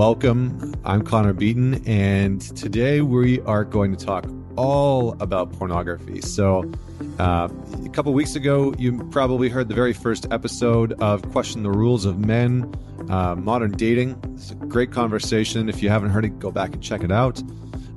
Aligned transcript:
welcome. 0.00 0.74
I'm 0.82 1.02
Connor 1.02 1.34
Beaton, 1.34 1.86
and 1.86 2.40
today 2.56 3.02
we 3.02 3.38
are 3.42 3.64
going 3.64 3.94
to 3.94 4.02
talk 4.02 4.24
all 4.56 5.14
about 5.20 5.52
pornography. 5.52 6.22
So, 6.22 6.72
uh, 7.18 7.50
a 7.84 7.88
couple 7.90 8.14
weeks 8.14 8.34
ago, 8.34 8.74
you 8.78 9.04
probably 9.10 9.50
heard 9.50 9.68
the 9.68 9.74
very 9.74 9.92
first 9.92 10.26
episode 10.30 10.94
of 11.02 11.20
Question 11.32 11.64
the 11.64 11.70
Rules 11.70 12.06
of 12.06 12.18
Men, 12.18 12.74
uh, 13.10 13.34
Modern 13.34 13.72
Dating. 13.72 14.18
It's 14.32 14.52
a 14.52 14.54
great 14.54 14.90
conversation. 14.90 15.68
If 15.68 15.82
you 15.82 15.90
haven't 15.90 16.08
heard 16.08 16.24
it, 16.24 16.38
go 16.38 16.50
back 16.50 16.72
and 16.72 16.82
check 16.82 17.02
it 17.02 17.12
out. 17.12 17.42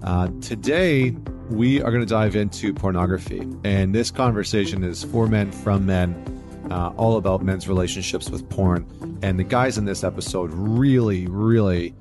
Uh, 0.03 0.27
today, 0.41 1.11
we 1.51 1.81
are 1.81 1.89
going 1.89 2.03
to 2.03 2.05
dive 2.05 2.35
into 2.35 2.73
pornography, 2.73 3.47
and 3.63 3.95
this 3.95 4.11
conversation 4.11 4.83
is 4.83 5.05
for 5.05 5.25
men 5.25 5.53
from 5.53 5.85
men 5.85 6.42
uh, 6.69 6.93
all 6.97 7.17
about 7.17 7.43
men's 7.43 7.67
relationships 7.67 8.29
with 8.29 8.49
porn. 8.49 8.85
And 9.21 9.39
the 9.39 9.43
guys 9.43 9.77
in 9.77 9.85
this 9.85 10.03
episode 10.03 10.51
really, 10.53 11.27
really 11.27 11.93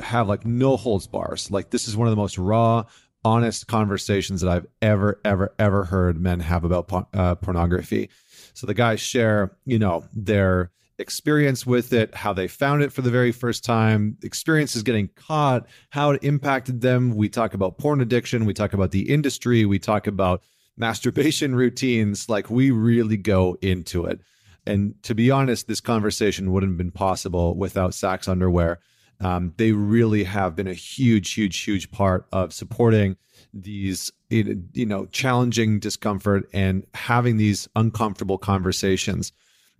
have 0.00 0.28
like 0.28 0.44
no 0.44 0.76
holds 0.76 1.06
bars. 1.06 1.50
Like 1.50 1.70
this 1.70 1.88
is 1.88 1.96
one 1.96 2.08
of 2.08 2.12
the 2.12 2.16
most 2.16 2.38
raw, 2.38 2.84
honest 3.24 3.66
conversations 3.66 4.40
that 4.40 4.50
I've 4.50 4.66
ever, 4.80 5.20
ever, 5.24 5.54
ever 5.58 5.84
heard 5.84 6.20
men 6.20 6.40
have 6.40 6.64
about 6.64 7.08
uh, 7.14 7.34
pornography. 7.36 8.10
So 8.54 8.66
the 8.66 8.74
guys 8.74 9.00
share, 9.00 9.56
you 9.64 9.78
know, 9.78 10.04
their 10.12 10.70
experience 10.98 11.66
with 11.66 11.92
it, 11.92 12.14
how 12.14 12.32
they 12.32 12.48
found 12.48 12.82
it 12.82 12.92
for 12.92 13.02
the 13.02 13.10
very 13.10 13.32
first 13.32 13.64
time, 13.64 14.16
experiences 14.22 14.82
getting 14.82 15.08
caught, 15.14 15.66
how 15.90 16.10
it 16.10 16.22
impacted 16.22 16.80
them. 16.80 17.14
We 17.14 17.28
talk 17.28 17.54
about 17.54 17.78
porn 17.78 18.00
addiction, 18.00 18.44
we 18.44 18.54
talk 18.54 18.72
about 18.72 18.90
the 18.90 19.10
industry, 19.10 19.64
we 19.64 19.78
talk 19.78 20.06
about 20.06 20.42
masturbation 20.76 21.54
routines. 21.54 22.28
Like 22.28 22.50
we 22.50 22.70
really 22.70 23.16
go 23.16 23.56
into 23.62 24.04
it. 24.06 24.20
And 24.66 24.94
to 25.02 25.14
be 25.14 25.30
honest, 25.30 25.66
this 25.66 25.80
conversation 25.80 26.52
wouldn't 26.52 26.72
have 26.72 26.78
been 26.78 26.92
possible 26.92 27.56
without 27.56 27.92
Saxx 27.92 28.28
Underwear. 28.28 28.78
Um, 29.20 29.54
they 29.56 29.72
really 29.72 30.24
have 30.24 30.56
been 30.56 30.66
a 30.66 30.74
huge, 30.74 31.32
huge, 31.32 31.60
huge 31.60 31.90
part 31.90 32.26
of 32.32 32.52
supporting 32.52 33.16
these, 33.54 34.10
you 34.30 34.86
know, 34.86 35.06
challenging 35.06 35.78
discomfort 35.78 36.48
and 36.52 36.84
having 36.94 37.36
these 37.36 37.68
uncomfortable 37.76 38.38
conversations. 38.38 39.32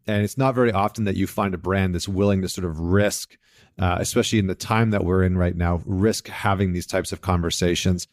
And 0.07 0.23
it's 0.23 0.39
not 0.39 0.55
very 0.55 0.73
often 0.73 1.05
that 1.05 1.17
you 1.17 1.27
find 1.27 1.55
a 1.55 1.59
brand 1.59 1.95
that's 1.95 2.09
willing 2.09 2.43
to 2.43 2.49
sort 2.49 2.65
of 2.65 2.79
risk, 2.79 3.37
uh, 3.79 3.97
especially 4.01 4.39
in 4.39 4.49
the 4.49 4.55
time 4.55 4.91
that 4.91 5.05
we're 5.05 5.23
in 5.23 5.39
right 5.39 5.57
now, 5.57 5.81
risk 5.87 6.29
having 6.29 6.73
these 6.73 6.87
types 6.87 7.13
of 7.13 7.21
conversations. 7.21 8.09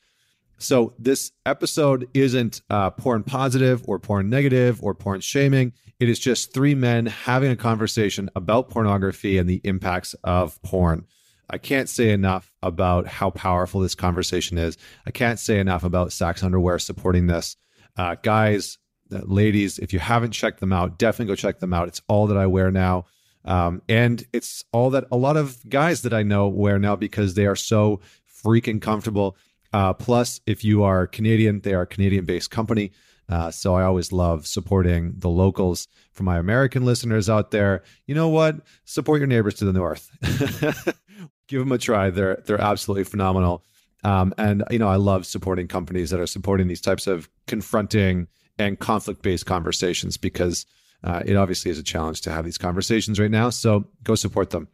So 0.60 0.94
this 1.00 1.32
episode 1.46 2.10
isn't 2.14 2.62
uh, 2.70 2.92
porn 2.92 3.24
positive 3.24 3.82
or 3.88 3.98
porn 3.98 4.30
negative 4.30 4.84
or 4.84 4.94
porn 4.94 5.22
shaming. 5.22 5.72
It 6.02 6.10
is 6.10 6.20
just 6.20 6.54
three 6.54 6.76
men 6.76 7.06
having 7.06 7.50
a 7.50 7.56
conversation 7.56 8.30
about 8.36 8.70
pornography 8.70 9.38
and 9.38 9.50
the 9.50 9.62
impacts 9.64 10.16
of 10.24 10.62
porn. 10.62 11.06
I 11.50 11.58
can't 11.58 11.88
say 11.88 12.12
enough 12.12 12.52
about 12.62 13.08
how 13.08 13.30
powerful 13.32 13.82
this 13.82 13.96
conversation 13.96 14.58
is. 14.58 14.78
I 15.08 15.12
can't 15.12 15.40
say 15.40 15.60
enough 15.60 15.84
about 15.86 16.10
Saxx 16.10 16.44
Underwear 16.44 16.78
supporting 16.78 17.28
this. 17.28 17.56
Uh, 17.98 18.16
guys, 18.22 18.78
uh, 19.14 19.22
ladies, 19.24 19.80
if 19.80 19.94
you 19.94 20.00
haven't 20.00 20.32
checked 20.32 20.60
them 20.60 20.74
out, 20.74 21.00
definitely 21.00 21.32
go 21.32 21.36
check 21.36 21.60
them 21.60 21.74
out. 21.74 21.88
It's 21.88 22.02
all 22.10 22.28
that 22.28 22.38
I 22.38 22.48
wear 22.48 22.70
now. 22.70 23.06
Um, 23.46 23.82
and 23.88 24.24
it's 24.34 24.66
all 24.74 24.90
that 24.92 25.06
a 25.10 25.18
lot 25.18 25.38
of 25.38 25.58
guys 25.70 26.02
that 26.02 26.14
I 26.14 26.24
know 26.24 26.50
wear 26.50 26.78
now 26.78 26.98
because 26.98 27.34
they 27.34 27.46
are 27.46 27.56
so 27.56 28.02
freaking 28.44 28.82
comfortable 28.82 29.38
uh, 29.74 29.94
plus, 29.94 30.42
if 30.46 30.64
you 30.64 30.84
are 30.84 31.08
Canadian, 31.08 31.62
they 31.62 31.74
are 31.74 31.84
a 31.84 31.88
Canadian 31.88 32.26
based 32.26 32.52
company. 32.52 32.92
Uh, 33.28 33.52
so 33.52 33.76
I 33.76 33.84
always 33.84 34.12
love 34.12 34.48
supporting 34.48 35.14
the 35.18 35.30
locals. 35.30 35.88
For 36.12 36.24
my 36.24 36.38
American 36.38 36.84
listeners 36.84 37.30
out 37.30 37.52
there, 37.52 37.84
you 38.08 38.16
know 38.16 38.28
what? 38.28 38.58
Support 38.86 39.20
your 39.20 39.28
neighbors 39.28 39.54
to 39.56 39.66
the 39.66 39.74
north. 39.74 40.10
Give 41.48 41.60
them 41.60 41.72
a 41.72 41.78
try. 41.78 42.10
They're 42.10 42.42
they're 42.46 42.60
absolutely 42.60 43.04
phenomenal. 43.04 43.64
Um, 44.04 44.34
and 44.38 44.64
you 44.72 44.80
know, 44.80 44.88
I 44.88 44.96
love 44.96 45.26
supporting 45.26 45.68
companies 45.68 46.10
that 46.10 46.20
are 46.20 46.28
supporting 46.28 46.68
these 46.68 46.82
types 46.82 47.08
of 47.08 47.30
confronting 47.48 48.28
and 48.58 48.80
conflict 48.80 49.22
based 49.22 49.46
conversations 49.46 50.18
because 50.18 50.66
uh, 51.04 51.22
it 51.26 51.36
obviously 51.36 51.72
is 51.72 51.80
a 51.80 51.84
challenge 51.84 52.22
to 52.22 52.32
have 52.32 52.46
these 52.46 52.58
conversations 52.58 53.20
right 53.20 53.32
now. 53.32 53.50
So 53.50 53.86
go 54.04 54.16
support 54.16 54.50
them. 54.50 54.68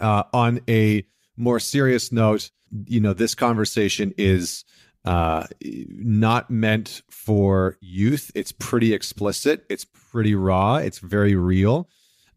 Uh, 0.00 0.24
on 0.32 0.60
a 0.68 1.06
more 1.36 1.58
serious 1.58 2.12
note, 2.12 2.50
you 2.86 3.00
know, 3.00 3.12
this 3.12 3.34
conversation 3.34 4.12
is 4.16 4.64
uh, 5.04 5.46
not 5.62 6.50
meant 6.50 7.02
for 7.10 7.76
youth. 7.80 8.30
It's 8.34 8.52
pretty 8.52 8.92
explicit. 8.92 9.64
It's 9.68 9.84
pretty 9.84 10.34
raw. 10.34 10.76
It's 10.76 10.98
very 10.98 11.34
real. 11.34 11.88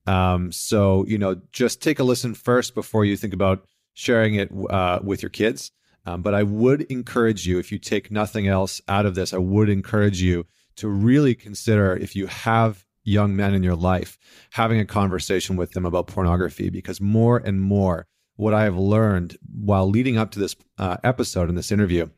Um, 0.07 0.51
so, 0.51 1.05
you 1.07 1.17
know, 1.17 1.41
just 1.51 1.81
take 1.81 1.99
a 1.99 2.03
listen 2.03 2.33
first 2.33 2.73
before 2.73 3.05
you 3.05 3.17
think 3.17 3.33
about 3.33 3.65
sharing 3.93 4.35
it 4.35 4.51
uh, 4.69 4.99
with 5.03 5.21
your 5.21 5.29
kids. 5.29 5.71
Um, 6.05 6.21
but 6.21 6.33
I 6.33 6.43
would 6.43 6.81
encourage 6.83 7.45
you, 7.45 7.59
if 7.59 7.71
you 7.71 7.77
take 7.77 8.09
nothing 8.09 8.47
else 8.47 8.81
out 8.87 9.05
of 9.05 9.15
this, 9.15 9.33
I 9.33 9.37
would 9.37 9.69
encourage 9.69 10.21
you 10.21 10.45
to 10.77 10.87
really 10.87 11.35
consider 11.35 11.95
if 11.95 12.15
you 12.15 12.27
have 12.27 12.85
young 13.03 13.35
men 13.35 13.53
in 13.53 13.63
your 13.63 13.75
life, 13.75 14.17
having 14.51 14.79
a 14.79 14.85
conversation 14.85 15.57
with 15.57 15.71
them 15.71 15.85
about 15.85 16.07
pornography, 16.07 16.69
because 16.69 17.01
more 17.01 17.37
and 17.37 17.61
more 17.61 18.07
what 18.41 18.55
I 18.55 18.63
have 18.63 18.75
learned 18.75 19.37
while 19.53 19.87
leading 19.87 20.17
up 20.17 20.31
to 20.31 20.39
this 20.39 20.55
uh, 20.79 20.97
episode 21.03 21.47
and 21.47 21.55
this 21.55 21.71
interview 21.71 22.09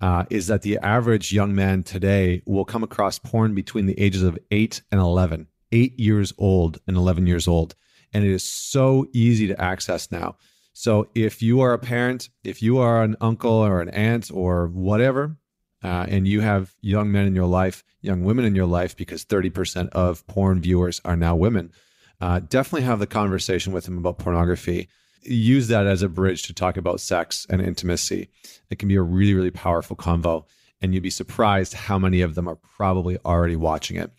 uh, 0.00 0.24
is 0.30 0.46
that 0.46 0.62
the 0.62 0.78
average 0.78 1.32
young 1.32 1.52
man 1.52 1.82
today 1.82 2.42
will 2.46 2.64
come 2.64 2.84
across 2.84 3.18
porn 3.18 3.56
between 3.56 3.86
the 3.86 3.98
ages 4.00 4.22
of 4.22 4.38
8 4.52 4.82
and 4.92 5.00
11, 5.00 5.48
8 5.72 5.98
years 5.98 6.32
old 6.38 6.78
and 6.86 6.96
11 6.96 7.26
years 7.26 7.48
old. 7.48 7.74
And 8.12 8.24
it 8.24 8.30
is 8.30 8.44
so 8.44 9.08
easy 9.12 9.48
to 9.48 9.60
access 9.60 10.12
now. 10.12 10.36
So 10.74 11.08
if 11.12 11.42
you 11.42 11.60
are 11.62 11.72
a 11.72 11.78
parent, 11.78 12.28
if 12.44 12.62
you 12.62 12.78
are 12.78 13.02
an 13.02 13.16
uncle 13.20 13.50
or 13.50 13.80
an 13.80 13.88
aunt 13.88 14.30
or 14.32 14.68
whatever, 14.68 15.36
uh, 15.82 16.06
and 16.08 16.28
you 16.28 16.40
have 16.40 16.72
young 16.82 17.10
men 17.10 17.26
in 17.26 17.34
your 17.34 17.48
life, 17.48 17.82
young 18.00 18.22
women 18.22 18.44
in 18.44 18.54
your 18.54 18.66
life, 18.66 18.96
because 18.96 19.24
30% 19.24 19.88
of 19.88 20.24
porn 20.28 20.60
viewers 20.60 21.00
are 21.04 21.16
now 21.16 21.34
women, 21.34 21.72
uh, 22.20 22.38
definitely 22.38 22.86
have 22.86 23.00
the 23.00 23.08
conversation 23.08 23.72
with 23.72 23.86
them 23.86 23.98
about 23.98 24.18
pornography 24.18 24.88
use 25.24 25.68
that 25.68 25.86
as 25.86 26.02
a 26.02 26.08
bridge 26.08 26.42
to 26.44 26.54
talk 26.54 26.76
about 26.76 27.00
sex 27.00 27.46
and 27.48 27.60
intimacy. 27.60 28.28
It 28.70 28.78
can 28.78 28.88
be 28.88 28.96
a 28.96 29.02
really, 29.02 29.34
really 29.34 29.50
powerful 29.50 29.96
convo. 29.96 30.44
And 30.80 30.92
you'd 30.92 31.02
be 31.02 31.10
surprised 31.10 31.72
how 31.72 31.98
many 31.98 32.20
of 32.20 32.34
them 32.34 32.48
are 32.48 32.56
probably 32.56 33.16
already 33.24 33.56
watching 33.56 33.96
it. 33.96 34.10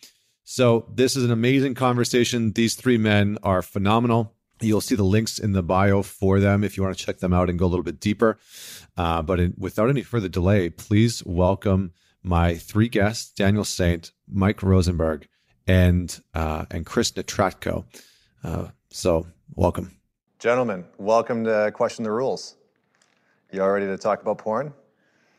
So, 0.43 0.87
this 0.93 1.15
is 1.15 1.23
an 1.23 1.31
amazing 1.31 1.73
conversation. 1.73 2.51
These 2.51 2.75
three 2.75 2.97
men 2.97 3.37
are 3.41 3.61
phenomenal. 3.61 4.33
You'll 4.61 4.81
see 4.81 4.95
the 4.95 5.03
links 5.03 5.39
in 5.39 5.53
the 5.53 5.63
bio 5.63 6.01
for 6.03 6.39
them 6.39 6.63
if 6.63 6.77
you 6.77 6.83
want 6.83 6.97
to 6.97 7.03
check 7.03 7.17
them 7.17 7.33
out 7.33 7.49
and 7.49 7.59
go 7.59 7.65
a 7.65 7.67
little 7.67 7.83
bit 7.83 7.99
deeper. 7.99 8.37
Uh, 8.95 9.21
but 9.21 9.39
in, 9.39 9.53
without 9.57 9.89
any 9.89 10.03
further 10.03 10.29
delay, 10.29 10.69
please 10.69 11.23
welcome 11.25 11.93
my 12.21 12.55
three 12.55 12.87
guests 12.87 13.31
Daniel 13.31 13.65
Saynt, 13.65 14.11
Mike 14.31 14.61
Rosenberg, 14.61 15.27
and, 15.67 16.21
uh, 16.35 16.65
and 16.69 16.85
Chris 16.85 17.11
Nieratko. 17.11 17.85
Uh, 18.43 18.67
so, 18.91 19.25
welcome. 19.55 19.94
Gentlemen, 20.45 20.85
welcome 20.99 21.43
to 21.45 21.71
Question 21.73 22.03
the 22.03 22.11
Rules. 22.11 22.55
You 23.51 23.63
all 23.63 23.71
ready 23.71 23.87
to 23.87 23.97
talk 23.97 24.21
about 24.21 24.37
porn? 24.37 24.75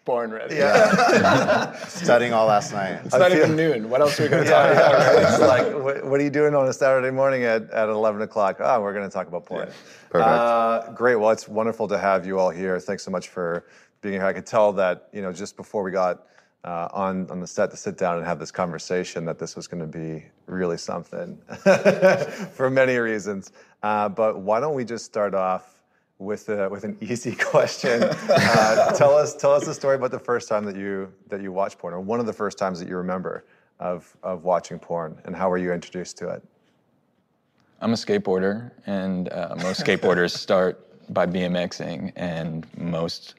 Born 0.05 0.33
ready. 0.33 0.57
Yeah. 0.57 1.77
Studying 1.87 2.33
all 2.33 2.47
last 2.47 2.73
night. 2.73 3.03
It's 3.05 3.15
I 3.15 3.19
not 3.19 3.31
feel... 3.31 3.45
even 3.45 3.55
noon. 3.55 3.89
What 3.89 4.01
else 4.01 4.19
are 4.19 4.25
we 4.25 4.31
going 4.31 4.43
to 4.43 4.51
yeah, 4.51 4.65
talk 4.65 4.73
about? 4.73 5.15
Right? 5.15 5.33
It's 5.33 5.41
like, 5.41 5.85
what, 5.85 6.05
what, 6.07 6.19
are 6.19 6.25
you 6.25 6.31
doing 6.31 6.57
on 6.57 6.67
a 6.67 6.73
Saturday 6.73 7.13
morning 7.13 7.45
at, 7.45 7.71
at 7.71 7.89
11 7.89 8.21
o'clock? 8.23 8.57
Oh, 8.59 8.81
we're 8.81 8.93
going 8.93 9.09
to 9.09 9.15
talk 9.15 9.29
about 9.29 9.47
porn. 9.47 9.69
Yeah. 9.69 9.75
Perfect. 10.11 10.29
Uh, 10.29 10.93
great. 10.97 11.15
Well, 11.15 11.31
it's 11.31 11.47
wonderful 11.47 11.87
to 11.87 11.99
have 11.99 12.27
you 12.27 12.41
all 12.41 12.51
here. 12.51 12.81
Thanks 12.81 13.05
so 13.05 13.13
much 13.13 13.29
for 13.29 13.65
being 14.01 14.15
here. 14.15 14.27
I 14.27 14.33
could 14.33 14.45
tell 14.45 14.73
that, 14.73 15.09
you 15.13 15.23
know, 15.23 15.33
just 15.33 15.57
before 15.57 15.85
we 15.85 15.93
got 15.93 16.27
uh, 16.67 16.89
on 16.93 17.31
on 17.31 17.41
the 17.41 17.47
set 17.47 17.71
to 17.71 17.77
sit 17.77 17.97
down 17.97 18.19
and 18.19 18.27
have 18.27 18.39
this 18.39 18.51
conversation 18.51 19.25
that 19.25 19.39
this 19.39 19.55
was 19.55 19.69
going 19.69 19.81
to 19.81 19.87
be 19.87 20.25
really 20.47 20.77
something 20.77 21.39
for 22.53 22.69
many 22.69 22.97
reasons. 22.97 23.53
Uh, 23.83 24.09
but 24.09 24.41
why 24.41 24.59
don't 24.59 24.75
we 24.75 24.85
just 24.85 25.05
start 25.05 25.33
off 25.33 25.81
with 26.19 26.49
a, 26.49 26.69
with 26.69 26.83
an 26.85 26.97
easy 27.01 27.37
question? 27.37 28.03
Uh, 28.03 28.93
tell 28.93 29.17
us 29.17 29.35
tell 29.37 29.53
us 29.53 29.65
the 29.65 29.75
story 29.75 29.95
about 29.95 30.11
the 30.11 30.19
first 30.19 30.49
time 30.49 30.65
that 30.65 30.77
you 30.77 31.13
that 31.29 31.41
you 31.41 31.53
watched 31.53 31.79
porn, 31.79 31.95
or 31.95 32.01
one 32.01 32.19
of 32.19 32.27
the 32.27 32.33
first 32.33 32.59
times 32.59 32.81
that 32.81 32.89
you 32.89 32.97
remember 32.97 33.45
of 33.79 34.17
of 34.25 34.43
watching 34.43 34.79
porn, 34.79 35.17
and 35.25 35.37
how 35.37 35.49
were 35.49 35.59
you 35.59 35.73
introduced 35.73 36.19
to 36.19 36.29
it? 36.29 36.43
I'm 37.81 37.93
a 37.93 37.97
skateboarder, 37.97 38.73
and 38.87 39.33
uh, 39.33 39.55
most 39.63 39.85
skateboarders 39.85 40.31
start 40.37 40.83
by 41.13 41.27
BMXing, 41.27 42.13
and 42.17 42.67
most 42.77 43.35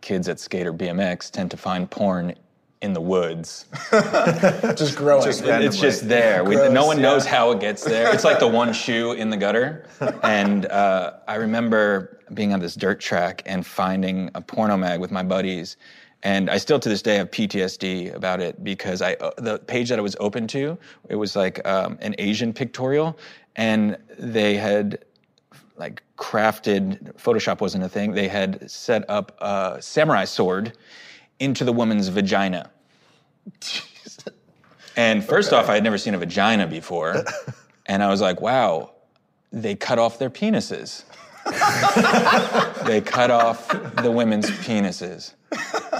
kids 0.00 0.26
that 0.26 0.40
skate 0.40 0.66
or 0.66 0.72
BMX 0.72 1.30
tend 1.30 1.50
to 1.50 1.56
find 1.56 1.88
porn 1.90 2.34
in 2.84 2.92
the 2.92 3.00
woods. 3.00 3.64
just 4.76 4.96
growing. 4.96 5.24
Just 5.24 5.42
it's 5.42 5.80
just 5.80 6.06
there. 6.06 6.44
We, 6.44 6.56
no 6.68 6.84
one 6.84 7.00
knows 7.00 7.24
how 7.24 7.50
it 7.50 7.60
gets 7.60 7.82
there. 7.82 8.12
It's 8.14 8.24
like 8.24 8.38
the 8.38 8.46
one 8.46 8.72
shoe 8.84 9.12
in 9.12 9.30
the 9.30 9.38
gutter. 9.38 9.86
And 10.22 10.66
uh, 10.66 11.14
I 11.26 11.36
remember 11.36 12.20
being 12.34 12.52
on 12.52 12.60
this 12.60 12.74
dirt 12.74 13.00
track 13.00 13.42
and 13.46 13.66
finding 13.66 14.30
a 14.34 14.42
porno 14.42 14.76
mag 14.76 15.00
with 15.00 15.10
my 15.10 15.22
buddies. 15.22 15.78
And 16.22 16.50
I 16.50 16.58
still 16.58 16.78
to 16.78 16.88
this 16.88 17.00
day 17.00 17.16
have 17.16 17.30
PTSD 17.30 18.14
about 18.14 18.40
it 18.40 18.62
because 18.62 19.00
I 19.00 19.14
uh, 19.14 19.30
the 19.38 19.58
page 19.58 19.88
that 19.88 19.98
I 19.98 20.02
was 20.02 20.16
open 20.20 20.46
to, 20.48 20.78
it 21.08 21.16
was 21.16 21.36
like 21.36 21.66
um, 21.66 21.98
an 22.00 22.14
Asian 22.18 22.52
pictorial, 22.52 23.18
and 23.56 23.96
they 24.18 24.56
had 24.56 25.04
like 25.76 26.02
crafted. 26.16 27.14
Photoshop 27.14 27.60
wasn't 27.60 27.84
a 27.84 27.88
thing. 27.88 28.12
They 28.12 28.28
had 28.28 28.70
set 28.70 29.08
up 29.08 29.36
a 29.40 29.78
samurai 29.80 30.24
sword 30.24 30.72
into 31.40 31.64
the 31.64 31.72
woman's 31.72 32.08
vagina. 32.08 32.70
And 34.96 35.24
first 35.24 35.52
off, 35.52 35.68
I 35.68 35.74
had 35.74 35.82
never 35.82 35.98
seen 35.98 36.14
a 36.14 36.18
vagina 36.18 36.68
before, 36.68 37.24
and 37.86 38.00
I 38.00 38.08
was 38.08 38.20
like, 38.20 38.40
"Wow, 38.40 38.92
they 39.52 39.74
cut 39.74 39.98
off 39.98 40.20
their 40.20 40.30
penises." 40.30 41.02
they 42.86 43.00
cut 43.00 43.30
off 43.32 43.68
the 44.02 44.10
women's 44.10 44.48
penises. 44.50 45.34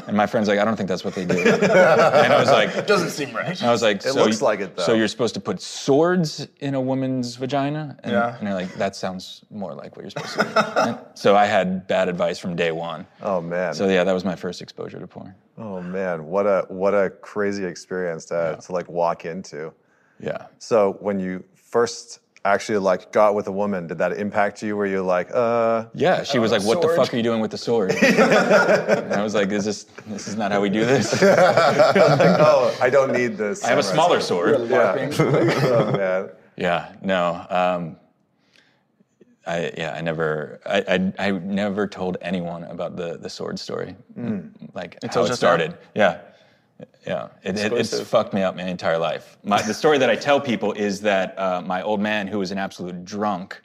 And 0.06 0.16
my 0.16 0.26
friend's 0.26 0.48
like, 0.48 0.58
I 0.58 0.64
don't 0.64 0.76
think 0.76 0.88
that's 0.88 1.04
what 1.04 1.14
they 1.14 1.24
do. 1.26 1.36
And 1.38 2.32
I 2.32 2.38
was 2.40 2.48
like, 2.50 2.74
It 2.74 2.86
Doesn't 2.86 3.10
seem 3.10 3.34
right. 3.36 3.62
I 3.62 3.70
was 3.70 3.82
like, 3.82 3.96
It 3.98 4.02
so 4.04 4.14
looks 4.24 4.40
you- 4.40 4.46
like 4.46 4.60
it, 4.60 4.74
though. 4.76 4.82
So 4.84 4.94
you're 4.94 5.06
supposed 5.08 5.34
to 5.34 5.40
put 5.40 5.60
swords 5.60 6.46
in 6.60 6.74
a 6.74 6.80
woman's 6.80 7.36
vagina? 7.36 7.96
And, 8.02 8.12
Yeah. 8.12 8.36
and 8.38 8.46
they're 8.46 8.54
like, 8.54 8.72
that 8.76 8.96
sounds 8.96 9.42
more 9.50 9.74
like 9.74 9.96
what 9.96 10.02
you're 10.02 10.10
supposed 10.10 10.32
to 10.34 10.98
do. 10.98 10.98
So 11.14 11.36
I 11.36 11.44
had 11.46 11.86
bad 11.86 12.08
advice 12.08 12.38
from 12.38 12.56
day 12.56 12.72
one. 12.72 13.06
Oh 13.22 13.40
man. 13.40 13.74
So 13.74 13.86
yeah, 13.88 14.02
that 14.04 14.12
was 14.12 14.24
my 14.24 14.34
first 14.36 14.62
exposure 14.62 14.98
to 14.98 15.06
porn. 15.06 15.34
Oh 15.58 15.80
man. 15.80 16.26
What 16.26 16.46
a 16.46 16.66
what 16.68 16.94
a 16.94 17.10
crazy 17.10 17.64
experience 17.64 18.24
to 18.26 18.58
to 18.60 18.72
like 18.72 18.88
walk 18.88 19.24
into. 19.24 19.72
Yeah. 20.20 20.46
So 20.58 20.96
when 21.00 21.18
you 21.18 21.44
first 21.54 22.20
actually 22.44 22.78
like 22.78 23.10
got 23.12 23.34
with 23.34 23.46
a 23.46 23.52
woman, 23.52 23.86
did 23.86 23.98
that 23.98 24.12
impact 24.12 24.62
you? 24.62 24.76
Were 24.76 24.86
you're 24.86 25.00
like, 25.00 25.30
uh, 25.32 25.86
Yeah, 25.94 26.22
she 26.22 26.38
was 26.38 26.52
like, 26.52 26.62
"What 26.62 26.82
the 26.82 26.88
fuck 26.88 27.12
are 27.12 27.16
you 27.16 27.22
doing 27.22 27.40
with 27.40 27.50
the 27.50 27.58
sword?" 27.58 27.90
and 28.02 29.14
I 29.14 29.22
was 29.22 29.34
like, 29.34 29.50
"Is 29.50 29.64
this 29.64 29.84
this 30.06 30.28
is 30.28 30.36
not 30.36 30.52
how 30.52 30.60
we 30.60 30.68
do 30.68 30.84
this?" 30.84 31.18
oh, 31.22 32.76
I 32.80 32.90
don't 32.90 33.12
need 33.12 33.36
this. 33.36 33.64
I 33.64 33.68
have 33.68 33.78
a 33.78 33.82
smaller 33.82 34.20
sword." 34.20 34.56
sword. 34.56 34.70
Yeah. 34.70 35.10
oh 35.18 35.92
man. 35.92 36.30
Yeah, 36.56 36.92
no. 37.02 37.46
Um, 37.50 37.96
I 39.46 39.72
yeah, 39.76 39.92
I 39.94 40.00
never 40.00 40.60
I, 40.66 40.84
I 41.18 41.28
I 41.28 41.30
never 41.32 41.86
told 41.86 42.16
anyone 42.22 42.64
about 42.64 42.96
the 42.96 43.18
the 43.18 43.28
sword 43.28 43.58
story, 43.58 43.94
like 44.74 44.98
how 45.02 45.08
told 45.08 45.26
it 45.26 45.30
now? 45.30 45.34
started. 45.36 45.78
Yeah, 45.94 46.20
yeah. 47.06 47.28
It, 47.42 47.58
it, 47.58 47.72
it's 47.72 48.00
fucked 48.00 48.32
me 48.32 48.42
up 48.42 48.56
my 48.56 48.64
entire 48.64 48.98
life. 48.98 49.36
My, 49.44 49.60
the 49.62 49.74
story 49.74 49.98
that 49.98 50.10
I 50.10 50.16
tell 50.16 50.40
people 50.40 50.72
is 50.72 51.02
that 51.02 51.38
uh, 51.38 51.62
my 51.62 51.82
old 51.82 52.00
man, 52.00 52.26
who 52.26 52.38
was 52.38 52.50
an 52.52 52.58
absolute 52.58 53.04
drunk, 53.04 53.60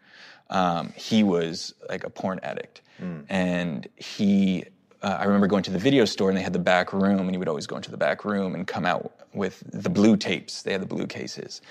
um, 0.49 0.93
he 0.95 1.23
was 1.23 1.73
like 1.89 2.03
a 2.03 2.09
porn 2.09 2.39
addict, 2.43 2.81
and 3.29 3.87
he. 3.95 4.65
Uh, 5.01 5.15
I 5.17 5.23
remember 5.23 5.47
going 5.47 5.63
to 5.63 5.71
the 5.71 5.79
video 5.79 6.03
store 6.03 6.27
and 6.27 6.37
they 6.37 6.41
had 6.41 6.51
the 6.51 6.59
back 6.59 6.91
room, 6.91 7.21
and 7.21 7.31
he 7.31 7.37
would 7.37 7.47
always 7.47 7.67
go 7.67 7.77
into 7.77 7.89
the 7.89 7.95
back 7.95 8.25
room 8.25 8.53
and 8.53 8.67
come 8.67 8.85
out 8.85 9.13
with 9.33 9.63
the 9.71 9.89
blue 9.89 10.17
tapes. 10.17 10.61
They 10.63 10.73
had 10.73 10.81
the 10.81 10.85
blue 10.85 11.07
cases, 11.07 11.61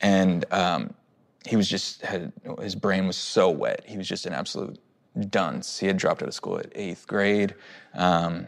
and 0.00 0.44
um, 0.50 0.92
he 1.46 1.56
was 1.56 1.68
just 1.68 2.02
had 2.02 2.32
his 2.60 2.74
brain 2.74 3.06
was 3.06 3.16
so 3.16 3.50
wet. 3.50 3.82
He 3.84 3.96
was 3.96 4.08
just 4.08 4.26
an 4.26 4.32
absolute 4.32 4.78
dunce. 5.30 5.78
He 5.78 5.86
had 5.86 5.96
dropped 5.96 6.22
out 6.22 6.28
of 6.28 6.34
school 6.34 6.58
at 6.58 6.66
eighth 6.74 7.06
grade, 7.06 7.54
um, 7.94 8.46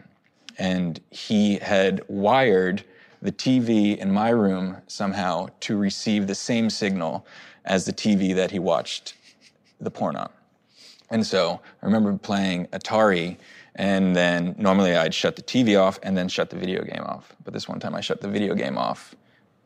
and 0.57 0.99
he 1.11 1.57
had 1.57 2.01
wired 2.07 2.83
the 3.21 3.31
TV 3.31 3.97
in 3.97 4.11
my 4.11 4.29
room 4.29 4.77
somehow 4.87 5.47
to 5.61 5.77
receive 5.77 6.27
the 6.27 6.35
same 6.35 6.69
signal 6.69 7.25
as 7.65 7.85
the 7.85 7.93
TV 7.93 8.35
that 8.35 8.51
he 8.51 8.59
watched 8.59 9.15
the 9.79 9.91
porn 9.91 10.15
on. 10.15 10.29
And 11.09 11.25
so 11.25 11.59
I 11.81 11.85
remember 11.85 12.15
playing 12.17 12.67
Atari, 12.67 13.37
and 13.75 14.15
then 14.15 14.55
normally 14.57 14.95
I'd 14.95 15.13
shut 15.13 15.35
the 15.35 15.41
TV 15.41 15.79
off 15.79 15.99
and 16.03 16.17
then 16.17 16.27
shut 16.27 16.49
the 16.49 16.55
video 16.55 16.83
game 16.83 17.03
off. 17.03 17.35
But 17.43 17.53
this 17.53 17.67
one 17.67 17.79
time 17.79 17.95
I 17.95 18.01
shut 18.01 18.21
the 18.21 18.27
video 18.27 18.55
game 18.55 18.77
off, 18.77 19.15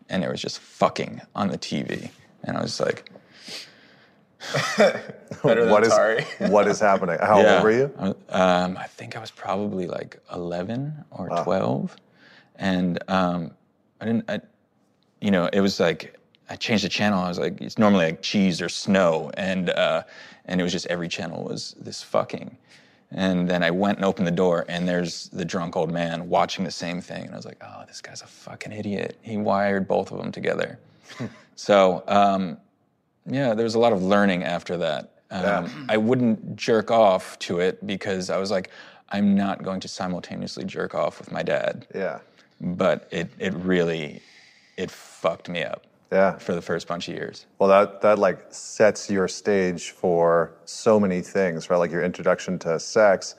and 0.10 0.24
there 0.24 0.31
was 0.31 0.42
just 0.42 0.60
fucking 0.60 1.22
on 1.36 1.50
the 1.50 1.58
TV. 1.58 2.10
And 2.44 2.58
I 2.58 2.62
was 2.62 2.80
like, 2.80 3.10
what 5.42 5.84
is 5.84 5.94
what 6.50 6.68
is 6.68 6.80
happening? 6.80 7.18
How 7.20 7.42
yeah. 7.42 7.56
old 7.56 7.64
were 7.64 7.72
you? 7.72 8.16
Um, 8.30 8.78
I 8.78 8.86
think 8.86 9.16
I 9.16 9.20
was 9.20 9.32
probably 9.32 9.88
like 9.88 10.20
11 10.34 11.06
or 11.12 11.30
12. 11.44 11.96
And 12.56 13.04
um, 13.10 13.52
I 14.02 14.06
didn't, 14.06 14.30
I, 14.30 14.42
you 15.22 15.32
know, 15.32 15.50
it 15.52 15.62
was 15.62 15.80
like, 15.80 16.18
I 16.50 16.56
changed 16.56 16.84
the 16.84 16.90
channel. 16.90 17.20
I 17.20 17.28
was 17.28 17.40
like, 17.40 17.62
it's 17.62 17.78
normally 17.78 18.06
like 18.06 18.22
cheese 18.22 18.62
or 18.62 18.70
snow. 18.70 19.32
And, 19.36 19.70
uh, 19.70 20.04
and 20.46 20.60
it 20.60 20.64
was 20.64 20.72
just 20.72 20.88
every 20.88 21.08
channel 21.08 21.44
was 21.44 21.76
this 21.80 22.02
fucking. 22.02 22.58
And 23.12 23.50
then 23.50 23.64
I 23.64 23.72
went 23.72 23.98
and 23.98 24.06
opened 24.06 24.28
the 24.28 24.32
door, 24.32 24.66
and 24.70 24.88
there's 24.88 25.30
the 25.30 25.44
drunk 25.44 25.76
old 25.76 25.92
man 25.92 26.30
watching 26.30 26.64
the 26.64 26.72
same 26.72 27.02
thing. 27.02 27.26
And 27.26 27.34
I 27.34 27.36
was 27.36 27.46
like, 27.46 27.58
oh, 27.62 27.84
this 27.88 28.02
guy's 28.02 28.22
a 28.22 28.28
fucking 28.28 28.72
idiot. 28.72 29.18
He 29.22 29.38
wired 29.38 29.88
both 29.88 30.12
of 30.12 30.20
them 30.20 30.32
together. 30.32 30.80
so, 31.56 32.04
um, 32.08 32.58
yeah, 33.26 33.54
there 33.54 33.64
was 33.64 33.76
a 33.76 33.80
lot 33.80 33.94
of 33.94 34.02
learning 34.04 34.44
after 34.44 34.78
that. 34.78 35.12
Um, 35.32 35.44
Yeah. 35.44 35.70
I 35.90 35.98
wouldn't 35.98 36.56
jerk 36.56 36.90
off 36.92 37.38
to 37.40 37.60
it 37.60 37.86
because 37.86 38.30
I 38.30 38.38
was 38.38 38.50
like, 38.52 38.70
I'm 39.10 39.36
not 39.36 39.64
going 39.64 39.80
to 39.82 39.88
simultaneously 39.88 40.64
jerk 40.66 40.96
off 40.96 41.20
with 41.20 41.32
my 41.32 41.44
dad. 41.44 41.88
Yeah. 41.94 42.20
But 42.62 43.08
it, 43.12 43.30
it 43.40 43.54
really, 43.54 44.22
it 44.78 44.90
fucked 44.92 45.50
me 45.50 45.64
up 45.64 45.86
Yeah. 46.12 46.38
for 46.38 46.54
the 46.56 46.62
first 46.62 46.88
bunch 46.88 47.08
of 47.08 47.16
years. 47.16 47.46
Well, 47.60 47.70
that 47.70 48.02
that 48.02 48.20
like 48.20 48.40
sets 48.50 49.10
your 49.10 49.28
stage 49.28 49.92
for 49.92 50.52
so 50.66 51.00
many 51.00 51.22
things, 51.22 51.70
right? 51.70 51.78
Like 51.78 51.92
your 51.92 52.04
introduction 52.04 52.58
to 52.60 52.80
sex, 52.80 53.36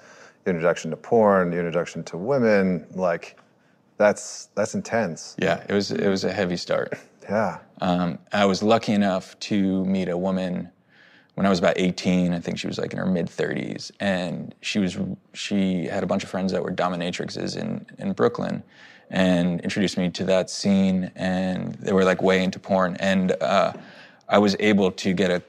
your 0.46 0.54
introduction 0.54 0.90
to 0.90 0.96
porn, 0.96 1.50
your 1.52 1.60
introduction 1.60 2.02
to 2.04 2.16
women. 2.16 2.86
Like, 2.94 3.38
that's 3.96 4.48
that's 4.54 4.74
intense. 4.74 5.36
Yeah, 5.38 5.62
it 5.68 5.74
was, 5.74 5.90
it 5.90 6.08
was 6.08 6.24
a 6.24 6.32
heavy 6.32 6.56
start. 6.56 6.94
Yeah. 7.22 7.58
Um, 7.80 8.18
I 8.32 8.44
was 8.44 8.62
lucky 8.62 8.92
enough 8.92 9.38
to 9.40 9.84
meet 9.84 10.08
a 10.08 10.16
woman 10.16 10.70
when 11.34 11.46
I 11.46 11.48
was 11.48 11.58
about 11.58 11.74
18. 11.76 12.32
I 12.32 12.40
think 12.40 12.58
she 12.58 12.66
was 12.66 12.78
like 12.78 12.92
in 12.92 12.98
her 12.98 13.06
mid 13.06 13.26
30s, 13.26 13.90
and 14.00 14.54
she 14.60 14.78
was 14.78 14.98
she 15.32 15.86
had 15.86 16.02
a 16.02 16.06
bunch 16.06 16.24
of 16.24 16.30
friends 16.30 16.52
that 16.52 16.62
were 16.62 16.72
dominatrixes 16.72 17.56
in 17.56 17.86
in 17.98 18.12
Brooklyn, 18.12 18.62
and 19.10 19.60
introduced 19.60 19.96
me 19.96 20.10
to 20.10 20.24
that 20.24 20.50
scene. 20.50 21.10
And 21.16 21.74
they 21.74 21.92
were 21.92 22.04
like 22.04 22.22
way 22.22 22.42
into 22.42 22.58
porn, 22.58 22.96
and 23.00 23.32
uh, 23.40 23.72
I 24.28 24.38
was 24.38 24.56
able 24.60 24.90
to 24.92 25.12
get 25.12 25.30
a 25.30 25.42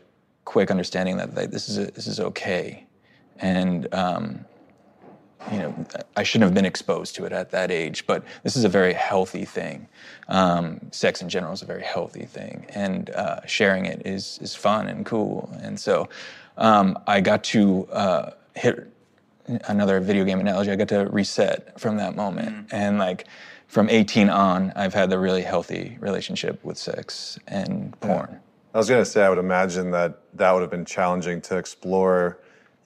quick 0.46 0.72
understanding 0.72 1.18
that 1.18 1.36
like, 1.36 1.52
this 1.52 1.70
is 1.70 1.78
a, 1.78 1.92
this 1.92 2.08
is 2.08 2.20
okay, 2.20 2.86
and 3.40 3.94
um, 3.94 4.46
you 5.50 5.60
know, 5.60 5.86
I 6.16 6.24
shouldn't 6.24 6.48
have 6.48 6.54
been 6.54 6.66
exposed 6.66 7.16
to 7.16 7.26
it 7.26 7.32
at 7.32 7.52
that 7.52 7.72
age, 7.72 8.06
but 8.06 8.24
this 8.44 8.56
is 8.56 8.64
a 8.64 8.70
very 8.70 8.94
healthy 8.94 9.46
thing. 9.46 9.88
Um, 10.28 10.80
sex 10.92 11.22
in 11.22 11.30
general 11.30 11.54
is 11.54 11.62
a 11.62 11.66
very 11.66 11.84
healthy 11.84 12.26
thing, 12.26 12.66
and 12.70 13.10
uh, 13.12 13.46
sharing 13.46 13.86
it 13.86 14.02
is 14.06 14.40
is 14.42 14.56
fun 14.56 14.88
and 14.88 15.06
cool. 15.06 15.50
And 15.62 15.80
so, 15.80 16.10
um, 16.58 16.98
I 17.08 17.22
got 17.22 17.44
to 17.46 17.88
uh, 17.88 18.32
hit 18.56 18.88
another 19.68 20.00
video 20.00 20.24
game 20.24 20.40
analogy. 20.40 20.72
I 20.72 20.76
got 20.76 20.90
to 20.90 21.06
reset 21.08 21.80
from 21.80 21.98
that 21.98 22.16
moment, 22.16 22.68
and 22.72 23.00
like 23.00 23.26
from 23.68 23.90
18 23.90 24.30
on, 24.30 24.74
I've 24.76 24.94
had 24.94 25.12
a 25.14 25.18
really 25.18 25.44
healthy 25.44 25.98
relationship 26.00 26.64
with 26.64 26.78
sex 26.78 27.40
and 27.48 27.98
porn. 28.02 28.40
I 28.74 28.78
was 28.78 28.90
gonna 28.90 29.06
say, 29.06 29.24
I 29.24 29.30
would 29.30 29.38
imagine 29.38 29.92
that 29.92 30.20
that 30.36 30.52
would 30.52 30.62
have 30.62 30.72
been 30.72 30.86
challenging 30.86 31.42
to 31.42 31.58
explore 31.58 32.38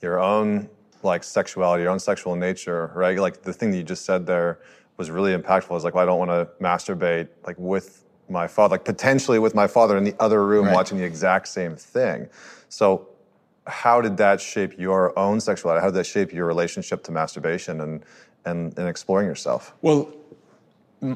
your 0.02 0.18
own 0.20 0.68
like 1.06 1.24
sexuality, 1.24 1.82
your 1.84 1.92
own 1.92 1.98
sexual 1.98 2.36
nature, 2.36 2.92
right? 2.94 3.18
Like 3.18 3.42
the 3.42 3.52
thing 3.52 3.70
that 3.70 3.78
you 3.78 3.82
just 3.84 4.04
said 4.04 4.26
there 4.26 4.58
was 4.98 5.10
really 5.10 5.34
impactful. 5.34 5.74
Is 5.76 5.84
like, 5.84 5.94
well, 5.94 6.02
I 6.02 6.06
don't 6.06 6.18
want 6.18 6.30
to 6.30 6.48
masturbate 6.62 7.28
like 7.46 7.56
with 7.58 8.04
my 8.28 8.46
father, 8.46 8.74
like 8.74 8.84
potentially 8.84 9.38
with 9.38 9.54
my 9.54 9.66
father 9.66 9.96
in 9.96 10.04
the 10.04 10.14
other 10.20 10.44
room 10.44 10.66
Right. 10.66 10.74
watching 10.74 10.98
the 10.98 11.04
exact 11.04 11.48
same 11.48 11.76
thing. 11.76 12.28
So, 12.68 13.08
how 13.66 14.00
did 14.00 14.16
that 14.18 14.40
shape 14.40 14.78
your 14.78 15.18
own 15.18 15.40
sexuality? 15.40 15.80
How 15.80 15.88
did 15.88 15.96
that 15.96 16.06
shape 16.06 16.32
your 16.32 16.46
relationship 16.46 17.02
to 17.04 17.12
masturbation 17.12 17.80
and 17.80 18.04
and, 18.44 18.78
and 18.78 18.88
exploring 18.88 19.26
yourself? 19.26 19.74
Well, 19.82 20.12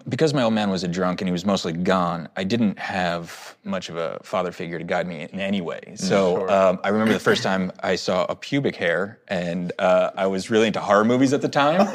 because 0.08 0.34
my 0.34 0.42
old 0.42 0.52
man 0.52 0.68
was 0.70 0.84
a 0.84 0.88
drunk 0.88 1.20
and 1.20 1.28
he 1.28 1.32
was 1.32 1.44
mostly 1.46 1.72
gone, 1.72 2.28
I 2.36 2.44
didn't 2.44 2.78
have 2.78 3.56
much 3.64 3.88
of 3.88 3.96
a 3.96 4.18
father 4.22 4.52
figure 4.52 4.78
to 4.78 4.84
guide 4.84 5.06
me 5.06 5.22
in 5.32 5.40
any 5.40 5.60
way. 5.60 5.80
So 5.96 6.48
um, 6.50 6.78
I 6.84 6.90
remember 6.90 7.12
the 7.14 7.18
first 7.20 7.42
time 7.50 7.72
I 7.82 7.96
saw 7.96 8.24
a 8.28 8.36
pubic 8.36 8.76
hair, 8.76 9.20
and 9.28 9.72
uh, 9.78 10.10
I 10.16 10.26
was 10.26 10.50
really 10.50 10.66
into 10.66 10.80
horror 10.80 11.04
movies 11.04 11.32
at 11.32 11.40
the 11.42 11.48
time, 11.48 11.80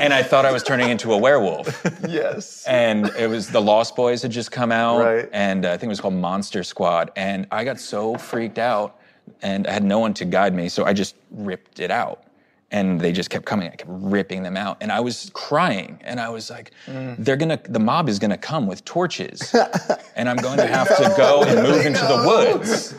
and 0.00 0.12
I 0.12 0.22
thought 0.22 0.44
I 0.44 0.52
was 0.52 0.62
turning 0.62 0.90
into 0.90 1.12
a 1.12 1.18
werewolf. 1.18 1.82
yes. 2.08 2.64
And 2.66 3.06
it 3.18 3.28
was 3.28 3.48
the 3.50 3.60
Lost 3.60 3.96
Boys 3.96 4.22
had 4.22 4.30
just 4.30 4.50
come 4.52 4.72
out, 4.72 4.98
Right. 5.00 5.28
and 5.32 5.64
uh, 5.64 5.68
I 5.72 5.76
think 5.76 5.84
it 5.84 5.88
was 5.88 6.00
called 6.00 6.14
Monster 6.14 6.62
Squad, 6.62 7.10
and 7.16 7.46
I 7.50 7.64
got 7.64 7.80
so 7.80 8.16
freaked 8.16 8.58
out, 8.58 8.98
and 9.42 9.66
I 9.66 9.72
had 9.72 9.84
no 9.84 9.98
one 9.98 10.14
to 10.14 10.24
guide 10.24 10.54
me, 10.54 10.68
so 10.68 10.84
I 10.84 10.92
just 10.92 11.16
ripped 11.30 11.80
it 11.80 11.90
out. 11.90 12.24
And 12.72 13.00
they 13.00 13.10
just 13.10 13.30
kept 13.30 13.46
coming. 13.46 13.66
I 13.66 13.74
kept 13.74 13.90
ripping 13.90 14.42
them 14.44 14.56
out, 14.56 14.76
and 14.80 14.92
I 14.92 15.00
was 15.00 15.30
crying. 15.34 15.98
And 16.04 16.20
I 16.20 16.28
was 16.28 16.50
like, 16.50 16.70
mm. 16.86 17.16
"They're 17.18 17.36
gonna. 17.36 17.60
The 17.68 17.80
mob 17.80 18.08
is 18.08 18.18
gonna 18.18 18.38
come 18.38 18.66
with 18.68 18.84
torches, 18.84 19.54
and 20.16 20.28
I'm 20.28 20.36
going 20.36 20.58
to 20.58 20.66
have 20.66 20.88
to 20.88 21.14
go 21.16 21.42
and 21.42 21.66
move 21.66 21.84
into 21.84 22.00
the 22.00 22.22
woods, 22.26 22.94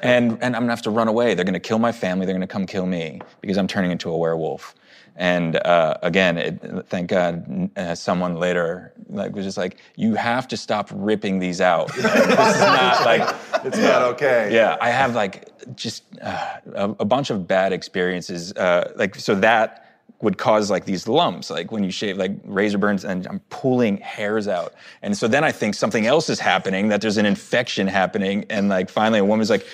and 0.00 0.38
and 0.40 0.54
I'm 0.54 0.62
gonna 0.62 0.72
have 0.72 0.82
to 0.82 0.90
run 0.90 1.08
away. 1.08 1.34
They're 1.34 1.44
gonna 1.44 1.58
kill 1.58 1.80
my 1.80 1.92
family. 1.92 2.24
They're 2.24 2.34
gonna 2.34 2.46
come 2.46 2.66
kill 2.66 2.86
me 2.86 3.20
because 3.40 3.58
I'm 3.58 3.66
turning 3.66 3.90
into 3.90 4.10
a 4.10 4.16
werewolf." 4.16 4.74
And 5.16 5.56
uh, 5.56 5.96
again, 6.02 6.36
it, 6.36 6.86
thank 6.88 7.08
God, 7.08 7.70
uh, 7.76 7.94
someone 7.94 8.36
later 8.36 8.92
like 9.08 9.34
was 9.34 9.44
just 9.44 9.56
like, 9.56 9.78
"You 9.96 10.14
have 10.14 10.46
to 10.48 10.56
stop 10.56 10.90
ripping 10.92 11.38
these 11.38 11.60
out. 11.60 11.90
This 11.96 12.04
is 12.04 12.60
not 12.60 13.04
like 13.04 13.36
It's 13.64 13.78
not 13.78 14.02
okay. 14.02 14.50
yeah, 14.52 14.76
I 14.80 14.90
have 14.90 15.14
like 15.14 15.50
just 15.74 16.04
uh, 16.20 16.58
a, 16.74 16.90
a 17.00 17.04
bunch 17.04 17.30
of 17.30 17.48
bad 17.48 17.72
experiences. 17.72 18.52
Uh, 18.52 18.92
like 18.96 19.14
so 19.14 19.34
that 19.36 19.82
would 20.20 20.38
cause 20.38 20.70
like 20.70 20.84
these 20.84 21.08
lumps, 21.08 21.50
like 21.50 21.70
when 21.72 21.84
you 21.84 21.90
shave, 21.90 22.16
like 22.16 22.32
razor 22.44 22.78
burns, 22.78 23.04
and 23.04 23.26
I'm 23.26 23.40
pulling 23.50 23.98
hairs 23.98 24.48
out. 24.48 24.74
And 25.02 25.16
so 25.16 25.28
then 25.28 25.44
I 25.44 25.52
think 25.52 25.74
something 25.74 26.06
else 26.06 26.30
is 26.30 26.40
happening, 26.40 26.88
that 26.88 27.00
there's 27.00 27.18
an 27.18 27.26
infection 27.26 27.86
happening, 27.86 28.44
and 28.50 28.68
like 28.68 28.90
finally 28.90 29.20
a 29.20 29.24
woman's 29.24 29.50
like. 29.50 29.66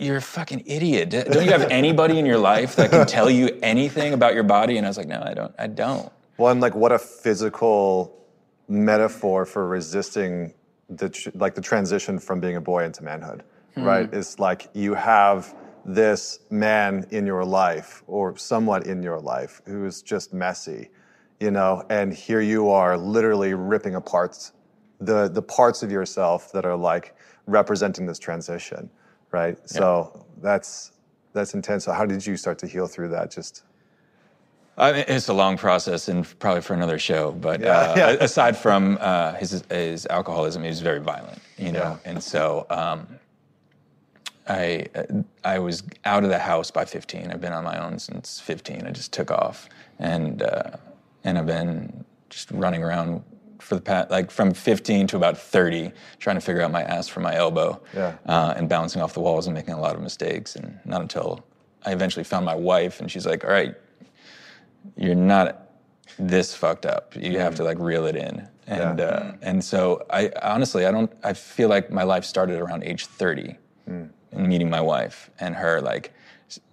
You're 0.00 0.18
a 0.18 0.22
fucking 0.22 0.64
idiot. 0.66 1.10
Don't 1.10 1.44
you 1.44 1.50
have 1.50 1.62
anybody 1.70 2.18
in 2.18 2.26
your 2.26 2.38
life 2.38 2.76
that 2.76 2.90
can 2.90 3.06
tell 3.06 3.30
you 3.30 3.58
anything 3.62 4.12
about 4.12 4.34
your 4.34 4.44
body? 4.44 4.76
And 4.76 4.86
I 4.86 4.90
was 4.90 4.96
like, 4.96 5.08
no, 5.08 5.22
I 5.24 5.34
don't. 5.34 5.54
I 5.58 5.66
don't. 5.66 6.12
Well, 6.36 6.52
and 6.52 6.60
like 6.60 6.74
what 6.74 6.92
a 6.92 6.98
physical 6.98 8.14
metaphor 8.68 9.44
for 9.44 9.66
resisting 9.66 10.54
the 10.88 11.08
tr- 11.08 11.30
like 11.34 11.54
the 11.54 11.60
transition 11.60 12.18
from 12.18 12.40
being 12.40 12.56
a 12.56 12.60
boy 12.60 12.84
into 12.84 13.02
manhood, 13.02 13.42
hmm. 13.74 13.82
right? 13.82 14.08
It's 14.12 14.38
like 14.38 14.68
you 14.72 14.94
have 14.94 15.54
this 15.84 16.40
man 16.50 17.06
in 17.10 17.26
your 17.26 17.44
life 17.44 18.02
or 18.06 18.36
somewhat 18.36 18.86
in 18.86 19.02
your 19.02 19.18
life 19.18 19.62
who's 19.66 20.02
just 20.02 20.32
messy, 20.32 20.90
you 21.40 21.50
know, 21.50 21.84
and 21.88 22.12
here 22.12 22.40
you 22.40 22.70
are 22.70 22.96
literally 22.96 23.54
ripping 23.54 23.94
apart 23.94 24.52
the 25.00 25.28
the 25.28 25.42
parts 25.42 25.82
of 25.82 25.90
yourself 25.90 26.52
that 26.52 26.64
are 26.64 26.76
like 26.76 27.16
representing 27.46 28.06
this 28.06 28.18
transition, 28.18 28.90
right? 29.32 29.56
So 29.68 30.24
that's 30.40 30.92
that's 31.32 31.54
intense. 31.54 31.84
So 31.84 31.92
how 31.92 32.06
did 32.06 32.24
you 32.26 32.36
start 32.36 32.58
to 32.60 32.66
heal 32.66 32.86
through 32.86 33.08
that? 33.08 33.30
Just 33.30 33.64
I 34.76 34.92
mean, 34.92 35.04
it's 35.08 35.28
a 35.28 35.32
long 35.32 35.56
process 35.56 36.08
and 36.08 36.38
probably 36.38 36.62
for 36.62 36.74
another 36.74 36.98
show. 36.98 37.32
But 37.32 37.60
Yeah, 37.60 37.72
uh, 37.72 37.94
yeah. 37.96 38.10
aside 38.20 38.56
from 38.56 38.96
uh, 39.00 39.32
his 39.34 39.64
his 39.70 40.06
alcoholism, 40.06 40.62
he 40.62 40.68
was 40.68 40.80
very 40.80 41.00
violent, 41.00 41.40
you 41.56 41.72
know. 41.72 41.98
Yeah. 42.04 42.10
And 42.10 42.22
so 42.22 42.66
um, 42.70 43.06
I 44.48 44.86
I 45.44 45.58
was 45.58 45.82
out 46.04 46.22
of 46.22 46.30
the 46.30 46.38
house 46.38 46.70
by 46.70 46.84
15. 46.84 47.30
I've 47.30 47.40
been 47.40 47.52
on 47.52 47.64
my 47.64 47.78
own 47.84 47.98
since 47.98 48.40
15. 48.40 48.86
I 48.86 48.90
just 48.90 49.12
took 49.12 49.30
off, 49.30 49.68
and 49.98 50.42
uh, 50.42 50.70
and 51.24 51.38
I've 51.38 51.46
been 51.46 52.04
just 52.30 52.50
running 52.52 52.82
around 52.84 53.22
for 53.60 53.74
the 53.74 53.80
past 53.80 54.10
like 54.10 54.30
from 54.30 54.52
15 54.54 55.06
to 55.08 55.16
about 55.16 55.36
30, 55.38 55.92
trying 56.18 56.36
to 56.36 56.40
figure 56.40 56.62
out 56.62 56.70
my 56.70 56.82
ass 56.82 57.08
from 57.08 57.22
my 57.24 57.34
elbow, 57.36 57.80
Yeah. 57.94 58.14
uh, 58.26 58.54
and 58.56 58.68
bouncing 58.68 59.02
off 59.02 59.14
the 59.14 59.20
walls 59.20 59.46
and 59.46 59.54
making 59.54 59.74
a 59.74 59.80
lot 59.80 59.94
of 59.96 60.00
mistakes. 60.02 60.56
And 60.56 60.78
not 60.84 61.00
until 61.00 61.44
I 61.84 61.92
eventually 61.92 62.24
found 62.24 62.44
my 62.44 62.54
wife, 62.54 63.00
and 63.00 63.10
she's 63.10 63.26
like, 63.26 63.44
"All 63.44 63.50
right, 63.50 63.74
you're 64.96 65.14
not 65.14 65.62
this 66.18 66.54
fucked 66.54 66.86
up. 66.86 67.14
You 67.16 67.38
have 67.38 67.54
to 67.56 67.64
like 67.64 67.78
reel 67.78 68.06
it 68.06 68.16
in. 68.16 68.48
And 68.66 68.98
Yeah. 68.98 69.04
uh, 69.04 69.32
and 69.42 69.62
so 69.64 70.04
I 70.10 70.30
honestly 70.42 70.84
I 70.86 70.90
don't 70.90 71.10
I 71.22 71.32
feel 71.32 71.68
like 71.68 71.90
my 71.90 72.02
life 72.02 72.24
started 72.24 72.58
around 72.58 72.82
age 72.84 73.06
30 73.06 73.56
and 73.86 74.10
meeting 74.32 74.68
my 74.68 74.80
wife 74.80 75.30
and 75.40 75.54
her 75.54 75.80
like 75.80 76.12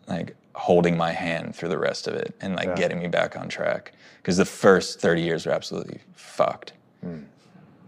like 0.08 0.36
holding 0.56 0.96
my 0.98 1.12
hand 1.12 1.54
through 1.56 1.70
the 1.70 1.78
rest 1.78 2.08
of 2.08 2.14
it 2.16 2.34
and 2.42 2.56
like 2.56 2.68
Yeah. 2.70 2.76
getting 2.76 3.00
me 3.00 3.08
back 3.08 3.36
on 3.38 3.50
track 3.50 3.92
because 4.22 4.38
the 4.38 4.46
first 4.46 5.00
30 5.02 5.22
years 5.22 5.46
were 5.46 5.52
absolutely 5.52 6.00
fucked. 6.14 6.74
Hmm. 7.02 7.20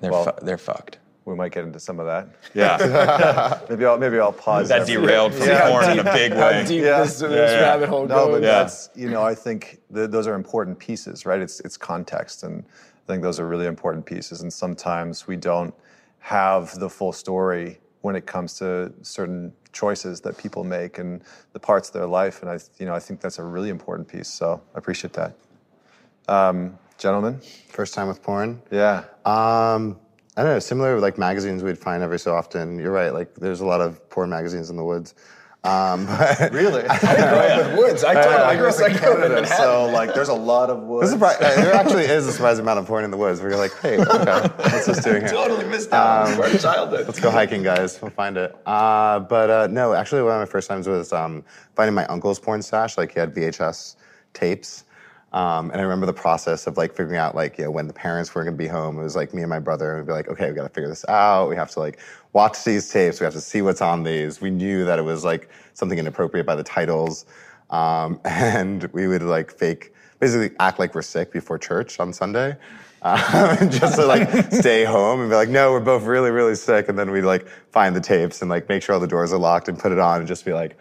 They're 0.01 0.11
Well- 0.11 0.25
fu- 0.25 0.45
they're 0.45 0.57
fucked. 0.57 0.99
we 1.25 1.35
might 1.35 1.51
get 1.51 1.63
into 1.65 1.79
some 1.79 1.99
of 1.99 2.05
that. 2.05 2.27
Yeah, 2.53 3.59
Maybe 3.69 3.85
I'll 3.85 3.97
maybe 3.97 4.17
I'll 4.19 4.31
pause. 4.31 4.69
that 4.69 4.85
there. 4.87 4.99
derailed 5.01 5.33
from 5.33 5.47
Yeah. 5.47 5.69
porn 5.69 5.89
in 5.91 5.99
a 5.99 6.03
big 6.13 6.31
How 6.33 6.39
way. 6.51 6.65
deep 6.65 6.83
Yeah. 6.83 7.01
this, 7.03 7.19
this 7.19 7.51
yeah. 7.51 7.59
rabbit 7.61 7.89
hole 7.89 8.05
No, 8.07 8.27
goes. 8.27 8.31
but 8.35 8.41
Yeah. 8.43 8.59
that's 8.59 8.89
you 8.95 9.09
know 9.09 9.23
I 9.23 9.33
think 9.35 9.79
th- 9.93 10.09
those 10.09 10.25
are 10.27 10.35
important 10.35 10.77
pieces, 10.79 11.25
right? 11.25 11.41
It's 11.41 11.59
it's 11.61 11.75
context, 11.77 12.43
and 12.43 12.63
I 12.63 13.07
think 13.07 13.23
those 13.23 13.39
are 13.41 13.47
really 13.47 13.65
important 13.65 14.05
pieces. 14.05 14.41
And 14.41 14.51
sometimes 14.53 15.27
we 15.27 15.35
don't 15.35 15.73
have 16.19 16.77
the 16.79 16.89
full 16.89 17.11
story 17.13 17.79
when 18.01 18.15
it 18.15 18.25
comes 18.25 18.53
to 18.59 18.93
certain 19.01 19.53
choices 19.73 20.21
that 20.21 20.37
people 20.37 20.63
make 20.63 20.97
and 20.97 21.21
the 21.53 21.59
parts 21.59 21.89
of 21.89 21.93
their 21.93 22.07
life. 22.07 22.41
And 22.41 22.49
I 22.49 22.59
you 22.79 22.85
know 22.85 22.93
I 22.93 22.99
think 22.99 23.21
that's 23.21 23.39
a 23.39 23.43
really 23.43 23.69
important 23.69 24.07
piece. 24.07 24.27
So 24.27 24.61
I 24.75 24.77
appreciate 24.77 25.13
that, 25.13 25.35
um, 26.27 26.77
gentlemen. 26.97 27.39
First 27.69 27.93
time 27.93 28.07
with 28.07 28.21
porn. 28.21 28.61
Yeah, 28.71 29.03
Um, 29.25 29.99
I 30.35 30.43
don't 30.43 30.53
know. 30.53 30.59
Similar 30.59 30.93
with 30.95 31.03
like 31.03 31.17
magazines 31.17 31.63
we'd 31.63 31.77
find 31.77 32.03
every 32.03 32.19
so 32.19 32.35
often. 32.35 32.77
You're 32.79 32.91
right. 32.91 33.13
Like 33.13 33.33
there's 33.35 33.61
a 33.61 33.65
lot 33.65 33.81
of 33.81 34.07
porn 34.09 34.29
magazines 34.29 34.69
in 34.69 34.75
the 34.75 34.83
woods. 34.83 35.15
Um, 35.63 36.07
really. 36.51 36.85
I 36.87 36.97
grew 36.99 37.39
up 37.39 37.67
with 37.67 37.77
woods. 37.77 38.03
I 38.03 38.13
totally 38.13 38.35
I 38.35 38.55
grew 38.55 38.69
up 38.69 38.75
in 38.79 38.83
I 38.83 38.99
grew 38.99 39.11
up 39.11 39.17
in 39.17 39.31
Canada, 39.31 39.47
so 39.47 39.85
like 39.87 40.13
there's 40.13 40.29
a 40.29 40.33
lot 40.33 40.69
of 40.69 40.83
woods. 40.83 41.15
Pri- 41.15 41.35
uh, 41.35 41.55
there 41.55 41.73
actually 41.73 42.05
is 42.05 42.27
a 42.27 42.31
surprising 42.31 42.63
amount 42.63 42.79
of 42.79 42.85
porn 42.85 43.03
in 43.03 43.11
the 43.11 43.17
woods. 43.17 43.41
Where 43.41 43.49
you're 43.49 43.59
like, 43.59 43.77
hey, 43.79 43.99
okay, 43.99 44.47
what's 44.57 44.85
this 44.85 45.03
doing 45.03 45.21
here? 45.21 45.29
totally 45.29 45.65
missed 45.65 45.91
out 45.91 46.29
on 46.29 46.35
part 46.37 46.53
of 46.53 46.61
childhood. 46.61 47.07
Let's 47.07 47.19
go 47.19 47.31
hiking, 47.31 47.63
guys. 47.63 48.01
We'll 48.01 48.11
find 48.11 48.37
it. 48.37 48.55
Uh, 48.65 49.19
but 49.19 49.49
uh, 49.49 49.67
no, 49.67 49.93
actually, 49.93 50.21
one 50.21 50.33
of 50.33 50.39
my 50.39 50.45
first 50.45 50.69
times 50.69 50.87
was 50.87 51.11
um, 51.11 51.43
finding 51.75 51.95
my 51.95 52.05
uncle's 52.05 52.39
porn 52.39 52.61
stash. 52.61 52.97
Like 52.97 53.11
he 53.13 53.19
had 53.19 53.33
VHS 53.33 53.95
tapes, 54.33 54.85
um, 55.37 55.69
and 55.69 55.79
I 55.79 55.83
remember 55.83 56.07
the 56.07 56.13
process 56.13 56.65
of 56.65 56.77
like 56.77 56.95
figuring 56.95 57.19
out 57.19 57.35
like 57.35 57.59
you 57.59 57.65
know 57.65 57.69
when 57.69 57.85
the 57.85 57.93
parents 57.93 58.33
were 58.33 58.43
going 58.43 58.55
to 58.55 58.57
be 58.57 58.67
home. 58.67 58.97
It 58.97 59.03
was 59.03 59.15
like 59.15 59.35
me 59.35 59.43
and 59.43 59.49
my 59.51 59.59
brother, 59.59 59.97
we'd 59.97 60.07
be 60.07 60.11
like, 60.11 60.27
okay, 60.29 60.49
we 60.49 60.55
got 60.55 60.63
to 60.63 60.69
figure 60.69 60.89
this 60.89 61.07
out. 61.07 61.47
We 61.47 61.55
have 61.55 61.69
to 61.71 61.79
like 61.79 61.99
watch 62.33 62.63
these 62.63 62.89
tapes. 62.89 63.19
We 63.19 63.25
have 63.25 63.35
to 63.35 63.41
see 63.41 63.61
what's 63.61 63.79
on 63.79 64.01
these. 64.01 64.41
We 64.41 64.49
knew 64.49 64.83
that 64.85 64.97
it 64.97 65.03
was 65.03 65.23
like 65.23 65.49
something 65.75 65.99
inappropriate 65.99 66.47
by 66.47 66.55
the 66.55 66.63
titles, 66.63 67.27
um, 67.69 68.19
and 68.25 68.85
we 68.93 69.05
would 69.05 69.21
like 69.21 69.51
fake, 69.51 69.93
basically 70.19 70.55
act 70.59 70.79
like 70.79 70.95
we're 70.95 71.03
sick 71.03 71.31
before 71.31 71.59
church 71.59 71.99
on 71.99 72.13
Sunday. 72.13 72.57
Um, 73.03 73.69
just 73.69 73.97
to 73.97 74.07
like 74.07 74.51
stay 74.51 74.85
home 74.85 75.19
and 75.19 75.29
be 75.29 75.35
like, 75.35 75.49
no, 75.49 75.71
we're 75.71 75.81
both 75.81 76.01
really, 76.05 76.31
really 76.31 76.55
sick. 76.55 76.89
And 76.89 76.97
then 76.97 77.11
we'd 77.11 77.21
like 77.21 77.47
find 77.69 77.95
the 77.95 78.01
tapes 78.01 78.41
and 78.41 78.49
like 78.49 78.67
make 78.69 78.81
sure 78.81 78.95
all 78.95 78.99
the 78.99 79.05
doors 79.05 79.31
are 79.31 79.37
locked 79.37 79.67
and 79.67 79.77
put 79.77 79.91
it 79.91 79.99
on 79.99 80.17
and 80.17 80.27
just 80.27 80.45
be 80.45 80.53
like, 80.53 80.75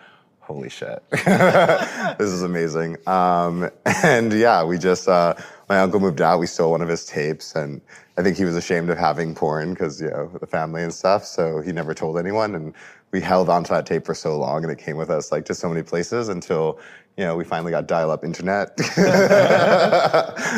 holy 0.47 0.69
shit, 0.69 1.03
this 1.11 2.31
is 2.31 2.43
amazing. 2.43 2.97
Um, 3.09 3.69
and 4.05 4.33
yeah, 4.33 4.63
we 4.63 4.79
just, 4.79 5.09
uh, 5.09 5.35
my 5.69 5.81
uncle 5.81 5.99
moved 5.99 6.21
out. 6.21 6.39
We 6.39 6.47
stole 6.47 6.71
one 6.71 6.83
of 6.83 6.89
his 6.89 7.05
tapes 7.05 7.55
and 7.57 7.81
I 8.17 8.23
think 8.23 8.37
he 8.37 8.45
was 8.45 8.55
ashamed 8.55 8.89
of 8.89 8.97
having 8.97 9.35
porn 9.35 9.75
because, 9.75 10.01
you 10.01 10.09
know, 10.09 10.31
the 10.41 10.47
family 10.47 10.83
and 10.83 10.95
stuff. 10.95 11.25
So 11.25 11.61
he 11.61 11.73
never 11.73 11.95
told 11.95 12.17
anyone. 12.17 12.55
And 12.55 12.75
we 13.11 13.21
held 13.21 13.49
onto 13.49 13.75
that 13.75 13.87
tape 13.87 14.07
for 14.07 14.15
so 14.15 14.39
long 14.39 14.63
and 14.63 14.73
it 14.73 14.79
came 14.79 14.97
with 14.97 15.11
us 15.11 15.33
like 15.33 15.45
to 15.47 15.55
so 15.55 15.69
many 15.69 15.83
places 15.83 16.29
until, 16.29 16.79
you 17.17 17.25
know, 17.25 17.37
we 17.37 17.45
finally 17.45 17.73
got 17.73 17.89
dial 17.89 18.13
up 18.13 18.25
internet. 18.25 18.73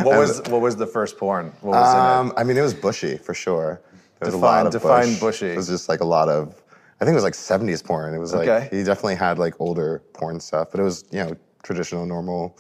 what 0.05 0.19
was 0.19 0.43
what 0.49 0.61
was 0.61 0.77
the 0.77 0.87
first 0.87 1.17
porn? 1.17 1.47
What 1.63 1.73
was? 1.73 1.95
Um, 1.95 2.33
I 2.37 2.45
mean, 2.45 2.59
it 2.59 2.63
was 2.63 2.75
bushy 2.75 3.17
for 3.17 3.33
sure. 3.33 3.81
There 4.21 4.27
was 4.27 4.35
a 4.35 4.39
lot 4.39 4.67
of 4.67 4.73
define 4.73 5.13
bush. 5.15 5.41
bushy. 5.41 5.47
It 5.49 5.57
was 5.57 5.69
just 5.69 5.89
like 5.89 6.01
a 6.01 6.05
lot 6.05 6.29
of. 6.29 6.61
I 7.01 7.05
think 7.05 7.13
it 7.13 7.23
was 7.23 7.25
like 7.25 7.35
'70s 7.35 7.85
porn. 7.85 8.15
It 8.15 8.19
was 8.19 8.35
like 8.35 8.49
Okay. 8.49 8.69
he 8.77 8.83
definitely 8.83 9.15
had 9.15 9.39
like 9.39 9.55
older 9.61 10.03
porn 10.15 10.41
stuff, 10.41 10.71
but 10.71 10.81
it 10.81 10.83
was 10.83 11.05
you 11.11 11.23
know 11.25 11.37
traditional, 11.63 12.07
normal, 12.07 12.57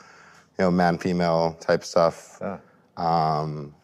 you 0.59 0.65
know, 0.65 0.71
man 0.71 0.99
female 0.99 1.57
type 1.61 1.83
stuff. 1.85 2.39
Yeah. 2.41 2.59
Um, 2.97 3.75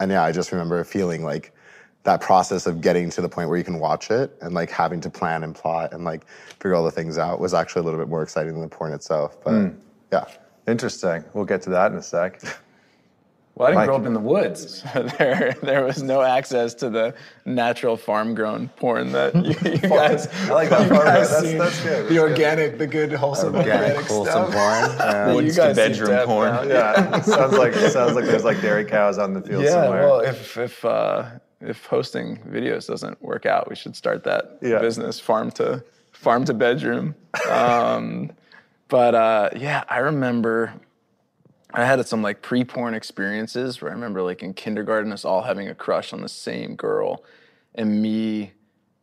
and 0.00 0.10
yeah, 0.10 0.22
I 0.24 0.32
just 0.32 0.52
remember 0.52 0.82
feeling 0.84 1.22
like 1.24 1.52
that 2.04 2.20
process 2.20 2.66
of 2.66 2.80
getting 2.80 3.10
to 3.10 3.20
the 3.20 3.28
point 3.28 3.48
where 3.48 3.58
you 3.58 3.64
can 3.64 3.78
watch 3.78 4.10
it 4.10 4.34
and 4.40 4.54
like 4.54 4.70
having 4.70 5.00
to 5.00 5.10
plan 5.10 5.42
and 5.42 5.54
plot 5.54 5.92
and 5.92 6.04
like 6.04 6.26
figure 6.60 6.74
all 6.74 6.84
the 6.84 6.90
things 6.90 7.18
out 7.18 7.40
was 7.40 7.52
actually 7.52 7.80
a 7.80 7.84
little 7.84 7.98
bit 7.98 8.08
more 8.08 8.22
exciting 8.22 8.52
than 8.52 8.62
the 8.62 8.68
porn 8.68 8.92
itself. 8.92 9.42
But 9.44 9.52
Hmm. 9.52 9.68
yeah. 10.12 10.24
Interesting. 10.66 11.24
We'll 11.34 11.44
get 11.46 11.62
to 11.62 11.70
that 11.70 11.92
in 11.92 11.98
a 11.98 12.02
sec. 12.02 12.40
Well, 13.58 13.66
I 13.66 13.70
didn't 13.72 13.80
Mike. 13.80 13.86
grow 13.88 13.96
up 13.96 14.06
in 14.06 14.12
the 14.14 14.20
woods. 14.20 14.84
So 14.92 15.02
there, 15.18 15.54
there 15.62 15.84
was 15.84 16.00
no 16.02 16.22
access 16.22 16.74
to 16.74 16.88
the 16.90 17.12
natural 17.44 17.96
farm-grown 17.96 18.68
porn 18.76 19.10
that 19.12 19.34
you, 19.34 19.50
you 19.72 19.78
guys. 19.78 20.28
I 20.48 20.52
like 20.52 20.70
that 20.70 20.88
guys 20.88 21.28
That's- 21.30 21.54
that's 21.58 21.82
good. 21.82 22.08
The 22.08 22.20
organic, 22.20 22.78
the 22.78 22.86
good, 22.86 23.12
wholesome, 23.12 23.56
Organic, 23.56 23.80
organic 23.96 24.06
wholesome 24.06 24.52
stuff. 24.52 24.52
porn. 24.52 24.98
Yeah. 24.98 25.32
Woods 25.34 25.56
to 25.56 25.74
bedroom 25.74 26.26
porn. 26.26 26.50
now. 26.52 26.62
Yeah, 26.62 27.20
sounds 27.22 27.54
like 27.58 27.74
sounds 27.74 28.14
like 28.14 28.26
there's 28.26 28.44
like 28.44 28.60
dairy 28.60 28.84
cows 28.84 29.18
on 29.18 29.34
the 29.34 29.40
field 29.42 29.64
Yeah, 29.64 29.70
somewhere. 29.70 30.02
well, 30.02 30.20
if 30.20 30.56
if 30.56 30.84
uh, 30.84 31.24
if 31.60 31.84
hosting 31.86 32.36
videos 32.48 32.86
doesn't 32.86 33.20
work 33.20 33.44
out, 33.44 33.68
we 33.68 33.74
should 33.74 33.96
start 33.96 34.22
that 34.24 34.58
Yeah. 34.62 34.78
business, 34.78 35.18
farm 35.18 35.50
to 35.52 35.82
farm 36.12 36.44
to 36.44 36.54
bedroom. 36.54 37.16
Um, 37.50 38.30
but 38.88 39.14
uh, 39.16 39.50
yeah, 39.56 39.82
I 39.88 39.98
remember 39.98 40.72
I 41.72 41.84
had 41.84 42.06
some 42.06 42.22
like 42.22 42.40
pre-porn 42.40 42.94
experiences 42.94 43.80
where 43.80 43.90
I 43.90 43.94
remember 43.94 44.22
like 44.22 44.42
in 44.42 44.54
kindergarten 44.54 45.12
us 45.12 45.24
all 45.24 45.42
having 45.42 45.68
a 45.68 45.74
crush 45.74 46.12
on 46.12 46.22
the 46.22 46.28
same 46.28 46.76
girl, 46.76 47.24
and 47.74 48.00
me 48.00 48.52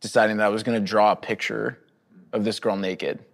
deciding 0.00 0.38
that 0.38 0.46
I 0.46 0.48
was 0.48 0.62
to 0.80 0.84
draw 0.86 1.12
a 1.12 1.16
picture 1.16 1.78
of 2.32 2.44
this 2.44 2.58
girl 2.60 2.76
naked. 2.76 3.24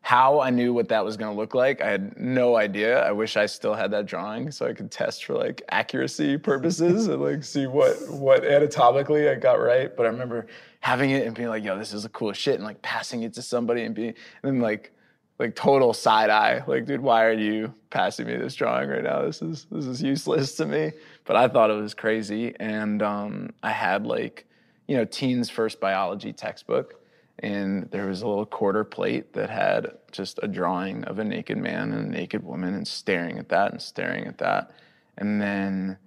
How 0.00 0.40
I 0.40 0.48
knew 0.48 0.72
what 0.72 0.88
that 0.88 1.04
was 1.04 1.18
to 1.34 1.38
look 1.38 1.54
like, 1.54 1.82
I 1.82 1.90
had 1.90 2.18
no 2.18 2.56
idea. 2.56 3.04
I 3.04 3.12
wish 3.12 3.36
I 3.36 3.44
still 3.44 3.74
had 3.74 3.90
that 3.90 4.06
drawing 4.06 4.50
so 4.50 4.66
I 4.66 4.72
could 4.72 4.90
test 4.90 5.26
for 5.26 5.34
like 5.34 5.60
accuracy 5.68 6.38
purposes 6.38 7.08
and 7.08 7.20
like 7.22 7.44
see 7.44 7.66
what 7.66 7.94
what 8.08 8.42
anatomically 8.42 9.28
I 9.28 9.34
got 9.34 9.60
right. 9.60 9.94
But 9.94 10.06
I 10.06 10.08
remember 10.08 10.46
having 10.80 11.10
it 11.10 11.26
and 11.26 11.36
being 11.36 11.48
like, 11.48 11.62
"Yo, 11.62 11.78
this 11.78 11.92
is 11.92 12.04
the 12.04 12.08
coolest 12.08 12.40
shit," 12.40 12.54
and 12.54 12.64
like 12.64 12.80
passing 12.80 13.22
it 13.22 13.34
to 13.34 13.42
somebody 13.42 13.82
and 13.82 13.94
being, 13.94 14.14
and 14.42 14.54
then 14.54 14.60
like 14.60 14.92
like 15.38 15.54
total 15.54 15.92
side 15.92 16.30
eye. 16.30 16.62
Like, 16.66 16.86
dude, 16.86 17.00
why 17.00 17.24
are 17.24 17.32
you 17.32 17.72
passing 17.90 18.26
me 18.26 18.36
this 18.36 18.54
drawing 18.54 18.88
right 18.88 19.02
now? 19.02 19.22
This 19.22 19.40
is 19.40 19.66
this 19.70 19.86
is 19.86 20.02
useless 20.02 20.54
to 20.56 20.66
me. 20.66 20.92
But 21.24 21.36
I 21.36 21.48
thought 21.48 21.70
it 21.70 21.74
was 21.74 21.94
crazy, 21.94 22.54
and 22.58 23.02
um, 23.02 23.50
I 23.62 23.70
had 23.70 24.06
like, 24.06 24.46
you 24.86 24.96
know, 24.96 25.04
teens 25.04 25.48
first 25.48 25.80
biology 25.80 26.32
textbook, 26.32 27.00
and 27.38 27.88
there 27.90 28.06
was 28.06 28.22
a 28.22 28.28
little 28.28 28.46
quarter 28.46 28.84
plate 28.84 29.32
that 29.34 29.50
had 29.50 29.92
just 30.10 30.40
a 30.42 30.48
drawing 30.48 31.04
of 31.04 31.18
a 31.18 31.24
naked 31.24 31.58
man 31.58 31.92
and 31.92 32.08
a 32.08 32.18
naked 32.18 32.42
woman, 32.42 32.74
and 32.74 32.88
staring 32.88 33.38
at 33.38 33.48
that 33.50 33.72
and 33.72 33.80
staring 33.80 34.26
at 34.26 34.38
that, 34.38 34.72
and 35.18 35.40
then 35.40 35.98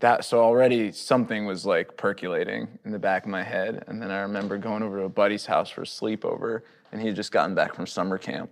that 0.00 0.24
so 0.24 0.40
already 0.40 0.90
something 0.92 1.46
was 1.46 1.64
like 1.64 1.96
percolating 1.96 2.68
in 2.84 2.90
the 2.90 2.98
back 2.98 3.24
of 3.24 3.30
my 3.30 3.42
head 3.42 3.84
and 3.86 4.02
then 4.02 4.10
i 4.10 4.18
remember 4.18 4.58
going 4.58 4.82
over 4.82 4.98
to 4.98 5.04
a 5.04 5.08
buddy's 5.08 5.46
house 5.46 5.70
for 5.70 5.82
a 5.82 5.86
sleepover 5.86 6.60
and 6.92 7.00
he 7.00 7.06
had 7.06 7.16
just 7.16 7.32
gotten 7.32 7.54
back 7.54 7.74
from 7.74 7.86
summer 7.86 8.18
camp 8.18 8.50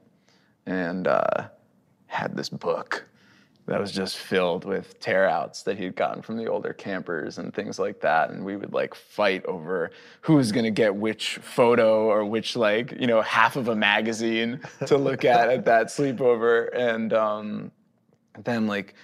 and 0.67 1.07
uh, 1.07 1.49
had 2.07 2.37
this 2.37 2.49
book 2.49 3.07
that 3.67 3.81
was 3.81 3.93
just 3.93 4.19
filled 4.19 4.65
with 4.65 4.99
tear 4.99 5.29
outs 5.29 5.63
that 5.63 5.79
he'd 5.79 5.95
gotten 5.95 6.21
from 6.21 6.37
the 6.37 6.47
older 6.47 6.73
campers 6.73 7.39
and 7.39 7.55
things 7.55 7.79
like 7.79 8.01
that 8.01 8.31
and 8.31 8.45
we 8.45 8.57
would 8.57 8.73
like 8.73 8.95
fight 8.95 9.45
over 9.47 9.91
who 10.23 10.35
was 10.35 10.51
going 10.51 10.65
to 10.65 10.71
get 10.71 10.95
which 10.95 11.37
photo 11.37 12.07
or 12.07 12.25
which 12.25 12.57
like 12.57 12.93
you 12.99 13.07
know 13.07 13.23
half 13.23 13.57
of 13.57 13.69
a 13.69 13.77
magazine 13.77 14.61
to 14.87 14.97
look 14.97 15.25
at 15.25 15.49
at 15.49 15.65
that 15.65 15.87
sleepover 15.87 16.69
and 16.75 17.13
um, 17.13 17.71
then 18.45 18.67
like 18.67 18.95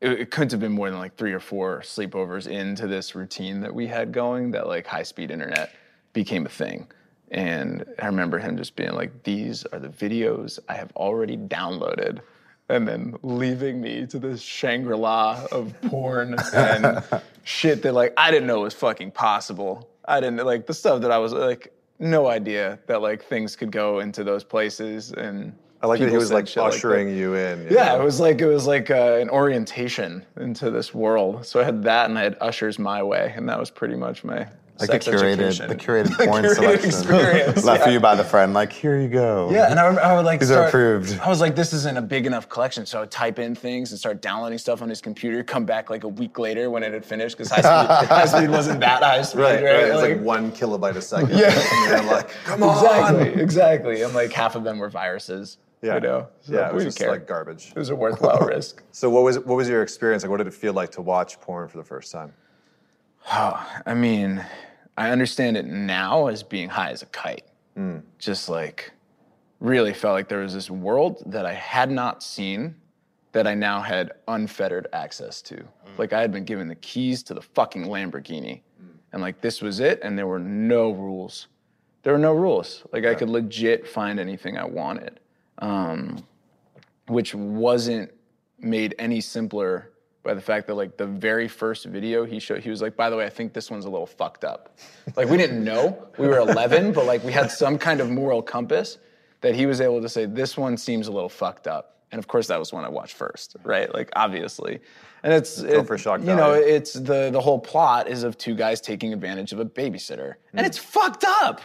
it, 0.00 0.12
it 0.12 0.30
couldn't 0.30 0.50
have 0.52 0.60
been 0.60 0.72
more 0.72 0.90
than 0.90 0.98
like 0.98 1.16
three 1.16 1.32
or 1.32 1.40
four 1.40 1.80
sleepovers 1.80 2.46
into 2.46 2.86
this 2.86 3.14
routine 3.14 3.60
that 3.60 3.74
we 3.74 3.86
had 3.86 4.12
going 4.12 4.50
that 4.52 4.66
like 4.66 4.86
high 4.86 5.02
speed 5.02 5.30
internet 5.30 5.74
became 6.12 6.46
a 6.46 6.48
thing. 6.48 6.86
And 7.30 7.84
I 8.00 8.06
remember 8.06 8.38
him 8.38 8.56
just 8.56 8.74
being 8.76 8.92
like, 8.92 9.22
these 9.22 9.64
are 9.66 9.78
the 9.78 9.88
videos 9.88 10.58
I 10.68 10.74
have 10.74 10.90
already 10.96 11.36
downloaded. 11.36 12.20
And 12.68 12.86
then 12.86 13.16
leaving 13.22 13.80
me 13.80 14.06
to 14.06 14.18
this 14.18 14.40
Shangri 14.40 14.96
La 14.96 15.44
of 15.50 15.74
porn 15.82 16.36
and 16.54 17.02
shit 17.44 17.82
that 17.82 17.92
like 17.94 18.12
I 18.16 18.30
didn't 18.30 18.46
know 18.46 18.60
was 18.60 18.74
fucking 18.74 19.10
possible. 19.12 19.88
I 20.06 20.20
didn't 20.20 20.44
like 20.44 20.66
the 20.66 20.74
stuff 20.74 21.02
that 21.02 21.10
I 21.10 21.18
was 21.18 21.32
like, 21.32 21.72
no 21.98 22.28
idea 22.28 22.78
that 22.86 23.02
like 23.02 23.24
things 23.24 23.56
could 23.56 23.70
go 23.72 23.98
into 24.00 24.24
those 24.24 24.44
places 24.44 25.12
and 25.12 25.52
I 25.82 25.86
like 25.86 26.00
that 26.00 26.10
he 26.10 26.16
was 26.16 26.30
like 26.30 26.46
shit 26.46 26.62
like 26.62 26.74
ushering 26.74 27.16
you 27.16 27.34
in. 27.34 27.62
you 27.62 27.68
Yeah, 27.76 27.88
know? 27.94 28.02
it 28.02 28.04
was 28.04 28.20
like 28.20 28.40
it 28.40 28.46
was 28.46 28.66
like 28.66 28.90
uh, 28.90 29.18
an 29.20 29.30
orientation 29.30 30.24
into 30.36 30.70
this 30.70 30.92
world. 30.94 31.46
So 31.46 31.58
I 31.60 31.64
had 31.64 31.82
that, 31.84 32.10
and 32.10 32.18
I 32.18 32.22
had 32.22 32.36
ushers 32.40 32.78
my 32.78 33.02
way, 33.02 33.32
and 33.34 33.48
that 33.48 33.58
was 33.58 33.70
pretty 33.70 33.96
much 33.96 34.22
my 34.22 34.46
Like 34.80 34.90
sex 34.90 35.06
the 35.06 35.12
curated, 35.12 35.40
education. 35.40 35.68
the 35.68 35.76
curated 35.76 36.16
The 36.16 36.24
porn 36.26 36.44
curated 36.44 36.92
selection 36.92 37.64
left 37.64 37.80
yeah. 37.80 37.84
for 37.84 37.90
you 37.90 38.00
by 38.00 38.14
the 38.14 38.24
friend. 38.24 38.54
Like 38.54 38.72
here 38.72 38.98
you 38.98 39.08
go. 39.08 39.50
Yeah, 39.52 39.70
and 39.70 39.78
I, 39.78 39.86
I 39.86 40.16
would 40.16 40.24
like 40.24 40.40
These 40.40 40.50
are 40.50 40.66
approved. 40.66 41.18
I 41.20 41.28
was 41.28 41.40
like, 41.40 41.54
this 41.54 41.72
isn't 41.72 41.96
a 41.98 42.02
big 42.02 42.26
enough 42.26 42.48
collection, 42.48 42.86
so 42.86 42.98
I 42.98 43.00
would 43.02 43.10
type 43.10 43.38
in 43.38 43.54
things 43.54 43.90
and 43.90 43.98
start 43.98 44.22
downloading 44.22 44.58
stuff 44.58 44.82
on 44.82 44.88
his 44.88 45.00
computer. 45.00 45.44
Come 45.44 45.64
back 45.64 45.90
like 45.90 46.04
a 46.04 46.08
week 46.08 46.38
later 46.38 46.70
when 46.70 46.82
it 46.82 46.92
had 46.92 47.04
finished 47.04 47.36
because 47.36 47.50
high 47.50 47.60
speed, 47.60 48.08
high 48.08 48.26
speed 48.26 48.50
wasn't 48.50 48.80
that 48.80 49.02
high 49.02 49.22
speed, 49.22 49.40
Right, 49.40 49.54
right? 49.62 49.64
right. 49.64 49.84
It's 49.84 50.00
like, 50.00 50.16
Like- 50.16 50.24
one 50.24 50.52
kilobyte 50.52 50.96
a 50.96 51.02
second. 51.02 51.36
Yeah. 51.36 51.50
And 51.52 51.90
you're 52.06 52.12
like, 52.12 52.28
come 52.44 52.62
on. 52.62 52.76
exactly, 53.20 53.42
exactly. 53.42 54.02
And 54.02 54.14
like 54.14 54.32
half 54.32 54.54
of 54.56 54.64
them 54.64 54.78
were 54.78 54.88
viruses. 54.90 55.58
Yeah. 55.82 55.94
you 55.94 56.00
know. 56.00 56.28
So 56.42 56.52
yeah, 56.54 56.68
it 56.68 56.74
was 56.74 56.84
just 56.84 56.98
care. 56.98 57.10
like 57.10 57.26
garbage. 57.26 57.68
It 57.74 57.78
was 57.78 57.88
a 57.88 57.96
worthwhile 57.96 58.40
risk. 58.46 58.82
So 58.92 59.08
what 59.08 59.22
was 59.22 59.38
what 59.38 59.56
was 59.56 59.66
your 59.66 59.82
experience? 59.82 60.22
Like, 60.22 60.30
what 60.30 60.36
did 60.36 60.46
it 60.46 60.52
feel 60.52 60.74
like 60.74 60.90
to 60.92 61.00
watch 61.02 61.40
porn 61.40 61.68
for 61.68 61.78
the 61.78 61.84
first 61.84 62.12
time? 62.12 62.34
I 63.30 63.94
mean, 63.94 64.44
I 64.96 65.10
understand 65.10 65.56
it 65.56 65.66
now 65.66 66.26
as 66.26 66.42
being 66.42 66.68
high 66.68 66.90
as 66.90 67.02
a 67.02 67.06
kite. 67.06 67.44
Hmm. 67.74 67.98
Just 68.18 68.48
like 68.48 68.92
really 69.60 69.92
felt 69.92 70.14
like 70.14 70.28
there 70.28 70.40
was 70.40 70.54
this 70.54 70.70
world 70.70 71.22
that 71.26 71.46
I 71.46 71.54
had 71.54 71.90
not 71.90 72.22
seen 72.22 72.74
that 73.32 73.46
I 73.46 73.54
now 73.54 73.80
had 73.80 74.12
unfettered 74.28 74.88
access 74.92 75.40
to. 75.42 75.56
Hmm. 75.56 75.90
Like 75.98 76.12
I 76.12 76.20
had 76.20 76.32
been 76.32 76.44
given 76.44 76.68
the 76.68 76.74
keys 76.76 77.22
to 77.24 77.34
the 77.34 77.42
fucking 77.42 77.86
Lamborghini. 77.86 78.62
Hmm. 78.78 78.86
And 79.12 79.22
like 79.22 79.40
this 79.40 79.62
was 79.62 79.80
it 79.80 80.00
and 80.02 80.18
there 80.18 80.26
were 80.26 80.40
no 80.40 80.90
rules. 80.90 81.48
There 82.02 82.12
were 82.12 82.18
no 82.18 82.32
rules. 82.32 82.84
Like 82.92 83.04
I 83.04 83.14
could 83.14 83.28
legit 83.28 83.86
find 83.86 84.18
anything 84.18 84.56
I 84.56 84.64
wanted. 84.64 85.20
Um, 85.58 86.24
which 87.08 87.34
wasn't 87.34 88.10
made 88.58 88.94
any 88.98 89.20
simpler 89.20 89.89
by 90.22 90.34
the 90.34 90.40
fact 90.40 90.66
that 90.66 90.74
like 90.74 90.96
the 90.96 91.06
very 91.06 91.48
first 91.48 91.86
video 91.86 92.24
he 92.24 92.38
showed 92.38 92.62
he 92.62 92.70
was 92.70 92.82
like 92.82 92.96
by 92.96 93.08
the 93.08 93.16
way 93.16 93.24
i 93.24 93.30
think 93.30 93.52
this 93.52 93.70
one's 93.70 93.84
a 93.84 93.90
little 93.90 94.06
fucked 94.06 94.44
up. 94.44 94.78
Like 95.16 95.28
we 95.28 95.36
didn't 95.36 95.64
know. 95.64 96.08
We 96.18 96.28
were 96.28 96.38
11 96.38 96.92
but 96.92 97.06
like 97.06 97.24
we 97.24 97.32
had 97.32 97.50
some 97.50 97.78
kind 97.78 98.00
of 98.00 98.10
moral 98.10 98.42
compass 98.42 98.98
that 99.40 99.54
he 99.54 99.66
was 99.66 99.80
able 99.80 100.00
to 100.02 100.08
say 100.08 100.26
this 100.26 100.56
one 100.56 100.76
seems 100.76 101.08
a 101.08 101.12
little 101.12 101.28
fucked 101.28 101.66
up. 101.66 101.96
And 102.12 102.18
of 102.18 102.28
course 102.28 102.46
that 102.48 102.58
was 102.58 102.72
one 102.72 102.84
i 102.84 102.88
watched 102.88 103.14
first 103.16 103.56
right? 103.64 103.92
Like 103.92 104.10
obviously. 104.14 104.80
And 105.22 105.32
it's 105.32 105.58
it- 105.60 105.86
for 105.86 105.96
shock 105.98 106.20
you 106.20 106.34
know 106.34 106.52
it's 106.52 106.92
the 106.92 107.30
the 107.30 107.40
whole 107.40 107.58
plot 107.58 108.08
is 108.08 108.22
of 108.22 108.36
two 108.36 108.54
guys 108.54 108.80
taking 108.80 109.12
advantage 109.12 109.52
of 109.52 109.58
a 109.60 109.64
babysitter. 109.64 110.34
And 110.52 110.66
it's 110.66 110.78
fucked 110.78 111.24
up. 111.24 111.60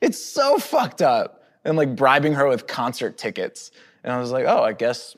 It's 0.00 0.22
so 0.22 0.58
fucked 0.58 1.02
up. 1.02 1.42
And 1.64 1.76
like 1.76 1.94
bribing 1.94 2.32
her 2.34 2.48
with 2.48 2.66
concert 2.66 3.18
tickets. 3.18 3.70
And 4.02 4.12
i 4.12 4.18
was 4.18 4.30
like 4.30 4.46
oh 4.46 4.62
i 4.62 4.72
guess 4.72 5.16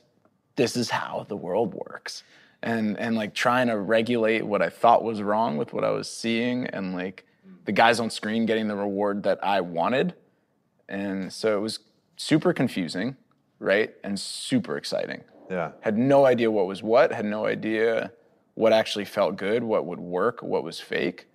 this 0.56 0.76
is 0.76 0.90
how 0.90 1.24
the 1.28 1.36
world 1.36 1.72
works 1.74 2.24
and 2.62 2.98
and 2.98 3.16
like 3.16 3.34
trying 3.34 3.68
to 3.68 3.78
regulate 3.78 4.44
what 4.44 4.62
i 4.62 4.68
thought 4.68 5.02
was 5.02 5.22
wrong 5.22 5.56
with 5.56 5.72
what 5.72 5.84
i 5.84 5.90
was 5.90 6.10
seeing 6.10 6.66
and 6.68 6.94
like 6.94 7.24
mm. 7.48 7.54
the 7.64 7.72
guys 7.72 8.00
on 8.00 8.10
screen 8.10 8.46
getting 8.46 8.68
the 8.68 8.76
reward 8.76 9.22
that 9.22 9.42
i 9.42 9.60
wanted. 9.60 10.14
And 10.88 11.32
so 11.32 11.56
it 11.56 11.60
was 11.60 11.78
super 12.16 12.52
confusing 12.52 13.16
right 13.60 13.94
and 14.02 14.18
super 14.18 14.76
exciting. 14.76 15.22
Yeah. 15.48 15.72
had 15.80 15.96
no 15.98 16.26
idea 16.26 16.50
what 16.50 16.66
was 16.66 16.82
what 16.82 17.12
had 17.12 17.24
no 17.24 17.46
idea 17.46 18.12
what 18.54 18.72
actually 18.72 19.04
felt 19.04 19.36
good 19.36 19.64
what 19.64 19.84
would 19.84 19.98
work 19.98 20.42
what 20.42 20.62
was 20.62 20.78
fake 20.78 21.26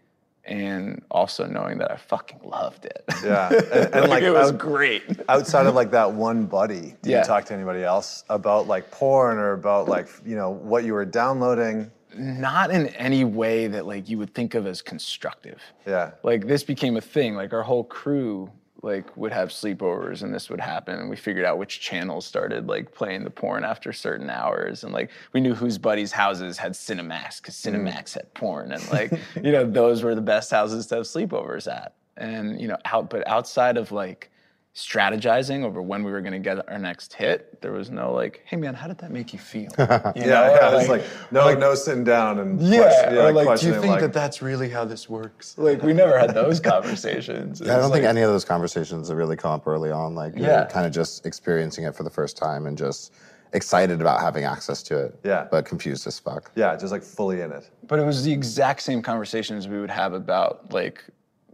and 0.45 1.03
also 1.09 1.45
knowing 1.45 1.77
that 1.79 1.91
i 1.91 1.95
fucking 1.95 2.39
loved 2.43 2.85
it 2.85 3.03
Yeah. 3.23 3.49
And, 3.51 3.93
and 3.95 4.09
like, 4.09 4.23
it 4.23 4.31
was 4.31 4.51
out- 4.51 4.57
great 4.59 5.03
outside 5.29 5.65
of 5.65 5.73
like 5.75 5.91
that 5.91 6.11
one 6.11 6.45
buddy, 6.45 6.95
did 7.01 7.11
Yeah. 7.11 7.19
you 7.19 7.25
talk 7.25 7.45
to 7.45 7.53
anybody 7.53 7.83
else 7.83 8.23
about 8.29 8.67
like 8.67 8.91
porn 8.91 9.37
or 9.37 9.53
about 9.53 9.87
like 9.87 10.07
you 10.25 10.35
know 10.35 10.51
what 10.51 10.83
you 10.83 10.93
were 10.93 11.05
downloading? 11.05 11.91
not 12.17 12.71
in 12.71 12.87
any 12.95 13.25
way 13.25 13.67
that 13.67 13.85
like 13.85 14.07
you 14.07 14.17
would 14.17 14.33
think 14.33 14.53
of 14.55 14.65
as 14.65 14.81
constructive 14.81 15.61
Yeah. 15.85 16.11
like 16.23 16.47
this 16.47 16.63
became 16.63 16.95
a 16.95 17.01
thing 17.01 17.35
like 17.35 17.51
our 17.51 17.63
whole 17.63 17.83
crew 17.83 18.49
like 18.85 19.17
would 19.17 19.33
have 19.33 19.49
sleepovers 19.49 20.21
and 20.21 20.33
this 20.33 20.47
would 20.47 20.61
happen 20.61 20.99
and 20.99 21.09
we 21.09 21.15
figured 21.15 21.43
out 21.43 21.57
which 21.57 21.81
channels 21.81 22.23
started 22.23 22.67
like 22.67 22.93
playing 22.93 23.23
the 23.23 23.29
porn 23.31 23.65
after 23.65 23.91
certain 23.91 24.29
hours 24.29 24.83
and 24.83 24.93
like 24.93 25.09
we 25.33 25.41
knew 25.41 25.55
whose 25.55 25.79
buddies 25.79 26.11
houses 26.11 26.55
had 26.59 26.73
cinemax 26.73 27.41
because 27.41 27.55
mm. 27.55 27.73
cinemax 27.73 28.13
had 28.13 28.31
porn 28.35 28.71
and 28.71 28.87
like 28.91 29.11
you 29.43 29.51
know 29.51 29.65
those 29.65 30.03
were 30.03 30.13
the 30.13 30.21
best 30.21 30.51
houses 30.51 30.85
to 30.85 30.95
have 30.95 31.05
sleepovers 31.05 31.67
at. 31.67 31.95
And 32.17 32.61
you 32.61 32.67
know 32.67 32.77
out 32.85 33.09
but 33.09 33.27
outside 33.27 33.75
of 33.75 33.91
like 33.91 34.29
strategizing 34.75 35.63
over 35.63 35.81
when 35.81 36.03
we 36.03 36.11
were 36.11 36.19
going 36.19 36.33
to 36.33 36.39
get 36.39 36.67
our 36.69 36.77
next 36.77 37.13
hit 37.13 37.61
there 37.61 37.71
was 37.71 37.89
no 37.89 38.11
like 38.13 38.41
hey 38.45 38.57
man 38.57 38.73
how 38.73 38.87
did 38.87 38.97
that 38.97 39.09
make 39.09 39.31
you 39.31 39.39
feel 39.39 39.69
You 39.79 39.87
Yeah. 39.87 40.25
know, 40.25 40.55
yeah. 40.59 40.77
It's 40.79 40.89
like 40.89 41.03
no, 41.31 41.45
like, 41.45 41.57
no 41.59 41.75
sitting 41.75 42.03
down 42.03 42.39
and 42.39 42.61
yeah, 42.61 42.81
question- 42.81 43.17
or 43.17 43.31
like, 43.31 43.59
do 43.61 43.67
you 43.67 43.73
think 43.73 43.85
like, 43.85 44.01
that 44.01 44.11
that's 44.11 44.41
really 44.41 44.69
how 44.69 44.83
this 44.83 45.09
works? 45.09 45.57
Like, 45.57 45.81
we 45.81 45.93
never 45.93 46.19
had 46.19 46.33
those 46.33 46.59
conversations. 46.73 47.61
I 47.61 47.77
don't 47.77 47.91
think 47.91 48.03
any 48.03 48.21
of 48.21 48.29
those 48.29 48.43
conversations 48.43 49.11
really 49.13 49.37
come 49.37 49.51
up 49.51 49.65
early 49.65 49.91
on. 49.91 50.13
Like, 50.13 50.35
you're 50.35 50.47
Yeah. 50.47 50.65
kind 50.65 50.85
of 50.85 50.91
just 50.91 51.25
experiencing 51.25 51.85
it 51.85 51.95
for 51.95 52.03
the 52.03 52.09
first 52.09 52.35
time 52.35 52.65
and 52.65 52.77
just 52.77 53.13
excited 53.53 54.01
about 54.01 54.19
having 54.19 54.43
access 54.43 54.83
to 54.83 54.97
it. 55.05 55.19
Yeah. 55.23 55.47
But 55.49 55.65
confused 55.65 56.05
as 56.05 56.19
fuck. 56.19 56.51
yeah, 56.55 56.75
just 56.75 56.91
like 56.91 57.01
fully 57.03 57.39
in 57.41 57.51
it. 57.53 57.69
But 57.87 57.99
it 57.99 58.05
was 58.05 58.23
the 58.25 58.33
exact 58.33 58.81
same 58.81 59.01
conversations 59.01 59.69
we 59.69 59.79
would 59.79 59.89
have 59.91 60.11
about 60.13 60.73
like 60.73 61.01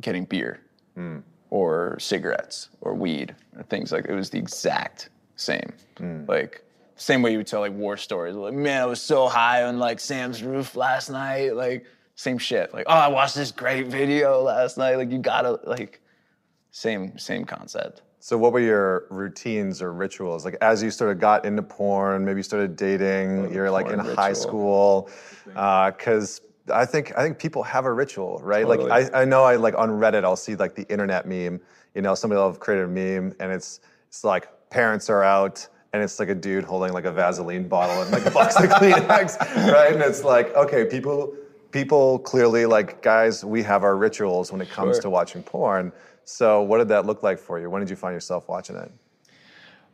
getting 0.01 0.25
beer 0.25 0.59
hmm. 0.95 1.19
Or 1.51 1.97
cigarettes 1.99 2.69
or 2.79 2.95
weed 2.95 3.35
or 3.55 3.63
things 3.63 3.91
like 3.91 4.05
it 4.05 4.15
was 4.15 4.31
the 4.31 4.39
exact 4.39 5.09
same. 5.35 5.71
Mm. 5.97 6.27
Like 6.27 6.63
same 6.95 7.21
way 7.21 7.31
you 7.31 7.37
would 7.37 7.47
tell 7.47 7.59
like 7.59 7.73
war 7.73 7.97
stories. 7.97 8.35
Like, 8.35 8.53
man, 8.53 8.81
I 8.81 8.85
was 8.85 9.01
so 9.01 9.27
high 9.27 9.63
on 9.63 9.77
like 9.77 9.99
Sam's 9.99 10.41
roof 10.41 10.75
last 10.75 11.09
night. 11.09 11.55
Like 11.55 11.85
same 12.15 12.39
shit. 12.39 12.73
Like, 12.73 12.85
oh, 12.87 12.93
I 12.93 13.09
watched 13.09 13.35
this 13.35 13.51
great 13.51 13.87
video 13.87 14.41
last 14.41 14.77
night. 14.77 14.95
Like 14.95 15.11
you 15.11 15.19
gotta 15.19 15.59
like 15.63 16.01
same 16.71 17.17
same 17.19 17.45
concept. 17.45 18.01
So 18.19 18.37
what 18.37 18.53
were 18.53 18.59
your 18.59 19.07
routines 19.09 19.81
or 19.81 19.91
rituals? 19.91 20.45
Like 20.45 20.55
as 20.61 20.81
you 20.81 20.91
sort 20.91 21.11
of 21.11 21.19
got 21.19 21.43
into 21.43 21.63
porn, 21.63 22.23
maybe 22.23 22.39
you 22.39 22.43
started 22.43 22.75
dating, 22.75 23.51
you're 23.51 23.71
like 23.71 23.87
in 23.87 23.99
porn 23.99 24.15
high 24.15 24.33
school, 24.33 25.09
uh, 25.55 25.91
because 25.91 26.41
I 26.71 26.85
think 26.85 27.17
I 27.17 27.23
think 27.23 27.39
people 27.39 27.63
have 27.63 27.85
a 27.85 27.91
ritual, 27.93 28.39
right? 28.43 28.65
Totally. 28.65 28.89
Like 28.89 29.13
I, 29.13 29.21
I 29.21 29.25
know 29.25 29.43
I 29.43 29.55
like 29.55 29.75
on 29.77 29.89
Reddit 29.89 30.23
I'll 30.23 30.35
see 30.35 30.55
like 30.55 30.75
the 30.75 30.83
internet 30.89 31.25
meme, 31.27 31.59
you 31.95 32.01
know, 32.01 32.13
somebody 32.15 32.37
will 32.39 32.47
have 32.49 32.59
created 32.59 32.85
a 32.85 32.87
meme 32.87 33.35
and 33.39 33.51
it's 33.51 33.79
it's 34.07 34.23
like 34.23 34.47
parents 34.69 35.09
are 35.09 35.23
out 35.23 35.67
and 35.93 36.01
it's 36.03 36.19
like 36.19 36.29
a 36.29 36.35
dude 36.35 36.63
holding 36.63 36.93
like 36.93 37.05
a 37.05 37.11
Vaseline 37.11 37.67
bottle 37.67 38.01
and 38.01 38.11
like 38.11 38.25
a 38.25 38.31
box 38.39 38.55
of 38.55 38.69
Kleenex, 38.69 39.39
right? 39.71 39.93
And 39.93 40.01
it's 40.01 40.23
like, 40.23 40.55
okay, 40.55 40.85
people 40.85 41.33
people 41.71 42.19
clearly 42.19 42.65
like 42.65 43.01
guys, 43.01 43.43
we 43.43 43.63
have 43.63 43.83
our 43.83 43.95
rituals 43.97 44.51
when 44.51 44.61
it 44.61 44.69
comes 44.69 44.97
Sure. 44.97 45.01
to 45.03 45.09
watching 45.09 45.41
porn. 45.43 45.91
So 46.23 46.61
what 46.61 46.77
did 46.77 46.87
that 46.89 47.05
look 47.05 47.23
like 47.23 47.39
for 47.39 47.59
you? 47.59 47.69
When 47.69 47.81
did 47.81 47.89
you 47.89 47.95
find 47.95 48.13
yourself 48.13 48.47
watching 48.47 48.75
it? 48.75 48.91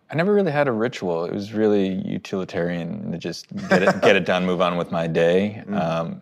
I 0.10 0.16
never 0.16 0.34
really 0.34 0.52
had 0.52 0.68
a 0.68 0.72
ritual. 0.72 1.26
It 1.26 1.34
was 1.34 1.52
really 1.54 1.90
utilitarian 2.06 3.12
to 3.12 3.18
just 3.18 3.54
get 3.70 3.84
it, 3.84 4.02
get 4.02 4.16
it 4.16 4.26
done, 4.26 4.46
move 4.46 4.62
on 4.62 4.78
with 4.78 4.90
my 4.92 5.06
day. 5.06 5.64
Um, 5.74 6.22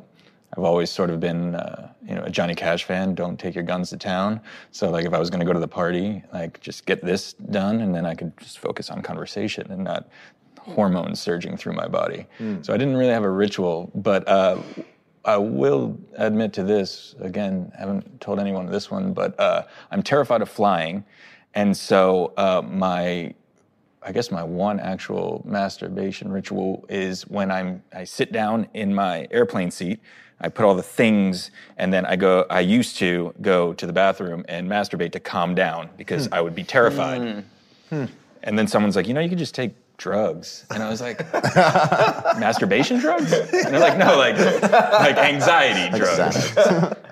I've 0.57 0.63
always 0.63 0.89
sort 0.89 1.09
of 1.09 1.19
been, 1.19 1.55
uh, 1.55 1.91
you 2.07 2.15
know, 2.15 2.23
a 2.23 2.29
Johnny 2.29 2.55
Cash 2.55 2.85
fan. 2.85 3.13
Don't 3.13 3.37
take 3.37 3.55
your 3.55 3.63
guns 3.63 3.89
to 3.89 3.97
town. 3.97 4.39
So 4.71 4.89
like, 4.89 5.05
if 5.05 5.13
I 5.13 5.19
was 5.19 5.29
going 5.29 5.41
to 5.41 5.45
go 5.45 5.51
to 5.53 5.59
the 5.59 5.67
party, 5.67 6.23
like 6.33 6.59
just 6.61 6.85
get 6.85 7.03
this 7.03 7.33
done, 7.33 7.81
and 7.81 7.93
then 7.93 8.05
I 8.05 8.15
could 8.15 8.31
just 8.37 8.59
focus 8.59 8.89
on 8.89 9.01
conversation 9.01 9.69
and 9.71 9.83
not 9.83 10.07
hormones 10.59 11.19
surging 11.19 11.57
through 11.57 11.73
my 11.73 11.87
body. 11.87 12.25
So 12.61 12.73
I 12.73 12.77
didn't 12.77 12.95
really 12.97 13.13
have 13.13 13.23
a 13.23 13.29
ritual, 13.29 13.91
but. 13.95 14.27
Uh, 14.27 14.59
I 15.27 15.37
will 15.37 15.97
admit 16.17 16.53
to 16.53 16.63
this 16.63 17.15
again. 17.19 17.71
I 17.75 17.79
Haven't 17.79 18.21
told 18.21 18.39
anyone 18.39 18.67
this 18.67 18.91
one, 18.91 19.11
but 19.11 19.33
uh, 19.39 19.63
I'm 19.89 20.03
terrified 20.03 20.43
of 20.43 20.49
flying, 20.49 21.03
and 21.55 21.75
so 21.75 22.31
uh, 22.37 22.61
my, 22.63 23.33
I 24.03 24.11
guess 24.11 24.29
my 24.29 24.43
one 24.43 24.79
actual 24.79 25.41
masturbation 25.43 26.31
ritual 26.31 26.85
is 26.89 27.23
when 27.27 27.49
I'm 27.49 27.81
I 27.91 28.03
sit 28.03 28.31
down 28.31 28.67
in 28.75 28.93
my 28.93 29.27
airplane 29.31 29.71
seat. 29.71 29.99
I 30.41 30.49
put 30.49 30.65
all 30.65 30.75
the 30.75 30.83
things, 30.83 31.51
and 31.77 31.93
then 31.93 32.05
I 32.05 32.15
go. 32.15 32.45
I 32.49 32.59
used 32.59 32.97
to 32.97 33.33
go 33.41 33.73
to 33.73 33.87
the 33.87 33.93
bathroom 33.93 34.45
and 34.47 34.69
masturbate 34.69 35.11
to 35.13 35.19
calm 35.19 35.55
down 35.55 35.89
because 35.97 36.27
I 36.31 36.41
would 36.41 36.55
be 36.55 36.63
terrified. 36.63 37.45
Hmm. 37.89 37.95
Hmm. 37.95 38.05
And 38.43 38.59
then 38.59 38.67
someone's 38.67 38.95
like, 38.95 39.07
you 39.07 39.13
know, 39.13 39.21
you 39.21 39.29
could 39.29 39.37
just 39.37 39.55
take 39.55 39.73
drugs. 39.97 40.65
And 40.71 40.83
I 40.83 40.89
was 40.89 41.01
like, 41.01 41.19
masturbation 42.37 42.99
drugs? 42.99 43.31
And 43.31 43.73
they're 43.73 43.79
like, 43.79 43.97
no, 43.97 44.17
like 44.17 44.37
like 44.37 45.17
anxiety 45.17 45.97
drugs. 45.97 46.55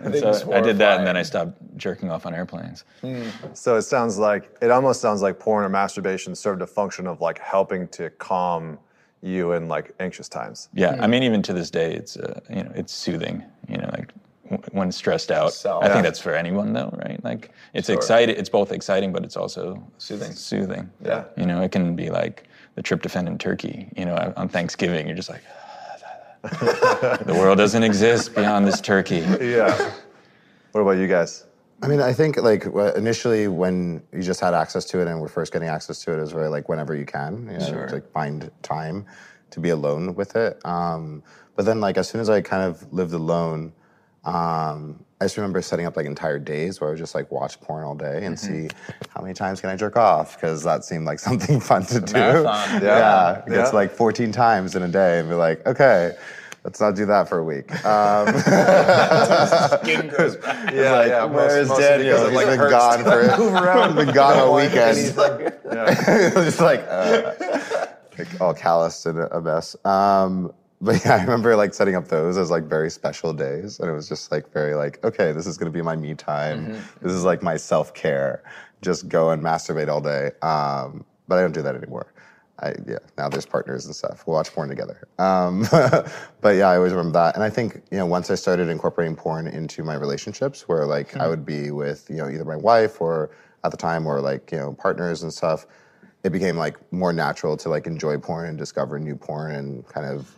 And 0.00 0.14
so 0.14 0.52
I 0.52 0.60
did 0.62 0.78
that 0.78 0.98
and 0.98 1.06
then 1.06 1.16
I 1.16 1.22
stopped 1.22 1.52
jerking 1.76 2.10
off 2.10 2.24
on 2.24 2.34
airplanes. 2.34 2.84
Hmm. 3.02 3.28
So 3.52 3.76
it 3.76 3.82
sounds 3.82 4.18
like 4.18 4.50
it 4.62 4.70
almost 4.70 5.00
sounds 5.00 5.20
like 5.20 5.38
porn 5.38 5.62
or 5.62 5.68
masturbation 5.68 6.34
served 6.34 6.62
a 6.62 6.66
function 6.66 7.06
of 7.06 7.20
like 7.20 7.38
helping 7.38 7.86
to 7.88 8.08
calm 8.10 8.78
you 9.22 9.52
in 9.52 9.68
like 9.68 9.92
anxious 10.00 10.28
times. 10.28 10.68
Yeah, 10.74 10.96
I 11.00 11.06
mean, 11.06 11.22
even 11.22 11.42
to 11.42 11.52
this 11.52 11.70
day, 11.70 11.92
it's 11.94 12.16
uh, 12.16 12.40
you 12.48 12.62
know, 12.62 12.72
it's 12.74 12.92
soothing. 12.92 13.42
You 13.68 13.78
know, 13.78 13.90
like 13.92 14.12
w- 14.50 14.62
when 14.72 14.92
stressed 14.92 15.30
out. 15.30 15.52
Self. 15.52 15.82
I 15.82 15.86
Yeah. 15.88 15.92
think 15.94 16.04
that's 16.04 16.20
for 16.20 16.34
anyone, 16.34 16.72
though, 16.72 16.96
right? 17.04 17.22
Like 17.24 17.50
it's 17.74 17.88
exciting. 17.88 18.36
It's 18.36 18.48
both 18.48 18.70
exciting, 18.72 19.12
but 19.12 19.24
it's 19.24 19.36
also 19.36 19.82
Soothing. 19.98 20.32
Soothing. 20.32 20.90
Yeah. 21.04 21.24
You 21.36 21.46
know, 21.46 21.60
it 21.62 21.72
can 21.72 21.96
be 21.96 22.10
like 22.10 22.44
the 22.76 22.82
tryptophan 22.82 23.26
in 23.26 23.38
turkey. 23.38 23.88
You 23.96 24.04
know, 24.06 24.32
on 24.36 24.48
Thanksgiving, 24.48 25.06
you're 25.08 25.16
just 25.16 25.30
like, 25.30 25.42
the 26.42 27.34
world 27.36 27.58
doesn't 27.58 27.82
exist 27.82 28.34
beyond 28.34 28.66
this 28.66 28.80
turkey. 28.80 29.24
Yeah. 29.40 29.92
what 30.72 30.82
about 30.82 30.92
you 30.92 31.08
guys? 31.08 31.44
I 31.82 31.86
mean, 31.88 32.00
I 32.00 32.12
think 32.12 32.36
like 32.36 32.66
initially 32.96 33.46
when 33.48 34.02
you 34.12 34.22
just 34.22 34.40
had 34.40 34.52
access 34.54 34.84
to 34.86 35.00
it 35.00 35.06
and 35.08 35.20
were 35.20 35.28
first 35.28 35.52
getting 35.52 35.68
access 35.68 36.02
to 36.04 36.12
it, 36.12 36.18
it 36.18 36.20
was 36.20 36.32
very 36.32 36.48
like 36.48 36.68
whenever 36.68 36.94
you 36.94 37.04
can, 37.06 37.48
you 37.52 37.58
know, 37.58 37.66
Sure. 37.66 37.86
to, 37.86 37.94
like 37.96 38.10
find 38.10 38.50
time 38.62 39.06
to 39.50 39.60
be 39.60 39.70
alone 39.70 40.14
with 40.14 40.34
it. 40.36 40.60
Um, 40.64 41.22
but 41.56 41.64
then 41.66 41.80
like 41.80 41.96
as 41.96 42.08
soon 42.08 42.20
as 42.20 42.28
I 42.28 42.40
kind 42.40 42.62
of 42.64 42.92
lived 42.92 43.12
alone, 43.12 43.72
um, 44.24 45.04
I 45.20 45.24
just 45.24 45.36
remember 45.36 45.62
setting 45.62 45.86
up 45.86 45.96
like 45.96 46.06
entire 46.06 46.38
days 46.38 46.80
where 46.80 46.88
I 46.88 46.92
would 46.92 46.98
just 46.98 47.14
like 47.14 47.30
watch 47.32 47.60
porn 47.60 47.84
all 47.84 47.94
day 47.94 48.24
and 48.24 48.38
see 48.38 48.68
how 49.08 49.20
many 49.22 49.34
times 49.34 49.60
can 49.60 49.70
I 49.70 49.76
jerk 49.76 49.96
off 49.96 50.34
because 50.36 50.62
that 50.64 50.84
seemed 50.84 51.06
like 51.06 51.18
something 51.28 51.60
fun 51.60 51.84
to 51.86 52.00
do. 52.00 52.12
marathon. 52.12 52.82
Yeah, 52.82 53.42
Yeah. 53.48 53.54
Yeah. 53.54 53.68
like 53.70 53.90
14 53.92 54.30
times 54.32 54.74
in 54.76 54.82
a 54.82 54.88
day 54.88 55.18
and 55.20 55.28
be 55.28 55.34
like, 55.34 55.64
okay. 55.66 56.16
Let's 56.68 56.80
not 56.80 56.96
do 56.96 57.06
that 57.06 57.30
for 57.30 57.38
a 57.38 57.44
week. 57.44 57.70
Um, 57.88 58.26
Skin 59.80 60.08
grows 60.08 60.36
back. 60.36 60.74
Yeah, 60.74 61.06
yeah. 61.06 61.24
where 61.24 61.58
is 61.60 61.68
mostly 61.70 61.84
Daniel? 61.84 62.18
because 62.18 62.28
He's 62.28 62.36
like, 62.36 62.46
been 62.46 62.58
hurts 62.58 62.72
gone 62.72 62.98
to 62.98 63.04
for 63.04 63.38
move 63.38 63.54
around. 63.54 63.94
been 63.96 64.12
gone 64.14 64.38
all 64.38 64.54
weekend. 64.54 64.98
he's 64.98 65.16
like, 65.16 65.58
yeah. 65.64 65.94
just 66.34 66.60
like, 66.60 66.80
uh, 66.80 67.32
like 68.18 68.40
all 68.42 68.52
calloused 68.52 69.06
and 69.06 69.18
a 69.18 69.40
mess. 69.40 69.82
Um, 69.86 70.52
but 70.82 71.02
yeah, 71.02 71.14
I 71.14 71.20
remember 71.22 71.56
like 71.56 71.72
setting 71.72 71.94
up 71.94 72.08
those 72.08 72.36
as 72.36 72.50
like 72.50 72.64
very 72.64 72.90
special 72.90 73.32
days, 73.32 73.80
and 73.80 73.88
it 73.88 73.94
was 73.94 74.06
just 74.06 74.30
like 74.30 74.52
very 74.52 74.74
like, 74.74 75.02
okay, 75.02 75.32
this 75.32 75.46
is 75.46 75.56
gonna 75.56 75.70
be 75.70 75.80
my 75.80 75.96
me 75.96 76.14
time. 76.14 76.72
This 77.00 77.12
is 77.12 77.24
like 77.24 77.42
my 77.42 77.56
self 77.56 77.94
care. 77.94 78.42
Just 78.82 79.08
go 79.08 79.30
and 79.30 79.42
masturbate 79.42 79.88
all 79.88 80.02
day. 80.02 80.32
Um, 80.42 81.06
but 81.28 81.38
I 81.38 81.40
don't 81.40 81.52
do 81.52 81.62
that 81.62 81.74
anymore. 81.74 82.12
I, 82.60 82.74
yeah, 82.86 82.98
now 83.16 83.28
there's 83.28 83.46
partners 83.46 83.86
and 83.86 83.94
stuff. 83.94 84.26
We'll 84.26 84.34
watch 84.34 84.52
porn 84.52 84.68
together. 84.68 85.06
Um, 85.18 85.66
but 86.40 86.56
yeah, 86.56 86.68
I 86.68 86.76
always 86.76 86.92
remember 86.92 87.18
that. 87.18 87.34
And 87.34 87.44
I 87.44 87.50
think 87.50 87.82
you 87.90 87.98
know 87.98 88.06
once 88.06 88.30
I 88.30 88.34
started 88.34 88.68
incorporating 88.68 89.16
porn 89.16 89.46
into 89.46 89.84
my 89.84 89.94
relationships, 89.94 90.68
where 90.68 90.84
like 90.84 91.16
I 91.16 91.28
would 91.28 91.46
be 91.46 91.70
with 91.70 92.08
you 92.10 92.16
know 92.16 92.28
either 92.28 92.44
my 92.44 92.56
wife 92.56 93.00
or 93.00 93.30
at 93.64 93.70
the 93.70 93.76
time 93.76 94.06
or 94.06 94.20
like 94.20 94.50
you 94.50 94.58
know 94.58 94.72
partners 94.72 95.22
and 95.22 95.32
stuff, 95.32 95.66
it 96.24 96.30
became 96.30 96.56
like 96.56 96.76
more 96.92 97.12
natural 97.12 97.56
to 97.58 97.68
like 97.68 97.86
enjoy 97.86 98.18
porn 98.18 98.48
and 98.48 98.58
discover 98.58 98.98
new 98.98 99.14
porn 99.14 99.52
and 99.54 99.86
kind 99.88 100.06
of 100.06 100.36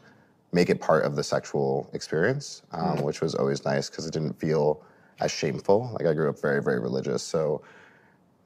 make 0.52 0.68
it 0.68 0.80
part 0.80 1.04
of 1.04 1.16
the 1.16 1.22
sexual 1.22 1.88
experience, 1.92 2.62
um, 2.72 3.02
which 3.02 3.20
was 3.20 3.34
always 3.34 3.64
nice 3.64 3.88
because 3.88 4.06
it 4.06 4.12
didn't 4.12 4.38
feel 4.38 4.82
as 5.20 5.30
shameful. 5.30 5.90
Like 5.98 6.06
I 6.06 6.12
grew 6.12 6.28
up 6.28 6.38
very 6.38 6.62
very 6.62 6.80
religious, 6.80 7.22
so 7.22 7.62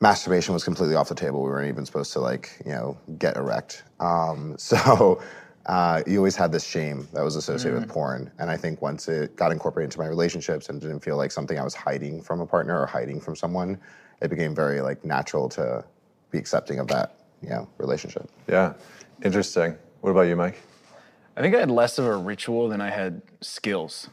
masturbation 0.05 0.53
was 0.53 0.63
completely 0.63 0.95
off 0.95 1.09
the 1.09 1.15
table. 1.15 1.43
We 1.43 1.49
weren't 1.49 1.67
even 1.67 1.87
supposed 1.87 2.13
to 2.13 2.21
like, 2.21 2.61
you 2.67 2.73
know, 2.73 2.99
get 3.19 3.39
erect. 3.39 3.85
Um, 4.01 4.55
so 4.59 5.23
uh, 5.65 6.03
you 6.07 6.19
always 6.19 6.37
had 6.37 6.53
this 6.53 6.63
shame 6.63 7.09
that 7.15 7.25
was 7.25 7.37
associated 7.37 7.81
with 7.81 7.89
porn. 7.89 8.31
And 8.39 8.51
I 8.51 8.57
think 8.59 8.83
once 8.83 9.09
it 9.09 9.35
got 9.35 9.51
incorporated 9.51 9.87
into 9.93 9.99
my 9.99 10.07
relationships 10.07 10.69
and 10.69 10.79
didn't 10.79 11.01
feel 11.01 11.17
like 11.17 11.33
something 11.33 11.59
I 11.59 11.65
was 11.65 11.75
hiding 11.75 12.21
from 12.21 12.41
a 12.41 12.47
partner 12.47 12.79
or 12.79 12.85
hiding 12.85 13.19
from 13.19 13.35
someone, 13.35 13.81
it 14.21 14.29
became 14.29 14.55
very 14.55 14.83
like 14.83 15.03
natural 15.07 15.49
to 15.51 15.83
be 16.31 16.37
accepting 16.37 16.81
of 16.81 16.87
that, 16.89 17.17
you 17.43 17.49
know, 17.49 17.67
relationship. 17.79 18.29
yeah. 18.47 18.75
Interesting. 19.25 19.75
What 20.03 20.11
about 20.11 20.23
you, 20.23 20.37
Mike? 20.37 20.61
I 21.35 21.41
think 21.41 21.55
I 21.55 21.61
had 21.61 21.71
less 21.71 21.99
of 21.99 22.05
a 22.05 22.17
ritual 22.17 22.69
than 22.69 22.83
I 22.83 22.91
had 22.91 23.23
skills. 23.41 24.11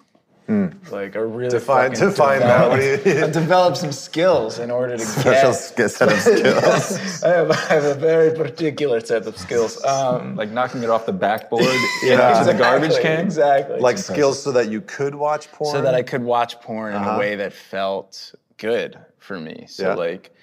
Like 0.92 1.16
a 1.16 1.26
really 1.26 1.50
Define- 1.50 1.92
fucking 1.96 2.10
define 2.10 2.40
that. 2.42 2.70
What 2.70 2.80
do 2.82 2.86
you- 2.86 2.98
developed- 2.98 3.24
I 3.38 3.40
developed 3.40 3.78
some 3.78 3.92
skills 3.94 4.60
in 4.60 4.70
order 4.70 4.98
to 4.98 5.06
Special 5.06 5.52
get. 5.52 5.90
sk- 5.90 5.98
set 5.98 6.12
of 6.12 6.20
skills. 6.20 7.24
I 7.24 7.28
have, 7.30 7.52
I 7.52 7.56
have 7.74 7.84
a 7.86 7.94
very 7.94 8.32
particular 8.36 9.00
set 9.00 9.26
of 9.28 9.38
skills. 9.38 9.82
Um, 9.86 10.36
Like 10.36 10.50
knocking 10.52 10.84
it 10.84 10.90
off 10.90 11.06
the 11.06 11.14
backboard 11.14 11.64
Yeah. 12.04 12.38
into 12.40 12.52
the 12.52 12.58
garbage 12.58 12.88
exactly, 12.98 13.10
can. 13.16 13.26
Exactly. 13.26 13.80
Like 13.80 13.98
skills 13.98 14.42
so 14.44 14.52
that 14.52 14.68
you 14.70 14.82
could 14.82 15.16
watch 15.16 15.50
porn? 15.54 15.72
so 15.74 15.82
that 15.82 15.96
I 15.96 16.02
could 16.04 16.24
watch 16.24 16.60
porn 16.60 16.96
in 16.96 17.02
Uh-huh. 17.02 17.12
a 17.12 17.20
way 17.20 17.36
that 17.36 17.54
felt 17.54 18.34
good 18.58 18.98
for 19.20 19.40
me. 19.40 19.66
So 19.70 19.90
Yeah. 19.90 19.94
like 19.94 20.36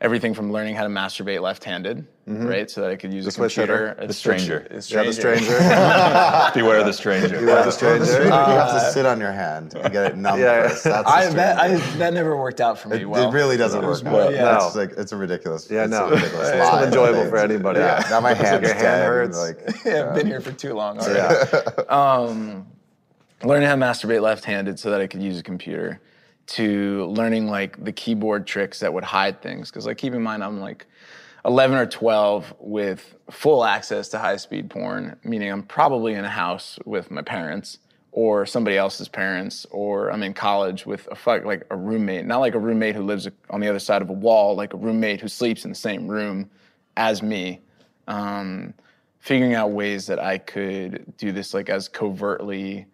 everything 0.00 0.32
from 0.32 0.52
learning 0.52 0.76
how 0.76 0.84
to 0.84 0.88
masturbate 0.88 1.42
left-handed, 1.42 2.06
right? 2.26 2.70
So 2.70 2.82
that 2.82 2.90
I 2.90 2.96
could 2.96 3.12
use 3.12 3.24
The 3.24 3.30
a 3.30 3.34
computer. 3.48 3.88
hitter. 3.88 3.96
a 4.02 4.06
The 4.06 4.12
stranger. 4.14 4.66
Yeah, 4.70 4.76
the 5.02 5.12
stranger. 5.12 5.58
Beware 6.54 6.84
the 6.84 6.92
stranger. 6.92 7.40
You 7.40 7.50
are 7.50 7.64
the 7.64 7.70
stranger. 7.72 8.22
you 8.24 8.30
have 8.30 8.70
to 8.80 8.90
sit 8.92 9.06
on 9.06 9.18
your 9.18 9.32
hand 9.32 9.74
and 9.74 9.92
get 9.92 10.12
it 10.12 10.16
numb 10.16 10.38
Yeah. 10.38 10.68
first. 10.68 10.84
That's 10.84 11.08
I, 11.08 11.28
that, 11.30 11.58
I, 11.58 11.76
that 11.98 12.14
never 12.14 12.36
worked 12.36 12.60
out 12.60 12.78
for 12.78 12.90
me 12.90 12.98
it, 13.02 13.04
well. 13.08 13.28
it 13.28 13.32
really 13.34 13.56
doesn't 13.56 13.82
It 13.82 13.86
work. 13.86 14.04
more- 14.04 14.12
well. 14.12 14.32
yeah. 14.32 14.64
It's 14.66 14.76
like 14.76 14.92
it's 14.96 15.10
a 15.10 15.16
ridiculous. 15.16 15.68
Yeah, 15.68 15.82
it's 15.84 15.90
no. 15.90 16.10
ridiculous 16.10 16.48
It's 16.50 16.58
lie. 16.58 16.80
unenjoyable 16.82 17.14
It's- 17.18 17.30
for 17.30 17.38
anybody. 17.38 17.80
Yeah, 17.80 18.04
now 18.08 18.20
my 18.20 18.30
It's 18.32 18.40
like 18.40 18.48
hand's 18.50 18.68
your 18.68 18.76
hand 18.76 19.04
hurts. 19.04 19.38
Like, 19.38 19.84
yeah, 19.84 20.08
I've 20.10 20.14
been 20.14 20.26
here 20.28 20.40
for 20.40 20.52
too 20.52 20.74
long 20.74 20.98
already. 21.00 21.18
Yeah. 21.18 21.82
um, 21.88 22.66
learning 23.42 23.68
how 23.68 23.74
to 23.74 23.80
masturbate 23.80 24.20
left-handed 24.22 24.78
so 24.78 24.90
that 24.90 25.00
I 25.00 25.06
could 25.08 25.22
use 25.22 25.38
a 25.38 25.42
computer, 25.42 26.00
to 26.48 27.06
learning 27.06 27.46
like 27.46 27.82
the 27.82 27.92
keyboard 27.92 28.46
tricks 28.46 28.80
that 28.80 28.92
would 28.92 29.04
hide 29.04 29.40
things. 29.42 29.70
Because 29.70 29.86
like 29.86 29.98
keep 29.98 30.14
in 30.14 30.22
mind, 30.22 30.42
I'm 30.42 30.60
like 30.60 30.86
11 31.44 31.76
or 31.76 31.86
12 31.86 32.54
with 32.58 33.14
full 33.30 33.64
access 33.64 34.08
to 34.08 34.18
high-speed 34.18 34.70
porn, 34.70 35.16
meaning 35.24 35.50
I'm 35.50 35.62
probably 35.62 36.14
in 36.14 36.24
a 36.24 36.30
house 36.30 36.78
with 36.84 37.10
my 37.10 37.22
parents 37.22 37.78
or 38.10 38.46
somebody 38.46 38.76
else's 38.76 39.06
parents, 39.06 39.66
or 39.70 40.10
I'm 40.10 40.22
in 40.22 40.34
college 40.34 40.86
with 40.86 41.06
a 41.08 41.14
fuck 41.14 41.44
like 41.44 41.64
a 41.70 41.76
roommate, 41.76 42.24
not 42.24 42.38
like 42.38 42.54
a 42.54 42.58
roommate 42.58 42.96
who 42.96 43.02
lives 43.02 43.28
on 43.50 43.60
the 43.60 43.68
other 43.68 43.78
side 43.78 44.02
of 44.02 44.10
a 44.10 44.14
wall, 44.14 44.56
like 44.56 44.72
a 44.72 44.76
roommate 44.76 45.20
who 45.20 45.28
sleeps 45.28 45.64
in 45.64 45.70
the 45.70 45.76
same 45.76 46.08
room 46.08 46.50
as 46.96 47.22
me. 47.22 47.60
Um, 48.08 48.74
figuring 49.20 49.54
out 49.54 49.72
ways 49.72 50.06
that 50.06 50.18
I 50.18 50.38
could 50.38 51.12
do 51.16 51.32
this 51.32 51.52
like 51.52 51.68
as 51.68 51.86
covertly 51.86 52.86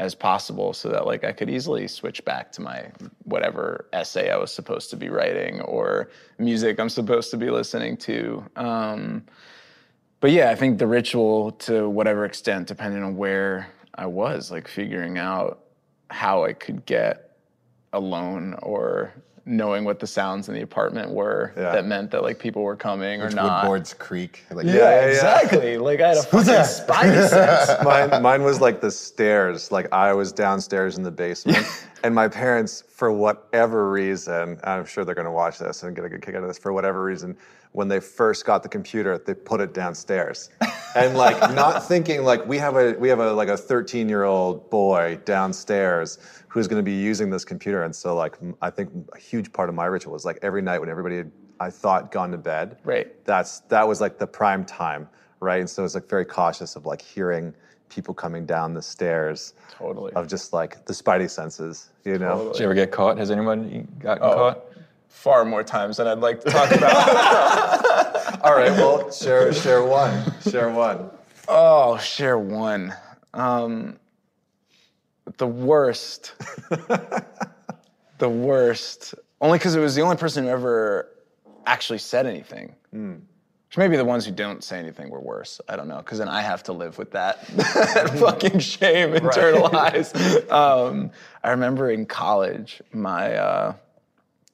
as 0.00 0.14
possible 0.14 0.72
so 0.72 0.88
that 0.88 1.06
like 1.06 1.24
I 1.24 1.32
could 1.32 1.50
easily 1.50 1.86
switch 1.86 2.24
back 2.24 2.50
to 2.52 2.62
my 2.62 2.90
whatever 3.24 3.86
essay 3.92 4.30
I 4.30 4.38
was 4.38 4.50
supposed 4.50 4.88
to 4.90 4.96
be 4.96 5.10
writing 5.10 5.60
or 5.60 6.08
music 6.38 6.80
I'm 6.80 6.88
supposed 6.88 7.30
to 7.32 7.36
be 7.36 7.50
listening 7.50 7.98
to. 7.98 8.42
Um, 8.56 9.26
but 10.20 10.30
yeah, 10.30 10.50
I 10.50 10.54
think 10.54 10.78
the 10.78 10.86
ritual 10.86 11.52
to 11.66 11.86
whatever 11.86 12.24
extent, 12.24 12.66
depending 12.66 13.02
on 13.02 13.18
where 13.18 13.68
I 13.94 14.06
was, 14.06 14.50
like 14.50 14.68
figuring 14.68 15.18
out 15.18 15.64
how 16.08 16.44
I 16.44 16.54
could 16.54 16.86
get 16.86 17.36
alone 17.92 18.56
or 18.62 19.12
knowing 19.46 19.84
what 19.84 19.98
the 19.98 20.06
sounds 20.06 20.48
in 20.48 20.54
the 20.54 20.60
apartment 20.62 21.10
were 21.10 21.52
Yeah. 21.56 21.72
that 21.72 21.86
meant 21.86 22.10
that 22.10 22.22
like 22.22 22.38
people 22.38 22.62
were 22.62 22.76
coming 22.76 23.20
or 23.20 23.26
Which 23.26 23.34
not. 23.34 23.64
woodboards 23.64 23.96
creak. 23.98 24.44
Like, 24.50 24.66
Yeah, 24.66 24.74
yeah, 24.74 24.80
yeah. 24.90 25.06
exactly. 25.06 25.78
Like 25.78 26.00
I 26.00 26.08
had 26.08 26.16
a 26.18 26.22
fucking 26.34 26.52
spidey 26.52 27.28
sense. 27.28 27.84
mine, 27.84 28.22
mine 28.22 28.42
was 28.42 28.60
like 28.60 28.80
the 28.80 28.90
stairs. 28.90 29.72
Like 29.72 29.92
I 29.92 30.12
was 30.12 30.32
downstairs 30.32 30.96
in 30.96 31.02
the 31.02 31.10
basement, 31.10 31.66
And 32.02 32.14
my 32.14 32.28
parents, 32.28 32.82
for 32.88 33.12
whatever 33.12 33.90
reason, 33.90 34.58
I'm 34.64 34.86
sure 34.86 35.04
they're 35.04 35.14
going 35.14 35.26
to 35.26 35.30
watch 35.30 35.58
this 35.58 35.82
and 35.82 35.94
get 35.94 36.02
a 36.04 36.08
good 36.08 36.22
kick 36.22 36.34
out 36.34 36.40
of 36.42 36.48
this. 36.48 36.56
For 36.56 36.72
whatever 36.72 37.02
reason, 37.04 37.36
when 37.72 37.86
they 37.88 38.00
first 38.00 38.44
got 38.44 38.62
the 38.62 38.68
computer, 38.68 39.16
they 39.18 39.34
put 39.34 39.60
it 39.60 39.72
downstairs, 39.74 40.50
and 40.96 41.16
like 41.16 41.38
not 41.54 41.86
thinking 41.86 42.24
like 42.24 42.44
we 42.46 42.58
have 42.58 42.76
a 42.76 42.92
we 42.98 43.08
have 43.08 43.20
a 43.20 43.32
like 43.32 43.48
a 43.48 43.56
13 43.56 44.08
year 44.08 44.24
old 44.24 44.68
boy 44.70 45.18
downstairs 45.24 46.18
who's 46.48 46.66
going 46.66 46.84
to 46.84 46.88
be 46.88 46.96
using 46.96 47.30
this 47.30 47.44
computer, 47.44 47.84
and 47.84 47.94
so 47.94 48.14
like 48.16 48.36
i 48.60 48.70
think 48.70 48.90
a 49.14 49.18
huge 49.18 49.52
part 49.52 49.68
of 49.68 49.74
my 49.74 49.86
ritual 49.86 50.12
was 50.12 50.24
like 50.24 50.38
every 50.42 50.62
night 50.62 50.78
when 50.80 50.88
everybody 50.88 51.18
had, 51.18 51.30
I 51.60 51.70
thought 51.70 52.10
gone 52.10 52.30
to 52.32 52.38
bed, 52.38 52.78
Right. 52.84 53.24
That's 53.24 53.60
that 53.68 53.86
was 53.86 54.00
like 54.00 54.18
the 54.18 54.26
prime 54.26 54.64
time, 54.64 55.08
right? 55.40 55.60
And 55.60 55.68
so 55.70 55.84
it's 55.84 55.94
like 55.94 56.08
very 56.08 56.24
cautious 56.24 56.74
of 56.74 56.86
like 56.86 57.02
hearing 57.02 57.54
people 57.88 58.14
coming 58.14 58.46
down 58.46 58.72
the 58.72 58.80
stairs 58.82 59.54
Totally. 59.76 60.12
of 60.14 60.26
just 60.28 60.52
like 60.52 60.84
the 60.86 60.92
spidey 60.92 61.28
senses, 61.28 61.90
you 62.04 62.18
know. 62.18 62.50
Did 62.52 62.60
you 62.60 62.64
ever 62.64 62.74
get 62.74 62.90
caught? 62.92 63.18
Has 63.18 63.30
anyone 63.30 63.86
gotten 63.98 64.22
Oh. 64.22 64.34
caught? 64.34 64.64
Far 65.10 65.44
more 65.44 65.62
times 65.62 65.98
than 65.98 66.06
I'd 66.06 66.18
like 66.18 66.40
to 66.44 66.50
talk 66.50 66.70
about. 66.70 68.40
All 68.44 68.54
right, 68.54 68.70
well, 68.70 69.10
share 69.10 69.52
share 69.52 69.84
one, 69.84 70.32
share 70.48 70.70
one. 70.70 71.10
oh, 71.46 71.98
share 71.98 72.38
one. 72.38 72.94
Um, 73.34 73.98
the 75.36 75.46
worst. 75.46 76.34
the 78.18 78.28
worst. 78.28 79.14
Only 79.42 79.58
because 79.58 79.74
it 79.74 79.80
was 79.80 79.94
the 79.94 80.02
only 80.02 80.16
person 80.16 80.44
who 80.44 80.50
ever 80.50 81.08
actually 81.66 81.98
said 81.98 82.26
anything. 82.26 82.74
Which 82.92 83.76
maybe 83.78 83.96
the 83.96 84.04
ones 84.04 84.24
who 84.24 84.32
don't 84.32 84.64
say 84.64 84.78
anything 84.78 85.10
were 85.10 85.20
worse. 85.20 85.60
I 85.68 85.76
don't 85.76 85.86
know, 85.86 85.98
because 85.98 86.18
then 86.18 86.28
I 86.28 86.40
have 86.42 86.62
to 86.64 86.72
live 86.72 86.98
with 86.98 87.12
that, 87.12 87.46
that 87.56 88.10
fucking 88.18 88.58
shame 88.58 89.12
internalized. 89.12 90.50
Um, 90.50 91.10
I 91.44 91.50
remember 91.50 91.90
in 91.90 92.06
college, 92.06 92.82
my 92.92 93.34
uh, 93.34 93.74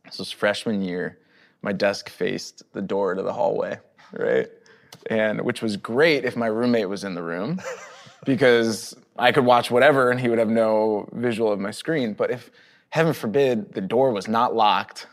this 0.06 0.18
was 0.18 0.30
freshman 0.30 0.82
year, 0.82 1.18
my 1.62 1.72
desk 1.72 2.08
faced 2.08 2.62
the 2.72 2.82
door 2.82 3.14
to 3.14 3.22
the 3.22 3.32
hallway, 3.32 3.78
right? 4.12 4.48
And 5.10 5.42
which 5.42 5.62
was 5.62 5.76
great 5.76 6.24
if 6.24 6.36
my 6.36 6.46
roommate 6.46 6.88
was 6.88 7.04
in 7.04 7.14
the 7.14 7.22
room 7.22 7.60
because 8.24 8.96
I 9.18 9.32
could 9.32 9.44
watch 9.44 9.70
whatever 9.70 10.10
and 10.10 10.20
he 10.20 10.28
would 10.28 10.38
have 10.38 10.48
no 10.48 11.08
visual 11.12 11.52
of 11.52 11.60
my 11.60 11.70
screen. 11.70 12.14
But 12.14 12.30
if, 12.30 12.50
heaven 12.90 13.12
forbid, 13.12 13.72
the 13.72 13.80
door 13.80 14.12
was 14.12 14.28
not 14.28 14.54
locked, 14.54 15.06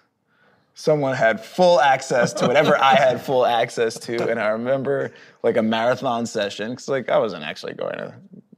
someone 0.75 1.15
had 1.15 1.43
full 1.43 1.79
access 1.79 2.33
to 2.33 2.47
whatever 2.47 2.77
I 2.77 2.95
had 2.95 3.21
full 3.25 3.45
access 3.45 3.99
to. 3.99 4.29
And 4.29 4.39
I 4.39 4.47
remember 4.49 5.11
like 5.43 5.57
a 5.57 5.63
marathon 5.63 6.25
session, 6.25 6.71
because 6.71 6.87
like 6.87 7.09
I 7.09 7.17
wasn't 7.17 7.43
actually 7.43 7.73
going 7.73 7.97
to 7.97 8.13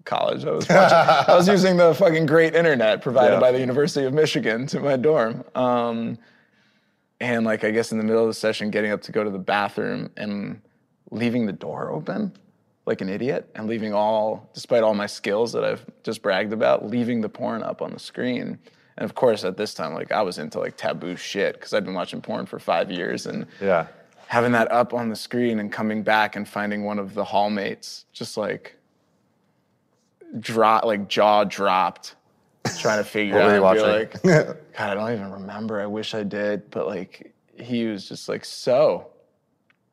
college. 0.06 0.46
I 0.46 0.52
was 0.52 0.68
watching, 0.70 0.98
I 1.30 1.36
was 1.36 1.48
using 1.56 1.78
the 1.78 1.94
fucking 1.94 2.26
great 2.26 2.56
internet 2.56 3.02
provided 3.02 3.34
Yeah. 3.36 3.40
by 3.40 3.52
the 3.52 3.60
University 3.60 4.06
of 4.06 4.14
Michigan 4.14 4.68
to 4.68 4.80
my 4.80 4.96
dorm. 4.98 5.44
Um, 5.56 6.18
and 7.20 7.46
like 7.46 7.64
I 7.64 7.72
guess 7.72 7.92
in 7.92 7.98
the 7.98 8.04
middle 8.04 8.22
of 8.22 8.28
the 8.28 8.34
session, 8.34 8.70
getting 8.70 8.92
up 8.92 9.02
to 9.04 9.12
go 9.12 9.24
to 9.24 9.30
the 9.30 9.40
bathroom 9.40 10.10
and 10.18 10.62
leaving 11.12 11.46
the 11.46 11.54
door 11.54 11.92
open 11.92 12.34
like 12.86 13.02
an 13.02 13.10
idiot 13.10 13.50
and 13.56 13.66
leaving 13.68 13.94
all, 13.96 14.48
despite 14.54 14.84
all 14.84 14.94
my 14.94 15.08
skills 15.08 15.52
that 15.54 15.64
I've 15.64 15.84
just 16.04 16.22
bragged 16.22 16.54
about, 16.54 16.86
leaving 16.86 17.20
the 17.20 17.30
porn 17.30 17.64
up 17.64 17.82
on 17.82 17.92
the 17.92 17.98
screen. 18.00 18.60
And 18.98 19.04
of 19.06 19.16
course, 19.16 19.44
at 19.44 19.58
this 19.58 19.74
time, 19.74 19.94
like 19.96 20.12
I 20.12 20.22
was 20.22 20.38
into 20.38 20.60
like 20.60 20.78
taboo 20.78 21.16
shit 21.16 21.56
because 21.56 21.74
I'd 21.74 21.84
been 21.84 21.96
watching 21.96 22.22
porn 22.22 22.46
for 22.46 22.60
five 22.60 22.92
years 22.92 23.26
and 23.26 23.48
Yeah. 23.60 23.88
having 24.28 24.52
that 24.52 24.72
up 24.72 24.94
on 24.94 25.10
the 25.10 25.16
screen 25.16 25.60
and 25.60 25.72
coming 25.72 26.04
back 26.04 26.36
and 26.36 26.48
finding 26.48 26.84
one 26.84 27.00
of 27.00 27.16
the 27.16 27.24
hallmates 27.26 28.04
just 28.14 28.38
like 28.38 28.76
drop, 30.40 30.86
like 30.86 31.08
jaw 31.08 31.44
dropped, 31.44 32.16
trying 32.80 33.00
to 33.00 33.04
figure 33.10 33.36
What 33.36 33.44
out. 33.44 33.48
were 33.48 33.54
be 33.76 33.82
watching? 33.82 33.84
like, 33.84 34.24
God, 34.24 34.58
I 34.80 34.94
don't 34.94 35.12
even 35.14 35.32
remember. 35.32 35.80
I 35.82 35.86
wish 35.86 36.14
I 36.14 36.24
did, 36.24 36.70
but 36.72 36.88
like 36.88 37.34
he 37.58 37.86
was 37.86 38.08
just 38.08 38.28
like, 38.30 38.44
so 38.46 39.08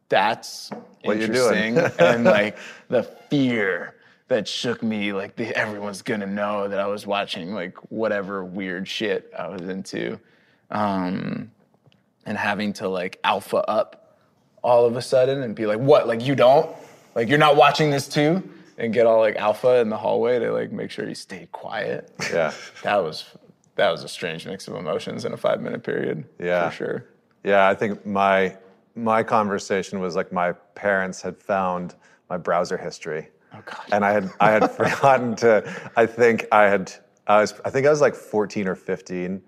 that's 0.08 0.70
What 1.04 1.18
you're 1.18 1.28
doing." 1.28 1.78
and 1.98 2.24
like 2.38 2.58
the 2.88 3.02
fear 3.30 3.94
that 4.28 4.48
shook 4.48 4.82
me, 4.82 5.12
like 5.12 5.36
the, 5.36 5.54
everyone's 5.56 6.02
gonna 6.02 6.26
know 6.26 6.68
that 6.68 6.80
I 6.80 6.86
was 6.86 7.06
watching 7.06 7.52
like 7.54 7.76
whatever 7.90 8.44
weird 8.44 8.88
shit 8.88 9.30
I 9.38 9.48
was 9.48 9.62
into, 9.62 10.18
um, 10.70 11.50
and 12.26 12.38
having 12.38 12.72
to 12.74 12.88
like 12.88 13.18
alpha 13.24 13.58
up 13.68 14.18
all 14.62 14.86
of 14.86 14.96
a 14.96 15.02
sudden 15.02 15.42
and 15.42 15.54
be 15.54 15.66
like, 15.66 15.78
what? 15.78 16.06
Like 16.06 16.24
you 16.24 16.34
don't? 16.34 16.70
Like 17.14 17.28
you're 17.28 17.38
not 17.38 17.56
watching 17.56 17.90
this 17.90 18.08
too? 18.08 18.42
And 18.78 18.92
get 18.92 19.06
all 19.06 19.20
like 19.20 19.36
alpha 19.36 19.80
in 19.80 19.88
the 19.90 19.96
hallway 19.96 20.38
to 20.38 20.50
like 20.52 20.72
make 20.72 20.90
sure 20.90 21.06
he 21.06 21.14
stayed 21.14 21.52
quiet. 21.52 22.10
Yeah. 22.32 22.52
That 22.82 23.02
was 23.02 23.26
that 23.76 23.90
was 23.90 24.04
a 24.04 24.08
strange 24.08 24.46
mix 24.46 24.68
of 24.68 24.74
emotions 24.74 25.24
in 25.24 25.32
a 25.32 25.36
five 25.36 25.60
minute 25.60 25.82
period. 25.82 26.24
Yeah. 26.38 26.68
For 26.70 26.76
sure. 26.76 27.04
Yeah, 27.44 27.68
I 27.68 27.74
think 27.74 28.04
my 28.06 28.56
my 28.94 29.22
conversation 29.22 30.00
was 30.00 30.16
like 30.16 30.32
my 30.32 30.52
parents 30.74 31.22
had 31.22 31.36
found 31.36 31.94
my 32.30 32.36
browser 32.36 32.76
history. 32.76 33.28
Oh 33.54 33.60
god. 33.64 33.84
and 33.92 34.04
I 34.04 34.12
had 34.12 34.30
I 34.40 34.50
had 34.50 34.70
forgotten 34.80 35.36
to. 35.36 35.90
I 35.96 36.06
think 36.06 36.46
I 36.52 36.64
had 36.64 36.92
I 37.26 37.40
was 37.40 37.54
I 37.64 37.70
think 37.70 37.86
I 37.86 37.90
was 37.90 38.00
like 38.00 38.14
14 38.14 38.66
or 38.68 38.74
15, 38.74 39.42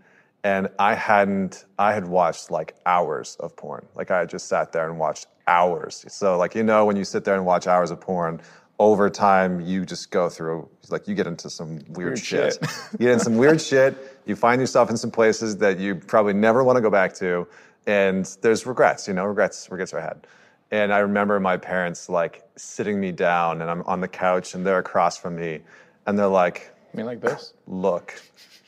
and 0.44 0.68
I 0.78 0.94
hadn't 0.94 1.64
I 1.78 1.92
had 1.92 2.06
watched 2.06 2.50
like 2.50 2.74
hours 2.86 3.36
of 3.40 3.56
porn. 3.56 3.86
Like 3.94 4.10
I 4.10 4.18
had 4.20 4.28
just 4.28 4.46
sat 4.48 4.72
there 4.72 4.88
and 4.88 4.98
watched 4.98 5.26
hours. 5.46 6.04
So 6.08 6.36
like 6.38 6.54
you 6.54 6.62
know 6.62 6.84
when 6.84 6.96
you 6.96 7.04
sit 7.04 7.24
there 7.24 7.34
and 7.36 7.44
watch 7.46 7.66
hours 7.66 7.90
of 7.90 8.00
porn. 8.00 8.40
Over 8.78 9.08
time, 9.08 9.60
you 9.60 9.84
just 9.84 10.10
go 10.10 10.28
through 10.28 10.68
like 10.90 11.06
you 11.06 11.14
get 11.14 11.26
into 11.28 11.48
some 11.48 11.76
weird, 11.90 11.96
Weird 11.96 12.18
shit. 12.18 12.52
shit. 12.54 12.70
you 12.92 13.06
get 13.06 13.12
in 13.12 13.20
some 13.20 13.36
weird 13.36 13.60
shit. 13.60 14.18
You 14.26 14.34
find 14.34 14.60
yourself 14.60 14.90
in 14.90 14.96
some 14.96 15.10
places 15.12 15.56
that 15.58 15.78
you 15.78 15.94
probably 15.94 16.32
never 16.32 16.64
want 16.64 16.76
to 16.76 16.80
go 16.82 16.90
back 16.90 17.14
to, 17.14 17.46
and 17.86 18.26
there's 18.42 18.66
regrets. 18.66 19.06
You 19.06 19.14
know, 19.14 19.24
regrets 19.26 19.68
regrets 19.70 19.94
are 19.94 20.00
had. 20.00 20.26
And 20.72 20.92
I 20.92 20.98
remember 20.98 21.38
my 21.38 21.56
parents 21.56 22.08
like 22.08 22.42
sitting 22.56 22.98
me 22.98 23.12
down, 23.12 23.62
and 23.62 23.70
I'm 23.70 23.82
on 23.82 24.00
the 24.00 24.08
couch, 24.08 24.54
and 24.54 24.66
they're 24.66 24.78
across 24.80 25.16
from 25.16 25.36
me, 25.36 25.60
and 26.06 26.18
they're 26.18 26.26
like, 26.26 26.72
mean 26.94 27.06
like 27.06 27.20
this? 27.20 27.54
"Look." 27.68 28.20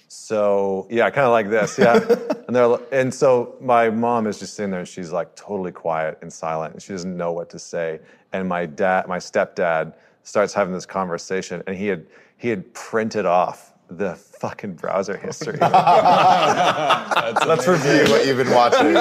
So 0.09 0.87
yeah, 0.91 1.11
kind 1.11 1.27
of 1.27 1.33
like 1.33 1.51
this, 1.51 1.79
yeah. 1.79 1.95
and 2.47 2.55
they're 2.55 2.79
and 2.93 3.13
so 3.13 3.57
my 3.61 3.91
mom 3.91 4.27
is 4.27 4.39
just 4.39 4.55
sitting 4.55 4.71
there, 4.71 4.81
and 4.81 4.89
she's 4.89 5.13
like 5.13 5.35
totally 5.35 5.73
quiet 5.73 6.19
and 6.23 6.33
silent, 6.33 6.75
and 6.75 6.83
she 6.83 6.93
doesn't 6.93 7.17
know 7.17 7.33
what 7.33 7.51
to 7.51 7.59
say. 7.59 8.01
And 8.33 8.49
my 8.49 8.67
dad, 8.67 9.09
my 9.09 9.19
stepdad, 9.19 9.95
starts 10.23 10.55
having 10.55 10.75
this 10.75 10.87
conversation, 10.87 11.63
and 11.67 11.77
he 11.77 11.87
had 11.87 12.07
he 12.37 12.49
had 12.49 12.73
printed 12.75 13.27
off 13.27 13.73
the 13.89 14.15
fucking 14.15 14.75
browser 14.75 15.17
history. 15.17 15.59
Let's 15.61 17.67
review 17.67 18.13
what 18.13 18.27
you've 18.27 18.37
been 18.37 18.51
watching. 18.51 18.95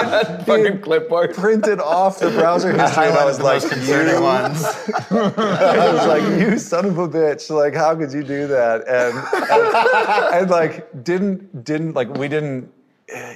Fucking 0.45 0.81
clipboard. 0.81 1.33
printed 1.33 1.79
off 1.79 2.19
the 2.19 2.29
browser 2.31 2.71
history, 2.77 3.05
and 3.05 3.17
I 3.17 3.25
was 3.25 3.39
like, 3.39 3.67
concerning 3.67 4.15
"You 4.15 4.21
ones. 4.21 4.63
I 5.09 5.91
was 5.91 6.07
like, 6.07 6.39
"You 6.39 6.57
son 6.57 6.85
of 6.85 6.97
a 6.97 7.07
bitch! 7.07 7.49
Like, 7.49 7.73
how 7.73 7.95
could 7.95 8.13
you 8.13 8.23
do 8.23 8.47
that?" 8.47 8.87
And 8.87 9.17
and, 9.51 10.41
and, 10.41 10.49
like 10.49 11.03
didn't 11.03 11.63
didn't 11.63 11.93
like 11.93 12.13
we 12.15 12.27
didn't 12.27 12.71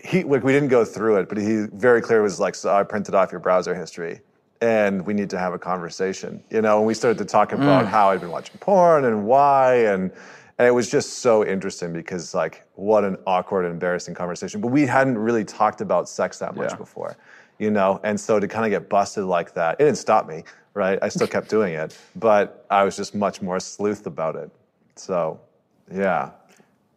he 0.03 0.23
like 0.23 0.43
we 0.43 0.53
didn't 0.53 0.69
go 0.69 0.85
through 0.85 1.17
it, 1.17 1.29
but 1.29 1.37
he 1.37 1.65
very 1.73 2.01
clear 2.01 2.21
was 2.21 2.39
like, 2.39 2.55
"So 2.55 2.73
I 2.73 2.83
printed 2.83 3.15
off 3.15 3.31
your 3.31 3.41
browser 3.41 3.73
history." 3.73 4.21
And 4.61 5.05
we 5.05 5.13
need 5.13 5.29
to 5.29 5.39
have 5.39 5.53
a 5.53 5.57
conversation, 5.57 6.43
you 6.49 6.61
know. 6.61 6.79
And 6.79 6.85
we 6.85 6.93
started 6.93 7.17
to 7.19 7.23
talk 7.23 7.53
about 7.53 7.85
mm. 7.85 7.87
how 7.87 8.09
I'd 8.09 8.19
been 8.19 8.29
watching 8.29 8.57
porn 8.57 9.05
and 9.05 9.25
why, 9.25 9.75
and 9.85 10.11
and 10.59 10.67
it 10.67 10.71
was 10.71 10.91
just 10.91 11.19
so 11.19 11.45
interesting 11.45 11.93
because 11.93 12.35
like 12.35 12.65
what 12.75 13.05
an 13.05 13.17
awkward 13.25 13.63
and 13.63 13.73
embarrassing 13.73 14.13
conversation. 14.13 14.59
But 14.59 14.67
we 14.67 14.85
hadn't 14.85 15.17
really 15.17 15.45
talked 15.45 15.79
about 15.79 16.09
sex 16.09 16.37
that 16.39 16.55
much 16.55 16.71
Yeah. 16.71 16.77
before, 16.77 17.15
you 17.57 17.71
know. 17.71 18.01
And 18.03 18.19
so 18.19 18.41
to 18.41 18.47
kind 18.47 18.65
of 18.65 18.69
get 18.69 18.89
busted 18.89 19.23
like 19.23 19.53
that, 19.53 19.79
it 19.79 19.85
didn't 19.85 19.97
stop 19.97 20.27
me, 20.27 20.43
right? 20.73 20.99
I 21.01 21.07
still 21.07 21.27
kept 21.27 21.49
doing 21.49 21.73
it, 21.73 21.97
but 22.17 22.65
I 22.69 22.83
was 22.83 22.97
just 22.97 23.15
much 23.15 23.41
more 23.41 23.59
sleuth 23.61 24.05
about 24.05 24.35
it. 24.35 24.51
So, 24.95 25.39
yeah, 25.91 26.31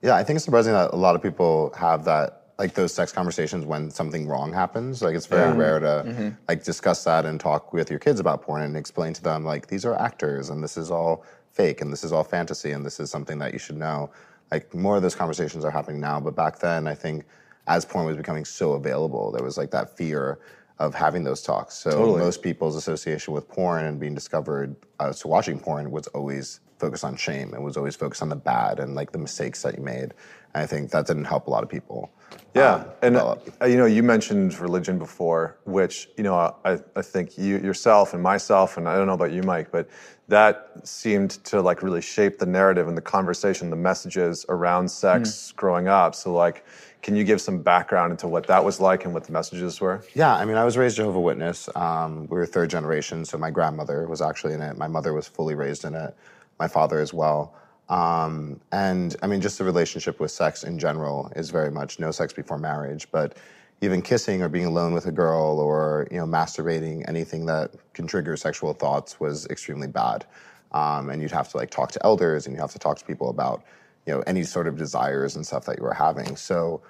Yeah, 0.02 0.16
I 0.16 0.24
think 0.24 0.36
it's 0.36 0.44
surprising 0.44 0.72
that 0.72 0.92
a 0.92 0.96
lot 0.96 1.14
of 1.14 1.22
people 1.22 1.72
have 1.76 2.04
that 2.06 2.40
like 2.58 2.74
those 2.74 2.92
sex 2.92 3.12
conversations 3.12 3.64
when 3.64 3.90
something 3.90 4.26
wrong 4.26 4.52
happens. 4.52 5.02
Like 5.02 5.14
it's 5.14 5.26
very 5.26 5.52
rare 5.56 5.78
to 5.78 5.86
mm-hmm. 5.86 6.10
Mm-hmm. 6.10 6.28
like 6.48 6.64
discuss 6.64 7.04
that 7.04 7.24
and 7.24 7.38
talk 7.38 7.72
with 7.72 7.90
your 7.90 8.00
kids 8.00 8.18
about 8.18 8.42
porn 8.42 8.62
and 8.62 8.76
explain 8.76 9.12
to 9.14 9.22
them 9.22 9.44
like 9.44 9.68
these 9.68 9.84
are 9.84 9.94
actors 9.94 10.50
and 10.50 10.62
this 10.62 10.76
is 10.76 10.90
all 10.90 11.24
fake 11.52 11.80
and 11.80 11.92
this 11.92 12.02
is 12.02 12.12
all 12.12 12.24
fantasy 12.24 12.72
and 12.72 12.84
this 12.84 12.98
is 12.98 13.10
something 13.10 13.38
that 13.38 13.52
you 13.52 13.58
should 13.58 13.76
know. 13.76 14.10
Like 14.50 14.74
more 14.74 14.96
of 14.96 15.02
those 15.02 15.14
conversations 15.14 15.64
are 15.64 15.70
happening 15.70 16.00
now, 16.00 16.20
but 16.20 16.34
back 16.34 16.58
then 16.58 16.86
I 16.86 16.94
think 16.94 17.24
as 17.66 17.84
porn 17.84 18.06
was 18.06 18.16
becoming 18.16 18.44
so 18.44 18.72
available, 18.72 19.30
there 19.32 19.44
was 19.44 19.56
like 19.56 19.70
that 19.70 19.96
fear 19.96 20.38
of 20.78 20.94
having 20.94 21.22
those 21.22 21.42
talks. 21.42 21.74
So 21.74 22.16
most 22.16 22.42
people's 22.42 22.74
association 22.74 23.32
with 23.34 23.48
porn 23.48 23.84
and 23.84 24.00
being 24.00 24.14
discovered 24.14 24.74
uh, 24.98 25.08
as 25.10 25.20
to 25.20 25.28
watching 25.28 25.58
porn 25.58 25.90
was 25.90 26.08
always 26.08 26.60
focused 26.78 27.04
on 27.04 27.16
shame. 27.16 27.54
It 27.54 27.62
was 27.62 27.76
always 27.76 27.94
focused 27.94 28.22
on 28.22 28.28
the 28.28 28.36
bad 28.36 28.80
and 28.80 28.94
like 28.94 29.12
the 29.12 29.18
mistakes 29.18 29.62
that 29.62 29.76
you 29.76 29.84
made. 29.84 30.12
And 30.54 30.62
I 30.62 30.66
think 30.66 30.90
that 30.90 31.06
didn't 31.06 31.26
help 31.26 31.46
a 31.46 31.50
lot 31.50 31.62
of 31.62 31.68
people. 31.68 32.10
Yeah, 32.54 32.74
um, 32.74 32.86
and 33.02 33.16
uh, 33.16 33.36
you 33.64 33.76
know, 33.76 33.86
you 33.86 34.02
mentioned 34.02 34.58
religion 34.58 34.98
before, 34.98 35.56
which 35.64 36.08
you 36.16 36.24
know, 36.24 36.54
I, 36.64 36.78
I 36.94 37.02
think 37.02 37.38
you 37.38 37.58
yourself 37.58 38.12
and 38.12 38.22
myself, 38.22 38.76
and 38.76 38.88
I 38.88 38.96
don't 38.96 39.06
know 39.06 39.14
about 39.14 39.32
you, 39.32 39.42
Mike, 39.42 39.70
but 39.70 39.88
that 40.28 40.70
seemed 40.84 41.30
to 41.44 41.60
like 41.60 41.82
really 41.82 42.00
shape 42.00 42.38
the 42.38 42.46
narrative 42.46 42.88
and 42.88 42.96
the 42.96 43.02
conversation, 43.02 43.70
the 43.70 43.76
messages 43.76 44.46
around 44.48 44.88
sex 44.88 45.52
growing 45.56 45.88
up. 45.88 46.14
So, 46.14 46.32
like, 46.32 46.64
can 47.02 47.16
you 47.16 47.24
give 47.24 47.40
some 47.40 47.62
background 47.62 48.12
into 48.12 48.28
what 48.28 48.46
that 48.46 48.64
was 48.64 48.80
like 48.80 49.04
and 49.04 49.12
what 49.12 49.24
the 49.24 49.32
messages 49.32 49.80
were? 49.80 50.02
Yeah, 50.14 50.34
I 50.34 50.44
mean, 50.44 50.56
I 50.56 50.64
was 50.64 50.76
raised 50.76 50.96
Jehovah 50.96 51.20
Witness. 51.20 51.68
Um, 51.74 52.26
we 52.28 52.36
were 52.38 52.46
third 52.46 52.70
generation, 52.70 53.24
so 53.24 53.38
my 53.38 53.50
grandmother 53.50 54.06
was 54.06 54.22
actually 54.22 54.54
in 54.54 54.60
it. 54.60 54.76
My 54.76 54.88
mother 54.88 55.12
was 55.12 55.26
fully 55.26 55.54
raised 55.54 55.84
in 55.84 55.94
it. 55.94 56.14
My 56.58 56.68
father 56.68 57.00
as 57.00 57.12
well. 57.12 57.54
Um, 57.92 58.58
and 58.72 59.14
I 59.22 59.26
mean, 59.26 59.42
just 59.42 59.58
the 59.58 59.64
relationship 59.64 60.18
with 60.18 60.30
sex 60.30 60.64
in 60.64 60.78
general 60.78 61.30
is 61.36 61.50
very 61.50 61.70
much 61.70 62.00
no 62.00 62.10
sex 62.10 62.32
before 62.32 62.56
marriage. 62.56 63.06
But 63.12 63.36
even 63.82 64.00
kissing 64.00 64.42
or 64.42 64.48
being 64.48 64.64
alone 64.64 64.94
with 64.94 65.06
a 65.06 65.12
girl 65.12 65.60
or 65.60 66.08
you 66.10 66.16
know 66.16 66.24
masturbating, 66.24 67.06
anything 67.06 67.44
that 67.46 67.70
can 67.92 68.06
trigger 68.06 68.34
sexual 68.36 68.72
thoughts 68.72 69.20
was 69.20 69.46
extremely 69.48 69.88
bad. 69.88 70.24
Um, 70.72 71.10
and 71.10 71.20
you'd 71.20 71.32
have 71.32 71.50
to 71.50 71.58
like 71.58 71.70
talk 71.70 71.92
to 71.92 72.02
elders 72.02 72.46
and 72.46 72.56
you 72.56 72.62
have 72.62 72.72
to 72.72 72.78
talk 72.78 72.96
to 72.98 73.04
people 73.04 73.28
about 73.28 73.62
you 74.06 74.14
know 74.14 74.22
any 74.26 74.42
sort 74.42 74.66
of 74.66 74.78
desires 74.78 75.36
and 75.36 75.46
stuff 75.46 75.66
that 75.66 75.76
you 75.76 75.84
were 75.84 75.92
having. 75.92 76.34
So 76.34 76.80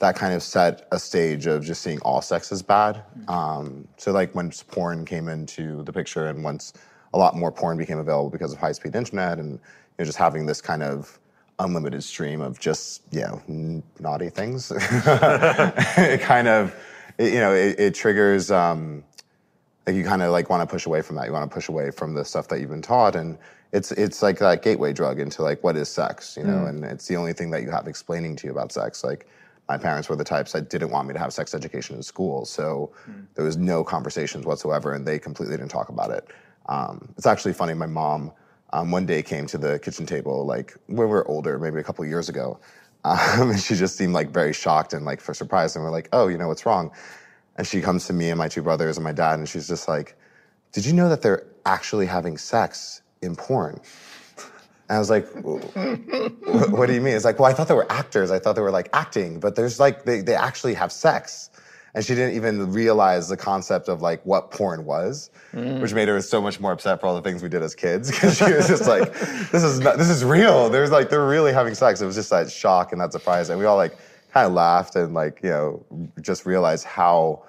that 0.00 0.16
kind 0.16 0.34
of 0.34 0.42
set 0.42 0.88
a 0.90 0.98
stage 0.98 1.46
of 1.46 1.64
just 1.64 1.82
seeing 1.82 2.00
all 2.00 2.20
sex 2.20 2.50
as 2.50 2.62
bad. 2.62 3.04
Um, 3.28 3.86
so 3.96 4.10
like 4.10 4.34
when 4.34 4.50
porn 4.68 5.04
came 5.04 5.28
into 5.28 5.84
the 5.84 5.92
picture 5.92 6.26
and 6.26 6.42
once 6.42 6.72
a 7.14 7.18
lot 7.18 7.36
more 7.36 7.52
porn 7.52 7.78
became 7.78 7.98
available 7.98 8.30
because 8.30 8.52
of 8.52 8.58
high-speed 8.58 8.94
internet 8.94 9.38
and 9.38 9.60
know, 9.98 10.04
just 10.04 10.18
having 10.18 10.46
this 10.46 10.60
kind 10.60 10.82
of 10.82 11.18
unlimited 11.60 12.04
stream 12.04 12.40
of 12.40 12.60
just 12.60 13.02
you 13.10 13.20
know 13.20 13.42
n- 13.48 13.82
naughty 13.98 14.30
things, 14.30 14.70
it 14.76 16.20
kind 16.20 16.48
of 16.48 16.74
it, 17.18 17.32
you 17.32 17.40
know 17.40 17.54
it, 17.54 17.78
it 17.78 17.94
triggers. 17.94 18.50
Um, 18.50 19.04
like 19.86 19.96
you 19.96 20.04
kind 20.04 20.22
of 20.22 20.30
like 20.32 20.50
want 20.50 20.68
to 20.68 20.70
push 20.72 20.84
away 20.84 21.00
from 21.00 21.16
that. 21.16 21.26
You 21.26 21.32
want 21.32 21.50
to 21.50 21.54
push 21.54 21.68
away 21.68 21.90
from 21.90 22.12
the 22.12 22.24
stuff 22.24 22.48
that 22.48 22.60
you've 22.60 22.68
been 22.70 22.82
taught, 22.82 23.16
and 23.16 23.38
it's 23.72 23.90
it's 23.92 24.22
like 24.22 24.38
that 24.38 24.62
gateway 24.62 24.92
drug 24.92 25.18
into 25.18 25.42
like 25.42 25.64
what 25.64 25.76
is 25.76 25.88
sex, 25.88 26.36
you 26.36 26.44
know, 26.44 26.66
and 26.66 26.84
it's 26.84 27.06
the 27.06 27.16
only 27.16 27.32
thing 27.32 27.50
that 27.50 27.62
you 27.62 27.70
have 27.70 27.86
explaining 27.88 28.36
to 28.36 28.46
you 28.46 28.52
about 28.52 28.70
sex. 28.70 29.02
Like 29.02 29.26
my 29.68 29.78
parents 29.78 30.08
were 30.08 30.16
the 30.16 30.24
types 30.24 30.52
that 30.52 30.68
didn't 30.70 30.90
want 30.90 31.08
me 31.08 31.14
to 31.14 31.18
have 31.20 31.32
sex 31.32 31.54
education 31.54 31.96
in 31.96 32.02
school, 32.02 32.44
so 32.44 32.92
there 33.34 33.44
was 33.44 33.56
no 33.56 33.82
conversations 33.82 34.44
whatsoever, 34.44 34.92
and 34.92 35.06
they 35.06 35.18
completely 35.18 35.56
didn't 35.56 35.70
talk 35.70 35.88
about 35.88 36.10
it. 36.10 36.28
Um, 36.66 37.08
it's 37.16 37.26
actually 37.26 37.54
funny. 37.54 37.72
My 37.74 37.86
mom 37.86 38.30
um, 38.72 38.90
one 38.90 39.06
day 39.06 39.22
came 39.22 39.46
to 39.48 39.58
the 39.58 39.78
kitchen 39.78 40.06
table, 40.06 40.44
like 40.46 40.74
when 40.86 40.98
we 40.98 41.06
were 41.06 41.26
older, 41.28 41.58
maybe 41.58 41.80
a 41.80 41.84
couple 41.84 42.04
years 42.06 42.28
ago, 42.28 42.58
um, 43.04 43.18
and 43.50 43.60
she 43.60 43.74
just 43.76 43.96
seemed 43.96 44.14
like 44.14 44.30
very 44.30 44.52
shocked 44.52 44.92
and 44.92 45.04
like 45.04 45.20
for 45.20 45.34
surprise, 45.34 45.76
and 45.76 45.84
we're 45.84 45.90
like, 45.90 46.08
oh, 46.12 46.28
you 46.28 46.38
know 46.38 46.48
what's 46.48 46.66
wrong? 46.66 46.90
And 47.56 47.66
she 47.66 47.80
comes 47.80 48.06
to 48.06 48.12
me 48.12 48.30
and 48.30 48.38
my 48.38 48.48
two 48.48 48.62
brothers 48.62 48.96
and 48.96 49.04
my 49.04 49.12
dad, 49.12 49.38
and 49.38 49.48
she's 49.48 49.68
just 49.68 49.88
like, 49.88 50.16
Did 50.72 50.86
you 50.86 50.92
know 50.92 51.08
that 51.08 51.22
they're 51.22 51.46
actually 51.66 52.06
having 52.06 52.38
sex 52.38 53.02
in 53.22 53.36
porn? 53.36 53.80
And 54.88 54.96
I 54.96 54.98
was 55.00 55.10
like, 55.10 55.26
What 55.42 56.86
do 56.86 56.94
you 56.94 57.00
mean? 57.00 57.14
It's 57.14 57.24
like, 57.24 57.38
Well, 57.38 57.50
I 57.50 57.54
thought 57.54 57.68
they 57.68 57.74
were 57.74 57.90
actors. 57.92 58.30
I 58.30 58.38
thought 58.38 58.54
they 58.54 58.62
were 58.62 58.70
like 58.70 58.90
acting, 58.92 59.40
but 59.40 59.56
there's 59.56 59.80
like, 59.80 60.04
they, 60.04 60.20
they 60.22 60.34
actually 60.34 60.74
have 60.74 60.92
sex. 60.92 61.50
And 61.94 62.04
she 62.04 62.14
didn't 62.14 62.36
even 62.36 62.72
realize 62.72 63.28
the 63.28 63.36
concept 63.36 63.88
of 63.88 64.02
like 64.02 64.24
what 64.24 64.50
porn 64.50 64.84
was, 64.84 65.30
mm. 65.52 65.80
which 65.80 65.94
made 65.94 66.08
her 66.08 66.20
so 66.20 66.40
much 66.40 66.60
more 66.60 66.72
upset 66.72 67.00
for 67.00 67.06
all 67.06 67.14
the 67.14 67.22
things 67.22 67.42
we 67.42 67.48
did 67.48 67.62
as 67.62 67.74
kids 67.74 68.10
because 68.12 68.36
she 68.36 68.52
was 68.52 68.68
just 68.68 68.86
like, 68.86 69.12
"This 69.50 69.64
is 69.64 69.80
not, 69.80 69.96
this 69.98 70.10
is 70.10 70.24
real." 70.24 70.68
There's 70.68 70.90
like 70.90 71.08
they're 71.10 71.26
really 71.26 71.52
having 71.52 71.74
sex. 71.74 72.00
It 72.00 72.06
was 72.06 72.14
just 72.14 72.30
that 72.30 72.50
shock 72.50 72.92
and 72.92 73.00
that 73.00 73.12
surprise, 73.12 73.48
and 73.48 73.58
we 73.58 73.64
all 73.64 73.76
like 73.76 73.96
kind 74.32 74.46
of 74.46 74.52
laughed 74.52 74.96
and 74.96 75.14
like 75.14 75.40
you 75.42 75.50
know 75.50 75.84
just 76.20 76.46
realized 76.46 76.84
how 76.84 77.42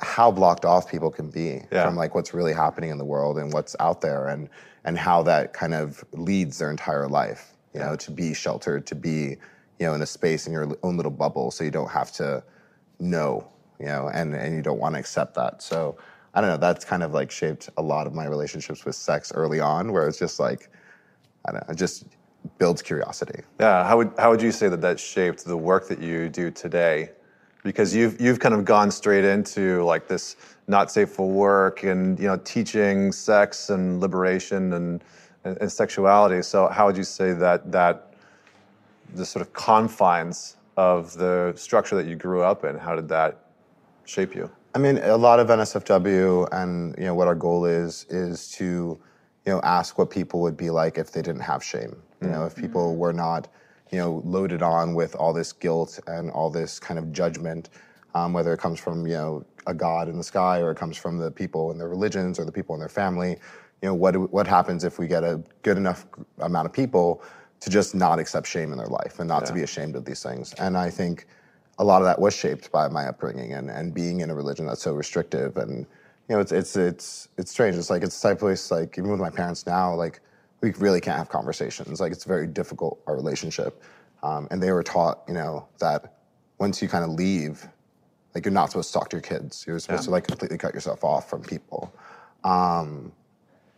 how 0.00 0.30
blocked 0.30 0.64
off 0.64 0.90
people 0.90 1.10
can 1.10 1.30
be 1.30 1.62
Yeah. 1.70 1.84
from 1.84 1.96
like 1.96 2.14
what's 2.14 2.34
really 2.34 2.52
happening 2.52 2.90
in 2.90 2.98
the 2.98 3.04
world 3.04 3.38
and 3.38 3.52
what's 3.52 3.76
out 3.80 4.00
there 4.00 4.28
and 4.28 4.48
and 4.84 4.98
how 4.98 5.22
that 5.22 5.52
kind 5.52 5.74
of 5.74 6.04
leads 6.12 6.58
their 6.58 6.70
entire 6.70 7.08
life 7.08 7.52
you 7.72 7.80
know 7.80 7.96
to 7.96 8.10
be 8.10 8.34
sheltered 8.34 8.86
to 8.88 8.94
be 8.94 9.36
you 9.78 9.86
know 9.86 9.94
in 9.94 10.02
a 10.02 10.06
space 10.06 10.46
in 10.46 10.52
your 10.52 10.76
own 10.82 10.96
little 10.96 11.12
bubble 11.12 11.50
so 11.50 11.64
you 11.64 11.70
don't 11.70 11.90
have 11.90 12.12
to 12.12 12.42
know 12.98 13.46
you 13.82 13.88
know 13.88 14.08
and 14.14 14.34
and 14.34 14.54
you 14.54 14.62
don't 14.62 14.78
want 14.78 14.94
to 14.94 14.98
accept 14.98 15.34
that 15.34 15.60
so 15.60 15.96
i 16.34 16.40
don't 16.40 16.48
know 16.48 16.56
that's 16.56 16.84
kind 16.84 17.02
of 17.02 17.12
like 17.12 17.30
shaped 17.30 17.68
a 17.76 17.82
lot 17.82 18.06
of 18.06 18.14
my 18.14 18.26
relationships 18.26 18.84
with 18.86 18.94
sex 18.94 19.32
early 19.34 19.60
on 19.60 19.92
where 19.92 20.08
it's 20.08 20.18
just 20.18 20.40
like 20.40 20.70
i 21.46 21.52
don't 21.52 21.66
know 21.66 21.72
it 21.72 21.76
just 21.76 22.04
builds 22.58 22.82
curiosity 22.82 23.40
Yeah, 23.60 23.86
how 23.86 23.98
would 23.98 24.12
how 24.18 24.30
would 24.30 24.42
you 24.42 24.52
say 24.52 24.68
that 24.68 24.80
that 24.80 24.98
shaped 24.98 25.44
the 25.44 25.56
work 25.56 25.88
that 25.88 26.00
you 26.00 26.28
do 26.28 26.50
today? 26.50 27.10
Because 27.62 27.94
you've 27.94 28.20
you've 28.20 28.40
kind 28.40 28.54
of 28.54 28.64
gone 28.64 28.90
straight 28.90 29.24
into 29.24 29.84
like 29.84 30.08
this 30.08 30.36
not 30.66 30.90
safe 30.90 31.10
for 31.10 31.28
work 31.28 31.84
and 31.84 32.18
you 32.18 32.26
know 32.26 32.36
teaching 32.38 33.12
sex 33.12 33.70
and 33.70 34.00
liberation 34.00 34.72
and 34.72 35.04
and, 35.44 35.56
and 35.60 35.70
sexuality. 35.70 36.42
So 36.42 36.68
how 36.68 36.86
would 36.86 36.96
you 36.96 37.04
say 37.04 37.32
that 37.34 37.70
that 37.70 38.14
the 39.14 39.24
sort 39.24 39.42
of 39.42 39.52
confines 39.52 40.56
of 40.76 41.14
the 41.14 41.52
structure 41.56 41.96
that 41.96 42.06
you 42.06 42.16
grew 42.16 42.42
up 42.42 42.64
in, 42.64 42.78
how 42.78 42.96
did 42.96 43.08
that 43.08 43.38
shape 44.04 44.34
you? 44.34 44.50
I 44.74 44.78
mean, 44.78 44.98
a 44.98 45.16
lot 45.16 45.38
of 45.38 45.48
NSFW 45.48 46.48
and 46.52 46.94
you 46.96 47.04
know 47.04 47.14
what 47.14 47.28
our 47.28 47.34
goal 47.34 47.66
is 47.66 48.06
is 48.08 48.50
to 48.52 48.98
you 49.44 49.52
know 49.52 49.60
ask 49.62 49.98
what 49.98 50.10
people 50.10 50.40
would 50.40 50.56
be 50.56 50.70
like 50.70 50.98
if 50.98 51.12
they 51.12 51.22
didn't 51.22 51.42
have 51.42 51.62
shame. 51.62 51.96
You 52.22 52.28
know, 52.28 52.46
if 52.46 52.54
people 52.54 52.96
were 52.96 53.12
not 53.12 53.48
you 53.90 53.98
know 53.98 54.22
loaded 54.24 54.62
on 54.62 54.94
with 54.94 55.14
all 55.16 55.32
this 55.32 55.52
guilt 55.52 55.98
and 56.06 56.30
all 56.30 56.50
this 56.50 56.78
kind 56.78 56.98
of 56.98 57.12
judgment, 57.12 57.68
um, 58.14 58.32
whether 58.32 58.52
it 58.52 58.60
comes 58.60 58.78
from 58.80 59.06
you 59.06 59.14
know 59.14 59.44
a 59.66 59.74
god 59.74 60.08
in 60.08 60.16
the 60.16 60.24
sky 60.24 60.60
or 60.60 60.70
it 60.70 60.76
comes 60.76 60.96
from 60.96 61.18
the 61.18 61.30
people 61.30 61.70
in 61.70 61.78
their 61.78 61.88
religions 61.88 62.38
or 62.38 62.44
the 62.44 62.52
people 62.52 62.74
in 62.74 62.80
their 62.80 62.88
family. 62.88 63.36
You 63.82 63.88
know, 63.88 63.94
what 63.94 64.14
what 64.32 64.46
happens 64.46 64.84
if 64.84 64.98
we 64.98 65.06
get 65.06 65.24
a 65.24 65.42
good 65.62 65.76
enough 65.76 66.06
amount 66.38 66.66
of 66.66 66.72
people 66.72 67.22
to 67.60 67.70
just 67.70 67.94
not 67.94 68.18
accept 68.18 68.46
shame 68.46 68.72
in 68.72 68.78
their 68.78 68.86
life 68.86 69.18
and 69.18 69.28
not 69.28 69.44
to 69.46 69.52
be 69.52 69.62
ashamed 69.62 69.96
of 69.96 70.04
these 70.04 70.22
things? 70.22 70.54
And 70.54 70.78
I 70.78 70.88
think 70.88 71.26
a 71.78 71.84
lot 71.84 72.02
of 72.02 72.06
that 72.06 72.20
was 72.20 72.34
shaped 72.34 72.70
by 72.70 72.88
my 72.88 73.06
upbringing 73.06 73.54
and, 73.54 73.70
and 73.70 73.94
being 73.94 74.20
in 74.20 74.30
a 74.30 74.34
religion 74.34 74.66
that's 74.66 74.82
so 74.82 74.94
restrictive. 74.94 75.56
And 75.56 75.86
you 76.28 76.36
know 76.36 76.40
it's 76.40 76.52
it's 76.52 76.76
it's 76.76 77.28
it's 77.36 77.50
strange. 77.50 77.76
It's 77.76 77.90
like 77.90 78.02
it's 78.02 78.20
the 78.20 78.28
type 78.28 78.36
of 78.36 78.40
place 78.40 78.70
like 78.70 78.96
even 78.98 79.10
with 79.10 79.20
my 79.20 79.30
parents 79.30 79.66
now 79.66 79.94
like 79.94 80.20
we 80.60 80.70
really 80.72 81.00
can't 81.00 81.18
have 81.18 81.28
conversations. 81.28 82.00
Like 82.00 82.12
it's 82.12 82.24
very 82.24 82.46
difficult 82.46 83.00
our 83.06 83.14
relationship. 83.14 83.82
Um, 84.22 84.46
and 84.50 84.62
they 84.62 84.70
were 84.70 84.82
taught 84.82 85.22
you 85.26 85.34
know 85.34 85.66
that 85.80 86.14
once 86.58 86.80
you 86.80 86.88
kind 86.88 87.04
of 87.04 87.10
leave 87.10 87.66
like 88.34 88.44
you're 88.44 88.52
not 88.52 88.70
supposed 88.70 88.92
to 88.92 88.98
talk 88.98 89.10
to 89.10 89.16
your 89.16 89.22
kids. 89.22 89.64
You're 89.66 89.78
supposed 89.78 90.04
to 90.04 90.10
like 90.10 90.26
completely 90.26 90.58
cut 90.58 90.74
yourself 90.74 91.04
off 91.04 91.28
from 91.28 91.42
people. 91.42 91.92
Um, 92.44 93.12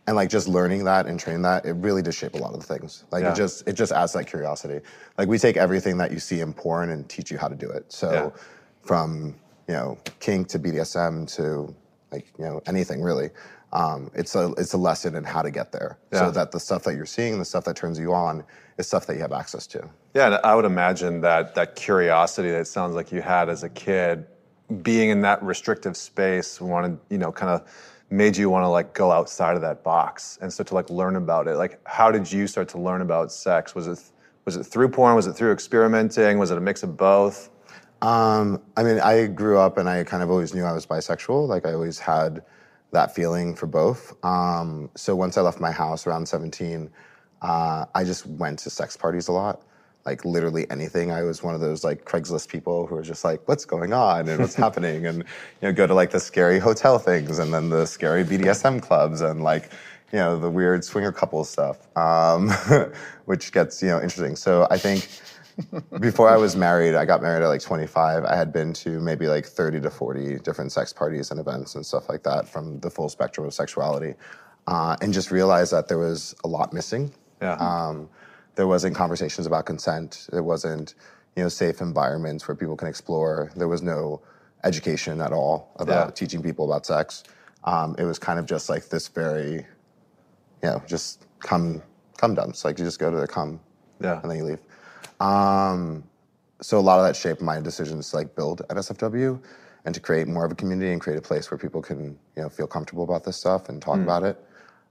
and 0.07 0.15
like 0.15 0.29
just 0.29 0.47
learning 0.47 0.83
that 0.85 1.05
and 1.07 1.19
training 1.19 1.41
that 1.41 1.65
it 1.65 1.73
really 1.73 2.01
does 2.01 2.15
shape 2.15 2.33
a 2.35 2.37
lot 2.37 2.53
of 2.53 2.59
the 2.59 2.65
things 2.65 3.05
like 3.11 3.23
Yeah. 3.23 3.31
it 3.31 3.35
just 3.35 3.67
it 3.67 3.73
just 3.73 3.91
adds 3.91 4.13
that 4.13 4.25
curiosity 4.27 4.81
like 5.17 5.27
we 5.27 5.37
take 5.37 5.57
everything 5.57 5.97
that 5.97 6.11
you 6.11 6.19
see 6.19 6.41
in 6.41 6.53
porn 6.53 6.89
and 6.91 7.07
teach 7.09 7.31
you 7.31 7.37
how 7.37 7.47
to 7.47 7.55
do 7.55 7.69
it 7.69 7.91
so 7.91 8.11
Yeah. 8.11 8.41
from 8.81 9.35
you 9.67 9.73
know 9.73 9.97
kink 10.19 10.47
to 10.49 10.59
bdsm 10.59 11.27
to 11.35 11.73
like 12.11 12.31
you 12.37 12.45
know 12.45 12.61
anything 12.67 13.01
really 13.01 13.29
um, 13.73 14.09
it's 14.13 14.35
a 14.35 14.53
it's 14.57 14.71
a 14.71 14.77
lesson 14.77 15.15
in 15.15 15.25
how 15.25 15.41
to 15.41 15.51
get 15.51 15.73
there 15.73 15.97
Yeah. 16.13 16.19
so 16.19 16.31
that 16.31 16.51
the 16.51 16.59
stuff 16.61 16.83
that 16.83 16.95
you're 16.95 17.05
seeing 17.05 17.39
the 17.39 17.45
stuff 17.45 17.65
that 17.65 17.75
turns 17.75 17.99
you 17.99 18.13
on 18.13 18.43
is 18.77 18.87
stuff 18.87 19.05
that 19.07 19.15
you 19.15 19.21
have 19.21 19.33
access 19.33 19.67
to 19.67 19.89
Yeah, 20.13 20.27
and 20.27 20.35
I 20.45 20.55
would 20.55 20.63
imagine 20.65 21.19
that 21.21 21.55
that 21.55 21.75
curiosity 21.75 22.51
that 22.51 22.61
it 22.61 22.67
sounds 22.67 22.95
like 22.95 23.11
you 23.11 23.21
had 23.21 23.49
as 23.49 23.63
a 23.63 23.69
kid, 23.69 24.27
being 24.81 25.09
in 25.09 25.21
that 25.21 25.43
restrictive 25.43 25.97
space, 25.97 26.61
wanted 26.61 26.97
you 27.09 27.17
know, 27.17 27.31
kind 27.33 27.49
of 27.51 27.67
made 28.15 28.37
you 28.37 28.49
want 28.49 28.63
to 28.63 28.69
like 28.69 28.93
go 28.93 29.11
outside 29.11 29.55
of 29.55 29.61
that 29.61 29.83
box 29.83 30.39
and 30.41 30.51
start 30.51 30.67
to 30.67 30.73
like 30.73 30.89
learn 30.89 31.15
about 31.15 31.47
it. 31.47 31.55
Like, 31.55 31.79
how 31.87 32.11
did 32.11 32.31
you 32.31 32.47
start 32.47 32.67
to 32.69 32.79
learn 32.79 33.01
about 33.01 33.31
sex? 33.31 33.75
Was 33.75 33.87
it 33.87 33.99
was 34.45 34.55
it 34.55 34.63
through 34.63 34.89
porn? 34.89 35.15
Was 35.15 35.27
it 35.27 35.33
through 35.33 35.51
experimenting? 35.51 36.37
Was 36.37 36.51
it 36.51 36.57
a 36.57 36.61
mix 36.61 36.83
of 36.83 36.95
both? 36.95 37.49
Um, 38.01 38.61
I 38.77 38.83
mean, 38.83 38.99
I 38.99 39.27
grew 39.27 39.57
up 39.57 39.77
and 39.77 39.89
I 39.89 40.03
kind 40.03 40.21
of 40.21 40.29
always 40.29 40.53
knew 40.53 40.63
I 40.63 40.71
was 40.71 40.85
bisexual. 40.85 41.47
Like 41.47 41.65
I 41.65 41.73
always 41.73 41.97
had 41.97 42.43
that 42.91 43.13
feeling 43.15 43.55
for 43.55 43.65
both. 43.65 44.13
Um, 44.23 44.89
so 44.95 45.15
once 45.15 45.37
I 45.37 45.41
left 45.41 45.59
my 45.59 45.71
house 45.71 46.05
around 46.05 46.27
17, 46.27 46.89
uh, 47.41 47.85
I 47.93 48.03
just 48.03 48.25
went 48.25 48.59
to 48.59 48.69
sex 48.69 48.95
parties 48.95 49.27
a 49.27 49.31
lot. 49.31 49.63
Like 50.05 50.23
literally 50.23 50.69
anything. 50.69 51.11
I 51.11 51.23
was 51.23 51.41
one 51.41 51.55
of 51.55 51.61
those 51.61 51.83
like 51.83 52.05
Craigslist 52.05 52.47
people 52.47 52.85
who 52.85 52.95
were 52.95 53.01
just 53.01 53.23
like, 53.23 53.41
"What's 53.47 53.65
going 53.65 53.91
on 53.91 54.29
and 54.29 54.39
what's 54.39 54.55
happening?" 54.65 55.07
And 55.07 55.19
you 55.19 55.23
know, 55.63 55.73
go 55.73 55.87
to 55.87 55.93
like 55.95 56.11
the 56.11 56.19
scary 56.19 56.59
hotel 56.59 56.99
things 56.99 57.39
and 57.39 57.53
then 57.53 57.69
the 57.69 57.85
scary 57.85 58.23
BDSM 58.23 58.81
clubs 58.81 59.21
and 59.21 59.43
like 59.43 59.71
you 60.11 60.19
know 60.19 60.39
the 60.39 60.49
weird 60.49 60.83
swinger 60.83 61.11
couple 61.11 61.43
stuff, 61.43 61.95
um, 61.97 62.49
which 63.25 63.51
gets 63.51 63.81
you 63.81 63.89
know 63.89 63.97
interesting. 64.01 64.35
So 64.35 64.67
I 64.69 64.77
think 64.77 65.07
before 65.99 66.29
I 66.29 66.37
was 66.37 66.55
married, 66.55 66.95
I 66.95 67.05
got 67.05 67.21
married 67.21 67.43
at 67.43 67.47
like 67.47 67.61
25. 67.61 68.25
I 68.25 68.35
had 68.35 68.53
been 68.53 68.73
to 68.73 68.99
maybe 69.01 69.27
like 69.27 69.45
30 69.45 69.81
to 69.81 69.89
40 69.89 70.39
different 70.39 70.71
sex 70.71 70.93
parties 70.93 71.31
and 71.31 71.39
events 71.39 71.75
and 71.75 71.85
stuff 71.85 72.09
like 72.09 72.23
that 72.23 72.47
from 72.47 72.79
the 72.79 72.89
full 72.89 73.09
spectrum 73.09 73.47
of 73.47 73.53
sexuality, 73.53 74.13
uh, 74.67 74.95
and 75.01 75.13
just 75.13 75.31
realized 75.31 75.73
that 75.73 75.87
there 75.87 75.99
was 75.99 76.35
a 76.43 76.47
lot 76.47 76.73
missing. 76.73 77.11
Yeah. 77.41 77.55
Um, 77.55 78.09
there 78.55 78.67
wasn't 78.67 78.95
conversations 78.95 79.45
about 79.47 79.65
consent. 79.65 80.27
There 80.31 80.43
wasn't, 80.43 80.95
you 81.35 81.43
know, 81.43 81.49
safe 81.49 81.81
environments 81.81 82.47
where 82.47 82.55
people 82.55 82.75
can 82.75 82.87
explore. 82.87 83.51
There 83.55 83.67
was 83.67 83.81
no 83.81 84.21
education 84.63 85.21
at 85.21 85.31
all 85.31 85.71
about 85.77 86.07
Yeah. 86.07 86.11
teaching 86.11 86.41
people 86.41 86.65
about 86.65 86.85
sex. 86.85 87.23
Um, 87.65 87.95
it 87.97 88.03
was 88.05 88.19
kind 88.19 88.39
of 88.39 88.45
just 88.45 88.69
like 88.69 88.89
this 88.89 89.07
very, 89.07 89.53
you 90.63 90.69
know, 90.69 90.81
just 90.87 91.25
come, 91.39 91.81
come 92.17 92.33
dumps. 92.35 92.63
Like 92.65 92.79
you 92.79 92.85
just 92.85 92.99
go 92.99 93.11
to 93.11 93.17
the 93.17 93.27
come, 93.27 93.59
Yeah. 93.99 94.21
and 94.21 94.31
then 94.31 94.37
you 94.37 94.45
leave. 94.45 94.59
Um, 95.19 96.03
so 96.61 96.79
a 96.79 96.81
lot 96.81 96.99
of 96.99 97.05
that 97.05 97.15
shaped 97.15 97.41
my 97.41 97.59
decisions 97.59 98.09
to 98.11 98.15
like 98.17 98.35
build 98.35 98.61
NSFW 98.69 99.39
and 99.85 99.93
to 99.93 100.01
create 100.01 100.27
more 100.27 100.45
of 100.45 100.51
a 100.51 100.55
community 100.55 100.91
and 100.91 101.01
create 101.01 101.17
a 101.17 101.21
place 101.21 101.51
where 101.51 101.57
people 101.57 101.81
can 101.81 102.17
you 102.35 102.41
know 102.43 102.49
feel 102.49 102.65
comfortable 102.67 103.03
about 103.03 103.23
this 103.23 103.35
stuff 103.37 103.69
and 103.69 103.81
talk 103.81 103.99
about 103.99 104.23
it. 104.23 104.37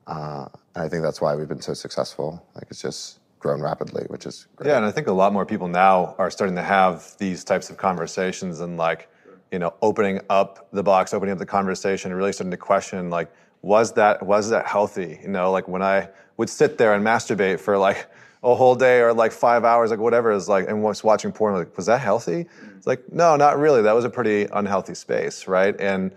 Uh, 0.07 0.47
and 0.75 0.85
I 0.85 0.89
think 0.89 1.03
that's 1.03 1.21
why 1.21 1.35
we've 1.35 1.49
been 1.49 1.63
so 1.63 1.75
successful. 1.75 2.45
Like 2.55 2.67
it's 2.71 2.83
just 2.83 3.19
grown 3.45 3.61
rapidly, 3.61 4.05
which 4.09 4.25
is 4.25 4.47
great. 4.57 4.71
Yeah, 4.71 4.79
and 4.79 4.87
I 4.87 4.91
think 4.91 5.07
a 5.07 5.13
lot 5.13 5.35
more 5.35 5.45
people 5.45 5.69
now 5.69 6.15
are 6.17 6.31
starting 6.31 6.57
to 6.57 6.63
have 6.63 7.15
these 7.19 7.45
types 7.45 7.69
of 7.69 7.77
conversations 7.77 8.61
and 8.61 8.79
like, 8.79 9.11
you 9.53 9.59
know, 9.59 9.75
opening 9.83 10.21
up 10.31 10.67
the 10.73 10.83
box, 10.83 11.13
opening 11.13 11.35
up 11.35 11.39
the 11.39 11.47
conversation, 11.47 12.11
and 12.11 12.17
really 12.19 12.33
starting 12.33 12.51
to 12.53 12.57
question 12.57 13.11
like, 13.11 13.31
was 13.61 13.93
that 13.93 14.25
was 14.25 14.49
that 14.49 14.67
healthy? 14.67 15.21
You 15.23 15.29
know, 15.29 15.53
like 15.53 15.69
when 15.69 15.83
I 15.83 16.09
would 16.39 16.49
sit 16.49 16.79
there 16.79 16.95
and 16.95 17.05
masturbate 17.05 17.61
for 17.61 17.77
like 17.77 18.07
a 18.43 18.55
whole 18.55 18.75
day 18.75 19.01
or 19.01 19.13
like 19.13 19.31
five 19.31 19.63
hours, 19.63 19.91
like 19.91 20.01
whatever 20.01 20.33
is 20.33 20.49
like, 20.49 20.67
and 20.67 20.83
was 20.83 21.05
watching 21.05 21.31
porn, 21.31 21.55
like, 21.55 21.77
was 21.77 21.87
that 21.87 22.01
healthy? 22.01 22.47
It's 22.79 22.87
like, 22.87 23.13
no, 23.13 23.37
not 23.37 23.59
really. 23.59 23.83
That 23.83 23.95
was 23.95 24.07
a 24.07 24.11
pretty 24.11 24.47
unhealthy 24.53 24.95
space, 24.95 25.47
right? 25.47 25.79
And 25.79 26.13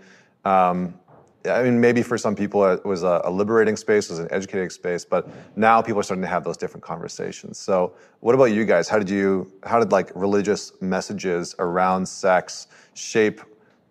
um, 0.46 0.94
I 1.46 1.62
mean, 1.62 1.80
maybe 1.80 2.02
for 2.02 2.18
some 2.18 2.34
people 2.34 2.64
it 2.64 2.84
was 2.84 3.02
a, 3.02 3.22
liberating 3.30 3.76
space, 3.76 4.10
it 4.10 4.12
was 4.12 4.18
an 4.18 4.28
educating 4.30 4.70
space, 4.70 5.04
but 5.04 5.28
now 5.56 5.80
people 5.80 6.00
are 6.00 6.02
starting 6.02 6.22
to 6.22 6.28
have 6.28 6.44
those 6.44 6.56
different 6.56 6.82
conversations. 6.82 7.58
So, 7.58 7.94
what 8.20 8.34
about 8.34 8.46
you 8.46 8.64
guys? 8.64 8.88
How 8.88 8.98
did 8.98 9.08
you, 9.08 9.50
how 9.62 9.78
did 9.78 9.92
like 9.92 10.10
religious 10.14 10.72
messages 10.80 11.54
around 11.58 12.06
sex 12.06 12.66
shape 12.94 13.40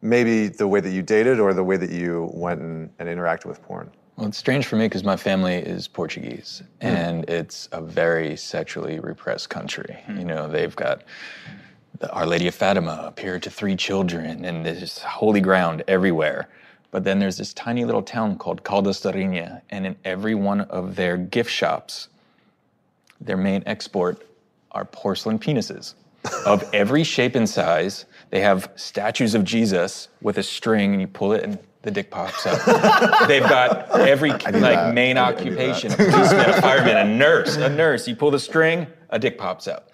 maybe 0.02 0.48
the 0.48 0.68
way 0.68 0.80
that 0.80 0.92
you 0.92 1.02
dated 1.02 1.40
or 1.40 1.54
the 1.54 1.64
way 1.64 1.78
that 1.78 1.90
you 1.90 2.30
went 2.34 2.62
and, 2.62 2.90
and 3.00 3.08
interacted 3.08 3.46
with 3.46 3.62
porn? 3.64 3.90
Well, 4.18 4.28
it's 4.28 4.38
strange 4.38 4.66
for 4.66 4.78
me 4.78 4.86
because 4.86 5.04
my 5.04 5.16
family 5.16 5.56
is 5.56 5.88
Portuguese 5.88 6.64
hmm. 6.82 6.88
and 6.88 7.30
it's 7.30 7.70
a 7.72 7.82
very 7.82 8.36
sexually 8.36 9.00
repressed 9.00 9.50
country. 9.50 9.98
Hmm. 10.06 10.20
You 10.20 10.26
know, 10.26 10.50
they've 10.50 10.76
got 10.76 11.04
Our 12.10 12.26
Lady 12.26 12.48
of 12.48 12.56
Fatima 12.56 13.04
appeared 13.06 13.44
to 13.44 13.52
three 13.52 13.76
children 13.76 14.44
and 14.44 14.66
there's 14.66 15.00
holy 15.00 15.42
ground 15.42 15.84
everywhere. 15.88 16.50
But 16.92 17.04
then 17.04 17.20
there's 17.20 17.38
this 17.38 17.54
tiny 17.54 17.86
little 17.86 18.02
town 18.02 18.38
called 18.38 18.64
Rainha, 18.64 19.62
and 19.70 19.86
in 19.86 19.96
every 20.06 20.36
one 20.36 20.62
of 20.62 20.96
their 20.96 21.18
gift 21.18 21.52
shops, 21.52 22.08
their 23.20 23.38
main 23.38 23.64
export 23.66 24.26
are 24.72 24.86
porcelain 24.86 25.40
penises 25.40 25.96
of 26.46 26.64
every 26.74 27.04
shape 27.04 27.36
and 27.36 27.50
size. 27.50 28.06
They 28.30 28.42
have 28.42 28.72
statues 28.76 29.36
of 29.36 29.44
Jesus 29.44 30.08
with 30.22 30.38
a 30.38 30.44
string, 30.44 30.94
and 30.94 31.02
you 31.02 31.08
pull 31.08 31.34
it, 31.34 31.44
and 31.44 31.60
the 31.82 31.92
dick 31.92 32.10
pops 32.10 32.46
out. 32.46 32.66
They've 33.28 33.42
got 33.42 33.92
every 33.92 34.32
like 34.32 34.44
that. 34.54 34.94
main 34.94 35.18
I 35.18 35.30
occupation: 35.32 35.92
a 35.92 35.96
policeman, 35.96 36.50
a 36.50 36.62
fireman, 36.62 36.98
a 36.98 37.06
nurse, 37.06 37.56
a 37.58 37.70
nurse. 37.70 38.08
You 38.08 38.16
pull 38.16 38.32
the 38.32 38.40
string, 38.40 38.88
a 39.10 39.20
dick 39.20 39.38
pops 39.38 39.68
out, 39.68 39.90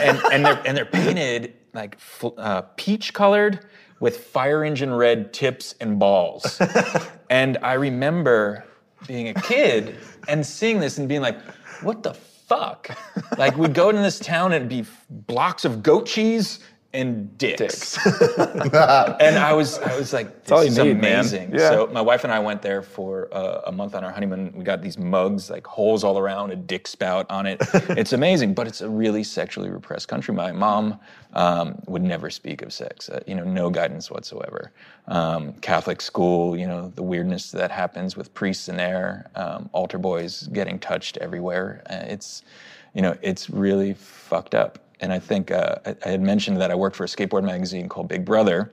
and 0.00 0.20
and 0.32 0.44
they're 0.44 0.62
and 0.66 0.76
they're 0.76 0.84
painted 0.84 1.54
like 1.72 1.98
uh, 2.36 2.62
peach 2.76 3.14
colored 3.14 3.64
with 4.02 4.16
fire 4.16 4.64
engine 4.64 4.92
red 4.92 5.32
tips 5.32 5.76
and 5.80 5.96
balls. 5.96 6.60
and 7.30 7.56
I 7.62 7.74
remember 7.74 8.64
being 9.06 9.28
a 9.28 9.34
kid 9.34 9.96
and 10.26 10.44
seeing 10.44 10.80
this 10.80 10.98
and 10.98 11.08
being 11.08 11.20
like, 11.20 11.40
what 11.82 12.02
the 12.02 12.12
fuck? 12.12 12.90
like 13.38 13.56
we'd 13.56 13.74
go 13.74 13.90
into 13.90 14.02
this 14.02 14.18
town 14.18 14.52
and 14.52 14.66
it'd 14.66 14.68
be 14.68 14.90
blocks 15.08 15.64
of 15.64 15.84
goat 15.84 16.06
cheese 16.06 16.58
and 16.94 17.36
dicks. 17.38 17.96
and 18.06 19.38
I 19.38 19.52
was 19.54 19.78
I 19.78 19.96
was 19.96 20.12
like, 20.12 20.44
this 20.44 20.68
is 20.68 20.78
need, 20.78 20.90
amazing. 20.90 21.54
Yeah. 21.54 21.70
So 21.70 21.86
my 21.86 22.02
wife 22.02 22.24
and 22.24 22.32
I 22.32 22.38
went 22.38 22.60
there 22.60 22.82
for 22.82 23.28
uh, 23.32 23.62
a 23.66 23.72
month 23.72 23.94
on 23.94 24.04
our 24.04 24.10
honeymoon. 24.10 24.52
We 24.54 24.62
got 24.62 24.82
these 24.82 24.98
mugs, 24.98 25.50
like 25.50 25.66
holes 25.66 26.04
all 26.04 26.18
around, 26.18 26.50
a 26.50 26.56
dick 26.56 26.86
spout 26.86 27.26
on 27.30 27.46
it. 27.46 27.62
it's 27.72 28.12
amazing, 28.12 28.54
but 28.54 28.66
it's 28.66 28.82
a 28.82 28.90
really 28.90 29.24
sexually 29.24 29.70
repressed 29.70 30.08
country. 30.08 30.34
My 30.34 30.52
mom 30.52 31.00
um, 31.32 31.80
would 31.86 32.02
never 32.02 32.28
speak 32.28 32.60
of 32.62 32.72
sex. 32.72 33.08
Uh, 33.08 33.20
you 33.26 33.34
know, 33.34 33.44
no 33.44 33.70
guidance 33.70 34.10
whatsoever. 34.10 34.72
Um, 35.08 35.54
Catholic 35.54 36.00
school, 36.00 36.56
you 36.56 36.66
know, 36.66 36.92
the 36.94 37.02
weirdness 37.02 37.50
that 37.52 37.70
happens 37.70 38.16
with 38.16 38.32
priests 38.34 38.68
in 38.68 38.76
there, 38.76 39.30
um, 39.34 39.70
altar 39.72 39.98
boys 39.98 40.48
getting 40.52 40.78
touched 40.78 41.16
everywhere. 41.18 41.82
Uh, 41.88 42.04
it's, 42.06 42.42
you 42.94 43.00
know, 43.00 43.16
it's 43.22 43.48
really 43.48 43.94
fucked 43.94 44.54
up. 44.54 44.78
And 45.02 45.12
I 45.12 45.18
think 45.18 45.50
uh, 45.50 45.76
I, 45.84 45.96
I 46.06 46.08
had 46.08 46.22
mentioned 46.22 46.58
that 46.62 46.70
I 46.70 46.74
worked 46.74 46.96
for 46.96 47.04
a 47.04 47.08
skateboard 47.08 47.44
magazine 47.44 47.88
called 47.88 48.08
Big 48.08 48.24
Brother 48.24 48.70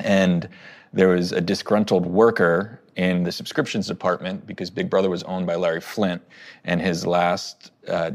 and 0.00 0.48
there 0.92 1.08
was 1.08 1.32
a 1.32 1.40
disgruntled 1.40 2.06
worker 2.06 2.80
in 2.96 3.22
the 3.22 3.32
subscriptions 3.32 3.86
department 3.86 4.46
because 4.46 4.70
Big 4.70 4.88
Brother 4.90 5.10
was 5.10 5.22
owned 5.24 5.46
by 5.46 5.54
Larry 5.54 5.80
Flynt, 5.80 6.22
and 6.64 6.80
his 6.80 7.06
last 7.06 7.72
uh, 7.88 8.10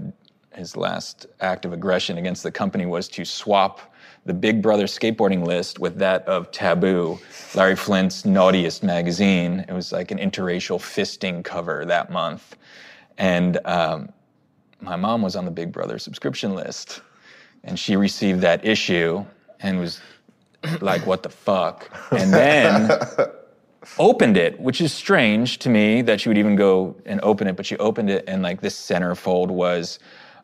his 0.56 0.78
last 0.78 1.26
act 1.40 1.66
of 1.66 1.74
aggression 1.74 2.18
against 2.18 2.44
the 2.44 2.52
company 2.52 2.86
was 2.86 3.08
to 3.08 3.26
swap 3.26 3.94
the 4.26 4.34
Big 4.34 4.62
Brother 4.62 4.86
skateboarding 4.86 5.46
list 5.46 5.80
with 5.80 5.98
that 5.98 6.24
of 6.28 6.52
Taboo, 6.52 7.20
Larry 7.56 7.76
Flynt's 7.76 8.24
naughtiest 8.24 8.84
magazine. 8.84 9.66
It 9.68 9.74
was 9.74 9.92
like 9.92 10.12
an 10.12 10.20
interracial 10.20 10.80
fisting 10.80 11.44
cover 11.44 11.86
that 11.86 12.12
month, 12.12 12.56
and 13.18 13.60
um, 13.66 14.10
my 14.82 14.96
mom 14.96 15.22
was 15.22 15.36
on 15.36 15.46
the 15.46 15.52
Big 15.52 15.72
Brother 15.72 15.98
subscription 15.98 16.56
list, 16.56 17.02
and 17.64 17.78
she 17.80 17.96
received 17.96 18.42
that 18.42 18.66
issue 18.66 19.26
and 19.60 19.80
was 19.80 20.02
like, 20.82 21.06
what 21.06 21.24
the 21.24 21.30
fuck? 21.30 21.90
And 22.12 22.34
then 22.34 22.90
opened 24.00 24.38
it, 24.38 24.60
which 24.60 24.82
is 24.82 24.94
strange 24.94 25.60
to 25.60 25.70
me 25.70 26.02
that 26.04 26.22
she 26.22 26.30
would 26.30 26.38
even 26.38 26.56
go 26.56 26.96
and 27.06 27.20
open 27.24 27.48
it, 27.48 27.56
but 27.56 27.66
she 27.66 27.78
opened 27.78 28.10
it 28.10 28.24
and 28.28 28.44
like 28.44 28.62
this 28.62 28.76
centerfold 28.76 29.50
was 29.50 30.00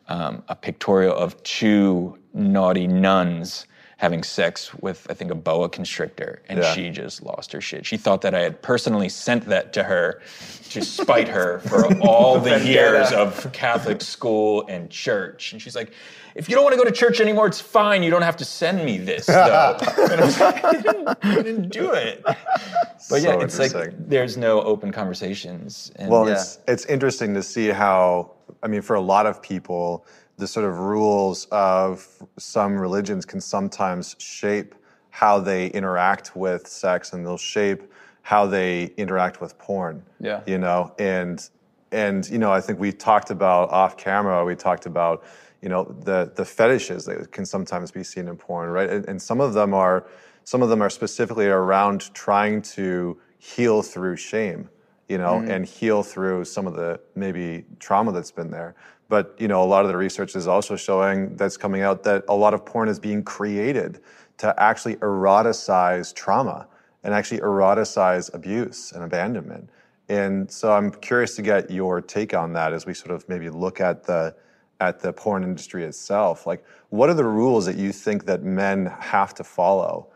um, 0.08 0.42
a 0.48 0.56
pictorial 0.56 1.14
of 1.14 1.40
two 1.42 2.18
naughty 2.34 2.86
nuns 2.86 3.66
having 4.00 4.22
sex 4.22 4.72
with, 4.80 5.06
I 5.10 5.12
think, 5.12 5.30
a 5.30 5.34
boa 5.34 5.68
constrictor. 5.68 6.40
And 6.48 6.58
Yeah. 6.60 6.72
she 6.72 6.88
just 6.88 7.22
lost 7.22 7.52
her 7.52 7.60
shit. 7.60 7.84
She 7.84 7.98
thought 7.98 8.22
that 8.22 8.34
I 8.34 8.40
had 8.40 8.62
personally 8.62 9.10
sent 9.10 9.44
that 9.50 9.74
to 9.74 9.82
her 9.82 10.22
to 10.70 10.80
spite 10.82 11.28
her 11.28 11.58
for 11.68 11.84
all 12.00 12.40
the 12.40 12.64
years 12.64 13.12
of 13.12 13.52
Catholic 13.52 14.00
school 14.00 14.64
and 14.68 14.88
church. 14.88 15.52
And 15.52 15.60
she's 15.60 15.76
like, 15.76 15.92
if 16.34 16.48
you 16.48 16.54
don't 16.54 16.64
want 16.64 16.72
to 16.72 16.78
go 16.78 16.84
to 16.84 16.90
church 16.92 17.20
anymore, 17.20 17.46
it's 17.46 17.60
fine. 17.60 18.02
You 18.02 18.10
don't 18.10 18.22
have 18.22 18.38
to 18.38 18.44
send 18.46 18.86
me 18.86 18.96
this, 18.96 19.26
though. 19.26 19.76
and 19.98 20.18
I 20.18 20.24
was 20.24 20.40
like, 20.40 20.64
I 20.64 20.80
didn't, 20.80 21.08
I 21.22 21.34
didn't 21.42 21.68
do 21.68 21.92
it. 21.92 22.22
But 22.24 23.20
yeah, 23.20 23.38
it's 23.42 23.58
like 23.58 23.74
there's 24.08 24.38
no 24.38 24.62
open 24.62 24.92
conversations. 24.92 25.92
And 25.96 26.08
Well, 26.08 26.26
yeah. 26.26 26.36
it's 26.36 26.58
it's 26.66 26.86
interesting 26.86 27.34
to 27.34 27.42
see 27.42 27.68
how 27.68 28.30
I 28.62 28.68
mean, 28.68 28.80
for 28.82 28.96
a 28.96 29.00
lot 29.00 29.26
of 29.26 29.42
people, 29.42 30.06
the 30.40 30.48
sort 30.48 30.66
of 30.66 30.78
rules 30.78 31.46
of 31.52 32.08
some 32.38 32.76
religions 32.76 33.24
can 33.24 33.40
sometimes 33.40 34.16
shape 34.18 34.74
how 35.10 35.38
they 35.38 35.68
interact 35.68 36.34
with 36.34 36.66
sex, 36.66 37.12
and 37.12 37.24
they'll 37.24 37.36
shape 37.36 37.82
how 38.22 38.46
they 38.46 38.84
interact 38.96 39.40
with 39.40 39.56
porn. 39.58 40.02
Yeah. 40.18 40.40
you 40.46 40.58
know, 40.58 40.94
and 40.98 41.48
and 41.92 42.28
you 42.28 42.38
know, 42.38 42.52
I 42.52 42.60
think 42.60 42.78
we 42.80 42.92
talked 42.92 43.30
about 43.30 43.70
off 43.70 43.96
camera. 43.96 44.44
We 44.44 44.56
talked 44.56 44.86
about 44.86 45.24
you 45.62 45.68
know 45.68 45.84
the 45.84 46.32
the 46.34 46.44
fetishes 46.44 47.04
that 47.04 47.32
can 47.32 47.44
sometimes 47.44 47.90
be 47.90 48.02
seen 48.02 48.28
in 48.28 48.36
porn, 48.36 48.70
right? 48.70 48.88
And, 48.88 49.08
and 49.08 49.22
some 49.22 49.40
of 49.40 49.54
them 49.54 49.74
are 49.74 50.06
some 50.44 50.62
of 50.62 50.68
them 50.68 50.82
are 50.82 50.90
specifically 50.90 51.46
around 51.46 52.12
trying 52.14 52.62
to 52.62 53.20
heal 53.38 53.82
through 53.82 54.16
shame 54.16 54.68
you 55.10 55.18
know, 55.18 55.40
mm. 55.40 55.50
and 55.50 55.66
heal 55.66 56.04
through 56.04 56.44
some 56.44 56.68
of 56.68 56.74
the 56.74 57.00
maybe 57.16 57.64
trauma 57.80 58.12
that's 58.12 58.30
been 58.30 58.48
there. 58.48 58.76
But 59.10 59.34
you 59.38 59.48
know, 59.48 59.62
a 59.62 59.66
lot 59.66 59.84
of 59.84 59.90
the 59.90 59.96
research 59.96 60.36
is 60.36 60.46
also 60.46 60.76
showing 60.76 61.34
that's 61.36 61.56
coming 61.56 61.82
out 61.82 62.04
that 62.04 62.24
a 62.28 62.34
lot 62.34 62.54
of 62.54 62.64
porn 62.64 62.88
is 62.88 63.00
being 63.00 63.24
created 63.24 64.00
to 64.38 64.54
actually 64.58 64.96
eroticize 64.96 66.14
trauma 66.14 66.68
and 67.02 67.12
actually 67.12 67.40
eroticize 67.40 68.32
abuse 68.32 68.92
and 68.92 69.02
abandonment. 69.02 69.68
And 70.08 70.50
so 70.50 70.72
I'm 70.72 70.92
curious 70.92 71.34
to 71.36 71.42
get 71.42 71.70
your 71.70 72.00
take 72.00 72.34
on 72.34 72.52
that 72.52 72.72
as 72.72 72.86
we 72.86 72.94
sort 72.94 73.10
of 73.10 73.28
maybe 73.28 73.50
look 73.50 73.80
at 73.80 74.04
the 74.04 74.34
at 74.80 75.00
the 75.00 75.12
porn 75.12 75.42
industry 75.42 75.84
itself. 75.84 76.46
Like, 76.46 76.64
what 76.90 77.10
are 77.10 77.14
the 77.14 77.24
rules 77.24 77.66
that 77.66 77.76
you 77.76 77.92
think 77.92 78.24
that 78.26 78.44
men 78.44 78.86
have 79.00 79.34
to 79.34 79.44
follow 79.44 80.06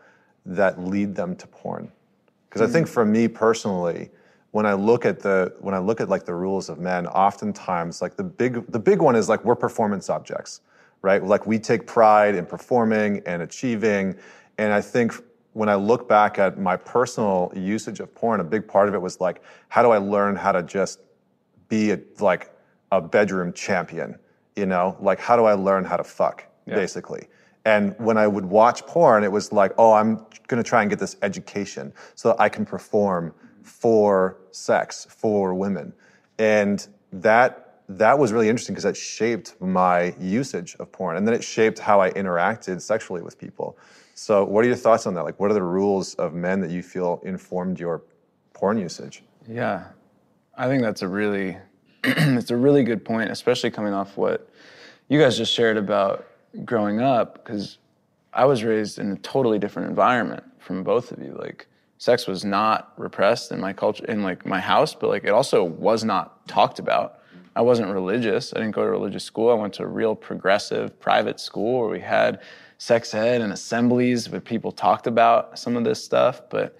that 0.45 0.79
lead 0.79 1.15
them 1.15 1.35
to 1.35 1.47
porn? 1.47 1.91
Because 2.49 2.61
I 2.67 2.71
think 2.71 2.87
mm. 2.87 2.91
for 2.91 3.05
me 3.05 3.27
personally, 3.27 4.09
when 4.55 4.65
I 4.65 4.71
look 4.71 5.05
at 5.05 5.19
the 5.19 5.53
when 5.59 5.75
I 5.75 5.79
look 5.79 5.99
at 5.99 6.07
like 6.07 6.23
the 6.23 6.33
rules 6.33 6.69
of 6.69 6.79
men, 6.79 7.07
oftentimes 7.07 8.01
like 8.01 8.15
the 8.15 8.23
big 8.23 8.65
the 8.71 8.79
big 8.79 9.01
one 9.01 9.13
is 9.13 9.27
like 9.27 9.43
we're 9.43 9.53
performance 9.53 10.09
objects, 10.09 10.61
right? 11.01 11.21
Like 11.21 11.45
we 11.45 11.59
take 11.59 11.85
pride 11.85 12.35
in 12.35 12.45
performing 12.45 13.21
and 13.25 13.41
achieving, 13.41 14.15
and 14.57 14.71
I 14.71 14.79
think 14.79 15.11
when 15.51 15.67
I 15.67 15.75
look 15.75 16.07
back 16.07 16.39
at 16.39 16.57
my 16.57 16.77
personal 16.77 17.51
usage 17.53 17.99
of 17.99 18.15
porn, 18.15 18.39
a 18.39 18.45
big 18.45 18.65
part 18.65 18.87
of 18.87 18.93
it 18.93 19.01
was 19.01 19.19
like, 19.19 19.41
how 19.67 19.83
do 19.83 19.91
I 19.91 19.97
learn 19.97 20.37
how 20.37 20.53
to 20.53 20.63
just 20.63 21.01
be 21.67 21.91
a, 21.91 21.99
like 22.19 22.49
a 22.93 23.01
bedroom 23.01 23.51
champion. 23.51 24.17
You 24.55 24.67
know, 24.67 24.95
like 25.01 25.19
how 25.19 25.35
do 25.35 25.43
I 25.43 25.53
learn 25.53 25.83
how 25.83 25.97
to 25.97 26.03
fuck, 26.05 26.45
basically. 26.65 27.27
And 27.65 27.93
when 27.97 28.17
I 28.17 28.27
would 28.27 28.45
watch 28.45 28.85
porn, 28.85 29.25
it 29.25 29.31
was 29.33 29.51
like, 29.51 29.73
oh, 29.77 29.91
I'm 29.91 30.15
going 30.47 30.63
to 30.63 30.69
try 30.69 30.81
and 30.81 30.89
get 30.89 30.99
this 30.99 31.17
education 31.21 31.91
so 32.13 32.29
that 32.29 32.39
I 32.39 32.47
can 32.47 32.65
perform 32.65 33.33
for 33.63 34.37
sex 34.55 35.05
for 35.09 35.53
women, 35.53 35.93
and 36.39 36.87
that 37.11 37.65
that 37.87 38.17
was 38.17 38.33
really 38.33 38.49
interesting 38.49 38.73
because 38.73 38.83
that 38.83 38.97
shaped 38.97 39.55
my 39.61 40.15
usage 40.19 40.75
of 40.79 40.91
porn, 40.91 41.17
and 41.17 41.27
then 41.27 41.35
it 41.35 41.43
shaped 41.43 41.79
how 41.79 42.01
I 42.01 42.11
interacted 42.11 42.81
sexually 42.81 43.21
with 43.21 43.37
people. 43.37 43.77
So, 44.15 44.43
what 44.43 44.63
are 44.63 44.67
your 44.67 44.77
thoughts 44.77 45.05
on 45.05 45.13
that? 45.15 45.23
Like, 45.23 45.39
what 45.39 45.51
are 45.51 45.53
the 45.53 45.63
rules 45.63 46.15
of 46.15 46.33
men 46.33 46.61
that 46.61 46.71
you 46.71 46.81
feel 46.81 47.21
informed 47.23 47.79
your 47.79 48.01
porn 48.53 48.77
usage? 48.77 49.23
Yeah, 49.47 49.85
I 50.57 50.67
think 50.67 50.81
that's 50.81 51.01
a 51.01 51.07
really, 51.07 51.57
it's 52.03 52.49
a 52.49 52.57
really 52.57 52.83
good 52.83 53.03
point, 53.05 53.29
especially 53.29 53.71
coming 53.71 53.93
off 53.93 54.17
what 54.17 54.49
you 55.09 55.19
guys 55.19 55.37
just 55.37 55.53
shared 55.53 55.77
about 55.77 56.25
growing 56.63 57.01
up, 57.01 57.35
because 57.35 57.77
I 58.33 58.45
was 58.45 58.63
raised 58.63 58.97
in 58.99 59.11
a 59.11 59.17
totally 59.17 59.59
different 59.59 59.89
environment 59.89 60.43
from 60.59 60.83
both 60.83 61.11
of 61.11 61.19
you. 61.19 61.37
Like, 61.39 61.67
sex 61.97 62.27
was 62.27 62.43
not 62.43 62.93
repressed 62.97 63.51
in 63.51 63.59
my 63.59 63.73
culture, 63.73 64.05
in 64.05 64.23
like 64.23 64.45
my 64.45 64.59
house, 64.59 64.93
but 64.93 65.09
like 65.09 65.23
it 65.23 65.29
also 65.29 65.63
was 65.63 66.03
not 66.03 66.47
talked 66.47 66.79
about. 66.79 67.19
I 67.55 67.61
wasn't 67.61 67.89
religious. 67.93 68.53
I 68.53 68.59
didn't 68.59 68.75
go 68.75 68.83
to 68.83 68.89
religious 68.89 69.23
school. 69.23 69.49
I 69.49 69.53
went 69.53 69.73
to 69.75 69.83
a 69.83 69.87
real 69.87 70.13
progressive 70.13 70.99
private 70.99 71.39
school 71.39 71.79
where 71.79 71.89
we 71.89 72.01
had 72.01 72.41
sex 72.77 73.13
ed 73.13 73.41
and 73.41 73.53
assemblies 73.53 74.29
where 74.29 74.41
people 74.41 74.71
talked 74.73 75.07
about 75.07 75.57
some 75.57 75.77
of 75.77 75.85
this 75.85 76.03
stuff, 76.03 76.41
but 76.49 76.77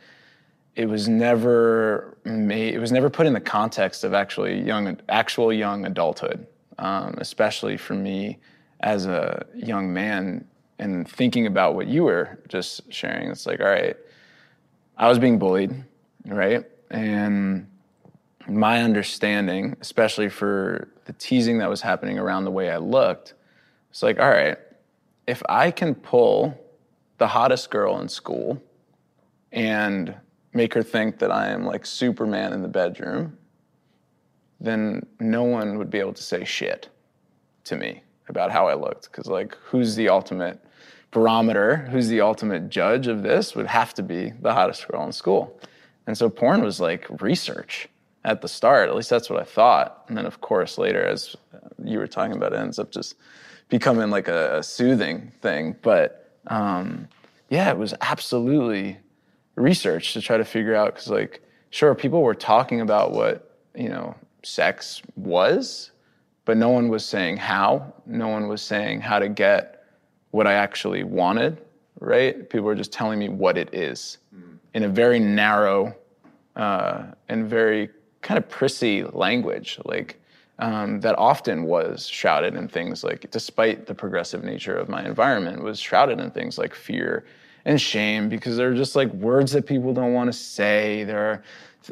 it 0.76 0.88
was 0.88 1.08
never 1.08 2.18
made, 2.26 2.74
it 2.74 2.80
was 2.80 2.92
never 2.92 3.10
put 3.10 3.26
in 3.26 3.34
the 3.34 3.40
context 3.40 4.04
of 4.04 4.14
actually 4.14 4.62
young 4.62 5.00
actual 5.08 5.54
young 5.54 5.86
adulthood 5.86 6.46
um, 6.78 7.16
especially 7.20 7.78
for 7.78 7.94
me 7.94 8.38
as 8.82 9.06
a 9.06 9.46
young 9.56 9.94
man 9.94 10.46
and 10.80 11.10
thinking 11.10 11.48
about 11.48 11.76
what 11.76 11.88
you 11.88 12.04
were 12.04 12.40
just 12.48 12.82
sharing 12.92 13.30
it's 13.30 13.46
like 13.46 13.60
all 13.60 13.68
right 13.68 13.96
i 14.98 15.08
was 15.08 15.20
being 15.20 15.38
bullied 15.38 15.74
right 16.26 16.66
and 16.92 17.68
my 18.48 18.82
understanding 18.82 19.76
especially 19.82 20.30
for 20.30 20.90
the 21.06 21.14
teasing 21.14 21.58
that 21.58 21.70
was 21.70 21.82
happening 21.82 22.20
around 22.20 22.46
the 22.46 22.52
way 22.52 22.70
i 22.70 22.78
looked 22.78 23.34
it's 23.90 24.04
like 24.04 24.20
all 24.20 24.30
right 24.30 24.58
if 25.28 25.42
i 25.50 25.72
can 25.72 25.96
pull 25.96 26.58
the 27.18 27.28
hottest 27.28 27.70
girl 27.70 28.00
in 28.00 28.10
school 28.10 28.62
and 29.52 30.14
make 30.56 30.74
her 30.74 30.82
think 30.82 31.20
that 31.20 31.32
I 31.32 31.50
am 31.50 31.66
like 31.66 31.86
Superman 31.86 32.54
in 32.54 32.62
the 32.62 32.68
bedroom, 32.68 33.38
then 34.60 35.06
no 35.20 35.44
one 35.44 35.78
would 35.78 35.90
be 35.90 36.00
able 36.00 36.14
to 36.14 36.24
say 36.24 36.44
shit 36.46 36.90
to 37.66 37.76
me 37.76 38.02
about 38.30 38.52
how 38.52 38.68
I 38.68 38.74
looked. 38.74 39.12
Because, 39.12 39.28
like, 39.28 39.56
who's 39.56 39.96
the 39.96 40.10
ultimate 40.10 40.64
barometer, 41.16 41.78
who's 41.92 42.10
the 42.10 42.20
ultimate 42.20 42.68
judge 42.68 43.08
of 43.08 43.24
this 43.24 43.56
would 43.56 43.68
have 43.68 43.94
to 43.94 44.04
be 44.04 44.34
the 44.42 44.54
hottest 44.54 44.86
girl 44.86 45.06
in 45.06 45.14
school. 45.14 45.58
And 46.06 46.18
so 46.18 46.30
porn 46.30 46.62
was 46.62 46.82
like 46.82 47.08
research 47.22 47.88
at 48.26 48.42
the 48.42 48.50
start. 48.50 48.90
At 48.90 48.96
least 48.98 49.12
that's 49.12 49.30
what 49.30 49.40
I 49.40 49.46
thought. 49.46 50.04
And 50.10 50.18
then, 50.18 50.26
of 50.26 50.42
course, 50.42 50.78
later, 50.78 51.06
as 51.06 51.34
you 51.82 52.00
were 52.00 52.08
talking 52.08 52.36
about, 52.36 52.52
it 52.52 52.60
ends 52.60 52.80
up 52.80 52.92
just 52.92 53.16
becoming 53.70 54.10
like 54.10 54.28
a, 54.28 54.58
a 54.58 54.64
soothing 54.64 55.32
thing. 55.42 55.78
But 55.82 56.38
um, 56.48 57.08
yeah, 57.48 57.70
it 57.70 57.78
was 57.78 57.94
absolutely 58.02 58.98
research 59.56 60.12
to 60.16 60.22
try 60.22 60.36
to 60.36 60.44
figure 60.44 60.76
out 60.76 60.96
because 60.96 61.08
like 61.08 61.42
sure 61.70 61.96
people 61.96 62.24
were 62.24 62.36
talking 62.36 62.82
about 62.82 63.14
what 63.14 63.58
you 63.74 63.88
know 63.88 64.14
sex 64.44 65.02
was 65.16 65.92
but 66.44 66.58
no 66.58 66.68
one 66.68 66.90
was 66.90 67.06
saying 67.06 67.38
how 67.38 67.94
no 68.06 68.28
one 68.28 68.50
was 68.50 68.62
saying 68.62 69.00
how 69.00 69.18
to 69.18 69.30
get 69.30 69.75
what 70.36 70.48
i 70.48 70.54
actually 70.54 71.04
wanted 71.04 71.62
right 72.00 72.50
people 72.50 72.66
were 72.66 72.76
just 72.76 72.92
telling 72.92 73.18
me 73.18 73.30
what 73.30 73.58
it 73.58 73.74
is 73.74 74.18
in 74.74 74.84
a 74.84 74.90
very 74.90 75.20
narrow 75.20 75.96
uh, 76.56 77.04
and 77.30 77.50
very 77.50 77.90
kind 78.22 78.38
of 78.38 78.48
prissy 78.50 79.04
language 79.04 79.80
like 79.86 80.20
um, 80.60 81.02
that 81.02 81.18
often 81.18 81.64
was 81.64 82.08
shrouded 82.08 82.56
in 82.56 82.68
things 82.68 83.04
like 83.04 83.30
despite 83.32 83.86
the 83.86 83.94
progressive 83.94 84.44
nature 84.44 84.76
of 84.76 84.88
my 84.90 85.06
environment 85.06 85.62
was 85.64 85.80
shrouded 85.80 86.20
in 86.20 86.32
things 86.32 86.58
like 86.58 86.74
fear 86.74 87.26
and 87.66 87.82
shame 87.82 88.30
because 88.30 88.56
they're 88.56 88.74
just 88.74 88.96
like 88.96 89.12
words 89.14 89.52
that 89.52 89.66
people 89.66 89.94
don't 89.94 90.14
want 90.14 90.32
to 90.32 90.34
say. 90.34 91.04
There 91.04 91.20
are 91.20 91.44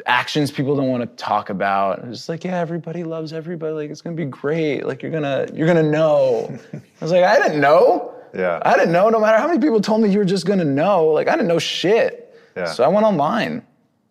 actions 0.06 0.52
people 0.52 0.76
don't 0.76 0.90
want 0.90 1.02
to 1.02 1.24
talk 1.24 1.50
about. 1.50 2.00
It's 2.00 2.20
just 2.20 2.30
like, 2.30 2.44
yeah, 2.44 2.60
everybody 2.60 3.04
loves 3.04 3.34
everybody. 3.34 3.74
Like 3.74 3.90
it's 3.90 4.02
gonna 4.02 4.16
be 4.16 4.26
great. 4.26 4.86
Like 4.86 5.02
you're 5.02 5.12
gonna 5.12 5.48
you're 5.54 5.68
gonna 5.68 5.84
know. 5.84 6.58
I 6.74 6.80
was 7.02 7.12
like, 7.12 7.24
I 7.24 7.40
didn't 7.40 7.60
know. 7.60 8.13
Yeah. 8.34 8.60
I 8.64 8.74
didn't 8.76 8.92
know. 8.92 9.10
No 9.10 9.20
matter 9.20 9.38
how 9.38 9.48
many 9.48 9.60
people 9.60 9.80
told 9.82 10.02
me 10.02 10.10
you 10.10 10.18
were 10.20 10.26
just 10.26 10.46
gonna 10.46 10.66
know. 10.66 11.06
Like 11.08 11.28
I 11.28 11.32
didn't 11.34 11.48
know 11.48 11.60
shit. 11.60 12.36
Yeah. 12.56 12.66
So 12.66 12.84
I 12.84 12.88
went 12.88 13.06
online. 13.06 13.64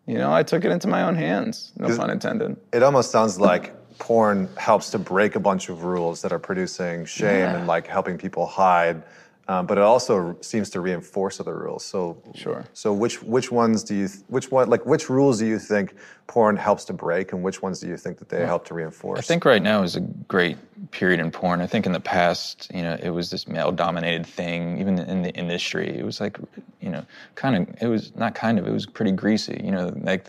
You 0.06 0.18
know, 0.18 0.32
I 0.32 0.42
took 0.42 0.64
it 0.64 0.70
into 0.72 0.88
my 0.88 1.02
own 1.02 1.14
hands. 1.14 1.72
No 1.76 1.96
pun 1.96 2.10
intended. 2.10 2.56
It 2.72 2.82
almost 2.82 3.10
sounds 3.10 3.38
like 3.38 3.72
porn 3.98 4.48
helps 4.56 4.90
to 4.90 4.98
break 4.98 5.36
a 5.36 5.40
bunch 5.40 5.68
of 5.68 5.84
rules 5.84 6.22
that 6.22 6.32
are 6.32 6.38
producing 6.40 7.04
shame 7.04 7.38
Yeah. 7.38 7.56
and 7.56 7.66
like 7.68 7.86
helping 7.86 8.18
people 8.18 8.46
hide. 8.46 9.02
Um, 9.49 9.66
but 9.66 9.76
it 9.76 9.82
also 9.82 10.36
seems 10.40 10.70
to 10.70 10.80
reinforce 10.80 11.40
other 11.40 11.57
rules. 11.57 11.84
So 11.84 12.22
Sure. 12.34 12.64
So 12.74 12.93
which 12.93 13.22
which 13.22 13.51
ones 13.51 13.82
do 13.82 13.95
you 13.95 14.09
th- 14.09 14.20
which 14.28 14.51
one 14.51 14.68
like 14.70 14.86
which 14.86 15.11
rules 15.11 15.40
do 15.40 15.47
you 15.47 15.59
think 15.59 15.95
porn 16.28 16.57
helps 16.57 16.84
to 16.86 16.93
break, 16.93 17.32
and 17.32 17.43
which 17.43 17.61
ones 17.61 17.80
do 17.80 17.88
you 17.88 17.97
think 17.97 18.18
that 18.18 18.28
they 18.28 18.47
help 18.47 18.64
to 18.66 18.74
reinforce? 18.74 19.18
I 19.18 19.22
think 19.22 19.45
right 19.45 19.62
now 19.62 19.82
is 19.82 19.97
a 19.97 20.01
great 20.01 20.57
period 20.93 21.18
in 21.18 21.30
porn. 21.30 21.61
I 21.61 21.66
think 21.66 21.86
in 21.86 21.93
the 21.93 22.01
past, 22.01 22.70
you 22.72 22.82
know, 22.82 22.97
it 23.03 23.11
was 23.11 23.30
this 23.30 23.49
male-dominated 23.49 24.26
thing. 24.26 24.78
Even 24.78 24.99
in 24.99 25.22
the 25.22 25.30
industry, 25.30 25.88
it 25.99 26.05
was 26.05 26.20
like, 26.20 26.38
you 26.80 26.90
know, 26.90 27.05
kind 27.34 27.57
of. 27.57 27.82
It 27.82 27.88
was 27.88 28.14
not 28.14 28.34
kind 28.36 28.59
of. 28.59 28.66
It 28.68 28.72
was 28.72 28.86
pretty 28.86 29.12
greasy. 29.12 29.61
You 29.62 29.72
know, 29.72 29.93
like 30.03 30.28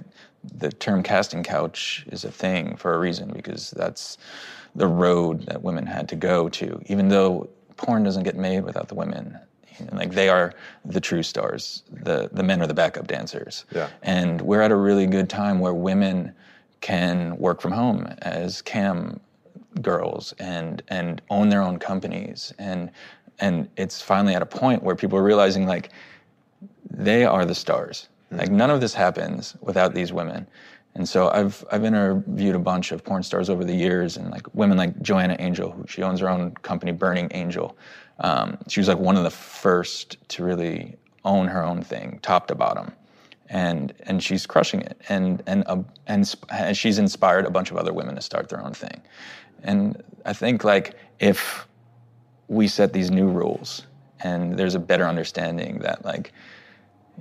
the 0.58 0.72
term 0.72 1.04
casting 1.04 1.44
couch 1.44 2.06
is 2.12 2.26
a 2.26 2.32
thing 2.32 2.76
for 2.78 2.96
a 2.96 2.98
reason 2.98 3.32
because 3.32 3.72
that's 3.72 4.18
the 4.76 4.88
road 4.88 5.46
that 5.46 5.62
women 5.62 5.86
had 5.86 6.10
to 6.10 6.16
go 6.16 6.50
to. 6.50 6.82
Even 6.88 7.10
though 7.10 7.48
porn 7.84 8.04
doesn't 8.04 8.24
get 8.24 8.36
made 8.36 8.62
without 8.62 8.88
the 8.88 8.96
women. 8.96 9.38
You 9.80 9.86
know, 9.86 9.98
like 9.98 10.12
they 10.12 10.30
are 10.30 10.54
the 10.86 11.02
true 11.02 11.24
stars. 11.24 11.84
The 11.92 12.30
the 12.32 12.44
men 12.44 12.62
are 12.62 12.68
the 12.68 12.74
backup 12.74 13.08
dancers. 13.08 13.66
Yeah. 13.72 13.90
And 14.02 14.42
we're 14.42 14.62
at 14.62 14.72
a 14.72 14.76
really 14.76 15.06
good 15.06 15.30
time 15.30 15.60
where 15.60 15.74
women 15.74 16.34
can 16.82 17.38
work 17.38 17.62
from 17.62 17.72
home 17.72 18.08
as 18.22 18.62
cam 18.62 19.20
girls 19.82 20.34
and 20.40 20.84
and 20.90 21.22
own 21.30 21.50
their 21.50 21.62
own 21.62 21.80
companies 21.80 22.54
and 22.60 22.92
and 23.40 23.68
it's 23.78 24.02
finally 24.02 24.36
at 24.36 24.42
a 24.42 24.46
point 24.46 24.84
where 24.84 24.96
people 24.96 25.18
are 25.18 25.24
realizing 25.24 25.66
like 25.66 25.90
they 26.90 27.26
are 27.26 27.46
the 27.46 27.56
stars. 27.56 28.10
Hmm. 28.30 28.38
Like 28.38 28.52
none 28.52 28.70
of 28.70 28.80
this 28.82 28.94
happens 28.94 29.56
without 29.62 29.94
these 29.94 30.14
women. 30.14 30.48
And 30.96 31.10
so 31.10 31.30
I've 31.30 31.66
I've 31.72 31.84
interviewed 31.84 32.56
a 32.56 32.60
bunch 32.60 32.92
of 32.92 33.04
porn 33.04 33.24
stars 33.24 33.50
over 33.50 33.64
the 33.64 33.74
years, 33.74 34.18
and 34.18 34.30
like 34.30 34.54
women 34.54 34.78
like 34.78 35.02
Joanna 35.02 35.36
Angel, 35.40 35.72
who 35.72 35.86
she 35.88 36.04
owns 36.04 36.20
her 36.20 36.30
own 36.30 36.52
company, 36.62 36.92
Burning 36.92 37.30
Angel. 37.32 37.76
Um, 38.20 38.58
she 38.68 38.80
was 38.80 38.88
like 38.88 39.00
one 39.00 39.18
of 39.18 39.24
the 39.24 39.32
first 39.32 40.18
to 40.30 40.44
really 40.44 40.96
own 41.26 41.48
her 41.48 41.64
own 41.64 41.82
thing, 41.82 42.20
top 42.22 42.48
to 42.48 42.56
bottom, 42.56 42.92
and 43.50 43.94
and 44.02 44.22
she's 44.22 44.46
crushing 44.46 44.82
it. 44.82 45.02
And 45.10 45.42
and 45.48 45.64
uh, 45.66 45.82
and 46.06 46.32
and 46.50 46.78
she's 46.78 47.00
inspired 47.00 47.46
a 47.46 47.50
bunch 47.50 47.72
of 47.72 47.78
other 47.78 47.92
women 47.92 48.14
to 48.16 48.22
start 48.22 48.50
their 48.50 48.64
own 48.64 48.74
thing. 48.74 49.02
And 49.64 50.04
I 50.26 50.34
think 50.34 50.64
like 50.64 50.96
if 51.20 51.68
we 52.50 52.68
set 52.68 52.94
these 52.94 53.10
new 53.10 53.28
rules, 53.28 53.88
and 54.20 54.60
there's 54.60 54.76
a 54.76 54.80
better 54.80 55.08
understanding 55.08 55.80
that 55.80 56.06
like 56.06 56.34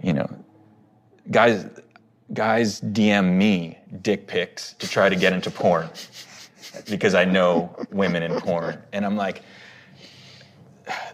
you 0.03 0.13
know 0.13 0.29
guys 1.31 1.65
guys 2.35 2.81
DM 2.81 3.37
me 3.37 3.79
dick 4.01 4.27
pics 4.27 4.75
to 4.75 4.89
try 4.89 5.09
to 5.09 5.17
get 5.17 5.33
into 5.33 5.51
porn 5.51 5.89
because 6.89 7.15
I 7.15 7.25
know 7.25 7.75
women 7.91 8.23
in 8.23 8.41
porn. 8.41 8.81
And 8.93 9.05
I'm 9.05 9.17
like, 9.17 9.43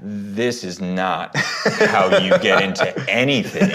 this 0.01 0.65
is 0.65 0.81
not 0.81 1.37
how 1.37 2.19
you 2.19 2.39
get 2.39 2.63
into 2.63 3.11
anything. 3.11 3.69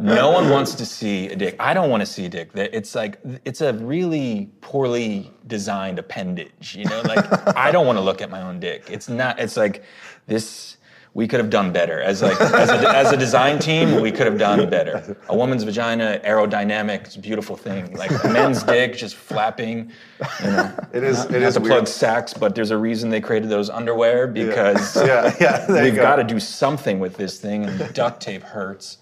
no 0.00 0.30
one 0.30 0.50
wants 0.50 0.74
to 0.74 0.86
see 0.86 1.28
a 1.28 1.36
dick. 1.36 1.56
I 1.58 1.74
don't 1.74 1.90
want 1.90 2.00
to 2.00 2.06
see 2.06 2.26
a 2.26 2.28
dick. 2.28 2.50
It's 2.54 2.94
like 2.94 3.20
it's 3.44 3.60
a 3.60 3.72
really 3.74 4.50
poorly 4.60 5.32
designed 5.46 5.98
appendage. 5.98 6.74
You 6.74 6.86
know, 6.86 7.02
like 7.02 7.56
I 7.56 7.70
don't 7.70 7.86
want 7.86 7.98
to 7.98 8.02
look 8.02 8.20
at 8.20 8.30
my 8.30 8.42
own 8.42 8.60
dick. 8.60 8.84
It's 8.90 9.08
not. 9.08 9.38
It's 9.38 9.56
like 9.56 9.84
this. 10.26 10.76
We 11.16 11.28
could 11.28 11.38
have 11.38 11.48
done 11.50 11.72
better 11.72 12.00
as 12.00 12.22
like 12.22 12.40
as 12.40 12.70
a, 12.70 12.88
as 12.96 13.12
a 13.12 13.16
design 13.16 13.60
team. 13.60 14.00
We 14.00 14.10
could 14.10 14.26
have 14.26 14.36
done 14.36 14.68
better. 14.68 15.16
A 15.28 15.36
woman's 15.36 15.62
vagina, 15.62 16.20
aerodynamic, 16.24 17.02
it's 17.04 17.14
a 17.14 17.20
beautiful 17.20 17.56
thing. 17.56 17.94
Like 17.94 18.10
a 18.24 18.28
men's 18.28 18.64
dick, 18.64 18.96
just 18.96 19.14
flapping. 19.14 19.92
You 20.42 20.50
know, 20.50 20.74
it 20.92 21.04
is. 21.04 21.18
not, 21.18 21.30
it 21.30 21.40
not 21.40 21.42
is 21.42 21.54
to 21.54 21.60
weird. 21.60 21.70
plug 21.72 21.84
SAXX, 21.84 22.40
but 22.40 22.56
there's 22.56 22.72
a 22.72 22.76
reason 22.76 23.10
they 23.10 23.20
created 23.20 23.48
those 23.48 23.70
underwear 23.70 24.26
because 24.26 24.96
Yeah, 25.06 25.32
yeah. 25.40 25.68
You 25.68 25.82
we've 25.84 25.94
go. 25.94 26.02
got 26.02 26.16
to 26.16 26.24
do 26.24 26.40
something 26.40 26.98
with 26.98 27.16
this 27.16 27.38
thing, 27.38 27.64
and 27.66 27.94
duct 27.94 28.20
tape 28.20 28.42
hurts. 28.42 28.98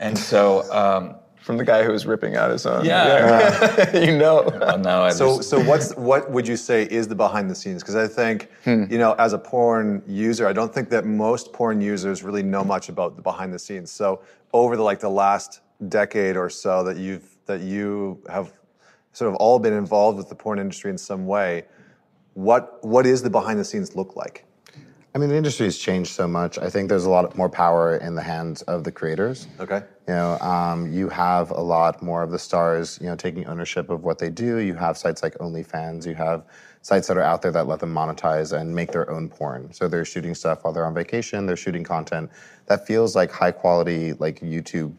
And 0.00 0.18
so, 0.18 0.70
um, 0.72 1.14
from 1.46 1.56
the 1.56 1.64
guy 1.64 1.84
who 1.84 1.92
was 1.92 2.06
ripping 2.06 2.34
out 2.34 2.50
his 2.50 2.66
own. 2.66 2.84
Yeah. 2.84 3.96
you 4.06 4.18
know. 4.18 4.42
Well, 4.60 4.78
no, 4.78 5.04
I 5.04 5.10
So, 5.10 5.36
just- 5.36 5.48
so 5.48 5.62
what's 5.62 5.94
what 5.94 6.28
would 6.32 6.46
you 6.48 6.56
say 6.56 6.82
is 6.90 7.06
the 7.06 7.14
behind 7.14 7.48
the 7.48 7.54
scenes? 7.54 7.82
Because 7.84 7.94
I 7.94 8.08
think 8.08 8.50
Hmm. 8.64 8.84
you 8.90 8.98
know, 8.98 9.12
as 9.26 9.32
a 9.32 9.38
porn 9.38 10.02
user, 10.08 10.48
I 10.48 10.52
don't 10.52 10.74
think 10.74 10.88
that 10.90 11.04
most 11.06 11.52
porn 11.52 11.80
users 11.80 12.24
really 12.24 12.42
know 12.42 12.64
much 12.64 12.88
about 12.88 13.14
the 13.14 13.22
behind 13.22 13.54
the 13.54 13.60
scenes. 13.60 13.92
So, 13.92 14.22
over 14.52 14.76
the 14.76 14.82
like 14.82 14.98
the 14.98 15.08
last 15.24 15.60
decade 15.88 16.36
or 16.36 16.50
so 16.50 16.82
that 16.82 16.96
you've 16.96 17.28
that 17.46 17.60
you 17.60 18.20
have 18.28 18.50
sort 19.12 19.28
of 19.30 19.36
all 19.36 19.60
been 19.60 19.72
involved 19.72 20.18
with 20.18 20.28
the 20.28 20.34
porn 20.34 20.58
industry 20.58 20.90
in 20.90 20.98
some 20.98 21.26
way, 21.28 21.64
what 22.34 22.84
what 22.84 23.06
is 23.06 23.22
the 23.22 23.30
behind 23.30 23.60
the 23.60 23.64
scenes 23.64 23.94
look 23.94 24.16
like? 24.16 24.44
I 25.14 25.18
mean, 25.18 25.28
the 25.30 25.36
industry 25.36 25.64
has 25.66 25.78
changed 25.78 26.10
so 26.10 26.26
much. 26.26 26.58
I 26.58 26.68
think 26.68 26.88
there's 26.88 27.04
a 27.06 27.10
lot 27.10 27.36
more 27.38 27.48
power 27.48 27.96
in 27.98 28.16
the 28.16 28.22
hands 28.22 28.62
of 28.62 28.82
the 28.82 28.90
creators. 28.92 29.46
Okay. 29.60 29.82
You 30.08 30.14
know, 30.14 30.38
um, 30.38 30.92
you 30.92 31.08
have 31.08 31.50
a 31.50 31.60
lot 31.60 32.00
more 32.00 32.22
of 32.22 32.30
the 32.30 32.38
stars, 32.38 32.98
you 33.00 33.08
know, 33.08 33.16
taking 33.16 33.44
ownership 33.46 33.90
of 33.90 34.04
what 34.04 34.18
they 34.18 34.30
do. 34.30 34.58
You 34.58 34.74
have 34.74 34.96
sites 34.96 35.22
like 35.22 35.34
OnlyFans. 35.38 36.06
You 36.06 36.14
have 36.14 36.44
sites 36.82 37.08
that 37.08 37.16
are 37.16 37.22
out 37.22 37.42
there 37.42 37.50
that 37.50 37.66
let 37.66 37.80
them 37.80 37.92
monetize 37.92 38.56
and 38.56 38.72
make 38.72 38.92
their 38.92 39.10
own 39.10 39.28
porn. 39.28 39.72
So 39.72 39.88
they're 39.88 40.04
shooting 40.04 40.34
stuff 40.36 40.62
while 40.62 40.72
they're 40.72 40.86
on 40.86 40.94
vacation. 40.94 41.46
They're 41.46 41.56
shooting 41.56 41.82
content 41.82 42.30
that 42.66 42.86
feels 42.86 43.16
like 43.16 43.32
high 43.32 43.50
quality, 43.50 44.12
like 44.12 44.38
YouTube, 44.40 44.94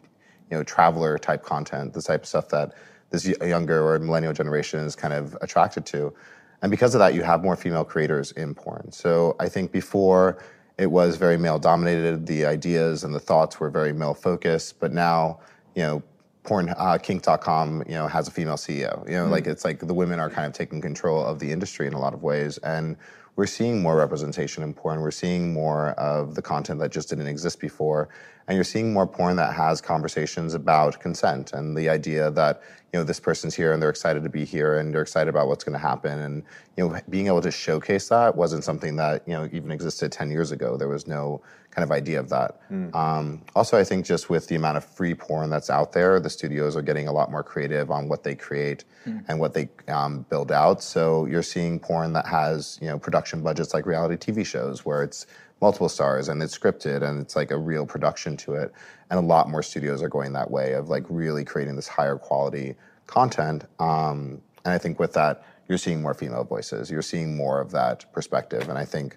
you 0.50 0.58
know, 0.58 0.62
traveler 0.62 1.16
type 1.16 1.42
content. 1.42 1.94
The 1.94 2.02
type 2.02 2.22
of 2.22 2.28
stuff 2.28 2.48
that 2.50 2.74
this 3.08 3.26
younger 3.40 3.82
or 3.82 3.98
millennial 3.98 4.34
generation 4.34 4.80
is 4.80 4.94
kind 4.94 5.14
of 5.14 5.34
attracted 5.40 5.86
to. 5.86 6.12
And 6.60 6.70
because 6.70 6.94
of 6.94 6.98
that, 6.98 7.14
you 7.14 7.22
have 7.22 7.42
more 7.42 7.56
female 7.56 7.84
creators 7.84 8.32
in 8.32 8.54
porn. 8.54 8.92
So 8.92 9.36
I 9.40 9.48
think 9.48 9.72
before 9.72 10.38
it 10.78 10.90
was 10.90 11.16
very 11.16 11.36
male 11.36 11.58
dominated, 11.58 12.26
the 12.26 12.46
ideas 12.46 13.02
and 13.02 13.12
the 13.12 13.20
thoughts 13.20 13.58
were 13.58 13.68
very 13.68 13.92
male 13.92 14.14
focused. 14.14 14.78
But 14.78 14.92
now, 14.92 15.40
you 15.74 15.82
know, 15.82 16.02
porn 16.44 16.72
uh, 16.76 16.98
kink.com, 16.98 17.82
you 17.86 17.94
know, 17.94 18.06
has 18.06 18.28
a 18.28 18.30
female 18.30 18.56
CEO. 18.56 19.06
You 19.06 19.16
know, 19.16 19.26
like 19.26 19.46
it's 19.46 19.64
like 19.64 19.80
the 19.80 19.92
women 19.92 20.20
are 20.20 20.30
kind 20.30 20.46
of 20.46 20.52
taking 20.52 20.80
control 20.80 21.22
of 21.24 21.40
the 21.40 21.50
industry 21.50 21.86
in 21.86 21.92
a 21.92 21.98
lot 21.98 22.14
of 22.14 22.22
ways. 22.22 22.58
And 22.58 22.96
we're 23.34 23.46
seeing 23.46 23.82
more 23.82 23.96
representation 23.96 24.62
in 24.62 24.72
porn. 24.72 25.00
We're 25.00 25.10
seeing 25.10 25.52
more 25.52 25.90
of 25.90 26.36
the 26.36 26.42
content 26.42 26.80
that 26.80 26.90
just 26.90 27.08
didn't 27.08 27.26
exist 27.26 27.60
before. 27.60 28.08
And 28.46 28.54
you're 28.54 28.64
seeing 28.64 28.92
more 28.92 29.06
porn 29.06 29.36
that 29.36 29.54
has 29.54 29.80
conversations 29.80 30.54
about 30.54 31.00
consent 31.00 31.52
and 31.52 31.76
the 31.76 31.88
idea 31.88 32.30
that, 32.30 32.62
you 32.92 32.98
know, 32.98 33.04
this 33.04 33.20
person's 33.20 33.54
here 33.54 33.72
and 33.72 33.82
they're 33.82 33.90
excited 33.90 34.22
to 34.22 34.30
be 34.30 34.44
here 34.46 34.78
and 34.78 34.94
they're 34.94 35.02
excited 35.02 35.28
about 35.28 35.46
what's 35.46 35.62
going 35.62 35.74
to 35.74 35.78
happen. 35.78 36.18
And, 36.20 36.42
you 36.76 36.88
know, 36.88 37.00
being 37.10 37.26
able 37.26 37.42
to 37.42 37.50
showcase 37.50 38.08
that 38.08 38.34
wasn't 38.34 38.64
something 38.64 38.96
that, 38.96 39.22
you 39.26 39.34
know, 39.34 39.46
even 39.52 39.70
existed 39.70 40.10
10 40.10 40.30
years 40.30 40.52
ago. 40.52 40.76
There 40.78 40.88
was 40.88 41.06
no 41.06 41.42
kind 41.70 41.84
of 41.84 41.92
idea 41.92 42.18
of 42.18 42.30
that. 42.30 42.60
Um, 42.94 43.42
also, 43.54 43.76
I 43.76 43.84
think 43.84 44.06
just 44.06 44.30
with 44.30 44.48
the 44.48 44.54
amount 44.54 44.78
of 44.78 44.84
free 44.86 45.14
porn 45.14 45.50
that's 45.50 45.68
out 45.68 45.92
there, 45.92 46.18
the 46.18 46.30
studios 46.30 46.76
are 46.76 46.82
getting 46.82 47.08
a 47.08 47.12
lot 47.12 47.30
more 47.30 47.42
creative 47.42 47.90
on 47.90 48.08
what 48.08 48.24
they 48.24 48.34
create 48.34 48.84
and 49.28 49.38
what 49.38 49.52
they 49.52 49.68
um, 49.88 50.24
build 50.30 50.50
out. 50.50 50.82
So 50.82 51.26
you're 51.26 51.42
seeing 51.42 51.78
porn 51.78 52.14
that 52.14 52.26
has, 52.26 52.78
you 52.80 52.88
know, 52.88 52.98
production 52.98 53.42
budgets 53.42 53.74
like 53.74 53.84
reality 53.84 54.16
TV 54.16 54.46
shows 54.46 54.86
where 54.86 55.02
it's 55.02 55.26
multiple 55.60 55.88
stars 55.88 56.28
and 56.28 56.42
it's 56.42 56.56
scripted 56.56 57.02
and 57.02 57.20
it's 57.20 57.34
like 57.36 57.50
a 57.50 57.58
real 57.58 57.86
production 57.86 58.36
to 58.38 58.54
it. 58.54 58.72
And 59.10 59.18
a 59.18 59.22
lot 59.22 59.48
more 59.48 59.62
studios 59.62 60.02
are 60.02 60.08
going 60.08 60.32
that 60.34 60.50
way 60.50 60.72
of 60.72 60.88
like 60.88 61.04
really 61.08 61.44
creating 61.44 61.76
this 61.76 61.88
higher 61.88 62.16
quality 62.16 62.74
content. 63.06 63.64
Um, 63.78 64.40
and 64.64 64.74
I 64.74 64.78
think 64.78 64.98
with 64.98 65.14
that, 65.14 65.44
you're 65.68 65.78
seeing 65.78 66.00
more 66.02 66.14
female 66.14 66.44
voices. 66.44 66.90
You're 66.90 67.02
seeing 67.02 67.36
more 67.36 67.60
of 67.60 67.70
that 67.72 68.04
perspective. 68.12 68.68
And 68.68 68.78
I 68.78 68.84
think 68.84 69.16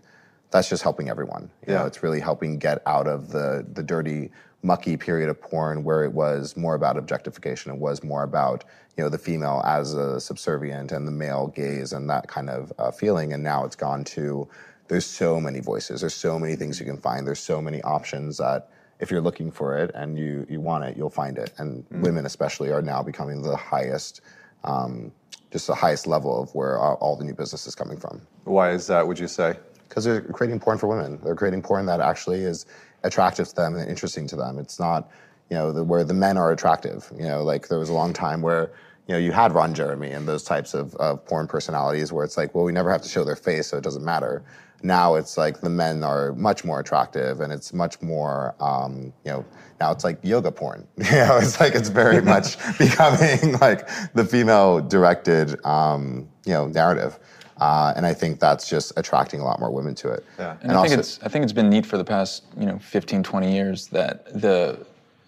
that's 0.49 0.67
just 0.69 0.83
helping 0.83 1.09
everyone. 1.09 1.49
You 1.65 1.73
know, 1.73 1.81
Yeah. 1.81 1.87
it's 1.87 2.03
really 2.03 2.19
helping 2.19 2.57
get 2.57 2.81
out 2.85 3.07
of 3.07 3.29
the 3.31 3.65
the 3.73 3.83
dirty, 3.83 4.31
mucky 4.63 4.97
period 4.97 5.29
of 5.29 5.39
porn 5.41 5.83
where 5.83 6.03
it 6.03 6.11
was 6.13 6.57
more 6.57 6.75
about 6.75 6.97
objectification. 6.97 7.71
It 7.71 7.79
was 7.79 8.03
more 8.03 8.23
about 8.23 8.63
you 8.97 9.03
know 9.03 9.09
the 9.09 9.17
female 9.17 9.61
as 9.65 9.93
a 9.93 10.19
subservient 10.19 10.91
and 10.91 11.07
the 11.07 11.11
male 11.11 11.47
gaze 11.47 11.93
and 11.93 12.09
that 12.09 12.27
kind 12.27 12.49
of 12.49 12.73
uh, 12.77 12.91
feeling. 12.91 13.31
And 13.33 13.43
now 13.43 13.63
it's 13.63 13.77
gone 13.77 14.03
to 14.05 14.47
there's 14.91 15.05
so 15.05 15.39
many 15.39 15.61
voices. 15.61 16.01
There's 16.01 16.13
so 16.13 16.37
many 16.37 16.55
things 16.57 16.79
you 16.79 16.85
can 16.85 16.97
find. 16.97 17.25
There's 17.25 17.39
so 17.39 17.61
many 17.61 17.81
options 17.83 18.37
that 18.37 18.69
if 18.99 19.09
you're 19.09 19.21
looking 19.21 19.49
for 19.49 19.77
it 19.77 19.89
and 19.95 20.19
you 20.19 20.45
you 20.49 20.59
want 20.59 20.83
it, 20.83 20.97
you'll 20.97 21.09
find 21.09 21.37
it. 21.37 21.53
And 21.57 21.85
women 21.89 22.25
especially 22.25 22.71
are 22.71 22.81
now 22.81 23.01
becoming 23.01 23.41
the 23.41 23.55
highest. 23.55 24.21
Um, 24.65 25.11
just 25.51 25.67
the 25.67 25.75
highest 25.75 26.07
level 26.07 26.41
of 26.41 26.53
where 26.53 26.77
all 26.77 26.95
all 26.95 27.15
the 27.15 27.23
new 27.23 27.33
business 27.33 27.67
is 27.67 27.75
coming 27.75 27.97
from 27.97 28.21
Why 28.43 28.71
is 28.71 28.87
that? 28.87 29.07
Would 29.07 29.19
you 29.19 29.27
say? 29.27 29.55
because 29.91 30.05
they're 30.05 30.21
creating 30.21 30.57
porn 30.57 30.77
for 30.77 30.87
women. 30.87 31.19
They're 31.21 31.35
creating 31.35 31.63
porn 31.63 31.85
that 31.87 31.99
actually 31.99 32.43
is 32.43 32.65
attractive 33.03 33.49
to 33.49 33.55
them 33.55 33.75
and 33.75 33.89
interesting 33.89 34.25
to 34.27 34.37
them. 34.37 34.57
It's 34.57 34.79
not, 34.79 35.11
you 35.49 35.57
know, 35.57 35.73
the, 35.73 35.83
where 35.83 36.05
the 36.05 36.13
men 36.13 36.37
are 36.37 36.53
attractive. 36.53 37.11
You 37.13 37.27
know, 37.27 37.43
like 37.43 37.67
there 37.67 37.77
was 37.77 37.89
a 37.89 37.93
long 37.93 38.13
time 38.13 38.41
where, 38.41 38.71
you 39.07 39.13
know, 39.13 39.19
you 39.19 39.33
had 39.33 39.51
Ron 39.51 39.73
Jeremy 39.73 40.11
and 40.11 40.25
those 40.25 40.43
types 40.43 40.73
of, 40.73 40.95
of 40.95 41.25
porn 41.25 41.45
personalities 41.45 42.13
where 42.13 42.23
it's 42.23 42.37
like, 42.37 42.55
well, 42.55 42.63
we 42.63 42.71
never 42.71 42.89
have 42.89 43.01
to 43.01 43.09
show 43.09 43.25
their 43.25 43.35
face, 43.35 43.67
so 43.67 43.77
it 43.77 43.83
doesn't 43.83 44.05
matter. 44.05 44.43
Now 44.83 45.15
it's 45.15 45.37
like 45.37 45.61
the 45.61 45.69
men 45.69 46.03
are 46.03 46.33
much 46.33 46.63
more 46.63 46.79
attractive 46.79 47.41
and 47.41 47.53
it's 47.53 47.73
much 47.73 48.01
more, 48.01 48.55
um, 48.59 49.13
you 49.23 49.31
know, 49.31 49.45
now 49.79 49.91
it's 49.91 50.03
like 50.03 50.19
yoga 50.23 50.51
porn. 50.51 50.87
You 50.97 51.11
know, 51.11 51.37
it's 51.37 51.59
like 51.59 51.75
it's 51.75 51.89
very 51.89 52.21
much 52.35 52.57
becoming 52.77 53.57
like 53.59 53.87
the 54.13 54.25
female 54.25 54.81
directed, 54.81 55.63
um, 55.65 56.27
you 56.45 56.53
know, 56.53 56.67
narrative. 56.67 57.19
Uh, 57.57 57.93
and 57.95 58.07
I 58.07 58.13
think 58.13 58.39
that's 58.39 58.67
just 58.67 58.91
attracting 58.97 59.39
a 59.39 59.43
lot 59.43 59.59
more 59.59 59.69
women 59.69 59.93
to 59.95 60.09
it. 60.09 60.25
Yeah. 60.39 60.57
And, 60.61 60.71
I 60.71 60.81
think 60.81 60.99
it's 60.99 61.19
I 61.21 61.27
think 61.27 61.43
it's 61.43 61.53
been 61.53 61.69
neat 61.69 61.85
for 61.85 61.97
the 61.97 62.03
past 62.03 62.43
you 62.57 62.65
know 62.65 62.79
15, 62.79 63.21
20 63.21 63.53
years 63.53 63.87
that 63.87 64.25
the 64.41 64.83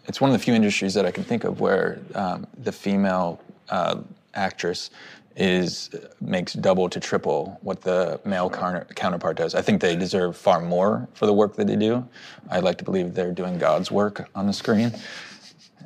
it's 0.05 0.19
one 0.19 0.31
of 0.31 0.37
the 0.37 0.43
few 0.43 0.53
industries 0.53 0.93
that 0.95 1.05
I 1.05 1.11
can 1.11 1.23
think 1.23 1.43
of 1.43 1.59
where 1.59 1.99
um, 2.15 2.47
the 2.57 2.71
female 2.71 3.39
uh, 3.69 3.99
actress 4.33 4.89
is 5.35 5.89
makes 6.21 6.53
double 6.53 6.87
to 6.89 6.99
triple 6.99 7.57
what 7.61 7.81
the 7.81 8.19
male 8.25 8.49
counter, 8.49 8.85
counterpart 8.95 9.37
does. 9.37 9.55
I 9.55 9.61
think 9.61 9.81
they 9.81 9.95
deserve 9.95 10.37
far 10.37 10.61
more 10.61 11.07
for 11.13 11.25
the 11.25 11.33
work 11.33 11.55
that 11.55 11.67
they 11.67 11.75
do. 11.75 12.07
I'd 12.51 12.63
like 12.63 12.77
to 12.79 12.83
believe 12.83 13.13
they're 13.13 13.31
doing 13.31 13.57
God's 13.57 13.91
work 13.91 14.29
on 14.35 14.45
the 14.47 14.53
screen, 14.53 14.93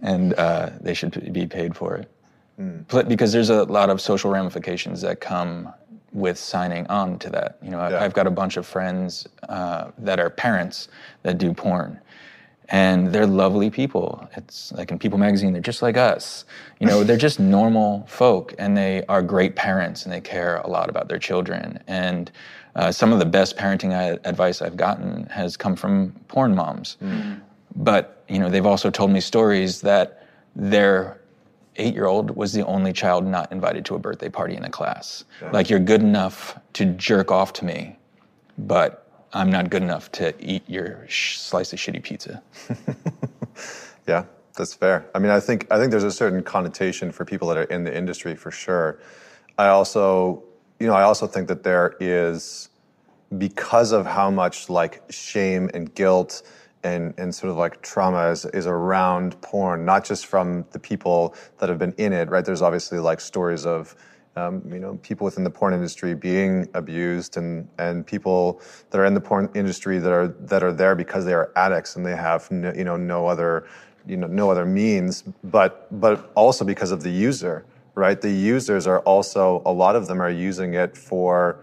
and 0.02 0.34
uh, 0.34 0.72
they 0.82 0.94
should 0.94 1.32
be 1.34 1.46
paid 1.48 1.76
for 1.76 1.96
it. 1.96 2.12
Pl- 2.88 3.04
Because 3.04 3.32
there's 3.32 3.50
a 3.50 3.64
lot 3.64 3.90
of 3.90 4.02
social 4.02 4.32
ramifications 4.32 5.02
that 5.02 5.22
come 5.22 5.74
with 6.12 6.38
signing 6.38 6.88
on 6.88 7.20
to 7.20 7.30
that. 7.30 7.58
You 7.62 7.70
know, 7.70 7.88
Yeah. 7.88 8.04
I've 8.04 8.14
got 8.14 8.28
a 8.28 8.32
bunch 8.32 8.58
of 8.58 8.66
friends 8.66 9.28
uh, 9.48 9.92
that 10.00 10.20
are 10.20 10.30
parents 10.30 10.88
that 11.24 11.38
do 11.38 11.54
porn, 11.54 12.00
and 12.70 13.14
they're 13.14 13.28
lovely 13.28 13.70
people. 13.70 14.28
It's 14.36 14.72
like 14.74 14.92
in 14.92 15.00
People 15.00 15.18
Magazine, 15.18 15.54
they're 15.54 15.62
just 15.62 15.82
like 15.82 15.98
us. 15.98 16.46
You 16.80 16.88
know, 16.88 17.04
they're 17.04 17.18
just 17.18 17.40
normal 17.58 18.06
folk, 18.08 18.54
and 18.60 18.76
they 18.76 19.06
are 19.08 19.22
great 19.22 19.56
parents, 19.56 20.04
and 20.04 20.14
they 20.14 20.22
care 20.22 20.58
a 20.58 20.68
lot 20.68 20.90
about 20.90 21.08
their 21.08 21.20
children. 21.20 21.82
And 21.88 22.32
uh, 22.76 22.92
some 22.92 23.14
of 23.14 23.20
the 23.20 23.26
best 23.26 23.58
parenting 23.58 23.94
I, 23.94 24.20
advice 24.28 24.62
I've 24.62 24.78
gotten 24.78 25.26
has 25.28 25.58
come 25.58 25.76
from 25.76 26.14
porn 26.28 26.54
moms. 26.56 26.98
But 27.76 28.24
you 28.28 28.40
know, 28.40 28.50
they've 28.50 28.66
also 28.66 28.90
told 28.90 29.12
me 29.12 29.22
stories 29.22 29.82
that 29.82 30.28
their 30.56 31.22
eight-year-old 31.78 32.32
was 32.32 32.54
the 32.54 32.66
only 32.66 32.92
child 32.92 33.26
not 33.26 33.52
invited 33.52 33.86
to 33.86 33.96
a 33.96 34.00
birthday 34.00 34.30
party 34.30 34.56
in 34.56 34.64
the 34.64 34.70
class. 34.70 35.24
Like 35.54 35.70
you're 35.70 35.80
good 35.80 36.02
enough 36.02 36.60
to 36.74 36.86
jerk 36.86 37.32
off 37.32 37.54
to 37.54 37.66
me, 37.66 37.98
but 38.58 39.07
I'm 39.34 39.50
not 39.52 39.70
good 39.70 39.84
enough 39.84 40.12
to 40.14 40.34
eat 40.40 40.64
your 40.70 41.06
sh- 41.08 41.38
slice 41.40 41.74
of 41.74 41.80
shitty 41.80 42.04
pizza. 42.04 42.42
Yeah, 44.08 44.24
that's 44.56 44.74
fair. 44.74 45.06
I 45.14 45.20
mean, 45.20 45.32
I 45.32 45.40
think 45.40 45.68
I 45.72 45.78
think 45.78 45.92
there's 45.92 46.04
a 46.04 46.12
certain 46.12 46.42
connotation 46.42 47.12
for 47.12 47.26
people 47.26 47.48
that 47.50 47.58
are 47.58 47.64
in 47.64 47.84
the 47.84 47.96
industry 47.96 48.36
for 48.36 48.52
sure. 48.52 49.00
I 49.58 49.68
also, 49.68 50.44
you 50.80 50.88
know, 50.88 50.94
I 50.94 51.04
also 51.04 51.28
think 51.28 51.48
that 51.50 51.64
there 51.64 51.96
is 52.00 52.70
because 53.38 53.92
of 53.92 54.06
how 54.06 54.32
much 54.32 54.70
like 54.70 55.04
shame 55.10 55.70
and 55.74 55.94
guilt 55.94 56.44
and, 56.84 57.14
and 57.18 57.36
sort 57.36 57.52
of 57.52 57.58
like 57.58 57.82
trauma 57.82 58.30
is, 58.30 58.46
is 58.46 58.68
around 58.68 59.40
porn, 59.42 59.84
not 59.84 60.06
just 60.06 60.28
from 60.28 60.66
the 60.72 60.80
people 60.80 61.36
that 61.58 61.68
have 61.68 61.80
been 61.80 61.94
in 61.98 62.14
it, 62.14 62.30
right? 62.30 62.46
There's 62.46 62.62
obviously 62.62 63.00
like 63.00 63.20
stories 63.20 63.66
of, 63.66 63.96
um, 64.38 64.62
you 64.72 64.80
know, 64.80 65.00
people 65.02 65.26
within 65.26 65.44
the 65.44 65.50
porn 65.50 65.74
industry 65.74 66.14
being 66.14 66.70
abused 66.76 67.38
and, 67.38 67.68
and 67.80 68.06
people 68.06 68.62
that 68.92 69.00
are 69.00 69.06
in 69.06 69.16
the 69.16 69.22
porn 69.22 69.50
industry 69.56 69.98
that 69.98 70.12
are, 70.12 70.28
that 70.28 70.64
are 70.64 70.72
there 70.72 70.96
because 70.96 71.26
they 71.26 71.34
are 71.34 71.52
addicts 71.56 71.96
and 71.96 72.06
they 72.06 72.16
have, 72.16 72.50
no, 72.52 72.72
you 72.74 72.84
know, 72.84 72.96
no 72.96 73.26
other, 73.26 73.68
you 74.06 74.16
know, 74.16 74.28
no 74.28 74.52
other 74.52 74.66
means, 74.66 75.24
but, 75.46 75.88
but 76.00 76.32
also 76.36 76.64
because 76.64 76.92
of 76.92 77.02
the 77.02 77.10
user, 77.10 77.66
right? 77.96 78.22
The 78.22 78.32
users 78.32 78.86
are 78.86 79.00
also, 79.00 79.64
a 79.66 79.72
lot 79.72 79.96
of 79.96 80.08
them 80.08 80.22
are 80.22 80.30
using 80.30 80.76
it 80.76 80.96
for, 80.96 81.60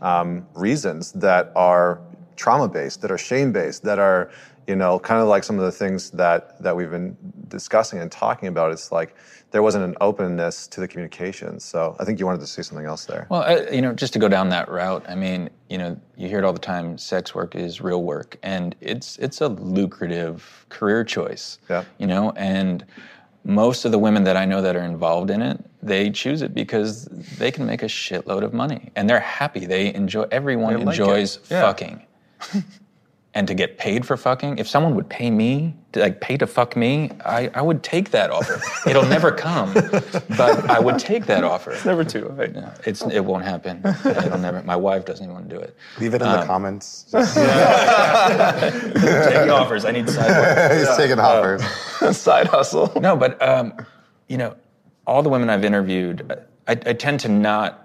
um, 0.00 0.46
reasons 0.54 1.12
that 1.12 1.52
are 1.54 2.00
trauma 2.36 2.68
based, 2.68 3.02
that 3.02 3.10
are 3.10 3.18
shame 3.18 3.52
based, 3.52 3.82
that 3.84 3.98
are 3.98 4.30
you 4.66 4.76
know 4.76 4.98
kind 4.98 5.20
of 5.20 5.28
like 5.28 5.44
some 5.44 5.58
of 5.58 5.64
the 5.64 5.72
things 5.72 6.10
that 6.10 6.62
that 6.62 6.74
we've 6.76 6.90
been 6.90 7.16
discussing 7.48 8.00
and 8.00 8.10
talking 8.10 8.48
about. 8.48 8.72
It's 8.72 8.90
like 8.92 9.14
there 9.50 9.62
wasn't 9.62 9.84
an 9.84 9.94
openness 10.00 10.66
to 10.66 10.80
the 10.80 10.88
communication. 10.88 11.60
So 11.60 11.96
I 12.00 12.04
think 12.04 12.18
you 12.18 12.26
wanted 12.26 12.40
to 12.40 12.46
say 12.46 12.62
something 12.62 12.86
else 12.86 13.04
there. 13.04 13.26
Well, 13.30 13.42
I, 13.42 13.68
you 13.70 13.80
know, 13.82 13.92
just 13.92 14.12
to 14.14 14.18
go 14.18 14.28
down 14.28 14.48
that 14.48 14.68
route, 14.68 15.04
I 15.08 15.14
mean, 15.14 15.48
you 15.68 15.78
know, 15.78 16.00
you 16.16 16.28
hear 16.28 16.38
it 16.38 16.44
all 16.44 16.52
the 16.52 16.58
time. 16.58 16.98
Sex 16.98 17.34
work 17.34 17.54
is 17.54 17.80
real 17.80 18.02
work, 18.02 18.36
and 18.42 18.74
it's 18.80 19.16
it's 19.18 19.40
a 19.40 19.48
lucrative 19.48 20.66
career 20.70 21.04
choice. 21.04 21.58
Yeah. 21.70 21.84
You 21.98 22.06
know, 22.06 22.32
and 22.32 22.84
most 23.44 23.84
of 23.84 23.92
the 23.92 23.98
women 23.98 24.24
that 24.24 24.36
I 24.36 24.44
know 24.44 24.62
that 24.62 24.74
are 24.74 24.82
involved 24.82 25.30
in 25.30 25.42
it, 25.42 25.62
they 25.82 26.10
choose 26.10 26.40
it 26.42 26.54
because 26.54 27.04
they 27.38 27.50
can 27.50 27.66
make 27.66 27.82
a 27.82 27.86
shitload 27.86 28.42
of 28.42 28.54
money 28.54 28.90
and 28.96 29.08
they're 29.08 29.20
happy. 29.20 29.66
They 29.66 29.94
enjoy. 29.94 30.26
Everyone 30.32 30.72
They 30.78 30.84
like 30.84 30.98
enjoys. 30.98 31.38
Yeah. 31.50 31.60
fucking. 31.60 32.02
and 33.36 33.48
to 33.48 33.54
get 33.54 33.78
paid 33.78 34.06
for 34.06 34.16
fucking, 34.16 34.58
if 34.58 34.68
someone 34.68 34.94
would 34.94 35.08
pay 35.08 35.28
me, 35.28 35.74
to 35.92 35.98
like 36.00 36.20
pay 36.20 36.36
to 36.36 36.46
fuck 36.46 36.76
me, 36.76 37.10
I, 37.24 37.50
I 37.52 37.62
would 37.62 37.82
take 37.82 38.12
that 38.12 38.30
offer. 38.30 38.60
It'll 38.88 39.06
never 39.06 39.32
come, 39.32 39.74
but 39.74 40.70
I 40.70 40.78
would 40.78 41.00
take 41.00 41.26
that 41.26 41.42
offer. 41.42 41.76
Never 41.84 42.04
too 42.04 42.28
late. 42.38 42.52
Yeah, 42.54 42.72
it's 42.86 43.02
it 43.02 43.24
won't 43.24 43.44
happen. 43.44 43.82
It'll 44.04 44.38
never. 44.38 44.62
My 44.62 44.76
wife 44.76 45.04
doesn't 45.04 45.24
even 45.24 45.34
want 45.34 45.48
to 45.48 45.54
do 45.56 45.60
it. 45.60 45.76
Leave 45.98 46.14
it 46.14 46.22
in 46.22 46.28
Um, 46.28 46.40
the 46.40 46.46
comments. 46.46 47.06
Just, 47.10 47.34
Take 47.34 47.44
offers. 49.50 49.84
I 49.84 49.90
need 49.90 50.08
sideboard. 50.08 50.72
he's 50.78 50.96
taking 50.96 51.18
offers. 51.18 52.16
Side 52.16 52.46
hustle. 52.46 52.92
No, 53.00 53.16
but 53.16 53.40
um, 53.42 53.74
you 54.28 54.38
know, 54.38 54.54
all 55.06 55.22
the 55.24 55.28
women 55.28 55.50
I've 55.50 55.64
interviewed, 55.64 56.30
I, 56.68 56.72
I 56.72 56.92
tend 56.92 57.18
to 57.20 57.28
not 57.28 57.80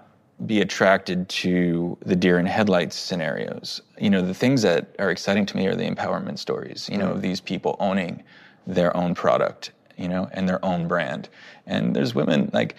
be 0.46 0.60
attracted 0.60 1.28
to 1.28 1.98
the 2.06 2.16
deer 2.16 2.38
in 2.38 2.46
headlights 2.46 2.96
scenarios. 2.96 3.82
You 4.00 4.10
know, 4.10 4.22
the 4.22 4.34
things 4.34 4.62
that 4.62 4.96
are 4.98 5.10
exciting 5.10 5.46
to 5.46 5.56
me 5.56 5.66
are 5.66 5.76
the 5.76 5.88
empowerment 5.88 6.38
stories. 6.38 6.88
You 6.90 6.98
know, 6.98 7.10
of 7.12 7.22
these 7.22 7.40
people 7.40 7.76
owning 7.78 8.22
their 8.66 8.96
own 8.96 9.14
product. 9.14 9.72
You 9.96 10.08
know, 10.08 10.30
and 10.32 10.48
their 10.48 10.64
own 10.64 10.88
brand. 10.88 11.28
And 11.66 11.94
there's 11.94 12.14
women 12.14 12.48
like 12.54 12.74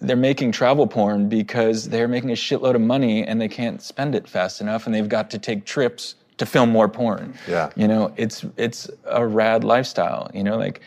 they're 0.00 0.16
making 0.16 0.52
travel 0.52 0.86
porn 0.86 1.30
because 1.30 1.88
they're 1.88 2.08
making 2.08 2.30
a 2.30 2.34
shitload 2.34 2.74
of 2.74 2.82
money 2.82 3.26
and 3.26 3.40
they 3.40 3.48
can't 3.48 3.80
spend 3.80 4.14
it 4.14 4.28
fast 4.28 4.60
enough, 4.60 4.84
and 4.84 4.94
they've 4.94 5.08
got 5.08 5.30
to 5.30 5.38
take 5.38 5.64
trips 5.64 6.14
to 6.36 6.44
film 6.44 6.68
more 6.70 6.90
porn. 6.90 7.32
Yeah. 7.48 7.70
You 7.74 7.88
know, 7.88 8.12
it's 8.18 8.44
it's 8.58 8.90
a 9.06 9.26
rad 9.26 9.64
lifestyle. 9.64 10.30
You 10.34 10.44
know, 10.44 10.58
like 10.58 10.82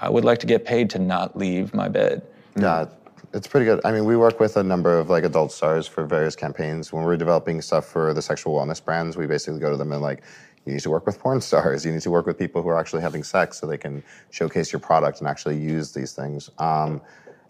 I 0.00 0.10
would 0.10 0.24
like 0.24 0.40
to 0.40 0.46
get 0.46 0.64
paid 0.64 0.90
to 0.90 0.98
not 0.98 1.36
leave 1.36 1.72
my 1.74 1.88
bed. 1.88 2.26
Yeah, 2.56 2.86
it's 3.34 3.48
pretty 3.48 3.66
good. 3.66 3.80
I 3.84 3.90
mean, 3.90 4.04
we 4.04 4.16
work 4.16 4.38
with 4.38 4.56
a 4.56 4.62
number 4.62 4.96
of 4.96 5.10
like 5.10 5.24
adult 5.24 5.50
stars 5.50 5.88
for 5.88 6.04
various 6.04 6.36
campaigns. 6.36 6.92
When 6.92 7.04
we're 7.04 7.16
developing 7.16 7.60
stuff 7.60 7.84
for 7.84 8.14
the 8.14 8.22
sexual 8.22 8.54
wellness 8.54 8.82
brands, 8.82 9.16
we 9.16 9.26
basically 9.26 9.58
go 9.58 9.70
to 9.70 9.76
them 9.76 9.92
and 9.92 10.00
like, 10.00 10.22
you 10.64 10.72
need 10.72 10.80
to 10.80 10.90
work 10.90 11.04
with 11.04 11.18
porn 11.18 11.40
stars. 11.40 11.84
You 11.84 11.92
need 11.92 12.02
to 12.02 12.10
work 12.10 12.26
with 12.26 12.38
people 12.38 12.62
who 12.62 12.68
are 12.68 12.78
actually 12.78 13.02
having 13.02 13.24
sex 13.24 13.58
so 13.58 13.66
they 13.66 13.76
can 13.76 14.02
showcase 14.30 14.72
your 14.72 14.80
product 14.80 15.18
and 15.18 15.28
actually 15.28 15.58
use 15.58 15.92
these 15.92 16.12
things. 16.12 16.48
Um, 16.58 17.00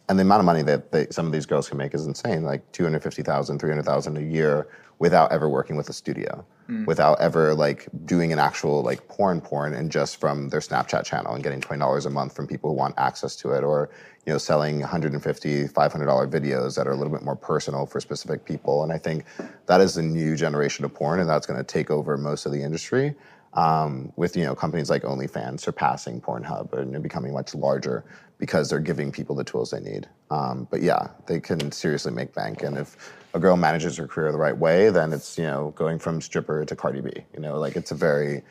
and 0.09 0.19
the 0.19 0.23
amount 0.23 0.41
of 0.41 0.47
money 0.47 0.63
that 0.63 0.91
they, 0.91 1.07
some 1.11 1.27
of 1.27 1.33
these 1.33 1.47
girls 1.47 1.69
can 1.69 1.79
make 1.79 1.95
is 1.95 2.07
insane, 2.07 2.45
like 2.45 2.71
250,000, 2.73 3.59
300,000 3.59 4.17
a 4.17 4.21
year 4.21 4.67
without 4.99 5.33
ever 5.33 5.49
working 5.49 5.77
with 5.77 5.89
a 5.89 5.93
studio, 5.93 6.45
without 6.87 7.21
ever 7.21 7.55
like 7.55 7.89
doing 8.05 8.33
an 8.33 8.39
actual 8.39 8.83
like 8.83 9.07
porn 9.09 9.41
porn 9.41 9.75
and 9.75 9.91
just 9.91 10.19
from 10.19 10.49
their 10.49 10.61
Snapchat 10.61 11.05
channel 11.05 11.35
and 11.35 11.43
getting 11.43 11.61
$20 11.61 12.07
a 12.07 12.11
month 12.11 12.35
from 12.35 12.47
people 12.47 12.71
who 12.71 12.77
want 12.77 12.95
access 12.99 13.37
to 13.37 13.53
it 13.53 13.65
or, 13.65 13.91
you 14.27 14.33
know, 14.33 14.39
selling 14.39 14.81
150, 14.81 15.69
$500 15.69 16.31
videos 16.31 16.77
that 16.77 16.87
are 16.87 16.93
a 16.93 16.97
little 16.97 17.13
bit 17.13 17.23
more 17.23 17.37
personal 17.37 17.87
for 17.87 18.01
specific 18.01 18.45
people. 18.45 18.83
And 18.83 18.93
I 18.93 18.99
think 18.99 19.25
that 19.67 19.81
is 19.81 19.95
the 19.95 20.03
new 20.03 20.37
generation 20.37 20.85
of 20.85 20.95
porn 20.95 21.21
and 21.21 21.29
that's 21.29 21.47
going 21.47 21.59
to 21.59 21.65
take 21.65 21.91
over 21.91 22.17
most 22.17 22.47
of 22.47 22.53
the 22.53 22.63
industry 22.63 23.15
um, 23.55 24.13
with 24.17 24.37
you 24.37 24.45
know 24.45 24.55
companies 24.55 24.91
like 24.91 25.03
OnlyFans 25.03 25.61
surpassing 25.61 26.21
Pornhub 26.21 26.73
and 26.73 27.03
becoming 27.03 27.33
much 27.33 27.55
larger 27.55 28.05
because 28.39 28.69
they're 28.69 28.81
giving 28.81 29.13
people 29.13 29.37
the 29.37 29.45
tools 29.45 29.71
they 29.71 29.81
need. 29.81 30.09
Um, 30.31 30.67
but 30.71 30.83
yeah, 30.83 31.09
they 31.27 31.41
can 31.41 31.71
seriously 31.71 32.13
make 32.13 32.35
bank, 32.35 32.63
and 32.63 32.77
if 32.77 33.15
a 33.33 33.39
girl 33.39 33.57
manages 33.57 33.97
her 33.97 34.07
career 34.07 34.33
the 34.33 34.39
right 34.39 34.57
way, 34.57 34.91
then 34.91 35.13
it's 35.13 35.39
you 35.39 35.45
know 35.45 35.73
going 35.77 35.99
from 35.99 36.21
stripper 36.21 36.65
to 36.65 36.77
Cardi 36.77 37.01
B. 37.01 37.11
You 37.33 37.41
know, 37.41 37.59
like 37.59 37.77
it's 37.77 37.93
a 37.93 37.95
very 37.95 38.43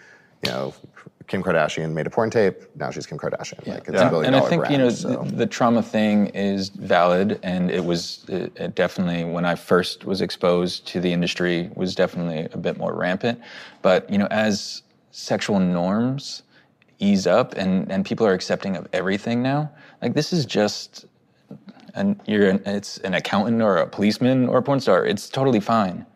you 0.43 0.51
know 0.51 0.73
Kim 1.27 1.43
Kardashian 1.43 1.93
made 1.93 2.07
a 2.07 2.09
porn 2.09 2.29
tape. 2.29 2.63
Now 2.75 2.91
she's 2.91 3.05
Kim 3.05 3.17
Kardashian. 3.17 3.65
Like 3.67 3.87
it's 3.87 3.99
a 3.99 4.01
and, 4.01 4.09
billion 4.09 4.33
and 4.33 4.43
I 4.43 4.47
think 4.47 4.61
brand. 4.61 4.71
you 4.73 4.77
know 4.77 4.89
so. 4.89 5.23
the, 5.23 5.35
the 5.35 5.45
trauma 5.45 5.81
thing 5.81 6.27
is 6.27 6.69
valid, 6.69 7.39
and 7.43 7.71
it 7.71 7.83
was 7.83 8.25
it, 8.27 8.51
it 8.55 8.75
definitely 8.75 9.23
when 9.23 9.45
I 9.45 9.55
first 9.55 10.05
was 10.05 10.21
exposed 10.21 10.87
to 10.87 10.99
the 10.99 11.11
industry 11.11 11.69
was 11.75 11.95
definitely 11.95 12.47
a 12.51 12.57
bit 12.57 12.77
more 12.77 12.93
rampant. 12.93 13.39
But 13.81 14.09
you 14.09 14.17
know, 14.17 14.27
as 14.31 14.83
sexual 15.11 15.59
norms 15.59 16.43
ease 16.99 17.27
up 17.27 17.53
and 17.55 17.91
and 17.91 18.05
people 18.05 18.25
are 18.25 18.33
accepting 18.33 18.75
of 18.75 18.87
everything 18.93 19.41
now, 19.41 19.71
like 20.01 20.13
this 20.13 20.33
is 20.33 20.45
just. 20.45 21.05
And 21.95 22.19
you're 22.25 22.49
an, 22.49 22.59
it's 22.65 22.97
an 22.99 23.13
accountant 23.13 23.61
or 23.61 23.77
a 23.77 23.85
policeman 23.85 24.49
or 24.49 24.57
a 24.57 24.63
porn 24.63 24.79
star. 24.79 25.05
It's 25.05 25.29
totally 25.29 25.59
fine. 25.59 26.07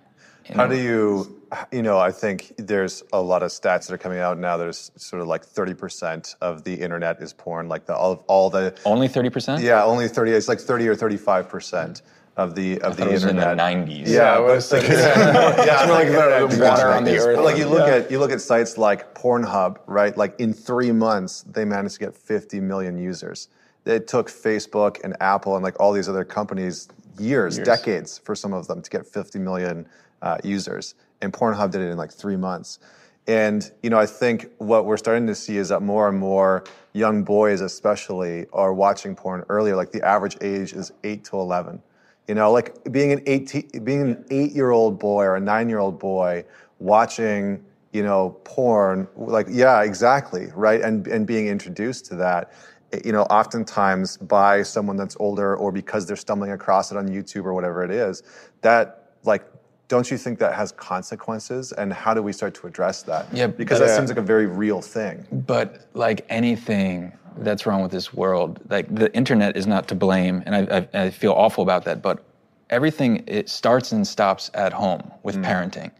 How 0.55 0.68
do 0.68 0.78
you, 0.78 1.37
you 1.72 1.82
know, 1.82 1.98
I 2.00 2.12
think 2.12 2.54
there's 2.58 3.04
a 3.14 3.22
lot 3.22 3.43
of 3.43 3.52
stats 3.52 3.88
that 3.88 3.91
are 3.91 3.98
coming 3.98 4.20
out 4.20 4.38
now. 4.38 4.58
There's 4.58 4.91
sort 4.95 5.22
of 5.22 5.28
like 5.28 5.45
30% 5.45 6.36
of 6.41 6.64
the 6.64 6.74
internet 6.74 7.22
is 7.22 7.34
porn, 7.34 7.68
like 7.70 7.86
the 7.86 7.95
all, 7.95 8.24
all 8.28 8.50
the, 8.50 8.76
Only 8.86 9.08
thirty 9.08 9.30
percent. 9.30 9.62
yeah, 9.64 9.84
only 9.84 10.08
30, 10.08 10.32
it's 10.32 10.48
like 10.48 10.60
30 10.60 10.88
or 10.89 10.95
35% 10.95 12.02
of 12.38 12.54
the 12.54 12.80
of 12.82 12.98
the 12.98 13.08
it 13.08 13.12
was 13.14 13.24
in 13.24 13.30
internet. 13.32 13.50
the 13.50 13.56
nineties. 13.56 14.12
Yeah, 14.12 14.34
I 14.34 14.38
but 14.38 14.43
was 14.43 14.72
it's 14.72 14.74
like, 14.74 14.84
yeah, 14.91 15.82
It's 15.82 15.88
more 15.88 15.95
like 15.95 16.08
the, 16.50 16.56
the 16.56 16.64
water 16.64 16.89
on 16.89 17.04
the 17.04 17.18
earth. 17.18 17.36
But 17.36 17.43
like 17.45 17.58
you 17.58 17.68
look 17.68 17.88
at 17.89 18.12
you 18.12 18.20
look 18.20 18.32
at 18.32 18.41
sites 18.41 18.78
like 18.78 19.16
Pornhub, 19.16 19.78
right? 19.88 20.16
Like 20.16 20.39
in 20.39 20.54
three 20.54 20.91
months, 20.91 21.43
they 21.50 21.66
managed 21.66 21.95
to 21.95 22.00
get 22.02 22.16
50 22.16 22.60
million 22.60 22.95
users. 22.98 23.48
It 23.86 24.08
took 24.08 24.30
Facebook 24.30 25.04
and 25.04 25.16
Apple 25.20 25.56
and 25.56 25.64
like 25.64 25.80
all 25.80 25.91
these 25.93 26.08
other 26.08 26.24
companies 26.24 26.89
years, 27.18 27.58
decades 27.58 28.20
for 28.20 28.36
some 28.36 28.54
of 28.54 28.68
them 28.68 28.84
to 28.84 28.89
get 28.91 29.08
50 29.08 29.39
million 29.39 29.88
uh, 30.22 30.38
users. 30.43 30.93
And 31.22 31.34
Pornhub 31.34 31.72
did 31.72 31.82
it 31.82 31.89
in 31.89 31.97
like 31.97 32.11
three 32.11 32.38
months. 32.38 32.80
And 33.28 33.70
you 33.84 33.89
know, 33.89 33.99
I 33.99 34.05
think 34.05 34.49
what 34.57 34.86
we're 34.86 34.97
starting 34.97 35.28
to 35.28 35.36
see 35.36 35.57
is 35.57 35.70
that 35.70 35.82
more 35.82 36.07
and 36.07 36.18
more 36.18 36.63
young 36.93 37.24
boys, 37.24 37.61
especially, 37.61 38.47
are 38.53 38.74
watching 38.74 39.15
porn 39.15 39.43
earlier. 39.49 39.76
Like 39.76 39.91
the 39.91 40.03
average 40.05 40.38
age 40.41 40.74
is 40.74 40.91
eight 41.03 41.26
to 41.26 41.38
11. 41.38 41.82
You 42.28 42.36
know, 42.36 42.51
like 42.51 42.91
being 42.91 43.11
an 43.11 43.22
18, 43.26 43.84
being 43.84 44.01
an 44.01 44.26
eight-year-old 44.30 44.99
boy 44.99 45.24
or 45.24 45.36
a 45.36 45.39
nine-year-old 45.39 45.97
boy 45.99 46.43
watching, 46.80 47.63
you 47.93 48.03
know, 48.03 48.38
porn. 48.43 49.07
Like, 49.15 49.47
yeah, 49.49 49.84
exactly, 49.84 50.47
right, 50.53 50.82
and 50.82 51.07
and 51.07 51.26
being 51.26 51.47
introduced 51.47 52.05
to 52.07 52.15
that, 52.15 52.51
eh, 52.93 52.99
you 53.05 53.11
know, 53.11 53.24
oftentimes 53.24 54.18
by 54.18 54.61
someone 54.63 54.97
that's 54.97 55.15
older 55.20 55.55
or 55.55 55.72
because 55.72 56.05
they're 56.05 56.18
stumbling 56.18 56.51
across 56.51 56.91
it 56.91 56.97
on 56.97 57.07
YouTube 57.07 57.45
or 57.45 57.53
whatever 57.53 57.84
it 57.84 57.91
is. 57.91 58.24
That 58.61 59.13
like, 59.24 59.45
don't 59.88 60.12
you 60.12 60.18
think 60.18 60.40
that 60.40 60.54
has 60.54 60.72
consequences? 60.74 61.72
And 61.72 61.94
how 61.94 62.14
do 62.14 62.22
we 62.22 62.34
start 62.34 62.54
to 62.56 62.68
address 62.68 63.04
that? 63.04 63.28
Yeah, 63.34 63.48
because 63.48 63.80
that 63.80 63.96
seems 63.96 64.10
like 64.10 64.18
a 64.18 64.22
very 64.22 64.46
real 64.46 64.82
thing. 64.82 65.26
But 65.32 65.88
like 65.94 66.26
anything 66.30 67.14
that's 67.38 67.66
wrong 67.66 67.82
with 67.82 67.92
this 67.92 68.14
world, 68.14 68.60
like 68.70 68.94
the 68.94 69.14
internet 69.16 69.56
is 69.56 69.68
not 69.68 69.88
to 69.90 69.96
blame, 69.96 70.44
and 70.46 70.56
I, 70.56 70.78
I, 70.78 71.06
I 71.06 71.10
feel 71.10 71.34
awful 71.34 71.64
about 71.64 71.86
that. 71.86 72.02
But 72.02 72.24
everything 72.70 73.24
it 73.28 73.50
starts 73.50 73.92
and 73.92 74.06
stops 74.06 74.52
at 74.54 74.74
home 74.74 75.12
with 75.24 75.38
parenting. 75.38 75.92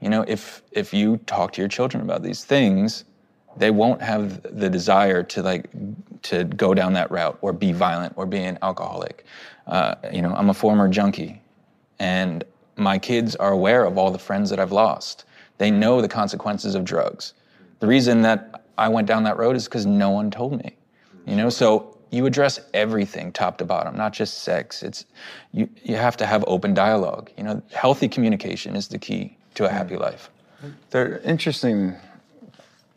You 0.00 0.08
know, 0.08 0.24
if 0.26 0.62
if 0.72 0.92
you 0.92 1.18
talk 1.26 1.52
to 1.52 1.62
your 1.62 1.68
children 1.68 2.02
about 2.02 2.22
these 2.22 2.44
things, 2.44 3.04
they 3.56 3.70
won't 3.70 4.02
have 4.02 4.42
the 4.58 4.68
desire 4.68 5.22
to 5.24 5.42
like 5.42 5.70
to 6.22 6.44
go 6.44 6.74
down 6.74 6.92
that 6.94 7.10
route 7.10 7.38
or 7.40 7.52
be 7.52 7.72
violent 7.72 8.12
or 8.16 8.26
be 8.26 8.38
an 8.38 8.58
alcoholic. 8.62 9.24
Uh, 9.66 9.94
you 10.12 10.20
know, 10.20 10.34
I'm 10.34 10.50
a 10.50 10.54
former 10.54 10.88
junkie, 10.88 11.40
and 11.98 12.44
my 12.80 12.98
kids 12.98 13.36
are 13.36 13.52
aware 13.52 13.84
of 13.84 13.98
all 13.98 14.10
the 14.10 14.18
friends 14.18 14.50
that 14.50 14.58
I've 14.58 14.72
lost. 14.72 15.24
They 15.58 15.70
know 15.70 16.00
the 16.00 16.08
consequences 16.08 16.74
of 16.74 16.84
drugs. 16.84 17.34
The 17.80 17.86
reason 17.86 18.22
that 18.22 18.64
I 18.78 18.88
went 18.88 19.06
down 19.06 19.24
that 19.24 19.36
road 19.36 19.56
is 19.56 19.66
because 19.66 19.86
no 19.86 20.10
one 20.10 20.30
told 20.30 20.56
me. 20.58 20.76
You 21.26 21.36
know, 21.36 21.50
so 21.50 21.98
you 22.10 22.26
address 22.26 22.58
everything 22.74 23.30
top 23.30 23.58
to 23.58 23.64
bottom, 23.64 23.96
not 23.96 24.12
just 24.12 24.42
sex. 24.42 24.82
It's 24.82 25.04
you 25.52 25.68
you 25.82 25.96
have 25.96 26.16
to 26.16 26.26
have 26.26 26.44
open 26.46 26.74
dialogue. 26.74 27.30
You 27.36 27.44
know, 27.44 27.62
healthy 27.72 28.08
communication 28.08 28.74
is 28.74 28.88
the 28.88 28.98
key 28.98 29.36
to 29.54 29.66
a 29.66 29.68
mm. 29.68 29.72
happy 29.72 29.96
life. 29.96 30.30
They're 30.90 31.18
interesting, 31.20 31.94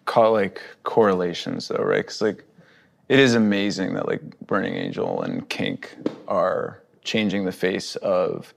call 0.05 0.33
like 0.33 0.61
correlations 0.83 1.67
though, 1.67 1.83
right? 1.83 1.97
Because 1.97 2.21
like, 2.21 2.43
it 3.09 3.19
is 3.19 3.35
amazing 3.35 3.93
that 3.93 4.07
like 4.07 4.21
Burning 4.47 4.75
Angel 4.75 5.21
and 5.21 5.47
Kink 5.49 5.95
are 6.27 6.81
changing 7.03 7.45
the 7.45 7.51
face 7.51 7.95
of 7.97 8.53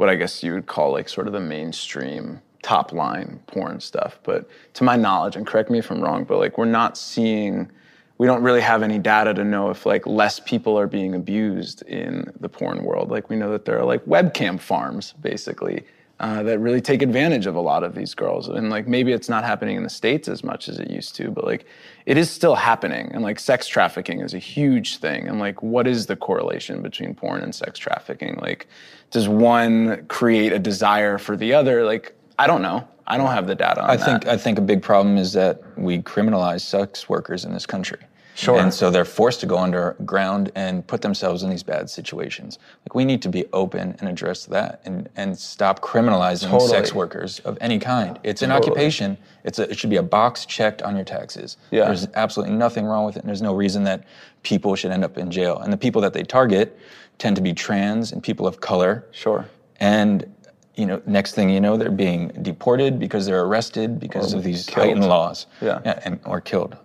what 0.00 0.08
I 0.08 0.14
guess 0.14 0.42
you 0.42 0.54
would 0.54 0.66
call 0.66 0.92
like 0.92 1.10
sort 1.10 1.26
of 1.26 1.34
the 1.34 1.40
mainstream 1.40 2.40
top 2.62 2.90
line 2.90 3.38
porn 3.46 3.80
stuff. 3.80 4.18
But 4.22 4.48
to 4.72 4.82
my 4.82 4.96
knowledge, 4.96 5.36
and 5.36 5.46
correct 5.46 5.68
me 5.68 5.78
if 5.78 5.90
I'm 5.90 6.00
wrong, 6.00 6.24
but 6.24 6.38
like 6.38 6.56
we're 6.56 6.64
not 6.64 6.96
seeing. 6.96 7.70
We 8.16 8.26
don't 8.26 8.42
really 8.42 8.62
have 8.62 8.82
any 8.82 8.98
data 8.98 9.32
to 9.34 9.44
know 9.44 9.68
if 9.68 9.84
like 9.84 10.06
less 10.06 10.40
people 10.40 10.78
are 10.78 10.86
being 10.86 11.14
abused 11.14 11.82
in 11.82 12.32
the 12.40 12.48
porn 12.48 12.82
world. 12.82 13.10
Like 13.10 13.28
we 13.28 13.36
know 13.36 13.50
that 13.52 13.66
there 13.66 13.78
are 13.78 13.84
like 13.84 14.02
webcam 14.06 14.58
farms 14.58 15.12
basically 15.20 15.84
uh, 16.20 16.42
that 16.42 16.58
really 16.58 16.82
take 16.82 17.00
advantage 17.00 17.46
of 17.46 17.54
a 17.54 17.60
lot 17.60 17.82
of 17.82 17.94
these 17.94 18.14
girls. 18.14 18.46
And 18.46 18.68
like 18.68 18.86
maybe 18.86 19.10
it's 19.12 19.30
not 19.30 19.42
happening 19.42 19.76
in 19.76 19.82
the 19.82 19.90
states 19.90 20.28
as 20.28 20.44
much 20.44 20.68
as 20.68 20.78
it 20.78 20.90
used 20.90 21.16
to, 21.16 21.30
but 21.30 21.44
like 21.44 21.64
it 22.04 22.18
is 22.18 22.30
still 22.30 22.54
happening. 22.54 23.10
And 23.12 23.22
like 23.22 23.40
sex 23.40 23.66
trafficking 23.66 24.20
is 24.20 24.34
a 24.34 24.38
huge 24.38 24.98
thing. 24.98 25.26
And 25.26 25.40
like, 25.40 25.62
what 25.62 25.86
is 25.86 26.06
the 26.06 26.16
correlation 26.16 26.82
between 26.82 27.14
porn 27.14 27.42
and 27.42 27.54
sex 27.54 27.78
trafficking? 27.78 28.38
Like, 28.42 28.66
does 29.10 29.28
one 29.28 30.04
create 30.08 30.52
a 30.52 30.58
desire 30.58 31.16
for 31.16 31.38
the 31.38 31.54
other? 31.54 31.84
Like, 31.84 32.14
I 32.38 32.46
don't 32.46 32.62
know. 32.62 32.86
I 33.06 33.16
don't 33.16 33.30
have 33.30 33.46
the 33.46 33.54
data 33.54 33.82
on 33.82 33.90
I 33.90 33.96
that. 33.96 34.04
think 34.04 34.26
I 34.26 34.36
think 34.36 34.58
a 34.58 34.62
big 34.62 34.82
problem 34.82 35.16
is 35.16 35.32
that 35.32 35.62
we 35.78 36.00
criminalize 36.02 36.60
sex 36.60 37.08
workers 37.08 37.46
in 37.46 37.54
this 37.54 37.66
country. 37.66 37.98
Sure. 38.40 38.58
And 38.58 38.72
so 38.72 38.90
they're 38.90 39.04
forced 39.04 39.40
to 39.40 39.46
go 39.46 39.58
underground 39.58 40.50
and 40.54 40.86
put 40.86 41.02
themselves 41.02 41.42
in 41.42 41.50
these 41.50 41.62
bad 41.62 41.90
situations. 41.90 42.58
Like 42.84 42.94
we 42.94 43.04
need 43.04 43.20
to 43.22 43.28
be 43.28 43.44
open 43.52 43.94
and 44.00 44.08
address 44.08 44.46
that 44.46 44.80
and, 44.84 45.08
and 45.16 45.38
stop 45.38 45.80
criminalizing 45.80 46.48
Totally. 46.48 46.70
sex 46.70 46.94
workers 46.94 47.40
of 47.40 47.58
any 47.60 47.78
kind. 47.78 48.18
It's 48.22 48.40
an 48.42 48.48
Totally. 48.48 48.70
occupation. 48.70 49.18
It's 49.44 49.58
a, 49.58 49.70
it 49.70 49.78
should 49.78 49.90
be 49.90 49.96
a 49.96 50.02
box 50.02 50.46
checked 50.46 50.80
on 50.80 50.96
your 50.96 51.04
taxes. 51.04 51.58
Yeah. 51.70 51.84
There's 51.84 52.06
absolutely 52.14 52.54
nothing 52.56 52.86
wrong 52.86 53.04
with 53.04 53.16
it, 53.16 53.20
and 53.20 53.28
there's 53.28 53.42
no 53.42 53.54
reason 53.54 53.84
that 53.84 54.04
people 54.42 54.74
should 54.74 54.90
end 54.90 55.04
up 55.04 55.18
in 55.18 55.30
jail. 55.30 55.58
And 55.58 55.70
the 55.72 55.76
people 55.76 56.00
that 56.02 56.14
they 56.14 56.22
target 56.22 56.78
tend 57.18 57.36
to 57.36 57.42
be 57.42 57.52
trans 57.52 58.12
and 58.12 58.22
people 58.22 58.46
of 58.46 58.60
color. 58.60 59.04
Sure. 59.12 59.46
And 59.80 60.32
you 60.76 60.86
know, 60.86 61.02
next 61.04 61.34
thing 61.34 61.50
you 61.50 61.60
know, 61.60 61.76
they're 61.76 61.90
being 61.90 62.28
deported 62.40 62.98
because 62.98 63.26
they're 63.26 63.42
arrested 63.42 64.00
because 64.00 64.32
of 64.32 64.42
these 64.42 64.64
killed. 64.64 64.86
heightened 64.86 65.06
laws. 65.08 65.46
Yeah. 65.60 65.80
and 66.04 66.18
or 66.24 66.40
killed. 66.40 66.76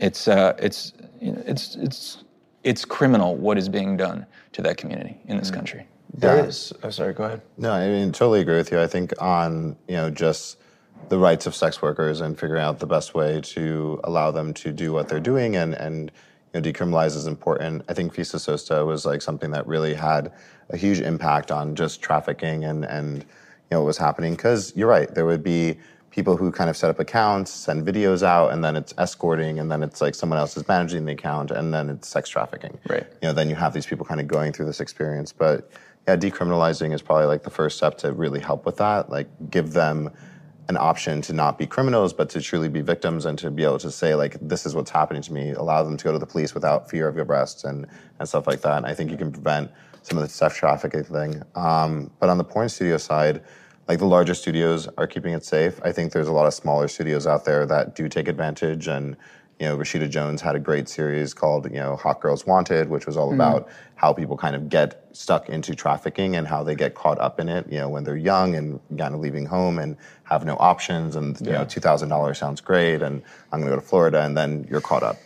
It's 0.00 0.26
uh, 0.28 0.54
it's 0.58 0.92
you 1.20 1.32
know, 1.32 1.42
it's 1.46 1.76
it's 1.76 2.24
it's 2.64 2.84
criminal 2.84 3.36
what 3.36 3.58
is 3.58 3.68
being 3.68 3.96
done 3.96 4.26
to 4.52 4.62
that 4.62 4.76
community 4.76 5.20
in 5.26 5.36
Mm. 5.36 5.40
this 5.40 5.50
country. 5.50 5.86
There 6.14 6.36
Yeah. 6.36 6.44
is. 6.44 6.72
Oh, 6.82 6.90
sorry. 6.90 7.12
Go 7.14 7.24
ahead. 7.24 7.42
No, 7.56 7.70
I 7.72 7.86
mean, 7.86 8.10
totally 8.12 8.40
agree 8.40 8.56
with 8.56 8.72
you. 8.72 8.80
I 8.80 8.86
think 8.86 9.12
on, 9.20 9.76
you 9.88 9.96
know, 9.96 10.10
just 10.10 10.56
the 11.08 11.18
rights 11.18 11.46
of 11.46 11.54
sex 11.54 11.80
workers 11.80 12.20
and 12.20 12.38
figuring 12.38 12.62
out 12.62 12.78
the 12.80 12.86
best 12.86 13.14
way 13.14 13.40
to 13.42 14.00
allow 14.04 14.30
them 14.30 14.52
to 14.54 14.72
do 14.72 14.92
what 14.92 15.08
they're 15.08 15.20
doing 15.20 15.56
and, 15.56 15.74
and 15.74 16.10
you 16.52 16.60
know, 16.60 16.70
decriminalize 16.70 17.16
is 17.16 17.26
important. 17.26 17.82
I 17.88 17.94
think 17.94 18.12
FOSTA-SESTA 18.14 18.84
was 18.84 19.06
like 19.06 19.22
something 19.22 19.50
that 19.52 19.66
really 19.66 19.94
had 19.94 20.32
a 20.70 20.76
huge 20.76 21.00
impact 21.00 21.50
on 21.52 21.74
just 21.76 22.02
trafficking 22.02 22.64
and, 22.64 22.84
and 22.84 23.18
you 23.22 23.26
know, 23.70 23.80
what 23.80 23.86
was 23.86 23.98
happening. 23.98 24.34
Because 24.34 24.74
you're 24.76 24.88
right, 24.88 25.12
there 25.14 25.26
would 25.26 25.42
be 25.44 25.78
people 26.10 26.36
who 26.36 26.50
kind 26.50 26.68
of 26.68 26.76
set 26.76 26.90
up 26.90 26.98
accounts, 26.98 27.52
send 27.52 27.86
videos 27.86 28.22
out, 28.22 28.52
and 28.52 28.64
then 28.64 28.76
it's 28.76 28.92
escorting, 28.98 29.58
and 29.58 29.70
then 29.70 29.82
it's 29.82 30.00
like 30.00 30.14
someone 30.14 30.38
else 30.38 30.56
is 30.56 30.66
managing 30.66 31.04
the 31.04 31.12
account, 31.12 31.50
and 31.50 31.72
then 31.72 31.88
it's 31.88 32.08
sex 32.08 32.28
trafficking. 32.28 32.78
Right. 32.88 33.06
You 33.22 33.28
know, 33.28 33.32
then 33.32 33.48
you 33.48 33.54
have 33.54 33.72
these 33.72 33.86
people 33.86 34.04
kind 34.04 34.20
of 34.20 34.26
going 34.26 34.52
through 34.52 34.66
this 34.66 34.80
experience. 34.80 35.32
But 35.32 35.70
yeah, 36.08 36.16
decriminalizing 36.16 36.92
is 36.92 37.02
probably 37.02 37.26
like 37.26 37.44
the 37.44 37.50
first 37.50 37.76
step 37.76 37.98
to 37.98 38.12
really 38.12 38.40
help 38.40 38.66
with 38.66 38.78
that. 38.78 39.10
Like 39.10 39.28
give 39.50 39.72
them 39.72 40.10
an 40.68 40.76
option 40.76 41.20
to 41.22 41.32
not 41.32 41.58
be 41.58 41.66
criminals, 41.66 42.12
but 42.12 42.30
to 42.30 42.40
truly 42.40 42.68
be 42.68 42.80
victims 42.80 43.26
and 43.26 43.38
to 43.38 43.50
be 43.50 43.64
able 43.64 43.78
to 43.78 43.90
say 43.90 44.14
like, 44.14 44.36
this 44.40 44.66
is 44.66 44.74
what's 44.74 44.90
happening 44.90 45.22
to 45.22 45.32
me. 45.32 45.50
Allow 45.50 45.82
them 45.82 45.96
to 45.96 46.04
go 46.04 46.12
to 46.12 46.18
the 46.18 46.26
police 46.26 46.54
without 46.54 46.88
fear 46.90 47.08
of 47.08 47.16
arrest 47.16 47.64
and 47.64 47.86
and 48.18 48.28
stuff 48.28 48.46
like 48.46 48.62
that. 48.62 48.78
And 48.78 48.86
I 48.86 48.94
think 48.94 49.10
you 49.10 49.16
can 49.16 49.30
prevent 49.30 49.70
some 50.02 50.18
of 50.18 50.22
the 50.22 50.30
sex 50.30 50.56
trafficking 50.56 51.04
thing. 51.04 51.42
Um, 51.54 52.10
but 52.18 52.28
on 52.28 52.38
the 52.38 52.44
porn 52.44 52.68
studio 52.68 52.96
side, 52.96 53.42
like 53.90 53.98
the 53.98 54.06
larger 54.06 54.34
studios 54.34 54.88
are 54.98 55.08
keeping 55.08 55.32
it 55.32 55.44
safe. 55.44 55.80
I 55.82 55.90
think 55.90 56.12
there's 56.12 56.28
a 56.28 56.32
lot 56.32 56.46
of 56.46 56.54
smaller 56.54 56.86
studios 56.86 57.26
out 57.26 57.44
there 57.44 57.66
that 57.66 57.96
do 57.96 58.08
take 58.08 58.28
advantage 58.28 58.86
and 58.86 59.16
you 59.58 59.66
know, 59.66 59.76
Rashida 59.76 60.08
Jones 60.08 60.40
had 60.40 60.54
a 60.54 60.60
great 60.60 60.88
series 60.88 61.34
called, 61.34 61.64
you 61.64 61.80
know, 61.80 61.96
Hot 61.96 62.20
Girls 62.20 62.46
Wanted, 62.46 62.88
which 62.88 63.04
was 63.04 63.16
all 63.16 63.34
about 63.34 63.68
how 63.96 64.12
people 64.12 64.36
kind 64.36 64.54
of 64.54 64.68
get 64.68 65.08
stuck 65.12 65.48
into 65.48 65.74
trafficking 65.74 66.36
and 66.36 66.46
how 66.46 66.62
they 66.62 66.76
get 66.76 66.94
caught 66.94 67.18
up 67.18 67.40
in 67.40 67.48
it, 67.48 67.66
you 67.68 67.78
know, 67.78 67.88
when 67.88 68.04
they're 68.04 68.16
young 68.16 68.54
and 68.54 68.78
kind 68.96 69.12
of 69.12 69.20
leaving 69.20 69.44
home 69.44 69.80
and 69.80 69.96
have 70.22 70.44
no 70.44 70.56
options 70.60 71.16
and, 71.16 71.38
you 71.40 71.50
know, 71.50 71.64
$2,000 71.64 72.36
sounds 72.36 72.60
great 72.60 73.02
and 73.02 73.22
I'm 73.50 73.58
gonna 73.58 73.72
go 73.72 73.76
to 73.76 73.82
Florida 73.82 74.22
and 74.22 74.36
then 74.36 74.68
you're 74.70 74.80
caught 74.80 75.02
up. 75.02 75.16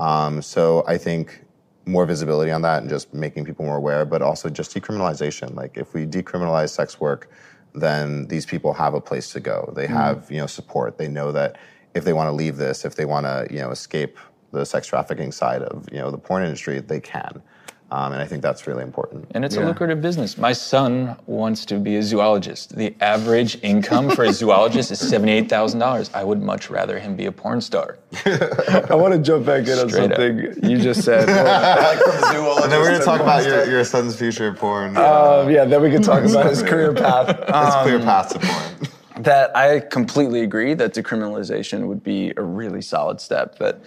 Um, 0.00 0.42
so 0.42 0.84
I 0.88 0.98
think 0.98 1.44
more 1.86 2.04
visibility 2.04 2.50
on 2.50 2.62
that 2.62 2.82
and 2.82 2.90
just 2.90 3.14
making 3.14 3.44
people 3.44 3.64
more 3.64 3.76
aware, 3.76 4.04
but 4.04 4.22
also 4.22 4.50
just 4.50 4.74
decriminalization. 4.74 5.54
Like 5.54 5.78
if 5.78 5.94
we 5.94 6.04
decriminalize 6.04 6.70
sex 6.70 7.00
work, 7.00 7.30
then 7.74 8.26
these 8.28 8.46
people 8.46 8.72
have 8.74 8.94
a 8.94 9.00
place 9.00 9.32
to 9.32 9.40
go. 9.40 9.72
They 9.74 9.86
hmm. 9.86 9.94
have, 9.94 10.30
you 10.30 10.38
know, 10.38 10.46
support. 10.46 10.98
They 10.98 11.08
know 11.08 11.32
that 11.32 11.56
if 11.94 12.04
they 12.04 12.12
want 12.12 12.28
to 12.28 12.32
leave 12.32 12.56
this, 12.56 12.84
if 12.84 12.94
they 12.94 13.04
want 13.04 13.26
to, 13.26 13.46
you 13.50 13.60
know, 13.60 13.70
escape 13.70 14.18
the 14.52 14.64
sex 14.64 14.86
trafficking 14.86 15.32
side 15.32 15.62
of, 15.62 15.88
you 15.92 15.98
know, 15.98 16.10
the 16.10 16.18
porn 16.18 16.42
industry, 16.42 16.80
they 16.80 17.00
can. 17.00 17.42
Um, 17.90 18.12
and 18.12 18.20
I 18.20 18.26
think 18.26 18.42
that's 18.42 18.66
really 18.66 18.82
important. 18.82 19.30
And 19.30 19.46
it's 19.46 19.56
a 19.56 19.64
lucrative 19.64 20.02
business. 20.02 20.36
My 20.36 20.52
son 20.52 21.16
wants 21.24 21.64
to 21.66 21.78
be 21.78 21.96
a 21.96 22.02
zoologist. 22.02 22.76
The 22.76 22.94
average 23.00 23.58
income 23.62 24.10
for 24.10 24.24
a 24.24 24.32
zoologist 24.40 24.90
is 24.90 24.98
seventy-eight 25.00 25.48
thousand 25.48 25.80
dollars. 25.80 26.10
I 26.12 26.22
would 26.22 26.42
much 26.42 26.68
rather 26.68 26.98
him 26.98 27.16
be 27.16 27.26
a 27.26 27.32
porn 27.32 27.62
star. 27.62 27.98
I 28.26 28.94
want 28.94 29.14
to 29.14 29.18
jump 29.18 29.46
back 29.46 29.66
in 29.66 29.78
on 29.78 29.88
Straight 29.88 30.12
up. 30.12 30.18
something 30.18 30.70
you 30.70 30.76
just 30.78 31.02
said. 31.02 31.28
like 31.28 31.98
from 32.00 32.34
zoologist. 32.34 32.64
And 32.64 32.72
then 32.72 32.80
we're 32.80 32.88
going 32.88 32.92
to 32.94 32.98
to 32.98 33.04
talk 33.06 33.20
about 33.22 33.46
your, 33.46 33.64
your 33.70 33.84
son's 33.84 34.14
future 34.16 34.52
porn. 34.52 34.94
um, 34.98 35.48
yeah, 35.50 35.64
then 35.64 35.80
we 35.80 35.90
can 35.90 36.02
talk 36.02 36.24
about 36.24 36.44
his 36.44 36.62
career 36.62 36.92
path. 36.92 37.30
it's 37.30 37.76
clear 37.82 38.00
path 38.00 38.34
to 38.34 38.38
porn. 38.38 39.22
that 39.24 39.56
I 39.56 39.80
completely 39.80 40.42
agree 40.42 40.74
that 40.74 40.92
decriminalization 40.92 41.86
would 41.86 42.04
be 42.04 42.34
a 42.36 42.42
really 42.42 42.82
solid 42.82 43.18
step. 43.18 43.58
That 43.58 43.80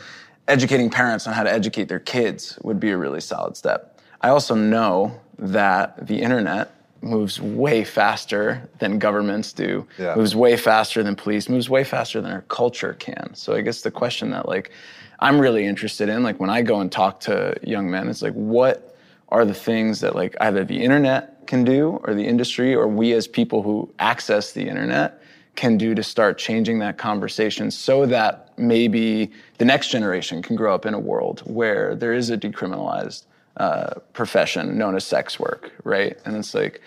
educating 0.47 0.89
parents 0.89 1.27
on 1.27 1.33
how 1.33 1.43
to 1.43 1.51
educate 1.51 1.87
their 1.87 1.99
kids 1.99 2.57
would 2.63 2.79
be 2.79 2.89
a 2.89 2.97
really 2.97 3.21
solid 3.21 3.55
step. 3.55 3.90
I 4.21 4.29
also 4.29 4.55
know 4.55 5.19
that 5.39 6.07
the 6.07 6.21
internet 6.21 6.73
moves 7.01 7.41
way 7.41 7.83
faster 7.83 8.69
than 8.79 8.99
governments 8.99 9.53
do, 9.53 9.87
Yeah. 9.97 10.15
moves 10.15 10.35
way 10.35 10.55
faster 10.55 11.01
than 11.01 11.15
police, 11.15 11.49
moves 11.49 11.69
way 11.69 11.83
faster 11.83 12.21
than 12.21 12.31
our 12.31 12.41
culture 12.41 12.93
can. 12.93 13.33
So 13.33 13.53
I 13.55 13.61
guess 13.61 13.81
the 13.81 13.89
question 13.91 14.29
that 14.31 14.47
like 14.47 14.71
I'm 15.19 15.39
really 15.39 15.65
interested 15.65 16.09
in, 16.09 16.23
like 16.23 16.39
when 16.39 16.49
I 16.49 16.61
go 16.61 16.79
and 16.79 16.91
talk 16.91 17.19
to 17.21 17.55
young 17.63 17.89
men, 17.89 18.07
it's 18.07 18.21
like 18.21 18.33
what 18.33 18.95
are 19.29 19.45
the 19.45 19.53
things 19.53 19.99
that 20.01 20.15
like 20.15 20.35
either 20.41 20.63
the 20.63 20.81
internet 20.83 21.47
can 21.47 21.63
do 21.63 21.99
or 22.03 22.13
the 22.13 22.25
industry 22.25 22.75
or 22.75 22.87
we 22.87 23.13
as 23.13 23.27
people 23.27 23.63
who 23.63 23.91
access 23.99 24.51
the 24.51 24.67
internet 24.67 25.19
can 25.55 25.77
do 25.77 25.93
to 25.95 26.03
start 26.03 26.37
changing 26.37 26.79
that 26.79 26.97
conversation 26.97 27.69
so 27.71 28.05
that 28.05 28.49
maybe 28.57 29.31
the 29.57 29.65
next 29.65 29.89
generation 29.89 30.41
can 30.41 30.55
grow 30.55 30.73
up 30.73 30.85
in 30.85 30.93
a 30.93 30.99
world 30.99 31.41
where 31.45 31.95
there 31.95 32.13
is 32.13 32.29
a 32.29 32.37
decriminalized 32.37 33.25
uh, 33.57 33.95
profession 34.13 34.77
known 34.77 34.95
as 34.95 35.03
sex 35.05 35.39
work, 35.39 35.71
right? 35.83 36.17
And 36.25 36.35
it's 36.35 36.53
like, 36.53 36.81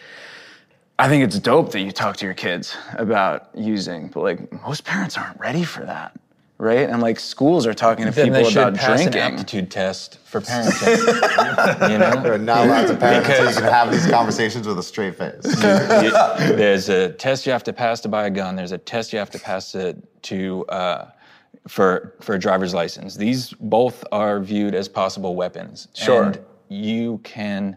I 0.99 1.09
think 1.09 1.25
it's 1.25 1.39
dope 1.39 1.73
that 1.73 1.81
you 1.81 1.91
talk 1.93 2.17
to 2.19 2.25
your 2.25 2.35
kids 2.35 2.77
about 2.95 3.49
using, 3.55 4.09
but 4.09 4.21
like 4.23 4.62
most 4.62 4.85
parents 4.85 5.19
aren't 5.19 5.39
ready 5.41 5.65
for 5.65 5.85
that, 5.85 6.19
right? 6.59 6.89
And 6.89 7.03
like 7.03 7.19
schools 7.19 7.67
are 7.67 7.75
talking 7.75 8.05
to 8.07 8.12
Then 8.12 8.27
people 8.27 8.43
they 8.45 8.49
should 8.51 8.62
about 8.62 8.75
pass 8.77 9.01
drinking. 9.01 9.21
an 9.21 9.33
aptitude 9.35 9.71
test 9.73 10.19
for 10.25 10.41
parenting. 10.41 11.91
you 11.91 11.99
know, 11.99 12.23
You're 12.25 12.39
not 12.39 12.67
allowed 12.67 12.87
to 12.87 12.97
parent 12.97 13.27
until 13.27 13.37
you 13.37 13.49
Because- 13.51 13.55
can 13.59 13.65
have 13.65 13.91
these 13.91 14.07
conversations 14.07 14.67
with 14.69 14.79
a 14.79 14.83
straight 14.83 15.17
face. 15.17 15.45
You- 15.45 16.57
there's 16.57 16.89
a 16.89 17.11
test 17.12 17.45
you 17.45 17.53
have 17.53 17.65
to 17.65 17.73
pass 17.73 18.01
to 18.03 18.09
buy 18.09 18.27
a 18.27 18.31
gun. 18.31 18.55
There's 18.57 18.73
a 18.73 18.79
test 18.79 19.12
you 19.12 19.19
have 19.19 19.31
to 19.31 19.39
pass 19.39 19.73
to, 19.73 19.97
to 20.23 20.65
uh, 20.67 21.11
for 21.67 22.15
for 22.21 22.35
a 22.35 22.39
driver's 22.39 22.73
license. 22.75 23.17
These 23.17 23.53
both 23.55 24.05
are 24.12 24.39
viewed 24.39 24.75
as 24.75 24.87
possible 24.89 25.35
weapons. 25.35 25.89
Sure. 25.95 26.25
And 26.25 26.39
you 26.69 27.19
can 27.25 27.77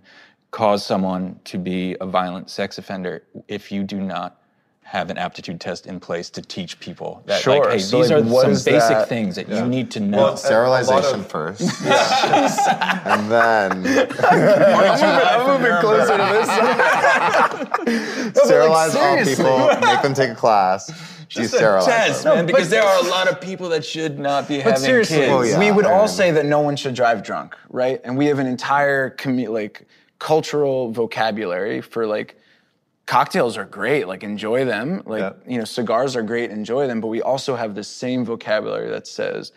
cause 0.52 0.86
someone 0.86 1.40
to 1.44 1.58
be 1.58 1.96
a 2.02 2.06
violent 2.06 2.50
sex 2.50 2.78
offender 2.78 3.24
if 3.48 3.72
you 3.72 3.84
do 3.84 4.00
not 4.00 4.42
have 4.84 5.10
an 5.10 5.18
aptitude 5.18 5.60
test 5.60 5.86
in 5.86 6.00
place 6.00 6.30
to 6.30 6.42
teach 6.42 6.80
people 6.80 7.22
that 7.26 7.42
Sure. 7.42 7.60
like 7.60 7.72
hey 7.74 7.80
So, 7.80 8.02
these 8.02 8.10
like, 8.10 8.24
are 8.24 8.56
some 8.56 8.74
basic 8.74 8.90
that- 8.98 9.10
things 9.10 9.36
that 9.36 9.50
you 9.50 9.66
need 9.66 9.92
to 9.92 10.00
know. 10.00 10.18
Well, 10.18 10.38
Sterilization 10.38 11.20
of- 11.20 11.28
first. 11.30 11.60
and 11.86 13.30
then 13.30 13.72
I'm 14.24 15.48
moving 15.48 15.78
closer 15.82 16.18
to 16.18 16.26
this. 16.32 16.48
sterilize 18.46 18.96
all 18.96 19.18
people, 19.26 19.68
make 19.82 20.02
them 20.02 20.14
take 20.14 20.30
a 20.32 20.36
class, 20.36 20.90
Just 21.28 21.54
a 21.56 21.82
test, 21.86 22.24
them. 22.24 22.36
man, 22.36 22.46
because 22.46 22.70
there 22.70 22.84
are 22.84 23.00
a 23.06 23.10
lot 23.10 23.28
of 23.28 23.42
people 23.42 23.70
that 23.70 23.86
should 23.86 24.18
not 24.20 24.48
be 24.48 24.58
But 24.58 24.64
having 24.66 24.80
seriously, 24.82 25.18
kids. 25.18 25.32
Oh, 25.32 25.42
yeah. 25.42 25.60
we 25.60 25.72
would 25.72 25.86
all 25.86 26.02
And- 26.04 26.10
say 26.10 26.32
that 26.32 26.46
no 26.46 26.62
one 26.62 26.76
should 26.76 26.94
drive 26.96 27.24
drunk, 27.24 27.56
right? 27.70 28.00
And 28.04 28.18
we 28.18 28.26
have 28.28 28.40
an 28.40 28.48
entire 28.48 29.10
commu- 29.12 29.50
like 29.50 29.86
cultural 30.20 30.92
vocabulary 30.92 31.82
for 31.82 32.08
like 32.08 32.38
cocktails 33.06 33.58
are 33.58 33.66
great, 33.66 34.08
like 34.08 34.24
enjoy 34.24 34.66
them. 34.66 35.04
Like 35.06 35.22
Yeah. 35.22 35.34
you 35.48 35.58
know, 35.60 35.66
cigars 35.66 36.16
are 36.16 36.24
great, 36.24 36.50
enjoy 36.52 36.88
them. 36.88 37.02
But 37.02 37.08
we 37.08 37.22
also 37.22 37.56
have 37.56 37.76
the 37.76 37.84
same 37.84 38.26
vocabulary 38.26 38.90
that 38.90 39.08
says 39.08 39.52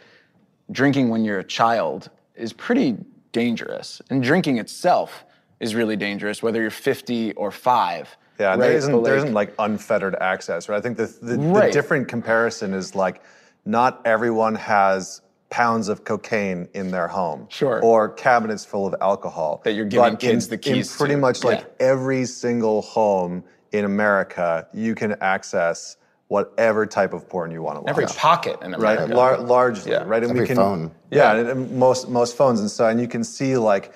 drinking 0.70 1.08
when 1.08 1.24
you're 1.24 1.38
a 1.40 1.44
child 1.44 2.10
is 2.34 2.52
pretty 2.52 2.96
dangerous, 3.32 4.00
and 4.10 4.22
drinking 4.22 4.58
itself 4.58 5.24
is 5.60 5.74
really 5.74 5.96
dangerous, 5.96 6.42
whether 6.42 6.60
you're 6.60 6.70
50 6.70 7.32
or 7.34 7.50
five. 7.50 8.16
Yeah, 8.40 8.50
right? 8.50 8.58
there 8.60 8.72
isn't 8.72 9.02
like- 9.02 9.12
isn't 9.12 9.34
like 9.34 9.54
unfettered 9.58 10.16
access, 10.20 10.68
right? 10.68 10.78
I 10.78 10.80
think 10.80 10.96
the 10.96 11.06
the, 11.22 11.36
the 11.36 11.70
different 11.70 12.08
comparison 12.08 12.72
is 12.72 12.94
like 12.94 13.22
not 13.66 14.00
everyone 14.06 14.54
has 14.54 15.20
pounds 15.50 15.88
of 15.88 16.04
cocaine 16.04 16.68
in 16.74 16.90
their 16.90 17.08
home, 17.08 17.46
Sure. 17.50 17.82
or 17.82 18.08
cabinets 18.08 18.64
full 18.64 18.86
of 18.86 18.94
alcohol 19.02 19.60
That 19.64 19.72
you're 19.72 19.84
giving 19.84 20.12
But 20.12 20.20
kids 20.20 20.44
in, 20.46 20.50
the 20.52 20.58
keys 20.58 20.90
In 20.92 20.96
pretty 20.96 21.14
to. 21.14 21.20
much 21.20 21.44
like 21.44 21.60
Yeah. 21.60 21.86
every 21.88 22.24
single 22.24 22.82
home 22.82 23.42
in 23.72 23.84
America, 23.84 24.66
you 24.72 24.94
can 24.94 25.16
access 25.20 25.96
whatever 26.28 26.86
type 26.86 27.12
of 27.12 27.28
porn 27.28 27.50
you 27.50 27.60
want 27.62 27.76
to 27.76 27.80
watch. 27.80 27.90
every 27.90 28.06
pocket 28.06 28.56
in 28.62 28.70
right, 28.72 28.96
America. 28.96 29.14
Lar- 29.16 29.38
largely, 29.38 29.90
Yeah. 29.90 30.04
right, 30.06 30.22
and 30.22 30.30
Every 30.30 30.42
we 30.42 30.46
can, 30.46 30.56
phone. 30.56 30.90
yeah, 31.10 31.34
and, 31.34 31.48
and 31.48 31.72
most 31.72 32.08
most 32.08 32.36
phones, 32.36 32.60
and 32.60 32.70
so 32.70 32.86
and 32.86 33.00
you 33.00 33.08
can 33.08 33.24
see 33.24 33.56
like 33.56 33.86
a- 33.86 33.90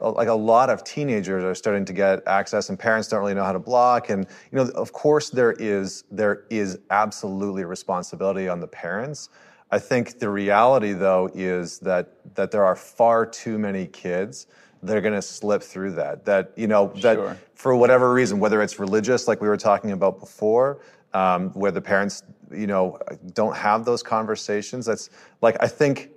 like 0.00 0.28
a 0.28 0.34
lot 0.34 0.70
of 0.70 0.82
teenagers 0.84 1.44
are 1.44 1.54
starting 1.54 1.84
to 1.84 1.92
get 1.92 2.26
access, 2.26 2.68
and 2.68 2.78
parents 2.78 3.08
don't 3.08 3.20
really 3.20 3.34
know 3.34 3.44
how 3.44 3.52
to 3.52 3.58
block, 3.58 4.10
and 4.10 4.26
you 4.50 4.56
know, 4.56 4.68
of 4.70 4.92
course, 4.92 5.30
there 5.30 5.52
is 5.52 6.04
there 6.10 6.44
is 6.50 6.78
absolutely 6.90 7.64
responsibility 7.64 8.48
on 8.48 8.60
the 8.60 8.66
parents. 8.66 9.28
I 9.70 9.78
think 9.78 10.18
the 10.18 10.28
reality, 10.28 10.92
though, 10.92 11.30
is 11.34 11.78
that 11.80 12.34
that 12.34 12.50
there 12.50 12.64
are 12.64 12.76
far 12.76 13.26
too 13.26 13.58
many 13.58 13.86
kids 13.86 14.46
that 14.82 14.96
are 14.96 15.00
going 15.00 15.14
to 15.14 15.22
slip 15.22 15.62
through 15.62 15.92
that. 15.92 16.24
That 16.24 16.52
you 16.56 16.66
know 16.66 16.88
that 17.02 17.16
Sure. 17.16 17.36
for 17.54 17.76
whatever 17.76 18.12
reason, 18.12 18.40
whether 18.40 18.62
it's 18.62 18.78
religious, 18.78 19.28
like 19.28 19.40
we 19.40 19.48
were 19.48 19.56
talking 19.56 19.92
about 19.92 20.18
before, 20.18 20.80
um, 21.12 21.50
where 21.50 21.70
the 21.70 21.80
parents 21.80 22.22
you 22.50 22.66
know 22.66 22.98
don't 23.34 23.56
have 23.56 23.84
those 23.84 24.02
conversations. 24.02 24.86
That's 24.86 25.10
like 25.42 25.56
I 25.60 25.66
think 25.68 26.10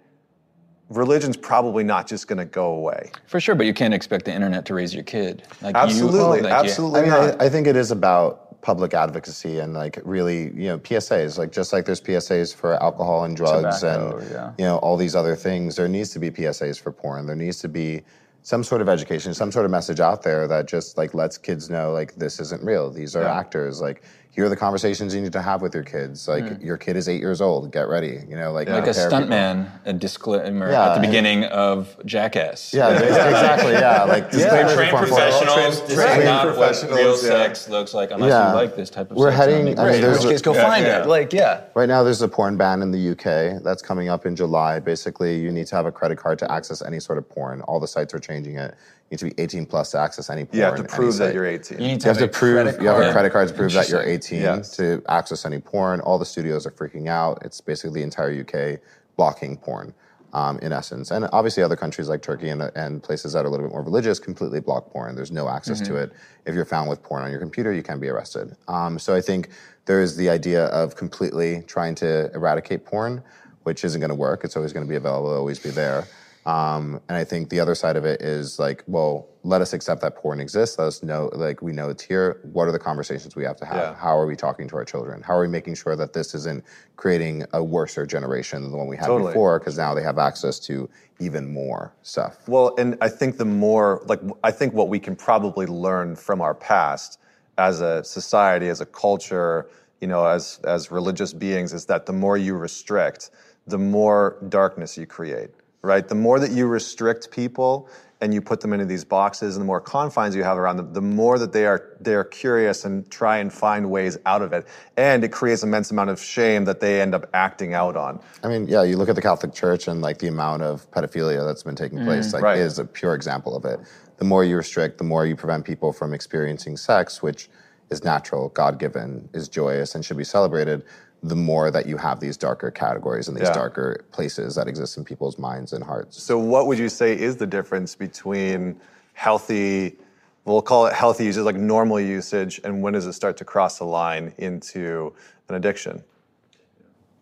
religion's 0.97 1.37
probably 1.37 1.83
not 1.83 2.07
just 2.07 2.27
going 2.27 2.37
to 2.37 2.45
go 2.45 2.73
away. 2.73 3.11
For 3.27 3.39
sure, 3.39 3.55
but 3.55 3.65
you 3.65 3.73
can't 3.73 3.93
expect 3.93 4.25
the 4.25 4.33
internet 4.33 4.65
to 4.65 4.73
raise 4.73 4.93
your 4.93 5.03
kid. 5.03 5.43
Like 5.61 5.75
Absolutely, 5.75 6.37
you, 6.37 6.43
like, 6.43 6.53
absolutely. 6.53 7.01
I 7.01 7.03
mean. 7.03 7.11
I, 7.39 7.45
I 7.45 7.49
think 7.49 7.67
it 7.67 7.75
is 7.75 7.91
about 7.91 8.61
public 8.61 8.93
advocacy 8.93 9.59
and 9.59 9.73
like 9.73 9.99
really, 10.03 10.43
you 10.53 10.69
know, 10.69 10.79
PSAs. 10.79 11.37
Like 11.37 11.51
just 11.51 11.73
like 11.73 11.85
there's 11.85 12.01
PSAs 12.01 12.55
for 12.55 12.81
alcohol 12.81 13.25
and 13.25 13.35
drugs 13.35 13.81
Tobacco, 13.81 14.17
and 14.17 14.31
yeah. 14.31 14.51
you 14.57 14.65
know 14.65 14.77
all 14.77 14.97
these 14.97 15.15
other 15.15 15.35
things. 15.35 15.75
There 15.75 15.87
needs 15.87 16.09
to 16.11 16.19
be 16.19 16.31
PSAs 16.31 16.79
for 16.81 16.91
porn. 16.91 17.25
There 17.27 17.35
needs 17.35 17.59
to 17.59 17.67
be 17.67 18.01
some 18.41 18.63
sort 18.63 18.81
of 18.81 18.89
education, 18.89 19.33
some 19.33 19.51
sort 19.51 19.65
of 19.65 19.71
message 19.71 19.99
out 19.99 20.21
there 20.21 20.47
that 20.47 20.67
just 20.67 20.97
like 20.97 21.13
lets 21.13 21.37
kids 21.37 21.69
know 21.69 21.91
like 21.91 22.15
this 22.15 22.39
isn't 22.39 22.63
real. 22.63 22.89
These 22.89 23.15
are 23.15 23.23
Yeah. 23.23 23.37
actors. 23.37 23.79
Like 23.81 24.03
here 24.33 24.45
are 24.45 24.49
the 24.49 24.55
conversations 24.55 25.13
you 25.13 25.21
need 25.21 25.31
to 25.33 25.43
have 25.43 25.61
with 25.61 25.75
your 25.75 25.83
kids. 25.83 26.27
Like 26.27 26.57
hmm. 26.57 26.65
your 26.65 26.75
kid 26.75 26.95
is 26.95 27.07
eight 27.07 27.21
years 27.21 27.39
old. 27.39 27.71
Get 27.71 27.87
ready. 27.87 28.19
You 28.27 28.35
know, 28.35 28.51
like 28.51 28.67
Like 28.67 28.87
a 28.87 28.89
stuntman, 28.89 29.69
a 29.85 29.93
disclaimer 29.93 30.71
Yeah, 30.71 30.85
at 30.85 30.87
the 30.87 30.93
and- 30.95 31.01
beginning 31.03 31.43
of 31.45 31.95
Jackass. 32.03 32.73
Yeah, 32.73 32.89
exactly. 32.99 33.73
Yeah, 33.73 34.05
like 34.05 34.31
disclaimers 34.31 34.73
Trained 34.73 34.91
before 34.91 35.05
professionals. 35.07 35.53
Trained- 35.53 35.73
This 35.87 35.93
trained 35.93 36.19
is 36.21 36.25
not 36.25 36.47
what 36.47 36.55
professionals, 36.55 36.97
real 36.97 37.11
yeah. 37.11 37.43
sex 37.45 37.69
looks 37.69 37.93
like 37.93 38.09
unless 38.09 38.31
Yeah. 38.31 38.49
you 38.49 38.55
like 38.55 38.75
this 38.75 38.89
type 38.89 39.11
of. 39.11 39.17
We're 39.17 39.29
sex. 39.29 39.37
heading- 39.45 39.79
I 39.79 39.91
mean, 39.91 40.01
there's 40.01 40.25
which 40.25 40.31
case, 40.33 40.41
go 40.41 40.55
Yeah, 40.55 40.67
find 40.67 40.83
yeah. 40.83 41.03
it. 41.03 41.07
Like, 41.07 41.31
yeah. 41.31 41.61
Right 41.75 41.87
now, 41.87 42.01
there's 42.01 42.23
a 42.23 42.27
porn 42.27 42.57
ban 42.57 42.81
in 42.81 42.89
the 42.89 43.11
UK 43.11 43.61
that's 43.63 43.83
coming 43.83 44.09
up 44.09 44.25
in 44.25 44.35
July. 44.35 44.79
Basically, 44.79 45.39
you 45.39 45.51
need 45.51 45.67
to 45.67 45.75
have 45.75 45.85
a 45.85 45.91
credit 45.91 46.17
card 46.17 46.39
to 46.39 46.51
access 46.51 46.81
any 46.81 46.99
sort 46.99 47.19
of 47.19 47.29
porn. 47.29 47.61
All 47.61 47.79
the 47.79 47.87
sites 47.87 48.15
are 48.15 48.19
changing 48.19 48.57
it. 48.57 48.73
You 49.13 49.27
need 49.27 49.29
to 49.31 49.35
be 49.35 49.43
18 49.43 49.65
plus 49.67 49.91
to 49.91 49.99
access 49.99 50.31
any 50.31 50.43
porn. 50.45 50.57
you 50.57 50.63
have 50.63 50.75
to 50.75 50.83
prove 50.83 51.17
that 51.17 51.35
you're 51.35 51.45
18. 51.45 51.79
you 51.79 51.87
need 51.87 52.01
to 52.01 52.05
You 52.07 52.09
have 52.13 52.17
to 52.17 52.27
prove 52.27 52.81
you 52.81 52.87
have 52.87 52.99
a 52.99 53.11
credit 53.11 53.31
card 53.31 53.47
to 53.47 53.53
prove 53.53 53.71
that 53.73 53.87
you're 53.87 54.01
18 54.01 54.41
Yes. 54.41 54.75
to 54.77 55.03
access 55.07 55.45
any 55.45 55.59
porn. 55.59 55.99
All 55.99 56.17
the 56.17 56.25
studios 56.25 56.65
are 56.65 56.71
freaking 56.71 57.07
out. 57.07 57.37
It's 57.45 57.61
basically 57.61 57.99
the 57.99 58.03
entire 58.03 58.31
UK 58.33 58.79
blocking 59.15 59.55
porn, 59.55 59.93
um, 60.33 60.57
in 60.63 60.71
essence. 60.73 61.11
And 61.11 61.29
obviously, 61.31 61.61
other 61.61 61.75
countries 61.75 62.09
like 62.09 62.23
Turkey 62.23 62.49
and, 62.49 62.63
and 62.75 63.03
places 63.03 63.33
that 63.33 63.45
are 63.45 63.47
a 63.47 63.51
little 63.51 63.67
bit 63.67 63.71
more 63.71 63.83
religious 63.83 64.17
completely 64.17 64.59
block 64.59 64.89
porn. 64.89 65.13
There's 65.15 65.31
no 65.31 65.47
access 65.47 65.79
to 65.81 65.95
it. 65.97 66.11
If 66.47 66.55
you're 66.55 66.65
found 66.65 66.89
with 66.89 67.03
porn 67.03 67.21
on 67.21 67.29
your 67.29 67.39
computer, 67.39 67.71
you 67.71 67.83
can 67.83 67.99
be 67.99 68.09
arrested. 68.09 68.55
Um, 68.67 68.97
so 68.97 69.13
I 69.13 69.21
think 69.21 69.49
there 69.85 70.01
is 70.01 70.15
the 70.17 70.31
idea 70.31 70.65
of 70.69 70.95
completely 70.95 71.61
trying 71.67 71.93
to 71.95 72.31
eradicate 72.33 72.83
porn, 72.83 73.21
which 73.61 73.85
isn't 73.85 74.01
going 74.01 74.09
to 74.09 74.15
work. 74.15 74.43
It's 74.43 74.55
always 74.55 74.73
going 74.73 74.87
to 74.87 74.89
be 74.89 74.95
available, 74.95 75.31
always 75.31 75.59
be 75.59 75.69
there. 75.69 76.07
Um, 76.45 76.99
and 77.07 77.17
I 77.17 77.23
think 77.23 77.49
the 77.49 77.59
other 77.59 77.75
side 77.75 77.95
of 77.95 78.05
it 78.05 78.21
is 78.21 78.59
like, 78.59 78.83
well, 78.87 79.27
let 79.43 79.61
us 79.61 79.73
accept 79.73 80.01
that 80.01 80.15
porn 80.15 80.39
exists. 80.39 80.77
Let 80.77 80.87
us 80.87 81.03
know, 81.03 81.29
like, 81.33 81.61
we 81.61 81.71
know 81.71 81.89
it's 81.89 82.03
here. 82.03 82.39
What 82.51 82.67
are 82.67 82.71
the 82.71 82.79
conversations 82.79 83.35
we 83.35 83.43
have 83.43 83.55
to 83.57 83.65
have? 83.65 83.75
Yeah. 83.75 83.95
How 83.95 84.17
are 84.17 84.25
we 84.25 84.35
talking 84.35 84.67
to 84.69 84.75
our 84.75 84.85
children? 84.85 85.21
How 85.21 85.35
are 85.35 85.41
we 85.41 85.47
making 85.47 85.75
sure 85.75 85.95
that 85.95 86.13
this 86.13 86.33
isn't 86.35 86.63
creating 86.97 87.45
a 87.53 87.63
worser 87.63 88.05
generation 88.05 88.61
than 88.61 88.71
the 88.71 88.77
one 88.77 88.87
we 88.87 88.97
had 88.97 89.05
Totally. 89.05 89.31
before? 89.31 89.59
Because 89.59 89.77
now 89.77 89.93
they 89.93 90.03
have 90.03 90.17
access 90.17 90.59
to 90.61 90.89
even 91.19 91.51
more 91.51 91.93
stuff. 92.03 92.47
Well, 92.47 92.75
and 92.77 92.97
I 93.01 93.09
think 93.09 93.37
the 93.37 93.45
more, 93.45 94.01
like, 94.05 94.19
I 94.43 94.51
think 94.51 94.73
what 94.73 94.89
we 94.89 94.99
can 94.99 95.15
probably 95.15 95.65
learn 95.65 96.15
from 96.15 96.41
our 96.41 96.53
past 96.53 97.19
as 97.57 97.81
a 97.81 98.03
society, 98.03 98.67
as 98.67 98.81
a 98.81 98.85
culture, 98.85 99.69
you 100.01 100.07
know, 100.07 100.25
as 100.25 100.59
as 100.63 100.91
religious 100.91 101.31
beings, 101.31 101.71
is 101.71 101.85
that 101.85 102.05
the 102.05 102.13
more 102.13 102.35
you 102.35 102.55
restrict, 102.55 103.29
the 103.67 103.77
more 103.77 104.37
darkness 104.49 104.97
you 104.97 105.05
create, 105.05 105.51
right? 105.83 106.07
The 106.07 106.15
more 106.15 106.39
that 106.39 106.51
you 106.51 106.65
restrict 106.65 107.29
people 107.29 107.89
and 108.21 108.33
you 108.33 108.41
put 108.41 108.61
them 108.61 108.71
into 108.71 108.85
these 108.85 109.03
boxes, 109.03 109.57
and 109.57 109.61
the 109.61 109.65
more 109.65 109.81
confines 109.81 110.33
you 110.33 110.43
have 110.43 110.57
around 110.57 110.77
them, 110.77 110.93
the 110.93 111.01
more 111.01 111.37
that 111.37 111.51
they 111.51 111.65
are 111.65 111.97
they 111.99 112.15
are 112.15 112.23
curious 112.23 112.85
and 112.85 113.09
try 113.11 113.37
and 113.37 113.51
find 113.51 113.91
ways 113.91 114.17
out 114.25 114.41
of 114.41 114.53
it, 114.53 114.65
and 114.95 115.25
it 115.25 115.33
creates 115.33 115.61
immense 115.61 115.91
amount 115.91 116.09
of 116.09 116.21
shame 116.21 116.63
that 116.65 116.79
they 116.79 117.01
end 117.01 117.13
up 117.13 117.29
acting 117.33 117.73
out 117.73 117.97
on. 117.97 118.21
I 118.41 118.47
mean, 118.47 118.65
yeah, 118.67 118.81
you 118.83 118.95
look 118.95 119.09
at 119.09 119.15
the 119.15 119.21
Catholic 119.21 119.53
Church 119.53 119.89
and 119.89 120.01
like 120.01 120.19
the 120.19 120.27
amount 120.27 120.63
of 120.63 120.89
pedophilia 120.91 121.45
that's 121.45 121.63
been 121.63 121.75
taking 121.75 121.97
mm-hmm. 121.97 122.07
place, 122.07 122.33
like 122.33 122.43
Right. 122.43 122.57
is 122.57 122.79
a 122.79 122.85
pure 122.85 123.13
example 123.13 123.57
of 123.57 123.65
it. 123.65 123.81
The 124.17 124.25
more 124.25 124.45
you 124.45 124.55
restrict, 124.55 124.99
the 124.99 125.03
more 125.03 125.25
you 125.25 125.35
prevent 125.35 125.65
people 125.65 125.91
from 125.91 126.13
experiencing 126.13 126.77
sex, 126.77 127.21
which 127.21 127.49
is 127.89 128.05
natural, 128.05 128.49
God 128.49 128.79
given, 128.79 129.27
is 129.33 129.49
joyous, 129.49 129.95
and 129.95 130.05
should 130.05 130.17
be 130.17 130.23
celebrated. 130.23 130.83
The 131.23 131.35
more 131.35 131.71
that 131.71 131.85
you 131.85 131.95
have 131.97 132.19
these 132.19 132.35
darker 132.35 132.69
categories 132.69 133.29
and 133.29 133.37
these 133.37 133.47
Yeah. 133.47 133.53
darker 133.53 134.03
places 134.11 134.55
that 134.55 134.67
exist 134.67 134.97
in 134.97 135.05
people's 135.05 135.37
minds 135.39 135.71
and 135.71 135.83
hearts. 135.83 136.21
So, 136.21 136.37
what 136.37 136.67
would 136.67 136.77
you 136.77 136.89
say 136.89 137.17
is 137.17 137.37
the 137.37 137.47
difference 137.47 137.95
between 137.95 138.75
healthy, 139.13 139.97
we'll 140.43 140.61
call 140.61 140.85
it 140.87 140.93
healthy 140.93 141.25
usage, 141.25 141.43
like 141.43 141.55
normal 141.55 141.99
usage, 141.99 142.59
and 142.65 142.81
when 142.81 142.91
does 142.93 143.07
it 143.07 143.13
start 143.13 143.37
to 143.37 143.45
cross 143.45 143.77
the 143.77 143.85
line 143.85 144.33
into 144.37 145.13
an 145.47 145.55
addiction? 145.55 146.03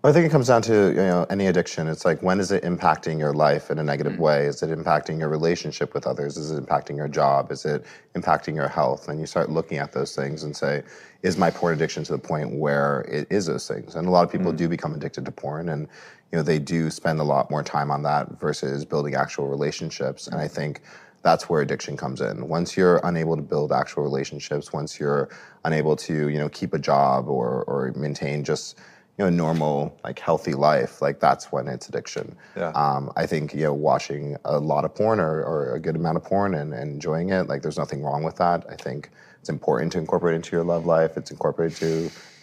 I 0.03 0.11
think 0.11 0.25
it 0.25 0.31
comes 0.31 0.47
down 0.47 0.63
to 0.63 0.89
you 0.89 0.95
know 0.95 1.27
any 1.29 1.45
addiction. 1.45 1.87
It's 1.87 2.05
like 2.05 2.23
when 2.23 2.39
is 2.39 2.51
it 2.51 2.63
impacting 2.63 3.19
your 3.19 3.33
life 3.33 3.69
in 3.69 3.77
a 3.77 3.83
negative 3.83 4.13
mm. 4.13 4.19
way? 4.19 4.45
Is 4.47 4.63
it 4.63 4.75
impacting 4.75 5.19
your 5.19 5.29
relationship 5.29 5.93
with 5.93 6.07
others? 6.07 6.37
Is 6.37 6.49
it 6.49 6.65
impacting 6.65 6.97
your 6.97 7.07
job? 7.07 7.51
Is 7.51 7.65
it 7.65 7.85
impacting 8.15 8.55
your 8.55 8.67
health? 8.67 9.09
And 9.09 9.19
you 9.19 9.27
start 9.27 9.51
looking 9.51 9.77
at 9.77 9.91
those 9.91 10.15
things 10.15 10.41
and 10.43 10.57
say, 10.57 10.81
is 11.21 11.37
my 11.37 11.51
porn 11.51 11.75
addiction 11.75 12.03
to 12.05 12.13
the 12.13 12.17
point 12.17 12.55
where 12.55 13.01
it 13.01 13.27
is 13.29 13.45
those 13.45 13.67
things? 13.67 13.93
And 13.93 14.07
a 14.07 14.09
lot 14.09 14.23
of 14.23 14.31
people 14.31 14.51
mm. 14.51 14.57
do 14.57 14.67
become 14.67 14.95
addicted 14.95 15.23
to 15.25 15.31
porn, 15.31 15.69
and 15.69 15.87
you 16.31 16.37
know 16.37 16.41
they 16.41 16.57
do 16.57 16.89
spend 16.89 17.19
a 17.19 17.23
lot 17.23 17.51
more 17.51 17.61
time 17.61 17.91
on 17.91 18.01
that 18.01 18.39
versus 18.39 18.83
building 18.83 19.13
actual 19.13 19.49
relationships. 19.49 20.25
And 20.25 20.41
I 20.41 20.47
mm. 20.47 20.51
think 20.51 20.81
that's 21.21 21.47
where 21.47 21.61
addiction 21.61 21.95
comes 21.95 22.21
in. 22.21 22.47
Once 22.47 22.75
you're 22.75 22.99
unable 23.03 23.35
to 23.35 23.43
build 23.43 23.71
actual 23.71 24.01
relationships, 24.01 24.73
once 24.73 24.99
you're 24.99 25.29
unable 25.63 25.95
to 25.97 26.29
you 26.29 26.39
know 26.39 26.49
keep 26.49 26.73
a 26.73 26.79
job 26.79 27.27
or 27.27 27.63
or 27.65 27.93
maintain 27.95 28.43
just 28.43 28.79
you 29.21 29.29
know, 29.29 29.35
normal, 29.45 29.95
like 30.03 30.17
healthy 30.17 30.53
life, 30.53 30.99
like 30.99 31.19
that's 31.19 31.51
when 31.51 31.67
it's 31.67 31.87
addiction. 31.87 32.35
Yeah. 32.57 32.69
Um, 32.69 33.11
I 33.15 33.27
think, 33.27 33.53
you 33.53 33.65
know, 33.65 33.73
watching 33.73 34.35
a 34.45 34.57
lot 34.57 34.83
of 34.83 34.95
porn 34.95 35.19
or, 35.19 35.43
or 35.43 35.75
a 35.75 35.79
good 35.79 35.95
amount 35.95 36.17
of 36.17 36.23
porn 36.23 36.55
and, 36.55 36.73
and 36.73 36.93
enjoying 36.93 37.29
it, 37.29 37.43
like 37.47 37.61
there's 37.61 37.77
nothing 37.77 38.01
wrong 38.01 38.23
with 38.23 38.37
that. 38.37 38.65
I 38.67 38.75
think 38.75 39.11
it's 39.39 39.49
important 39.49 39.91
to 39.91 39.99
incorporate 39.99 40.33
into 40.33 40.55
your 40.55 40.65
love 40.65 40.87
life. 40.87 41.17
It's 41.17 41.29
incorporated 41.29 41.77
to, 41.77 41.87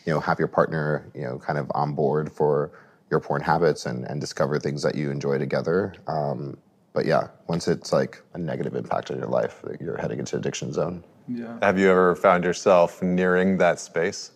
you 0.07 0.12
know, 0.12 0.20
have 0.20 0.39
your 0.39 0.47
partner, 0.47 1.05
you 1.16 1.22
know, 1.22 1.41
kind 1.41 1.59
of 1.59 1.68
on 1.74 1.95
board 1.95 2.31
for 2.31 2.70
your 3.11 3.18
porn 3.18 3.43
habits 3.43 3.85
and, 3.85 4.05
and 4.05 4.20
discover 4.20 4.61
things 4.61 4.81
that 4.85 4.95
you 4.95 5.11
enjoy 5.11 5.37
together. 5.37 5.95
Um, 6.07 6.57
but 6.93 7.07
yeah, 7.07 7.26
once 7.49 7.66
it's 7.66 7.93
like 7.93 8.22
a 8.35 8.39
negative 8.39 8.76
impact 8.76 9.11
on 9.11 9.18
your 9.18 9.26
life, 9.26 9.64
you're 9.81 9.97
heading 9.97 10.20
into 10.20 10.37
addiction 10.37 10.72
zone. 10.72 11.03
yeah. 11.26 11.59
Have 11.61 11.76
you 11.76 11.91
ever 11.91 12.14
found 12.14 12.45
yourself 12.45 13.03
nearing 13.03 13.59
that 13.59 13.81
space? 13.81 14.31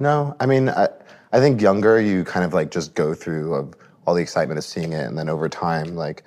No, 0.00 0.34
I 0.40 0.46
mean, 0.46 0.68
I, 0.70 0.88
I 1.32 1.40
think 1.40 1.60
younger, 1.60 2.00
you 2.00 2.24
kind 2.24 2.44
of 2.44 2.54
like 2.54 2.70
just 2.70 2.94
go 2.94 3.14
through 3.14 3.54
of 3.54 3.74
all 4.06 4.14
the 4.14 4.22
excitement 4.22 4.58
of 4.58 4.64
seeing 4.64 4.92
it, 4.92 5.04
and 5.06 5.18
then 5.18 5.28
over 5.28 5.48
time, 5.48 5.94
like, 5.94 6.24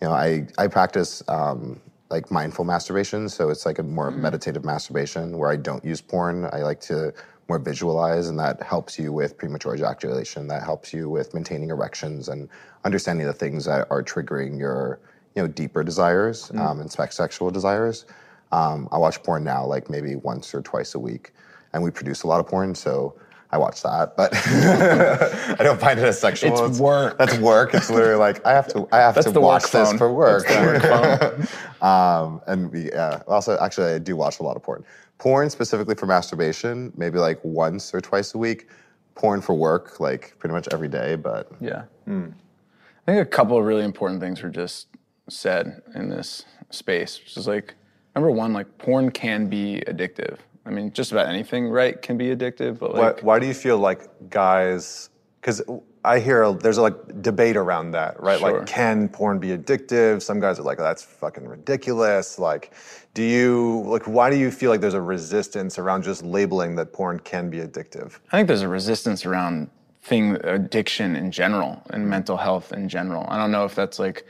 you 0.00 0.08
know, 0.08 0.14
I 0.14 0.46
I 0.58 0.66
practice 0.66 1.22
um, 1.28 1.80
like 2.10 2.30
mindful 2.30 2.64
masturbation, 2.64 3.28
so 3.28 3.48
it's 3.48 3.64
like 3.64 3.78
a 3.78 3.82
more 3.82 4.10
meditative 4.10 4.64
masturbation 4.64 5.38
where 5.38 5.50
I 5.50 5.56
don't 5.56 5.84
use 5.84 6.00
porn. 6.02 6.48
I 6.52 6.58
like 6.58 6.80
to 6.82 7.14
more 7.48 7.58
visualize, 7.58 8.28
and 8.28 8.38
that 8.38 8.62
helps 8.62 8.98
you 8.98 9.12
with 9.12 9.38
premature 9.38 9.74
ejaculation. 9.74 10.48
That 10.48 10.62
helps 10.62 10.92
you 10.92 11.08
with 11.08 11.32
maintaining 11.32 11.70
erections 11.70 12.28
and 12.28 12.48
understanding 12.84 13.26
the 13.26 13.32
things 13.32 13.64
that 13.64 13.86
are 13.90 14.02
triggering 14.02 14.58
your 14.58 15.00
you 15.34 15.42
know 15.42 15.48
deeper 15.48 15.82
desires 15.82 16.50
um, 16.56 16.80
and 16.80 16.92
sex 16.92 17.16
sexual 17.16 17.50
desires. 17.50 18.04
Um, 18.52 18.86
I 18.92 18.98
watch 18.98 19.22
porn 19.22 19.44
now, 19.44 19.64
like 19.64 19.88
maybe 19.88 20.16
once 20.16 20.54
or 20.54 20.60
twice 20.60 20.94
a 20.94 20.98
week, 20.98 21.32
and 21.72 21.82
we 21.82 21.90
produce 21.90 22.22
a 22.24 22.26
lot 22.26 22.40
of 22.40 22.46
porn, 22.46 22.74
so 22.74 23.14
I 23.52 23.58
watch 23.58 23.82
that. 23.82 24.16
But 24.16 24.34
I 25.60 25.62
don't 25.62 25.78
find 25.78 25.98
it 25.98 26.04
as 26.04 26.18
sexual. 26.18 26.64
It's 26.66 26.80
work. 26.80 27.18
That's 27.18 27.36
work. 27.38 27.74
It's 27.74 27.90
literally 27.90 28.16
like 28.16 28.44
I 28.46 28.52
have 28.52 28.66
to. 28.68 28.88
I 28.90 28.98
have 28.98 29.14
That's 29.14 29.30
to 29.30 29.40
watch 29.40 29.70
this 29.70 29.90
phone. 29.90 29.98
for 29.98 30.12
work. 30.12 30.48
Work 30.48 30.82
phone. 30.82 31.46
um, 31.86 32.40
and 32.46 32.72
we, 32.72 32.90
yeah, 32.90 33.22
also, 33.28 33.58
actually, 33.60 33.92
I 33.92 33.98
do 33.98 34.16
watch 34.16 34.40
a 34.40 34.42
lot 34.42 34.56
of 34.56 34.62
porn. 34.62 34.84
Porn 35.18 35.50
specifically 35.50 35.94
for 35.94 36.06
masturbation, 36.06 36.92
maybe 36.96 37.18
like 37.18 37.38
once 37.44 37.94
or 37.94 38.00
twice 38.00 38.34
a 38.34 38.38
week. 38.38 38.68
Porn 39.14 39.42
for 39.42 39.54
work, 39.54 40.00
like 40.00 40.34
pretty 40.38 40.54
much 40.54 40.66
every 40.72 40.88
day. 40.88 41.16
But 41.16 41.52
Yeah. 41.60 41.84
I 42.08 43.12
think 43.12 43.20
a 43.20 43.26
couple 43.26 43.58
of 43.58 43.64
really 43.64 43.84
important 43.84 44.20
things 44.20 44.42
were 44.42 44.48
just 44.48 44.86
said 45.28 45.82
in 45.94 46.08
this 46.08 46.44
space, 46.70 47.20
which 47.20 47.36
is 47.36 47.46
like, 47.46 47.74
number 48.14 48.30
one, 48.30 48.52
like 48.52 48.78
porn 48.78 49.10
can 49.10 49.48
be 49.48 49.82
addictive. 49.86 50.38
I 50.64 50.70
mean, 50.70 50.92
just 50.92 51.12
about 51.12 51.28
anything, 51.28 51.68
right, 51.68 52.00
can 52.00 52.16
be 52.16 52.34
addictive, 52.34 52.78
but 52.78 52.94
Why, 52.94 53.00
like, 53.00 53.20
why 53.22 53.38
do 53.38 53.46
you 53.46 53.54
feel 53.54 53.78
like 53.78 54.08
guys? 54.30 55.10
Because 55.40 55.60
I 56.04 56.18
hear 56.18 56.52
there's 56.52 56.78
a 56.78 56.82
like 56.82 57.22
debate 57.22 57.56
around 57.56 57.92
that, 57.92 58.20
right? 58.22 58.38
Sure. 58.38 58.58
Like, 58.58 58.66
can 58.66 59.08
porn 59.08 59.38
be 59.38 59.48
addictive? 59.48 60.22
Some 60.22 60.40
guys 60.40 60.58
are 60.58 60.62
like, 60.62 60.78
that's 60.78 61.02
fucking 61.02 61.46
ridiculous. 61.46 62.38
Like, 62.38 62.72
do 63.14 63.22
you 63.22 63.82
like? 63.86 64.04
Why 64.06 64.30
do 64.30 64.36
you 64.36 64.50
feel 64.50 64.70
like 64.70 64.80
there's 64.80 64.94
a 64.94 65.00
resistance 65.00 65.78
around 65.78 66.02
just 66.04 66.22
labeling 66.22 66.76
that 66.76 66.92
porn 66.92 67.18
can 67.20 67.50
be 67.50 67.58
addictive? 67.58 68.18
I 68.30 68.38
think 68.38 68.48
there's 68.48 68.62
a 68.62 68.68
resistance 68.68 69.26
around 69.26 69.70
thing, 70.02 70.36
addiction 70.44 71.14
in 71.16 71.30
general, 71.30 71.82
and 71.90 72.08
mental 72.08 72.36
health 72.36 72.72
in 72.72 72.88
general. 72.88 73.24
I 73.28 73.36
don't 73.36 73.52
know 73.52 73.64
if 73.64 73.74
that's 73.74 73.98
like 73.98 74.26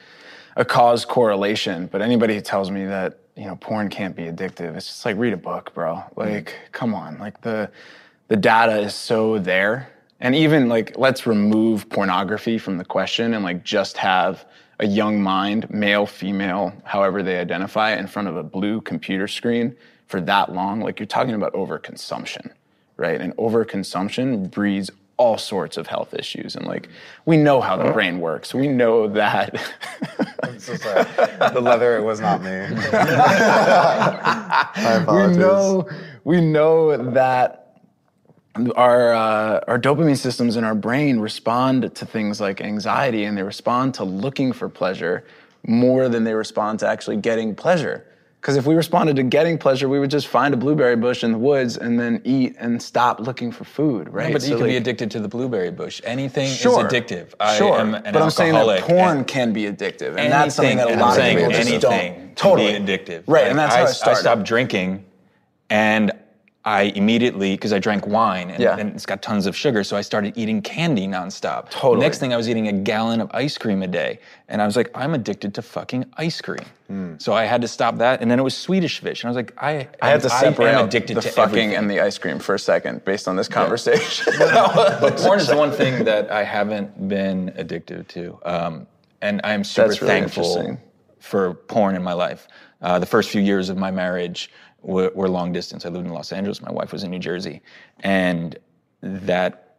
a 0.57 0.65
cause 0.65 1.05
correlation, 1.05 1.87
but 1.87 2.03
anybody 2.03 2.35
who 2.35 2.41
tells 2.43 2.71
me 2.71 2.85
that 2.87 3.19
you 3.37 3.45
know 3.45 3.57
porn 3.57 3.89
can't 3.89 4.15
be 4.15 4.25
addictive, 4.25 4.77
it's 4.77 4.87
just 4.87 5.05
like 5.05 5.17
read 5.17 5.33
a 5.33 5.37
book, 5.37 5.73
bro. 5.75 5.95
Mm-hmm. 5.95 6.21
Like, 6.21 6.55
come 6.73 6.95
on, 6.95 7.19
like 7.19 7.41
the 7.41 7.71
the 8.29 8.37
data 8.37 8.79
is 8.79 8.95
so 8.95 9.39
there, 9.39 9.91
and 10.21 10.35
even 10.35 10.69
like 10.69 10.97
let's 10.99 11.27
remove 11.27 11.89
pornography 11.89 12.59
from 12.59 12.79
the 12.79 12.85
question 12.85 13.35
and 13.35 13.45
like 13.45 13.65
just 13.65 13.97
have 13.97 14.47
a 14.81 14.87
young 14.87 15.23
mind, 15.23 15.71
male, 15.71 16.07
female, 16.07 16.73
however 16.85 17.23
they 17.23 17.39
identify, 17.39 17.93
in 17.95 18.07
front 18.07 18.29
of 18.29 18.37
a 18.37 18.43
blue 18.43 18.81
computer 18.81 19.29
screen 19.29 19.77
for 20.09 20.21
that 20.21 20.53
long. 20.53 20.81
Like 20.81 20.99
you're 20.99 21.07
talking 21.07 21.35
about 21.35 21.53
overconsumption, 21.55 22.51
right? 22.97 23.21
And 23.21 23.35
overconsumption 23.37 24.51
breeds 24.51 24.91
all 25.17 25.39
sorts 25.39 25.77
of 25.77 25.87
health 25.87 26.15
issues. 26.15 26.57
And 26.57 26.67
like, 26.67 26.89
we 27.27 27.37
know 27.37 27.61
how 27.61 27.77
the 27.77 27.93
brain 27.93 28.19
works. 28.21 28.55
We 28.55 28.69
know 28.69 29.09
that. 29.09 29.61
I'm 30.43 30.59
so 30.59 30.75
sorry. 30.77 31.05
the 31.53 31.61
leather, 31.61 31.97
it 31.97 32.03
was 32.03 32.21
not 32.21 32.43
me. 32.43 32.51
I 34.71 35.05
we 35.07 35.37
know, 35.37 35.89
we 36.25 36.41
know 36.41 36.97
that 37.13 37.63
our 38.77 39.15
uh, 39.15 39.61
our 39.67 39.79
dopamine 39.79 40.19
systems 40.19 40.57
in 40.57 40.65
our 40.65 40.75
brain 40.75 41.19
respond 41.19 41.95
to 41.95 42.07
things 42.07 42.41
like 42.41 42.61
anxiety, 42.61 43.25
and 43.25 43.37
they 43.37 43.43
respond 43.43 43.95
to 43.95 44.05
looking 44.05 44.53
for 44.53 44.69
pleasure 44.69 45.25
more 45.67 46.09
than 46.09 46.25
they 46.25 46.35
respond 46.35 46.79
to 46.81 46.89
actually 46.89 47.17
getting 47.17 47.55
pleasure. 47.55 48.07
Because 48.43 48.57
if 48.57 48.67
we 48.67 48.75
responded 48.75 49.15
to 49.17 49.23
getting 49.23 49.57
pleasure, 49.57 49.89
we 49.89 50.01
would 50.01 50.11
just 50.11 50.27
find 50.27 50.53
a 50.53 50.57
blueberry 50.57 50.97
bush 50.97 51.23
in 51.23 51.31
the 51.31 51.39
woods 51.39 51.77
and 51.77 51.99
then 52.01 52.21
eat 52.25 52.57
and 52.59 52.83
stop 52.83 53.21
looking 53.21 53.53
for 53.53 53.63
food, 53.63 54.09
right? 54.13 54.33
But 54.33 54.43
you 54.43 54.49
So, 54.49 54.57
can 54.59 54.67
be 54.67 54.77
addicted 54.77 55.13
to 55.13 55.21
the 55.21 55.29
blueberry 55.29 55.71
bush. 55.71 56.01
Anything 56.03 56.49
Sure. 56.49 56.85
is 56.85 56.93
addictive. 56.93 57.29
I 57.39 57.57
sure, 57.57 57.79
am 57.79 57.95
an 57.95 58.03
but 58.13 58.21
I'm 58.21 58.31
saying 58.31 58.55
that 58.55 58.81
porn 58.81 59.23
can 59.27 59.53
be 59.53 59.67
addictive, 59.67 60.17
and 60.19 60.33
that's 60.33 60.57
something 60.57 60.77
anything- 60.81 60.99
that 60.99 61.03
a 61.03 61.07
lot 61.07 61.17
of 61.21 61.25
people 61.25 61.51
just 61.51 61.61
anything 61.71 61.81
don't. 61.81 61.93
can 62.17 62.35
Totally 62.35 62.81
be 62.81 62.85
addictive. 62.85 63.23
right? 63.29 63.43
Like, 63.43 63.51
and 63.51 63.59
that's 63.61 63.75
I, 63.77 63.79
how 63.79 64.11
I 64.11 64.15
I 64.17 64.21
stopped 64.21 64.43
drinking, 64.43 65.05
and 65.71 66.11
I 66.65 66.83
immediately 66.95 67.55
because 67.55 67.73
I 67.73 67.81
drank 67.81 68.07
wine 68.07 68.51
and, 68.51 68.63
Yeah. 68.63 68.77
and 68.79 68.95
it's 68.95 69.05
got 69.05 69.21
tons 69.21 69.47
of 69.47 69.57
sugar, 69.57 69.83
so 69.83 69.97
I 69.97 70.01
started 70.01 70.39
eating 70.39 70.63
candy 70.63 71.09
nonstop. 71.09 71.71
Totally. 71.71 72.01
Next 72.01 72.19
thing, 72.19 72.33
I 72.33 72.37
was 72.37 72.49
eating 72.49 72.69
a 72.69 72.73
gallon 72.73 73.21
of 73.21 73.29
ice 73.35 73.59
cream 73.59 73.83
a 73.83 73.89
day, 73.89 74.21
and 74.49 74.63
I 74.63 74.67
was 74.67 74.77
like, 74.77 74.89
I'm 74.95 75.13
addicted 75.15 75.55
to 75.55 75.63
fucking 75.63 76.05
ice 76.17 76.41
cream. 76.41 76.61
So 77.19 77.33
I 77.33 77.45
had 77.47 77.63
to 77.63 77.69
stop 77.69 77.97
that, 77.99 78.21
and 78.21 78.31
then 78.31 78.39
it 78.39 78.43
was 78.43 78.55
Swedish 78.55 79.01
fish, 79.01 79.23
and 79.25 79.29
I 79.29 79.31
was 79.31 79.37
like, 79.37 79.55
I, 79.57 79.89
I 80.03 80.11
had 80.11 80.21
to 80.21 80.29
separate 80.29 80.75
am 80.75 80.85
addicted 80.85 81.17
the 81.17 81.23
to 81.23 81.29
fucking 81.31 81.43
everything. 81.55 81.75
and 81.75 81.91
the 81.91 82.01
ice 82.01 82.19
cream 82.19 82.39
for 82.39 82.55
a 82.55 82.59
second, 82.59 83.03
based 83.07 83.27
on 83.27 83.35
this 83.35 83.49
conversation. 83.49 84.31
But 84.39 85.17
porn 85.17 85.41
is 85.41 85.47
the 85.49 85.57
one 85.57 85.73
thing 85.73 86.05
that 86.05 86.31
I 86.31 86.45
haven't 86.45 87.09
been 87.09 87.51
addicted 87.57 88.11
to, 88.11 88.39
um, 88.45 88.87
and 89.23 89.41
I'm 89.43 89.65
super 89.65 89.89
really 89.89 89.97
thankful 90.07 90.79
for 91.19 91.55
porn 91.55 91.97
in 91.97 92.03
my 92.03 92.13
life. 92.13 92.47
Uh, 92.83 92.99
the 92.99 93.07
first 93.07 93.31
few 93.31 93.41
years 93.41 93.71
of 93.71 93.79
my 93.79 93.91
marriage 93.91 94.51
were, 94.83 95.11
were 95.15 95.29
long 95.29 95.53
distance. 95.53 95.87
I 95.87 95.89
lived 95.89 96.07
in 96.07 96.13
Los 96.13 96.33
Angeles. 96.33 96.61
My 96.61 96.73
wife 96.73 96.93
was 96.93 97.05
in 97.05 97.11
New 97.11 97.19
Jersey, 97.19 97.63
and 98.01 98.59
that 99.03 99.77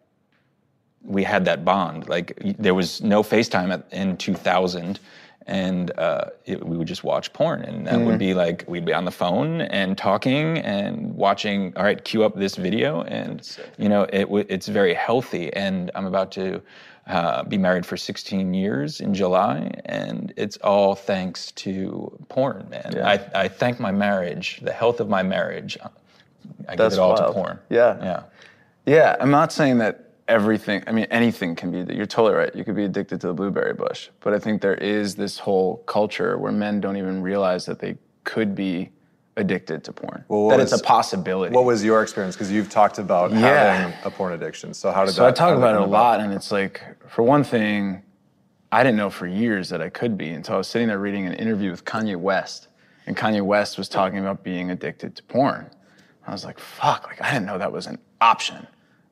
we 1.03 1.23
had 1.23 1.45
that 1.45 1.65
bond. 1.65 2.07
Like 2.07 2.39
there 2.57 2.73
was 2.73 3.01
no 3.01 3.23
FaceTime 3.23 3.73
at, 3.73 3.85
in 3.91 4.17
2000, 4.17 4.99
and 5.45 5.91
uh, 5.97 6.25
it, 6.45 6.65
we 6.65 6.77
would 6.77 6.87
just 6.87 7.03
watch 7.03 7.33
porn, 7.33 7.63
and 7.63 7.87
that 7.87 7.99
would 7.99 8.17
be 8.17 8.33
like 8.33 8.63
we'd 8.67 8.85
be 8.85 8.93
on 8.93 9.05
the 9.05 9.11
phone 9.11 9.61
and 9.61 9.97
talking 9.97 10.57
and 10.59 11.13
watching. 11.15 11.73
All 11.75 11.83
right, 11.83 12.03
cue 12.03 12.23
up 12.23 12.35
this 12.35 12.55
video, 12.55 13.01
and 13.03 13.57
you 13.77 13.89
know 13.89 14.03
it, 14.03 14.27
it's 14.49 14.67
very 14.67 14.93
healthy. 14.93 15.51
And 15.53 15.91
I'm 15.95 16.05
about 16.05 16.31
to. 16.33 16.61
Uh, 17.05 17.43
be 17.43 17.57
married 17.57 17.85
for 17.85 17.97
16 17.97 18.53
years 18.53 19.01
in 19.01 19.13
July, 19.13 19.69
and 19.83 20.33
it's 20.37 20.55
all 20.57 20.95
thanks 20.95 21.51
to 21.51 22.17
porn, 22.29 22.65
man. 22.69 22.97
I, 23.03 23.19
I 23.35 23.47
thank 23.49 23.77
my 23.77 23.91
marriage, 23.91 24.61
the 24.61 24.71
health 24.71 25.01
of 25.01 25.09
my 25.09 25.21
marriage. 25.21 25.77
I 25.81 26.77
That's 26.77 26.95
give 26.95 26.99
it 26.99 26.99
all 27.01 27.09
wild. 27.15 27.27
to 27.27 27.33
porn. 27.33 27.59
Yeah. 27.69 27.97
yeah. 28.01 28.23
Yeah, 28.85 29.17
I'm 29.19 29.31
not 29.31 29.51
saying 29.51 29.79
that 29.79 30.11
everything, 30.29 30.81
I 30.87 30.93
mean, 30.93 31.07
anything 31.11 31.55
can 31.55 31.71
be, 31.85 31.93
you're 31.93 32.05
totally 32.05 32.35
right. 32.35 32.55
You 32.55 32.63
could 32.63 32.75
be 32.77 32.85
addicted 32.85 33.19
to 33.21 33.27
the 33.27 33.33
blueberry 33.33 33.73
bush. 33.73 34.07
But 34.21 34.33
I 34.33 34.39
think 34.39 34.61
there 34.61 34.75
is 34.75 35.15
this 35.15 35.37
whole 35.39 35.77
culture 35.85 36.37
where 36.37 36.53
men 36.53 36.79
don't 36.79 36.95
even 36.95 37.21
realize 37.21 37.65
that 37.65 37.79
they 37.79 37.97
could 38.23 38.55
be 38.55 38.91
addicted 39.35 39.83
to 39.83 39.91
porn, 39.91 40.23
Well, 40.27 40.49
that 40.49 40.59
was- 40.59 40.71
it's 40.71 40.79
a 40.79 40.85
possibility. 40.85 41.55
What 41.55 41.65
was 41.65 41.83
your 41.83 42.03
experience? 42.03 42.35
Because 42.35 42.51
you've 42.51 42.69
talked 42.69 42.99
about 42.99 43.31
Yeah. 43.31 43.39
having 43.73 43.93
a 44.05 44.11
porn 44.11 44.31
addiction. 44.33 44.75
So 44.75 44.91
how 44.91 45.05
did 45.05 45.15
so 45.15 45.23
that? 45.23 45.29
I 45.29 45.31
talk 45.31 45.39
how 45.39 45.55
did 45.55 45.63
that 45.63 45.69
about 45.69 45.75
it 45.75 45.81
a 45.81 45.83
about? 45.85 45.91
lot, 45.91 46.19
and 46.19 46.31
it's 46.33 46.51
like, 46.51 46.81
for 47.07 47.23
one 47.23 47.43
thing, 47.43 48.01
I 48.71 48.83
didn't 48.83 48.97
know 48.97 49.09
for 49.09 49.27
years 49.27 49.69
that 49.69 49.81
I 49.81 49.89
could 49.89 50.17
be 50.17 50.29
until 50.29 50.55
I 50.55 50.57
was 50.57 50.67
sitting 50.67 50.87
there 50.87 50.99
reading 50.99 51.27
an 51.27 51.33
interview 51.33 51.69
with 51.69 51.85
Kanye 51.85 52.15
West, 52.15 52.69
and 53.05 53.15
Kanye 53.15 53.41
West 53.41 53.77
was 53.77 53.87
talking 53.87 54.19
about 54.19 54.43
being 54.43 54.71
addicted 54.71 55.15
to 55.15 55.23
porn. 55.23 55.69
I 56.25 56.31
was 56.31 56.43
like, 56.45 56.57
fuck, 56.57 57.05
like 57.07 57.21
I 57.21 57.31
didn't 57.31 57.45
know 57.45 57.57
that 57.57 57.71
was 57.71 57.85
an 57.85 57.99
option. 58.21 58.65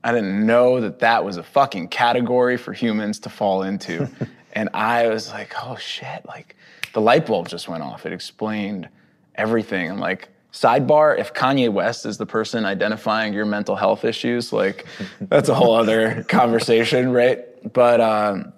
I 0.04 0.12
didn't 0.12 0.46
know 0.46 0.82
that 0.82 1.00
that 1.00 1.24
was 1.24 1.38
a 1.38 1.44
fucking 1.44 1.90
category 1.90 2.58
for 2.58 2.74
humans 2.74 3.20
to 3.20 3.30
fall 3.30 3.64
into. 3.64 4.10
and 4.54 4.70
I 4.74 5.08
was 5.08 5.30
like, 5.30 5.54
oh 5.64 5.76
shit, 5.76 6.26
like 6.26 6.56
the 6.94 7.02
light 7.02 7.26
bulb 7.26 7.48
just 7.48 7.68
went 7.68 7.84
off. 7.84 8.06
It 8.06 8.14
explained 8.14 8.90
everything. 9.36 9.92
I'm 9.92 10.00
like, 10.00 10.30
sidebar, 10.54 11.20
if 11.20 11.34
Kanye 11.34 11.72
West 11.72 12.06
is 12.06 12.18
the 12.18 12.26
person 12.26 12.66
identifying 12.66 13.34
your 13.34 13.46
mental 13.46 13.76
health 13.76 14.04
issues, 14.04 14.52
like 14.52 14.86
that's 15.22 15.50
a 15.50 15.54
whole 15.54 15.76
other 15.76 16.24
conversation, 16.24 17.12
right? 17.12 17.46
But 17.74 18.02
um, 18.02 18.54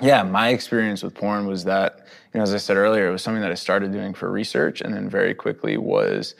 yeah, 0.00 0.22
my 0.22 0.50
experience 0.50 1.02
with 1.02 1.14
porn 1.14 1.46
was 1.46 1.64
that, 1.64 2.06
you 2.32 2.38
know, 2.38 2.42
as 2.42 2.54
I 2.54 2.58
said 2.58 2.76
earlier, 2.76 3.08
it 3.08 3.12
was 3.12 3.22
something 3.22 3.42
that 3.42 3.50
I 3.50 3.54
started 3.54 3.92
doing 3.92 4.14
for 4.14 4.30
research 4.30 4.80
and 4.80 4.94
then 4.94 5.08
very 5.08 5.34
quickly 5.34 5.76
was 5.76 6.34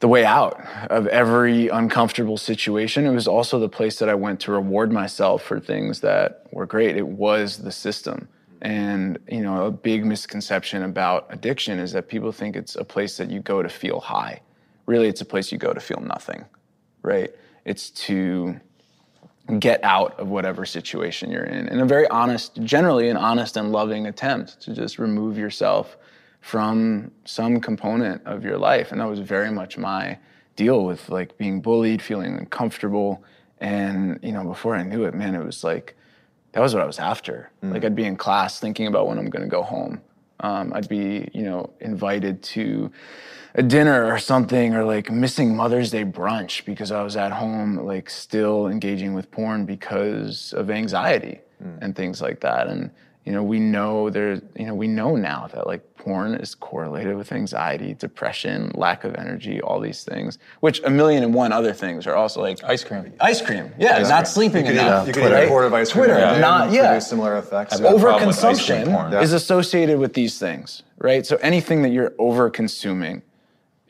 the 0.00 0.08
way 0.08 0.24
out 0.24 0.66
of 0.90 1.06
every 1.08 1.68
uncomfortable 1.68 2.38
situation. 2.38 3.06
It 3.06 3.12
was 3.12 3.28
also 3.28 3.58
the 3.58 3.68
place 3.68 3.98
that 3.98 4.08
I 4.08 4.14
went 4.14 4.40
to 4.40 4.52
reward 4.52 4.90
myself 4.90 5.42
for 5.42 5.60
things 5.60 6.00
that 6.00 6.46
were 6.52 6.66
great. 6.66 6.96
It 6.96 7.06
was 7.06 7.58
the 7.58 7.70
system. 7.70 8.28
And, 8.62 9.18
you 9.28 9.42
know, 9.42 9.66
a 9.66 9.70
big 9.70 10.04
misconception 10.04 10.82
about 10.82 11.26
addiction 11.30 11.78
is 11.78 11.92
that 11.92 12.08
people 12.08 12.32
think 12.32 12.56
it's 12.56 12.76
a 12.76 12.84
place 12.84 13.16
that 13.18 13.30
you 13.30 13.40
go 13.40 13.62
to 13.62 13.68
feel 13.68 14.00
high. 14.00 14.40
Really, 14.86 15.08
it's 15.08 15.20
a 15.20 15.26
place 15.26 15.52
you 15.52 15.58
go 15.58 15.72
to 15.72 15.80
feel 15.80 16.00
nothing, 16.00 16.44
right? 17.02 17.30
It's 17.64 17.90
to 17.90 18.58
get 19.58 19.82
out 19.82 20.18
of 20.18 20.28
whatever 20.28 20.64
situation 20.64 21.30
you're 21.30 21.44
in. 21.44 21.68
In 21.68 21.80
a 21.80 21.86
very 21.86 22.06
honest 22.08 22.54
generally 22.62 23.08
an 23.08 23.16
honest 23.16 23.56
and 23.56 23.72
loving 23.72 24.06
attempt 24.06 24.60
to 24.62 24.74
just 24.74 24.98
remove 24.98 25.36
yourself 25.36 25.96
from 26.40 27.10
some 27.24 27.60
component 27.60 28.24
of 28.26 28.44
your 28.44 28.58
life. 28.58 28.92
And 28.92 29.00
that 29.00 29.08
was 29.08 29.18
very 29.18 29.50
much 29.50 29.76
my 29.76 30.18
deal 30.56 30.84
with 30.84 31.08
like 31.08 31.36
being 31.38 31.60
bullied 31.60 32.00
feeling 32.02 32.38
uncomfortable. 32.38 33.22
And 33.58 34.18
you 34.22 34.32
know 34.32 34.44
before 34.44 34.74
i 34.74 34.82
knew 34.82 35.04
it 35.04 35.12
man 35.14 35.34
it 35.34 35.44
was 35.44 35.62
like 35.62 35.96
that 36.52 36.60
was 36.60 36.74
what 36.74 36.82
i 36.82 36.86
was 36.86 36.98
after. 36.98 37.50
Like 37.62 37.84
i'd 37.84 37.94
be 37.94 38.04
in 38.04 38.16
class 38.16 38.58
thinking 38.60 38.86
about 38.86 39.06
when 39.06 39.18
i'm 39.18 39.28
going 39.28 39.44
to 39.44 39.50
go 39.50 39.62
home. 39.62 40.00
Um, 40.40 40.72
i'd 40.74 40.88
be 40.88 41.28
you 41.34 41.42
know 41.42 41.70
invited 41.80 42.42
to 42.54 42.90
a 43.54 43.62
dinner 43.62 44.06
or 44.12 44.18
something 44.18 44.74
or 44.74 44.84
like 44.84 45.10
missing 45.10 45.56
mother's 45.56 45.90
day 45.90 46.04
brunch 46.04 46.64
because 46.64 46.92
i 46.92 47.02
was 47.02 47.16
at 47.16 47.32
home 47.32 47.76
like 47.76 48.08
still 48.08 48.68
engaging 48.68 49.14
with 49.14 49.30
porn 49.30 49.64
because 49.64 50.52
of 50.54 50.70
anxiety 50.70 51.40
hmm. 51.62 51.76
and 51.80 51.96
things 51.96 52.20
like 52.20 52.40
that 52.40 52.68
and 52.68 52.90
you 53.24 53.32
know 53.32 53.42
we 53.42 53.58
know 53.58 54.08
there 54.10 54.40
you 54.56 54.66
know 54.66 54.74
we 54.74 54.88
know 54.88 55.14
now 55.14 55.46
that 55.52 55.66
like 55.66 55.82
porn 55.96 56.34
is 56.34 56.54
correlated 56.54 57.14
with 57.14 57.30
anxiety 57.32 57.92
depression 57.94 58.72
lack 58.74 59.04
of 59.04 59.14
energy 59.16 59.60
all 59.60 59.78
these 59.78 60.04
things 60.04 60.38
which 60.60 60.82
a 60.84 60.90
million 60.90 61.22
and 61.22 61.34
one 61.34 61.52
other 61.52 61.74
things 61.74 62.06
are 62.06 62.16
also 62.16 62.40
like 62.40 62.62
Ice 62.64 62.82
cream. 62.82 63.12
ice 63.20 63.42
cream 63.42 63.72
yeah 63.78 63.98
not 63.98 64.26
sleeping 64.26 64.64
You 64.64 64.72
could, 64.72 64.80
enough 64.80 65.04
eat, 65.04 65.08
you 65.08 65.12
could 65.14 65.22
eat 65.24 65.34
a 65.34 65.34
right? 65.34 65.48
quart 65.48 65.66
of 65.66 65.74
ice 65.74 65.92
cream 65.92 66.06
Twitter, 66.06 66.18
every 66.18 66.36
day 66.36 66.40
not- 66.40 66.66
and 66.68 66.74
yeah. 66.74 66.88
produce 66.88 67.08
similar 67.08 67.36
effects. 67.36 67.74
I've 67.74 67.82
got 67.82 67.96
a 67.96 67.98
problem 67.98 68.28
with 68.28 68.44
ice 68.44 68.66
cream 68.66 68.86
overconsumption. 68.86 69.12
Yeah. 69.12 69.20
is 69.20 69.32
associated 69.32 69.98
with 69.98 70.14
these 70.14 70.38
things, 70.38 70.82
right? 70.98 71.26
So 71.26 71.36
anything 71.36 71.82
that 71.82 71.90
you're 71.90 72.14
over 72.18 72.48
consuming 72.48 73.22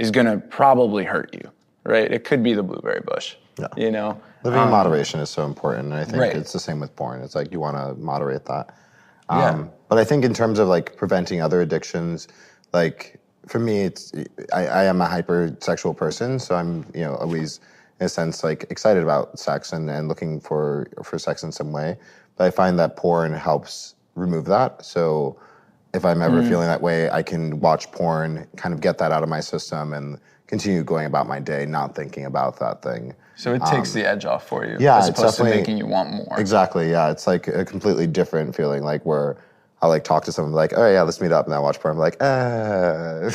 is 0.00 0.10
going 0.10 0.26
to 0.26 0.38
probably 0.48 1.04
hurt 1.04 1.32
you, 1.34 1.50
right? 1.84 2.10
It 2.10 2.24
could 2.24 2.42
be 2.42 2.54
the 2.54 2.62
blueberry 2.62 3.02
bush, 3.02 3.36
you 3.76 3.90
know. 3.90 4.20
Living 4.42 4.62
in 4.62 4.70
moderation 4.70 5.20
is 5.20 5.28
so 5.28 5.44
important, 5.44 5.92
and 5.92 5.94
I 5.94 6.04
think 6.04 6.16
Right. 6.16 6.34
it's 6.34 6.52
the 6.54 6.58
same 6.58 6.80
with 6.80 6.96
porn. 6.96 7.20
It's 7.20 7.34
like 7.34 7.52
you 7.52 7.60
want 7.60 7.76
to 7.76 7.94
moderate 8.02 8.46
that. 8.46 8.74
Yeah. 9.30 9.50
Um, 9.50 9.70
But 9.88 9.98
I 9.98 10.04
think 10.04 10.24
in 10.24 10.32
terms 10.32 10.58
of 10.58 10.68
like 10.68 10.96
preventing 10.96 11.42
other 11.42 11.60
addictions, 11.60 12.26
like 12.72 13.20
for 13.46 13.58
me, 13.58 13.82
it's 13.82 14.12
I, 14.54 14.66
I 14.66 14.84
am 14.84 15.00
a 15.02 15.06
hypersexual 15.06 15.94
person, 15.96 16.38
so 16.38 16.54
I'm 16.54 16.86
you 16.94 17.02
know 17.02 17.16
always 17.16 17.60
in 18.00 18.06
a 18.06 18.08
sense 18.08 18.42
like 18.42 18.64
excited 18.70 19.02
about 19.02 19.38
sex 19.38 19.72
and, 19.72 19.90
and 19.90 20.08
looking 20.08 20.40
for 20.40 20.86
for 21.02 21.18
sex 21.18 21.42
in 21.42 21.52
some 21.52 21.72
way. 21.72 21.96
But 22.36 22.44
I 22.46 22.50
find 22.50 22.78
that 22.78 22.96
porn 22.96 23.34
helps 23.34 23.94
remove 24.14 24.46
that. 24.46 24.84
So 24.84 25.36
if 25.92 26.04
I'm 26.04 26.22
ever 26.22 26.42
feeling 26.42 26.66
that 26.68 26.80
way, 26.80 27.10
I 27.10 27.22
can 27.22 27.60
watch 27.60 27.90
porn, 27.90 28.46
kind 28.56 28.72
of 28.74 28.80
get 28.80 28.98
that 28.98 29.10
out 29.12 29.22
of 29.22 29.28
my 29.28 29.40
system, 29.40 29.92
and 29.92 30.18
continue 30.46 30.82
going 30.84 31.06
about 31.06 31.26
my 31.26 31.40
day, 31.40 31.66
not 31.66 31.94
thinking 31.94 32.26
about 32.26 32.58
that 32.60 32.82
thing. 32.82 33.14
So 33.36 33.54
it 33.54 33.62
takes 33.66 33.92
the 33.92 34.04
edge 34.06 34.24
off 34.24 34.46
for 34.46 34.66
you. 34.66 34.76
yeah, 34.78 34.98
as 34.98 35.08
it's 35.08 35.18
opposed 35.18 35.38
to 35.38 35.44
making 35.44 35.78
you 35.78 35.86
want 35.86 36.10
more. 36.12 36.38
Exactly. 36.38 36.90
Yeah, 36.90 37.10
it's 37.10 37.26
like 37.26 37.48
a 37.48 37.64
completely 37.64 38.06
different 38.06 38.54
feeling. 38.54 38.82
Like 38.82 39.04
where 39.06 39.38
I 39.82 39.86
like 39.86 40.04
talk 40.04 40.24
to 40.24 40.32
someone 40.32 40.52
like, 40.52 40.72
oh 40.76 40.86
yeah, 40.90 41.02
let's 41.02 41.20
meet 41.20 41.32
up, 41.32 41.46
and 41.46 41.54
I 41.54 41.58
watch 41.58 41.80
porn. 41.80 41.94
I'm 41.94 41.98
like, 41.98 42.16
uh. 42.20 43.30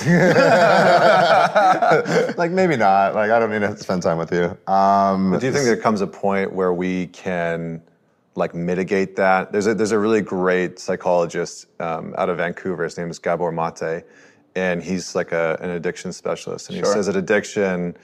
like 2.37 2.51
maybe 2.51 2.77
not. 2.77 3.15
Like 3.15 3.31
I 3.31 3.39
don't 3.39 3.49
need 3.49 3.61
to 3.61 3.75
spend 3.77 4.03
time 4.03 4.17
with 4.19 4.31
you. 4.31 4.55
Um, 4.71 5.31
But 5.31 5.41
do 5.41 5.47
you 5.47 5.53
think 5.53 5.65
there 5.65 5.75
comes 5.77 6.01
a 6.01 6.07
point 6.07 6.53
where 6.53 6.73
we 6.73 7.07
can 7.07 7.81
like 8.35 8.53
mitigate 8.53 9.15
that? 9.15 9.51
There's 9.51 9.67
a 9.67 9.73
there's 9.73 9.91
a 9.91 9.99
really 9.99 10.21
great 10.21 10.79
psychologist 10.79 11.67
um, 11.79 12.13
out 12.17 12.29
of 12.29 12.37
Vancouver. 12.37 12.83
His 12.83 12.97
name 12.97 13.09
is 13.09 13.19
Gabor 13.19 13.51
Mate, 13.51 14.03
and 14.55 14.83
he's 14.83 15.15
like 15.15 15.31
a, 15.31 15.57
an 15.61 15.71
addiction 15.71 16.13
specialist. 16.13 16.69
And 16.69 16.77
he 16.77 16.85
says 16.85 17.07
that 17.07 17.15
addiction 17.15 17.95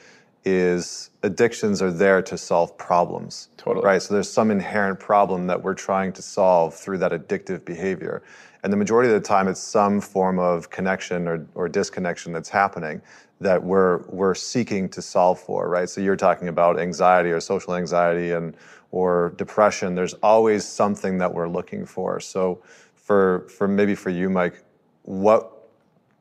is 0.44 1.12
addictions 1.22 1.82
are 1.82 1.92
there 1.92 2.22
to 2.24 2.38
solve 2.38 2.76
problems. 2.78 3.50
Totally. 3.58 3.86
Right. 3.86 4.02
So 4.02 4.14
there's 4.14 4.32
some 4.32 4.50
inherent 4.50 5.00
problem 5.00 5.48
that 5.48 5.62
we're 5.62 5.76
trying 5.76 6.14
to 6.14 6.22
solve 6.22 6.74
through 6.74 6.98
that 7.00 7.12
addictive 7.12 7.64
behavior. 7.64 8.24
And 8.64 8.72
the 8.72 8.78
majority 8.78 9.12
of 9.12 9.22
the 9.22 9.28
time, 9.28 9.48
it's 9.48 9.60
some 9.60 10.02
form 10.02 10.40
of 10.40 10.70
connection 10.70 11.28
or, 11.28 11.46
or 11.56 11.68
disconnection 11.68 12.32
that's 12.32 12.50
happening 12.50 13.02
that 13.40 13.64
we're 13.64 14.04
we're 14.08 14.36
seeking 14.36 14.88
to 14.90 15.02
solve 15.02 15.40
for, 15.40 15.68
right? 15.68 15.90
So 15.90 16.00
you're 16.00 16.16
talking 16.16 16.48
about 16.48 16.80
anxiety 16.80 17.32
or 17.32 17.40
social 17.40 17.76
anxiety 17.76 18.32
and 18.32 18.56
or 18.92 19.34
depression. 19.38 19.96
There's 19.96 20.14
always 20.16 20.66
something 20.66 21.18
that 21.18 21.34
we're 21.34 21.48
looking 21.48 21.86
for. 21.86 22.20
So 22.20 22.62
for 22.96 23.48
for 23.50 23.68
maybe 23.68 23.96
for 23.96 24.10
you, 24.10 24.30
Mike, 24.30 24.64
what 25.04 25.70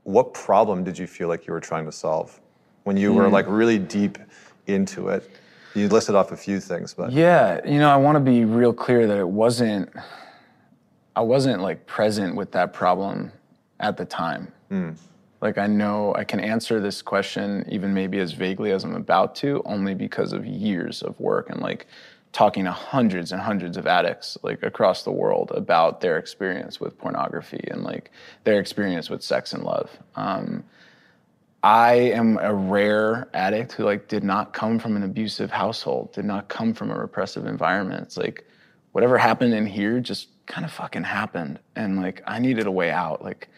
what 0.05 0.33
problem 0.33 0.83
did 0.83 0.99
you 0.99 1.07
feel 1.07 1.29
like 1.29 1.47
you 1.47 1.53
were 1.53 1.61
trying 1.61 1.85
to 1.85 1.93
solve 1.93 2.41
when 2.85 2.97
you 2.97 3.13
were 3.13 3.27
hmm. 3.27 3.33
like 3.33 3.47
really 3.49 3.79
deep 3.79 4.19
into 4.67 5.09
it? 5.09 5.31
You 5.75 5.89
listed 5.89 6.17
off 6.17 6.33
a 6.33 6.37
few 6.37 6.59
things, 6.59 6.95
but 6.95 7.13
Yeah, 7.13 7.61
you 7.67 7.79
know, 7.79 7.91
I 7.91 7.97
want 7.97 8.17
to 8.17 8.21
be 8.21 8.45
real 8.45 8.73
clear 8.73 9.07
that 9.07 9.19
it 9.19 9.29
wasn't. 9.29 9.91
I 11.15 11.23
wasn't 11.23 11.61
like 11.61 11.87
present 11.87 12.37
with 12.37 12.53
that 12.53 12.73
problem 12.73 13.33
at 13.81 13.97
the 13.97 14.05
time. 14.05 14.53
Hmm. 14.69 14.91
Like 15.41 15.59
I 15.59 15.67
know 15.67 16.15
I 16.15 16.25
can 16.25 16.39
answer 16.39 16.81
this 16.81 17.03
question 17.03 17.65
even 17.69 17.95
maybe 17.95 18.19
as 18.19 18.33
vaguely 18.33 18.73
as 18.73 18.85
I'm 18.85 18.95
about 18.95 19.35
to, 19.37 19.63
only 19.65 19.95
because 19.95 20.33
of 20.33 20.45
years 20.47 21.03
of 21.03 21.19
work 21.19 21.51
and 21.51 21.61
like 21.61 21.87
talking 22.33 22.65
to 22.65 22.71
hundreds 22.71 23.33
and 23.33 23.41
hundreds 23.41 23.77
of 23.77 23.87
addicts 23.87 24.39
like 24.43 24.63
across 24.63 25.03
the 25.03 25.11
world 25.11 25.51
about 25.55 26.01
their 26.01 26.17
experience 26.17 26.79
with 26.81 26.97
pornography 26.97 27.65
and 27.71 27.83
like 27.83 28.11
their 28.45 28.61
experience 28.61 29.11
with 29.11 29.23
sex 29.23 29.53
and 29.53 29.65
love. 29.65 29.91
Um, 30.15 30.65
I 31.63 31.93
am 31.95 32.39
a 32.41 32.55
rare 32.55 33.29
addict 33.35 33.73
who 33.73 33.85
like 33.85 34.09
did 34.09 34.25
not 34.25 34.53
come 34.53 34.79
from 34.79 34.97
an 34.97 35.03
abusive 35.03 35.51
household, 35.51 36.13
did 36.13 36.25
not 36.25 36.49
come 36.49 36.73
from 36.73 36.91
a 36.91 36.99
repressive 36.99 37.47
environment. 37.47 38.03
It's 38.03 38.17
like 38.17 38.47
whatever 38.93 39.19
happened 39.19 39.53
in 39.53 39.67
here 39.67 40.01
just 40.01 40.29
kind 40.47 40.65
of 40.65 40.73
fucking 40.73 41.05
happened. 41.05 41.59
And 41.77 42.01
like 42.01 42.23
I 42.27 42.39
needed 42.39 42.67
a 42.67 42.71
way 42.71 42.91
out. 42.91 43.23
Like 43.23 43.49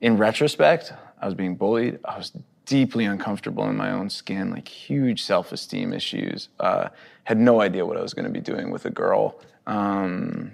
in 0.00 0.16
retrospect, 0.16 0.92
I 1.20 1.26
was 1.26 1.34
being 1.34 1.54
bullied. 1.54 2.00
I 2.04 2.18
was 2.18 2.32
deeply 2.66 3.04
uncomfortable 3.04 3.68
in 3.68 3.76
my 3.76 3.90
own 3.90 4.10
skin, 4.10 4.50
like 4.50 4.68
huge 4.68 5.22
self-esteem 5.22 5.92
issues. 5.92 6.48
Uh, 6.60 6.88
had 7.24 7.38
no 7.38 7.60
idea 7.60 7.86
what 7.86 7.96
I 7.96 8.02
was 8.02 8.12
going 8.12 8.26
to 8.26 8.30
be 8.30 8.40
doing 8.40 8.70
with 8.70 8.84
a 8.84 8.90
girl. 8.90 9.40
Um, 9.66 10.52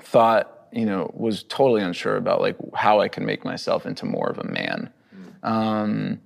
thought, 0.00 0.68
you 0.72 0.86
know, 0.86 1.10
was 1.14 1.42
totally 1.42 1.82
unsure 1.82 2.16
about 2.16 2.40
like 2.40 2.56
how 2.74 3.00
I 3.00 3.08
could 3.08 3.24
make 3.24 3.44
myself 3.44 3.86
into 3.86 4.06
more 4.06 4.28
of 4.28 4.38
a 4.38 4.44
man. 4.44 4.92
Um, 5.42 6.20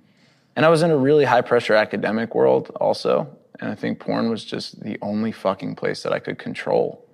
and 0.55 0.65
I 0.65 0.69
was 0.69 0.81
in 0.83 0.91
a 0.91 0.97
really 0.97 1.25
high 1.25 1.41
pressure 1.41 1.73
academic 1.73 2.35
world 2.35 2.69
also. 2.79 3.35
And 3.59 3.71
I 3.71 3.75
think 3.75 3.99
porn 3.99 4.29
was 4.29 4.43
just 4.43 4.81
the 4.81 4.97
only 5.01 5.31
fucking 5.31 5.75
place 5.75 6.03
that 6.03 6.11
I 6.11 6.19
could 6.19 6.37
control. 6.37 7.05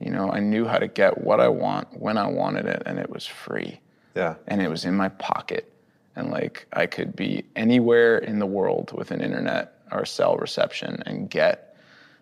You 0.00 0.10
know, 0.10 0.30
I 0.30 0.40
knew 0.40 0.66
how 0.66 0.78
to 0.78 0.88
get 0.88 1.22
what 1.22 1.40
I 1.40 1.48
want 1.48 1.88
when 1.98 2.18
I 2.18 2.26
wanted 2.26 2.66
it, 2.66 2.82
and 2.84 2.98
it 2.98 3.08
was 3.08 3.24
free. 3.26 3.80
yeah. 4.14 4.34
And 4.48 4.60
it 4.60 4.68
was 4.68 4.84
in 4.84 4.94
my 4.94 5.08
pocket. 5.08 5.72
And 6.16 6.30
like 6.30 6.66
I 6.72 6.86
could 6.86 7.14
be 7.14 7.44
anywhere 7.54 8.18
in 8.18 8.38
the 8.38 8.46
world 8.46 8.92
with 8.96 9.10
an 9.10 9.20
internet 9.20 9.74
or 9.92 10.04
cell 10.04 10.36
reception 10.36 11.02
and 11.06 11.30
get 11.30 11.76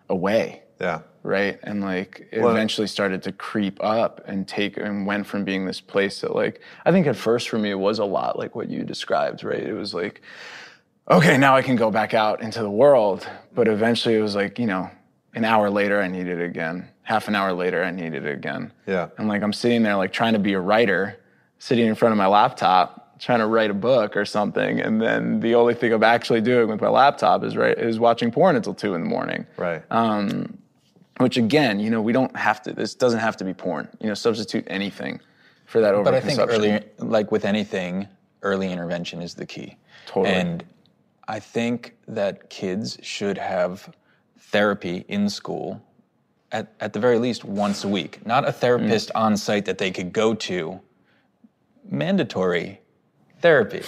away 0.09 0.61
Yeah. 0.79 0.99
right? 1.23 1.57
And 1.63 1.81
like 1.81 2.27
it 2.31 2.41
Well- 2.41 2.51
eventually 2.51 2.87
started 2.87 3.23
to 3.23 3.31
creep 3.31 3.81
up 3.83 4.21
and 4.27 4.47
take 4.47 4.77
and 4.77 5.07
went 5.07 5.25
from 5.25 5.43
being 5.45 5.65
this 5.65 5.81
place 5.81 6.21
that 6.21 6.35
like 6.35 6.61
I 6.85 6.91
think 6.91 7.07
at 7.07 7.15
first 7.15 7.49
for 7.49 7.57
me 7.57 7.71
it 7.71 7.79
was 7.79 7.97
a 7.99 8.05
lot 8.05 8.37
like 8.37 8.53
what 8.55 8.69
you 8.69 8.83
described, 8.83 9.43
right? 9.43 9.63
It 9.63 9.73
was 9.73 9.93
like, 9.93 10.21
okay, 11.09 11.37
now 11.37 11.55
I 11.55 11.61
can 11.61 11.75
go 11.75 11.89
back 11.91 12.13
out 12.13 12.41
into 12.41 12.61
the 12.61 12.69
world. 12.69 13.27
But 13.53 13.67
eventually 13.67 14.15
it 14.15 14.21
was 14.21 14.35
like, 14.35 14.59
you 14.59 14.65
know, 14.67 14.89
an 15.33 15.45
hour 15.45 15.69
later 15.69 16.01
I 16.01 16.07
needed 16.07 16.39
it 16.39 16.45
again. 16.45 16.87
Half 17.03 17.27
an 17.27 17.35
hour 17.35 17.53
later 17.53 17.83
I 17.83 17.91
needed 17.91 18.25
it 18.25 18.33
again. 18.33 18.71
Yeah. 18.87 19.07
And 19.17 19.27
like 19.27 19.41
I'm 19.41 19.53
sitting 19.53 19.83
there 19.83 19.95
like 19.95 20.11
trying 20.11 20.33
to 20.33 20.39
be 20.39 20.53
a 20.53 20.59
writer, 20.59 21.17
sitting 21.59 21.87
in 21.87 21.95
front 21.95 22.11
of 22.11 22.17
my 22.17 22.27
laptop, 22.27 23.04
trying 23.19 23.39
to 23.39 23.47
write 23.47 23.69
a 23.69 23.73
book 23.73 24.15
or 24.17 24.25
something, 24.25 24.79
and 24.79 25.01
then 25.01 25.39
the 25.39 25.55
only 25.55 25.73
thing 25.73 25.93
I'm 25.93 26.03
actually 26.03 26.41
doing 26.41 26.67
with 26.69 26.81
my 26.81 26.89
laptop 26.89 27.43
is 27.43 27.55
right 27.55 27.77
is 27.77 27.99
watching 27.99 28.31
porn 28.31 28.55
until 28.55 28.73
two 28.73 28.93
in 28.95 29.01
the 29.01 29.07
morning 29.07 29.45
Right. 29.57 29.81
which 31.19 31.37
again, 31.37 31.79
you 31.79 31.89
know, 31.89 32.01
we 32.01 32.11
don't 32.11 32.35
have 32.35 32.61
to. 32.63 32.73
This 32.73 32.93
doesn't 32.93 33.19
have 33.21 33.37
to 33.37 33.45
be 33.45 33.53
porn. 33.53 33.87
You 34.01 34.07
know, 34.07 34.13
substitute 34.15 34.65
anything 34.67 35.21
for 35.65 35.79
that 35.81 35.93
overconsumption. 35.93 36.03
But 36.05 36.13
I 36.13 36.19
think 36.21 36.39
early, 36.39 36.79
like 36.99 37.31
with 37.31 37.45
anything, 37.45 38.07
early 38.41 38.71
intervention 38.71 39.21
is 39.21 39.33
the 39.35 39.45
key. 39.45 39.77
Totally. 40.07 40.35
And 40.35 40.65
I 41.27 41.39
think 41.39 41.95
that 42.07 42.49
kids 42.49 42.97
should 43.01 43.37
have 43.37 43.93
therapy 44.37 45.05
in 45.07 45.29
school 45.29 45.81
at, 46.51 46.73
at 46.79 46.93
the 46.93 46.99
very 46.99 47.17
least 47.17 47.43
once 47.45 47.83
a 47.83 47.87
week. 47.87 48.25
Not 48.25 48.47
a 48.47 48.51
therapist 48.51 49.09
Mm. 49.13 49.19
on 49.21 49.37
site 49.37 49.65
that 49.65 49.77
they 49.77 49.91
could 49.91 50.11
go 50.13 50.33
to. 50.35 50.79
Mandatory 51.89 52.79
therapy. 53.45 53.83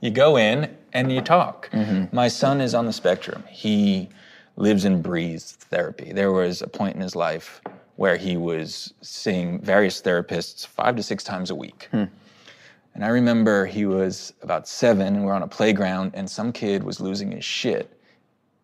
You 0.00 0.10
go 0.10 0.38
in 0.38 0.74
and 0.94 1.12
you 1.12 1.20
talk. 1.20 1.68
Mm-hmm. 1.70 2.16
My 2.16 2.28
son 2.28 2.62
is 2.62 2.74
on 2.74 2.86
the 2.86 2.94
spectrum. 2.94 3.44
He 3.50 4.08
lives 4.56 4.86
and 4.86 5.02
breathes 5.02 5.52
therapy. 5.52 6.12
There 6.12 6.32
was 6.32 6.62
a 6.62 6.66
point 6.66 6.94
in 6.94 7.02
his 7.02 7.14
life 7.14 7.60
where 7.96 8.16
he 8.16 8.38
was 8.38 8.94
seeing 9.02 9.60
various 9.60 10.00
therapists 10.00 10.66
five 10.66 10.96
to 10.96 11.02
six 11.02 11.22
times 11.22 11.50
a 11.50 11.54
week. 11.54 11.88
Hmm. 11.90 12.04
And 12.94 13.04
I 13.04 13.08
remember 13.08 13.66
he 13.66 13.84
was 13.84 14.32
about 14.40 14.66
seven, 14.66 15.14
and 15.14 15.26
we're 15.26 15.34
on 15.34 15.42
a 15.42 15.48
playground, 15.48 16.12
and 16.14 16.30
some 16.30 16.50
kid 16.50 16.82
was 16.82 16.98
losing 16.98 17.32
his 17.32 17.44
shit. 17.44 18.00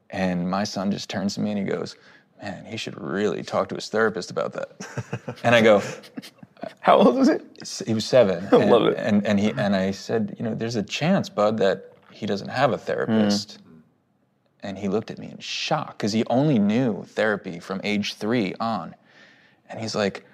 And 0.09 0.49
my 0.49 0.65
son 0.65 0.91
just 0.91 1.11
turns 1.11 1.35
to 1.35 1.43
me 1.43 1.51
and 1.51 1.59
he 1.59 1.67
goes, 1.67 1.97
Man, 2.43 2.65
he 2.65 2.79
should 2.79 2.99
really 2.99 3.43
talk 3.43 3.69
to 3.69 3.75
his 3.75 3.91
therapist 3.91 4.31
about 4.31 4.55
that. 4.55 5.37
and 5.45 5.55
I 5.55 5.61
go, 5.61 5.83
how 6.81 6.99
old 6.99 7.17
was 7.17 7.29
it? 7.29 7.45
He 7.87 7.95
was 7.95 8.05
seven. 8.05 8.49
and, 8.53 8.71
love 8.71 8.87
it. 8.87 8.97
And 8.99 9.27
and 9.27 9.39
he 9.39 9.51
and 9.51 9.75
I 9.75 9.91
said, 9.91 10.37
you 10.39 10.45
know, 10.45 10.55
there's 10.55 10.77
a 10.77 10.83
chance, 10.83 11.29
bud, 11.29 11.59
that 11.59 11.93
he 12.11 12.27
doesn't 12.27 12.49
have 12.49 12.73
a 12.73 12.79
therapist. 12.79 13.55
Hmm. 13.55 13.59
And 14.65 14.79
he 14.79 14.89
looked 14.89 15.11
at 15.11 15.19
me 15.19 15.31
in 15.31 15.39
shock 15.39 15.99
because 15.99 16.13
he 16.13 16.25
only 16.27 16.59
knew 16.59 17.05
therapy 17.05 17.59
from 17.59 17.81
age 17.83 18.15
three 18.15 18.55
on. 18.61 18.95
And 19.69 19.81
he's 19.81 19.95
like, 19.95 20.25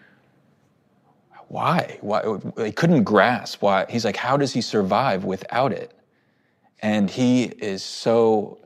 why? 1.49 1.99
Why? 2.03 2.23
He 2.59 2.73
couldn't 2.73 3.05
grasp 3.05 3.63
why. 3.63 3.87
He's 3.89 4.05
like, 4.05 4.17
how 4.17 4.37
does 4.37 4.53
he 4.53 4.61
survive 4.61 5.25
without 5.25 5.73
it? 5.73 5.93
And 6.81 7.09
he 7.09 7.45
is 7.45 7.83
so 7.83 8.59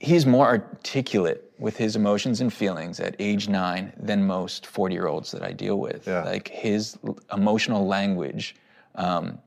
he's 0.00 0.24
more 0.24 0.46
articulate 0.46 1.49
with 1.60 1.76
his 1.76 1.94
emotions 1.94 2.40
and 2.40 2.52
feelings 2.52 2.98
at 2.98 3.14
age 3.18 3.48
nine 3.48 3.92
than 3.98 4.26
most 4.26 4.66
40 4.66 4.94
year 4.94 5.06
olds 5.06 5.30
that 5.30 5.42
I 5.42 5.52
deal 5.52 5.78
with. 5.78 6.06
Yeah. 6.06 6.24
Like 6.24 6.48
his 6.48 6.98
emotional 7.32 7.86
language 7.86 8.56
um, 8.94 9.38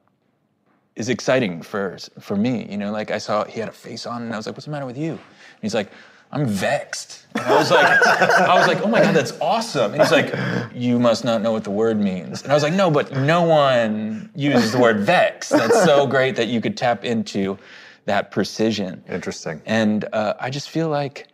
is 0.96 1.10
exciting 1.10 1.64
for, 1.64 1.98
for 2.20 2.38
me. 2.38 2.68
You 2.70 2.78
know, 2.78 2.92
like 2.92 3.10
I 3.10 3.18
saw 3.18 3.44
he 3.46 3.60
had 3.60 3.68
a 3.68 3.74
face 3.74 4.06
on 4.06 4.22
and 4.22 4.34
I 4.34 4.38
was 4.38 4.46
like, 4.46 4.56
what's 4.56 4.66
the 4.66 4.72
matter 4.72 4.86
with 4.86 4.98
you? 4.98 5.12
And 5.14 5.62
he's 5.62 5.74
like, 5.74 5.92
I'm 6.32 6.46
vexed. 6.46 7.26
And 7.36 7.46
I 7.46 7.56
was 7.58 7.72
like, 7.72 7.86
I 8.08 8.58
was 8.58 8.68
like, 8.68 8.82
oh 8.82 8.88
my 8.88 9.02
God, 9.02 9.16
that's 9.16 9.40
awesome. 9.42 9.94
And 9.94 10.02
he's 10.02 10.12
like, 10.12 10.34
you 10.74 11.00
must 11.00 11.24
not 11.24 11.42
know 11.42 11.52
what 11.52 11.64
the 11.64 11.72
word 11.72 12.00
means. 12.00 12.44
And 12.44 12.52
I 12.52 12.56
was 12.56 12.64
like, 12.64 12.74
no, 12.74 12.92
but 12.92 13.12
no 13.12 13.42
one 13.44 14.30
uses 14.36 14.72
the 14.72 14.80
word 14.80 15.00
vex. 15.00 15.50
That's 15.50 15.84
so 15.84 16.06
great 16.06 16.36
that 16.36 16.48
you 16.48 16.62
could 16.62 16.78
tap 16.78 17.06
into 17.06 17.58
that 18.06 18.32
precision. 18.32 19.04
Interesting. 19.10 19.62
And 19.66 20.06
uh, 20.14 20.36
I 20.40 20.50
just 20.50 20.70
feel 20.70 20.90
like 20.90 21.28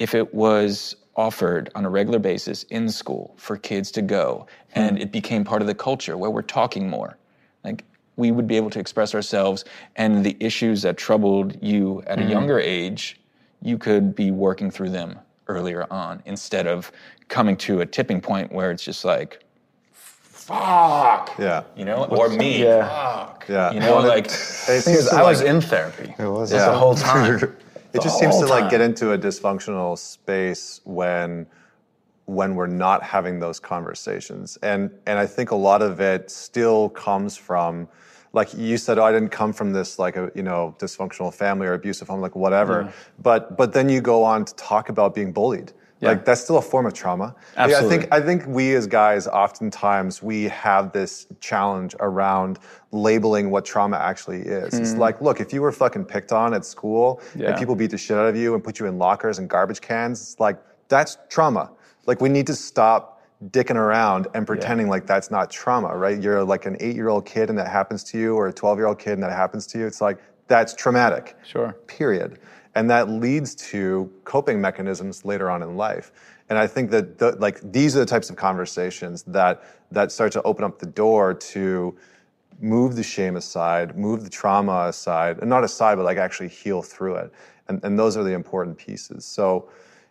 if 0.00 0.14
it 0.14 0.34
was 0.34 0.96
offered 1.14 1.70
on 1.76 1.84
a 1.84 1.90
regular 1.90 2.18
basis 2.18 2.64
in 2.64 2.88
school 2.88 3.34
for 3.36 3.56
kids 3.56 3.90
to 3.92 4.02
go 4.02 4.46
and 4.74 4.98
it 4.98 5.12
became 5.12 5.44
part 5.44 5.60
of 5.60 5.68
the 5.68 5.74
culture 5.74 6.16
where 6.16 6.30
we're 6.30 6.40
talking 6.42 6.88
more, 6.88 7.16
like 7.62 7.84
we 8.16 8.30
would 8.32 8.46
be 8.48 8.56
able 8.56 8.70
to 8.70 8.80
express 8.80 9.14
ourselves 9.14 9.64
and 9.96 10.24
the 10.24 10.36
issues 10.40 10.82
that 10.82 10.96
troubled 10.96 11.56
you 11.62 12.02
at 12.06 12.18
a 12.18 12.24
younger 12.24 12.58
age, 12.58 13.20
you 13.62 13.76
could 13.78 14.14
be 14.14 14.30
working 14.30 14.70
through 14.70 14.88
them 14.90 15.18
earlier 15.48 15.86
on 15.92 16.22
instead 16.24 16.66
of 16.66 16.90
coming 17.28 17.56
to 17.56 17.80
a 17.82 17.86
tipping 17.86 18.20
point 18.20 18.50
where 18.52 18.70
it's 18.70 18.82
just 18.82 19.04
like 19.04 19.44
fuck. 19.92 21.30
Yeah. 21.38 21.62
You 21.76 21.84
know, 21.84 22.04
or 22.06 22.28
me. 22.30 22.62
Yeah. 22.64 22.88
Fuck. 22.88 23.44
Yeah. 23.48 23.72
You 23.72 23.80
know, 23.80 23.96
Well, 23.96 24.08
like 24.08 24.26
it 24.28 24.30
seems 24.30 24.84
Because 24.84 25.08
I 25.12 25.22
was 25.22 25.40
like- 25.40 25.48
in 25.50 25.60
therapy. 25.60 26.14
It 26.18 26.26
was 26.26 26.52
Yeah. 26.52 26.70
the 26.70 26.78
whole 26.78 26.94
time. 26.94 27.54
it 27.94 28.02
just 28.02 28.18
seems 28.18 28.34
to 28.36 28.46
whole 28.46 28.50
like 28.50 28.70
get 28.70 28.80
into 28.80 29.12
a 29.12 29.18
dysfunctional 29.18 29.98
space 29.98 30.80
when 30.84 31.46
when 32.26 32.54
we're 32.54 32.66
not 32.66 33.02
having 33.02 33.40
those 33.40 33.58
conversations. 33.58 34.58
And 34.62 34.90
and 35.06 35.18
i 35.18 35.26
think 35.26 35.50
a 35.50 35.56
lot 35.56 35.82
of 35.82 36.00
it 36.00 36.30
still 36.30 36.88
comes 36.90 37.36
from 37.36 37.88
like 38.32 38.54
you 38.54 38.76
said 38.76 38.98
oh, 38.98 39.04
i 39.04 39.12
didn't 39.12 39.30
come 39.30 39.52
from 39.52 39.72
this 39.72 39.98
like 39.98 40.16
a 40.16 40.30
you 40.34 40.42
know 40.42 40.74
dysfunctional 40.78 41.34
family 41.34 41.66
or 41.66 41.74
abusive 41.74 42.08
home 42.08 42.20
like 42.20 42.36
whatever. 42.36 42.92
But 43.20 43.56
but 43.56 43.72
then 43.72 43.88
you 43.88 44.00
go 44.00 44.22
on 44.24 44.44
to 44.44 44.54
talk 44.54 44.88
about 44.88 45.14
being 45.14 45.32
bullied 45.32 45.72
like 46.08 46.24
that's 46.24 46.40
still 46.40 46.58
a 46.58 46.62
form 46.62 46.86
of 46.86 46.94
trauma 46.94 47.34
Yeah, 47.56 47.64
i 47.64 47.82
think 47.82 48.08
i 48.12 48.20
think 48.20 48.46
we 48.46 48.74
as 48.74 48.86
guys 48.86 49.26
oftentimes 49.26 50.22
we 50.22 50.44
have 50.44 50.92
this 50.92 51.26
challenge 51.40 51.94
around 52.00 52.58
labeling 52.92 53.50
what 53.50 53.64
trauma 53.64 53.96
actually 53.96 54.40
is 54.40 54.74
it's 54.74 54.92
hmm. 54.92 54.98
like 54.98 55.20
look 55.20 55.40
if 55.40 55.52
you 55.52 55.60
were 55.60 55.72
fucking 55.72 56.04
picked 56.04 56.32
on 56.32 56.54
at 56.54 56.64
school 56.64 57.20
and 57.34 57.56
people 57.56 57.74
beat 57.74 57.90
the 57.90 57.98
shit 57.98 58.16
out 58.16 58.26
of 58.26 58.36
you 58.36 58.54
and 58.54 58.64
put 58.64 58.78
you 58.78 58.86
in 58.86 58.98
lockers 58.98 59.38
and 59.38 59.48
garbage 59.48 59.80
cans. 59.80 60.20
It's 60.20 60.40
like 60.40 60.58
that's 60.88 61.18
trauma. 61.28 61.70
Like 62.06 62.20
we 62.20 62.28
need 62.28 62.46
to 62.46 62.54
stop 62.54 63.22
dicking 63.50 63.76
around 63.76 64.26
and 64.34 64.46
pretending 64.46 64.88
like 64.88 65.06
that's 65.06 65.30
not 65.30 65.50
trauma, 65.50 65.96
right? 65.96 66.20
You're 66.20 66.44
like 66.44 66.66
an 66.66 66.76
eight-year-old 66.80 67.24
kid 67.24 67.48
and 67.48 67.58
that 67.58 67.68
happens 67.68 68.04
to 68.04 68.18
you, 68.18 68.34
or 68.34 68.48
a 68.48 68.52
12-year-old 68.52 68.98
kid 68.98 69.14
and 69.14 69.22
that 69.22 69.32
happens 69.32 69.66
to 69.68 69.78
you. 69.78 69.86
It's 69.86 70.00
like 70.00 70.18
that's 70.46 70.74
traumatic. 70.74 71.36
Sure. 71.44 71.72
Period. 71.86 72.38
And 72.74 72.88
that 72.90 73.08
leads 73.08 73.54
to 73.56 74.12
coping 74.24 74.60
mechanisms 74.60 75.24
later 75.24 75.50
on 75.50 75.62
in 75.62 75.76
life. 75.76 76.12
And 76.48 76.58
I 76.58 76.66
think 76.66 76.90
that 76.90 77.18
the, 77.18 77.32
like 77.36 77.60
these 77.72 77.96
are 77.96 78.00
the 78.00 78.06
types 78.06 78.30
of 78.30 78.36
conversations 78.36 79.22
that 79.24 79.62
that 79.92 80.12
start 80.12 80.32
to 80.32 80.42
open 80.42 80.64
up 80.64 80.78
the 80.78 80.86
door 80.86 81.34
to 81.34 81.96
move 82.60 82.96
the 82.96 83.02
shame 83.02 83.36
aside, 83.36 83.96
move 83.96 84.22
the 84.24 84.30
trauma 84.30 84.86
aside, 84.88 85.38
and 85.38 85.48
not 85.48 85.64
aside, 85.64 85.96
but 85.96 86.04
like 86.04 86.18
actually 86.18 86.48
heal 86.48 86.82
through 86.82 87.16
it. 87.16 87.32
And, 87.68 87.82
and 87.84 87.98
those 87.98 88.16
are 88.16 88.24
the 88.24 88.32
important 88.32 88.76
pieces. 88.76 89.24
So, 89.24 89.68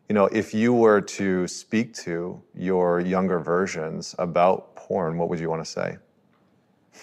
you 0.07 0.15
know, 0.15 0.25
if 0.25 0.53
you 0.53 0.73
were 0.73 1.01
to 1.01 1.47
speak 1.47 1.93
to 1.95 2.41
your 2.55 2.99
younger 2.99 3.39
versions 3.39 4.15
about 4.17 4.75
porn, 4.75 5.17
what 5.17 5.29
would 5.29 5.39
you 5.39 5.49
want 5.49 5.63
to 5.63 5.69
say? 5.69 5.97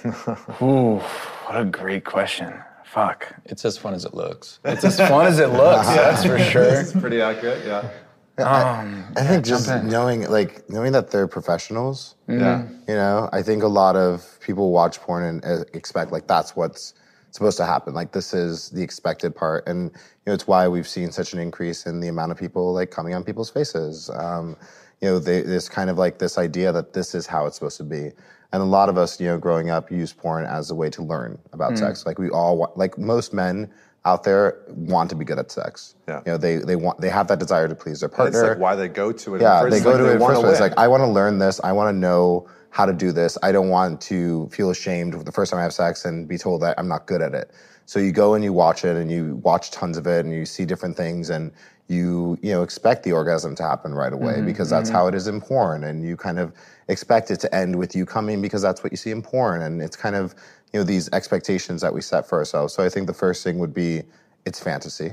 Ooh, 0.62 0.96
what 0.96 1.60
a 1.60 1.64
great 1.64 2.04
question. 2.04 2.52
Fuck. 2.97 3.35
it's 3.44 3.66
as 3.66 3.77
fun 3.77 3.93
as 3.93 4.06
it 4.06 4.14
looks. 4.14 4.59
It's 4.64 4.82
as 4.82 4.97
fun 4.97 5.27
as 5.27 5.39
it 5.39 5.51
looks, 5.51 5.86
that's 5.86 6.24
for 6.24 6.39
sure. 6.39 6.81
It's 6.81 6.93
pretty 6.93 7.20
accurate, 7.20 7.62
yeah. 7.66 7.90
I 8.39 9.23
think 9.23 9.44
just 9.44 9.68
knowing, 9.85 10.31
like, 10.31 10.68
knowing 10.70 10.93
that 10.93 11.10
they're 11.10 11.28
professionals. 11.28 12.14
Yeah. 12.27 12.66
You 12.89 12.94
know, 12.94 13.28
I 13.35 13.43
think 13.43 13.62
a 13.62 13.68
lot 13.68 13.97
of 13.97 14.39
people 14.40 14.73
watch 14.73 14.98
porn 15.01 15.24
and 15.24 15.44
uh, 15.44 15.64
expect 15.74 16.10
like 16.10 16.27
that's 16.27 16.56
what's 16.56 16.94
supposed 17.32 17.59
to 17.59 17.66
happen. 17.66 17.93
Like 17.93 18.12
this 18.12 18.32
is 18.32 18.70
the 18.70 18.82
expected 18.82 19.36
part, 19.36 19.68
and 19.68 19.90
you 19.93 20.27
know, 20.27 20.32
it's 20.32 20.47
why 20.47 20.66
we've 20.66 20.89
seen 20.89 21.12
such 21.12 21.35
an 21.35 21.39
increase 21.39 21.86
in 21.86 22.01
the 22.01 22.09
amount 22.09 22.32
of 22.32 22.39
people 22.39 22.73
like 22.73 22.90
coming 22.90 23.14
on 23.14 23.24
people's 23.24 23.51
faces. 23.51 24.10
Um, 24.14 24.56
you 25.02 25.09
know, 25.09 25.18
they, 25.18 25.43
there's 25.43 25.68
kind 25.68 25.90
of 25.90 25.98
like 25.98 26.18
this 26.18 26.39
idea 26.39 26.73
that 26.73 26.94
this 26.94 27.14
is 27.14 27.27
how 27.27 27.44
it's 27.47 27.56
supposed 27.56 27.77
to 27.77 27.85
be. 27.85 28.12
And 28.56 28.62
a 28.62 28.66
lot 28.66 28.88
of 28.88 28.96
us, 28.96 29.20
you 29.20 29.26
know, 29.26 29.36
growing 29.36 29.68
up, 29.68 29.90
use 29.90 30.14
porn 30.14 30.46
as 30.46 30.70
a 30.70 30.74
way 30.74 30.88
to 30.88 31.02
learn 31.02 31.38
about 31.52 31.72
hmm. 31.72 31.76
sex. 31.76 32.06
Like 32.06 32.18
we 32.18 32.30
all, 32.30 32.56
wa- 32.56 32.70
like 32.74 32.96
most 32.96 33.34
men 33.34 33.70
out 34.06 34.24
there, 34.24 34.62
want 34.68 35.10
to 35.10 35.14
be 35.14 35.26
good 35.26 35.38
at 35.38 35.50
sex. 35.50 35.94
Yeah. 36.08 36.22
You 36.24 36.32
know, 36.32 36.38
they 36.38 36.56
they 36.56 36.74
want 36.74 36.98
they 36.98 37.10
have 37.10 37.28
that 37.28 37.38
desire 37.38 37.68
to 37.68 37.74
please 37.74 38.00
their 38.00 38.06
It's 38.06 38.16
partner. 38.16 38.48
like 38.48 38.58
why 38.58 38.74
they 38.74 38.88
go 38.88 39.12
to 39.12 39.34
it. 39.34 39.42
Yeah, 39.42 39.60
first. 39.60 39.76
they 39.76 39.82
go 39.82 39.90
like 39.90 39.98
to 39.98 40.10
it 40.10 40.18
wanna 40.18 40.36
first. 40.36 40.52
It's 40.52 40.60
like 40.60 40.72
I 40.78 40.88
want 40.88 41.02
to 41.02 41.06
learn 41.06 41.38
this. 41.38 41.60
I 41.62 41.72
want 41.72 41.94
to 41.94 41.98
know 41.98 42.48
how 42.70 42.86
to 42.86 42.94
do 42.94 43.12
this. 43.12 43.36
I 43.42 43.52
don't 43.52 43.68
want 43.68 44.00
to 44.02 44.48
feel 44.50 44.70
ashamed 44.70 45.12
the 45.26 45.32
first 45.32 45.50
time 45.50 45.60
I 45.60 45.62
have 45.62 45.74
sex 45.74 46.06
and 46.06 46.26
be 46.26 46.38
told 46.38 46.62
that 46.62 46.78
I'm 46.78 46.88
not 46.88 47.06
good 47.06 47.20
at 47.20 47.34
it. 47.34 47.50
So 47.84 47.98
you 47.98 48.10
go 48.10 48.32
and 48.32 48.42
you 48.42 48.54
watch 48.54 48.86
it 48.86 48.96
and 48.96 49.12
you 49.12 49.36
watch 49.42 49.70
tons 49.70 49.98
of 49.98 50.06
it 50.06 50.24
and 50.24 50.32
you 50.32 50.46
see 50.46 50.64
different 50.64 50.96
things 50.96 51.28
and 51.28 51.52
you 51.88 52.38
you 52.42 52.52
know 52.52 52.62
expect 52.62 53.02
the 53.02 53.12
orgasm 53.12 53.54
to 53.56 53.62
happen 53.62 53.92
right 53.92 54.14
away 54.14 54.36
mm-hmm. 54.36 54.46
because 54.46 54.70
that's 54.70 54.88
mm-hmm. 54.88 54.96
how 54.96 55.08
it 55.08 55.14
is 55.14 55.26
in 55.26 55.42
porn 55.42 55.84
and 55.84 56.02
you 56.02 56.16
kind 56.16 56.38
of 56.38 56.52
expect 56.88 57.30
it 57.30 57.40
to 57.40 57.54
end 57.54 57.76
with 57.76 57.96
you 57.96 58.06
coming 58.06 58.40
because 58.40 58.62
that's 58.62 58.82
what 58.82 58.92
you 58.92 58.96
see 58.96 59.10
in 59.10 59.22
porn 59.22 59.62
and 59.62 59.82
it's 59.82 59.96
kind 59.96 60.14
of 60.14 60.34
you 60.72 60.80
know 60.80 60.84
these 60.84 61.08
expectations 61.12 61.80
that 61.80 61.92
we 61.92 62.00
set 62.00 62.28
for 62.28 62.38
ourselves. 62.38 62.74
So 62.74 62.84
I 62.84 62.88
think 62.88 63.06
the 63.06 63.14
first 63.14 63.42
thing 63.42 63.58
would 63.58 63.74
be 63.74 64.02
it's 64.44 64.60
fantasy. 64.60 65.12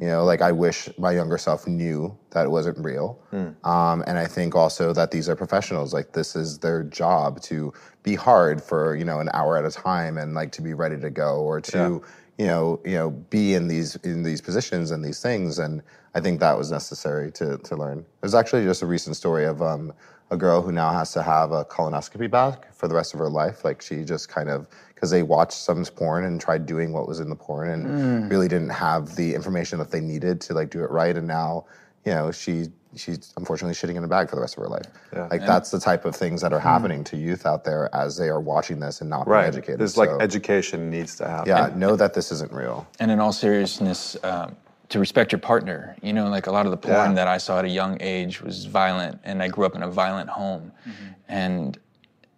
You 0.00 0.08
know, 0.08 0.24
like 0.24 0.40
I 0.40 0.52
wish 0.52 0.88
my 0.98 1.12
younger 1.12 1.36
self 1.36 1.66
knew 1.66 2.16
that 2.30 2.46
it 2.46 2.48
wasn't 2.48 2.78
real. 2.78 3.20
Um, 3.64 4.02
and 4.06 4.18
I 4.18 4.26
think 4.26 4.54
also 4.54 4.94
that 4.94 5.10
these 5.10 5.28
are 5.28 5.36
professionals. 5.36 5.92
Like 5.92 6.12
this 6.12 6.34
is 6.34 6.58
their 6.58 6.82
job 6.82 7.42
to 7.42 7.74
be 8.02 8.14
hard 8.14 8.62
for 8.62 8.96
you 8.96 9.04
know 9.04 9.20
an 9.20 9.28
hour 9.34 9.58
at 9.58 9.66
a 9.66 9.70
time 9.70 10.16
and 10.16 10.34
like 10.34 10.50
to 10.52 10.62
be 10.62 10.72
ready 10.72 10.98
to 10.98 11.10
go 11.10 11.40
or 11.40 11.60
to 11.60 12.02
you 12.38 12.46
know 12.46 12.80
you 12.86 12.92
know 12.92 13.10
be 13.10 13.52
in 13.54 13.68
these 13.68 13.96
in 13.96 14.22
these 14.22 14.40
positions 14.40 14.90
and 14.90 15.04
these 15.04 15.20
things. 15.20 15.58
And 15.58 15.82
I 16.14 16.20
think 16.20 16.40
that 16.40 16.56
was 16.56 16.70
necessary 16.70 17.30
to 17.32 17.58
to 17.58 17.76
learn. 17.76 18.06
There's 18.22 18.34
actually 18.34 18.64
just 18.64 18.80
a 18.80 18.86
recent 18.86 19.14
story 19.16 19.44
of 19.44 19.60
um, 19.60 19.92
a 20.30 20.36
girl 20.36 20.62
who 20.62 20.72
now 20.72 20.92
has 20.92 21.12
to 21.12 21.22
have 21.22 21.52
a 21.52 21.64
colonoscopy 21.64 22.30
back 22.30 22.74
for 22.74 22.88
the 22.88 22.94
rest 22.94 23.14
of 23.14 23.20
her 23.20 23.28
life. 23.28 23.64
Like 23.64 23.80
she 23.80 24.04
just 24.04 24.28
kind 24.28 24.48
of 24.48 24.68
because 24.94 25.10
they 25.10 25.22
watched 25.22 25.52
some 25.52 25.84
porn 25.84 26.24
and 26.24 26.40
tried 26.40 26.66
doing 26.66 26.92
what 26.92 27.06
was 27.06 27.20
in 27.20 27.28
the 27.28 27.36
porn 27.36 27.70
and 27.70 28.30
really 28.30 28.48
didn't 28.48 28.70
have 28.70 29.14
the 29.14 29.34
information 29.34 29.78
that 29.78 29.90
they 29.90 30.00
needed 30.00 30.40
to 30.40 30.54
like 30.54 30.70
do 30.70 30.82
it 30.82 30.90
right. 30.90 31.16
And 31.16 31.26
now, 31.26 31.66
you 32.04 32.12
know, 32.12 32.32
she 32.32 32.68
she's 32.96 33.32
unfortunately 33.36 33.74
shitting 33.74 33.96
in 33.96 34.04
a 34.04 34.08
bag 34.08 34.30
for 34.30 34.36
the 34.36 34.40
rest 34.40 34.56
of 34.56 34.62
her 34.62 34.68
life. 34.68 34.86
Like 35.12 35.46
that's 35.46 35.70
the 35.70 35.78
type 35.78 36.04
of 36.06 36.16
things 36.16 36.40
that 36.40 36.52
are 36.52 36.60
happening 36.60 37.04
to 37.04 37.16
youth 37.16 37.44
out 37.46 37.64
there 37.64 37.94
as 37.94 38.16
they 38.16 38.28
are 38.28 38.40
watching 38.40 38.80
this 38.80 39.00
and 39.00 39.10
not 39.10 39.26
being 39.26 39.34
right. 39.34 39.46
educated. 39.46 39.78
There's 39.78 39.96
like 39.96 40.10
education 40.20 40.90
needs 40.90 41.14
to 41.16 41.28
happen. 41.28 41.48
yeah, 41.48 41.70
know 41.76 41.94
that 41.96 42.14
this 42.14 42.32
isn't 42.32 42.52
real. 42.52 42.86
And 42.98 43.10
in 43.10 43.20
all 43.20 43.32
seriousness, 43.32 44.16
um, 44.24 44.56
to 44.88 44.98
respect 44.98 45.32
your 45.32 45.38
partner. 45.40 45.96
You 46.02 46.12
know, 46.12 46.28
like 46.28 46.46
a 46.46 46.52
lot 46.52 46.66
of 46.66 46.70
the 46.70 46.76
porn 46.76 47.10
Yeah. 47.10 47.14
that 47.14 47.28
I 47.28 47.38
saw 47.38 47.58
at 47.58 47.64
a 47.64 47.68
young 47.68 47.96
age 48.00 48.40
was 48.42 48.64
violent, 48.66 49.20
and 49.24 49.42
I 49.42 49.48
grew 49.48 49.64
up 49.66 49.74
in 49.74 49.82
a 49.82 49.90
violent 49.90 50.30
home. 50.30 50.72
And 51.28 51.78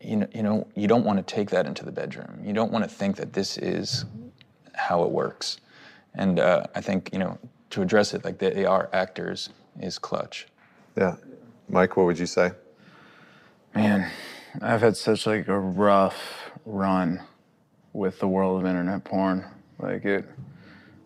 you 0.01 0.17
know, 0.17 0.29
you 0.33 0.43
know, 0.43 0.67
you 0.77 0.87
don't 0.87 1.05
want 1.05 1.19
to 1.19 1.35
take 1.35 1.51
that 1.51 1.67
into 1.67 1.85
the 1.85 1.93
bedroom. 1.93 2.41
You 2.43 2.53
don't 2.53 2.71
want 2.73 2.85
to 2.85 2.91
think 2.91 3.17
that 3.17 3.33
this 3.33 3.59
is 3.59 4.05
how 4.75 5.03
it 5.03 5.11
works. 5.11 5.59
And 6.15 6.39
uh, 6.39 6.65
I 6.75 6.81
think 6.81 7.11
you 7.13 7.19
know, 7.19 7.39
to 7.71 7.83
address 7.83 8.15
it 8.15 8.25
like 8.25 8.39
they 8.39 8.65
are 8.65 8.89
actors 8.93 9.51
is 9.81 9.99
clutch. 9.99 10.47
Yeah. 10.97 11.17
Mike, 11.69 11.97
what 11.97 12.07
would 12.07 12.19
you 12.19 12.27
say? 12.27 12.53
Man, 13.75 14.11
I've 14.63 14.81
had 14.81 14.97
such 14.97 15.27
like 15.27 15.49
a 15.49 15.59
rough 15.59 16.51
run 16.65 17.21
with 17.93 18.19
the 18.21 18.29
world 18.29 18.61
of 18.61 18.67
internet 18.67 19.05
porn. 19.05 19.45
Like 19.79 20.05
it 20.05 20.25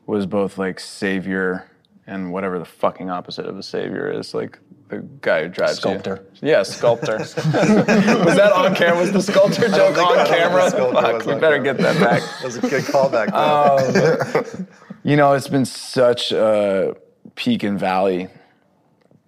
was 0.07 0.27
both 0.27 0.59
like 0.59 0.81
savior 0.81 1.69
and 2.07 2.33
whatever 2.33 2.59
the 2.59 2.65
fucking 2.65 3.09
opposite 3.11 3.47
of 3.47 3.57
a 3.57 3.63
savior 3.63 4.11
is. 4.11 4.35
Like 4.35 4.59
the 4.89 4.99
guy 5.21 5.45
who 5.45 5.49
drives 5.49 5.73
you- 5.77 5.81
Sculptor. 5.81 6.25
Yeah, 6.41 6.63
sculptor. 6.65 7.19
was 7.19 7.35
that 7.35 8.53
on 8.55 8.75
camera? 8.75 8.99
Was 9.01 9.13
the 9.13 9.23
sculptor 9.23 9.69
joke 9.69 9.97
on 9.97 10.27
camera? 10.27 10.71
Fuck, 10.71 11.25
we 11.27 11.33
on 11.35 11.41
better 11.41 11.57
camera. 11.59 11.75
get 11.75 11.79
that 11.79 12.01
back. 12.01 12.23
That 12.41 12.45
was 12.45 12.57
a 12.57 12.61
good 12.63 12.83
callback. 12.85 13.31
though. 13.31 14.57
Um, 14.59 14.67
you 15.05 15.17
know, 15.17 15.33
it's 15.35 15.49
been 15.49 15.65
such 15.65 16.33
a 16.33 16.97
peak 17.37 17.63
and 17.63 17.79
valley 17.79 18.29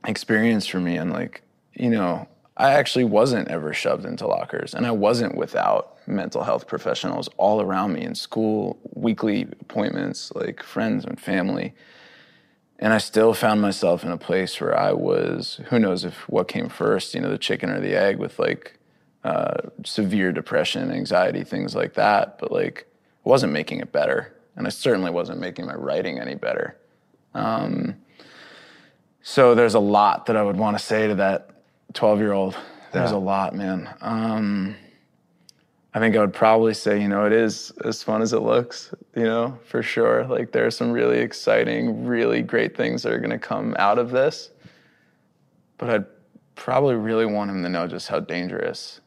experience 0.07 0.67
for 0.67 0.81
me. 0.81 0.97
And 0.97 1.13
like, 1.13 1.43
you 1.73 1.91
know, 1.91 2.29
I 2.57 2.73
actually 2.73 3.05
wasn't 3.05 3.49
ever 3.49 3.73
shoved 3.73 4.05
into 4.05 4.27
lockers 4.27 4.75
and 4.75 4.87
I 4.87 4.91
wasn't 4.91 5.37
without 5.37 5.94
mental 6.07 6.43
health 6.45 6.67
professionals 6.67 7.29
all 7.37 7.61
around 7.61 7.93
me 7.93 8.03
in 8.03 8.15
school, 8.15 8.79
weekly 8.95 9.43
appointments, 9.61 10.33
like 10.35 10.63
friends 10.63 11.05
and 11.05 11.21
family. 11.21 11.75
And 12.79 12.93
I 12.93 12.99
still 12.99 13.35
found 13.35 13.61
myself 13.63 14.05
in 14.05 14.11
a 14.11 14.19
place 14.19 14.61
where 14.61 14.77
I 14.79 14.93
was, 14.93 15.61
who 15.71 15.79
knows 15.79 16.05
if 16.05 16.29
what 16.29 16.49
came 16.49 16.69
first, 16.69 17.15
you 17.15 17.21
know, 17.21 17.31
the 17.31 17.39
chicken 17.39 17.71
or 17.71 17.81
the 17.81 17.95
egg 17.95 18.19
with 18.19 18.39
like 18.39 18.79
uh, 19.23 19.55
severe 19.85 20.33
depression, 20.33 20.91
anxiety, 20.91 21.45
things 21.45 21.75
like 21.75 21.95
that. 21.95 22.39
But 22.39 22.53
like, 22.53 22.87
I 23.25 23.29
wasn't 23.29 23.53
making 23.53 23.81
it 23.81 23.93
better. 23.93 24.35
And 24.57 24.67
I 24.67 24.71
certainly 24.71 25.11
wasn't 25.11 25.41
making 25.41 25.67
my 25.67 25.75
writing 25.75 26.19
any 26.19 26.35
better. 26.35 26.77
Um, 27.33 27.97
so 29.23 29.55
there's 29.55 29.75
a 29.75 29.81
lot 29.81 30.27
that 30.27 30.37
I 30.37 30.43
would 30.43 30.57
want 30.57 30.77
to 30.79 30.85
say 30.85 31.09
to 31.09 31.15
that 31.17 31.51
12 31.95 32.19
year 32.19 32.33
old. 32.33 32.57
There's 32.93 33.11
Yeah. 33.13 33.17
a 33.17 33.19
lot, 33.19 33.55
man. 33.55 33.89
Um, 34.01 34.77
I 35.95 36.01
think 36.01 36.17
I 36.17 36.19
would 36.19 36.33
probably 36.33 36.75
say, 36.75 37.01
you 37.01 37.07
know, 37.07 37.25
it 37.25 37.33
is 37.33 37.73
as 37.85 38.03
fun 38.03 38.21
as 38.21 38.33
it 38.33 38.41
looks, 38.41 38.93
you 39.15 39.23
know, 39.23 39.57
for 39.65 39.81
sure. 39.81 40.27
Like 40.27 40.51
there 40.51 40.67
are 40.67 40.71
some 40.71 40.91
really 40.91 41.19
exciting, 41.19 42.05
really 42.05 42.43
great 42.43 42.77
things 42.77 43.05
that 43.05 43.13
are 43.13 43.21
going 43.21 43.31
to 43.31 43.39
come 43.39 43.77
out 43.79 44.01
of 44.01 44.11
this. 44.11 44.51
But 45.79 45.91
I'd 45.91 46.07
probably 46.57 46.97
really 46.97 47.27
want 47.27 47.51
him 47.51 47.63
to 47.63 47.69
know 47.69 47.87
just 47.87 48.09
how 48.09 48.19
dangerous 48.19 49.01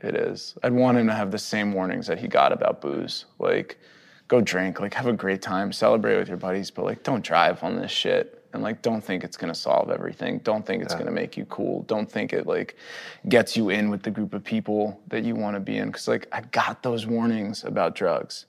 it 0.00 0.16
is. 0.16 0.56
I'd 0.64 0.72
want 0.72 0.98
him 0.98 1.06
to 1.06 1.14
have 1.14 1.30
the 1.30 1.38
same 1.38 1.72
warnings 1.72 2.08
that 2.08 2.18
he 2.18 2.26
got 2.26 2.52
about 2.52 2.80
booze. 2.80 3.26
Like, 3.38 3.78
go 4.26 4.40
drink, 4.40 4.80
like, 4.80 4.94
have 4.94 5.06
a 5.06 5.12
great 5.12 5.42
time, 5.42 5.72
celebrate 5.72 6.16
with 6.16 6.26
your 6.26 6.38
buddies, 6.38 6.72
but 6.72 6.84
like, 6.84 7.04
don't 7.04 7.24
drive 7.24 7.62
on 7.62 7.76
this 7.76 7.92
shit. 7.92 8.41
And 8.52 8.62
like 8.62 8.82
don't 8.82 9.02
think 9.02 9.24
it's 9.24 9.36
gonna 9.36 9.54
solve 9.54 9.90
everything. 9.90 10.38
Don't 10.38 10.64
think 10.64 10.82
it's 10.82 10.92
Yeah. 10.94 10.98
gonna 11.00 11.10
make 11.12 11.36
you 11.36 11.44
cool. 11.46 11.82
Don't 11.82 12.10
think 12.10 12.32
it 12.32 12.46
like 12.46 12.76
gets 13.28 13.56
you 13.56 13.70
in 13.70 13.90
with 13.90 14.02
the 14.02 14.10
group 14.10 14.34
of 14.34 14.44
people 14.44 15.00
that 15.08 15.24
you 15.24 15.34
want 15.34 15.54
to 15.56 15.60
be 15.60 15.76
in. 15.78 15.86
Because 15.88 16.08
like 16.08 16.26
I 16.32 16.40
got 16.42 16.82
those 16.82 17.06
warnings 17.06 17.64
about 17.64 17.94
drugs. 17.94 18.46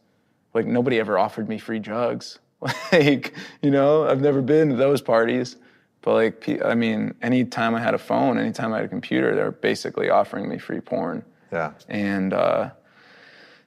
Like 0.54 0.66
nobody 0.66 1.00
ever 1.00 1.18
offered 1.18 1.48
me 1.50 1.58
free 1.58 1.80
drugs. 1.80 2.40
Like 2.92 3.34
you 3.62 3.72
know, 3.72 4.08
I've 4.08 4.22
never 4.22 4.42
been 4.42 4.70
to 4.70 4.76
those 4.76 5.02
parties. 5.02 5.58
But 6.02 6.14
like, 6.16 6.62
I 6.66 6.76
mean, 6.76 7.14
anytime 7.22 7.76
I 7.76 7.80
had 7.82 7.94
a 7.94 7.98
phone, 7.98 8.38
anytime 8.38 8.74
I 8.74 8.78
had 8.78 8.86
a 8.86 8.90
computer, 8.90 9.34
they 9.36 9.42
were 9.42 9.52
basically 9.52 10.10
offering 10.10 10.50
me 10.50 10.58
free 10.58 10.82
porn. 10.82 11.24
Yeah. 11.52 11.72
And 11.88 12.34
uh, 12.34 12.72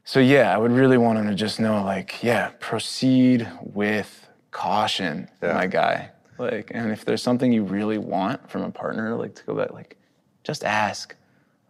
so, 0.05 0.21
yeah, 0.21 0.55
I 0.55 0.59
would 0.59 0.71
really 0.71 0.99
want 0.99 1.19
him 1.19 1.29
to 1.29 1.35
just 1.35 1.59
know, 1.61 1.83
like, 1.83 2.23
yeah, 2.23 2.51
proceed 2.61 3.49
with 3.63 4.29
caution, 4.51 5.29
Yeah. 5.43 5.55
my 5.55 5.67
guy. 5.67 6.11
Like, 6.39 6.71
and 6.75 6.91
if 6.93 7.05
there's 7.05 7.23
something 7.23 7.53
you 7.53 7.65
really 7.65 7.99
want 7.99 8.51
from 8.51 8.63
a 8.63 8.71
partner, 8.71 9.15
like 9.17 9.35
to 9.37 9.45
go 9.45 9.55
back, 9.55 9.73
like, 9.73 9.97
just 10.45 10.65
ask. 10.65 11.15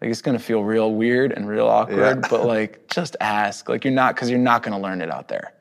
Like, 0.00 0.10
it's 0.10 0.20
gonna 0.22 0.38
feel 0.38 0.62
real 0.64 0.92
weird 0.94 1.32
and 1.32 1.48
real 1.48 1.66
awkward, 1.66 1.98
Yeah. 2.22 2.28
but 2.28 2.44
like, 2.44 2.86
just 2.88 3.16
ask. 3.20 3.68
Like, 3.68 3.84
you're 3.84 3.94
not, 3.94 4.14
because 4.14 4.28
you're 4.30 4.38
not 4.38 4.62
gonna 4.62 4.78
learn 4.80 5.00
it 5.00 5.10
out 5.10 5.28
there. 5.28 5.52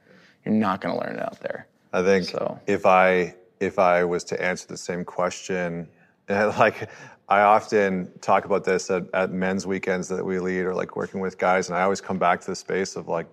You're 0.43 0.53
not 0.53 0.81
gonna 0.81 0.99
learn 0.99 1.15
it 1.15 1.21
out 1.21 1.39
there. 1.39 1.67
I 1.93 2.03
think 2.03 2.25
So- 2.29 2.59
if 2.67 2.85
I 2.85 3.35
if 3.61 3.79
I 3.79 4.03
was 4.03 4.23
to 4.25 4.41
answer 4.43 4.67
the 4.67 4.75
same 4.77 5.05
question, 5.05 5.87
like 6.29 6.89
I 7.29 7.41
often 7.41 8.11
talk 8.19 8.43
about 8.45 8.65
this 8.65 8.91
at, 8.91 9.03
at 9.13 9.31
men's 9.31 9.65
weekends 9.65 10.09
that 10.09 10.23
we 10.23 10.39
lead 10.39 10.63
or 10.65 10.75
like 10.75 10.95
working 10.97 11.21
with 11.21 11.37
guys, 11.37 11.69
and 11.69 11.77
I 11.77 11.83
always 11.83 12.01
come 12.01 12.17
back 12.19 12.41
to 12.41 12.47
the 12.47 12.55
space 12.55 12.95
of 12.97 13.07
like 13.07 13.27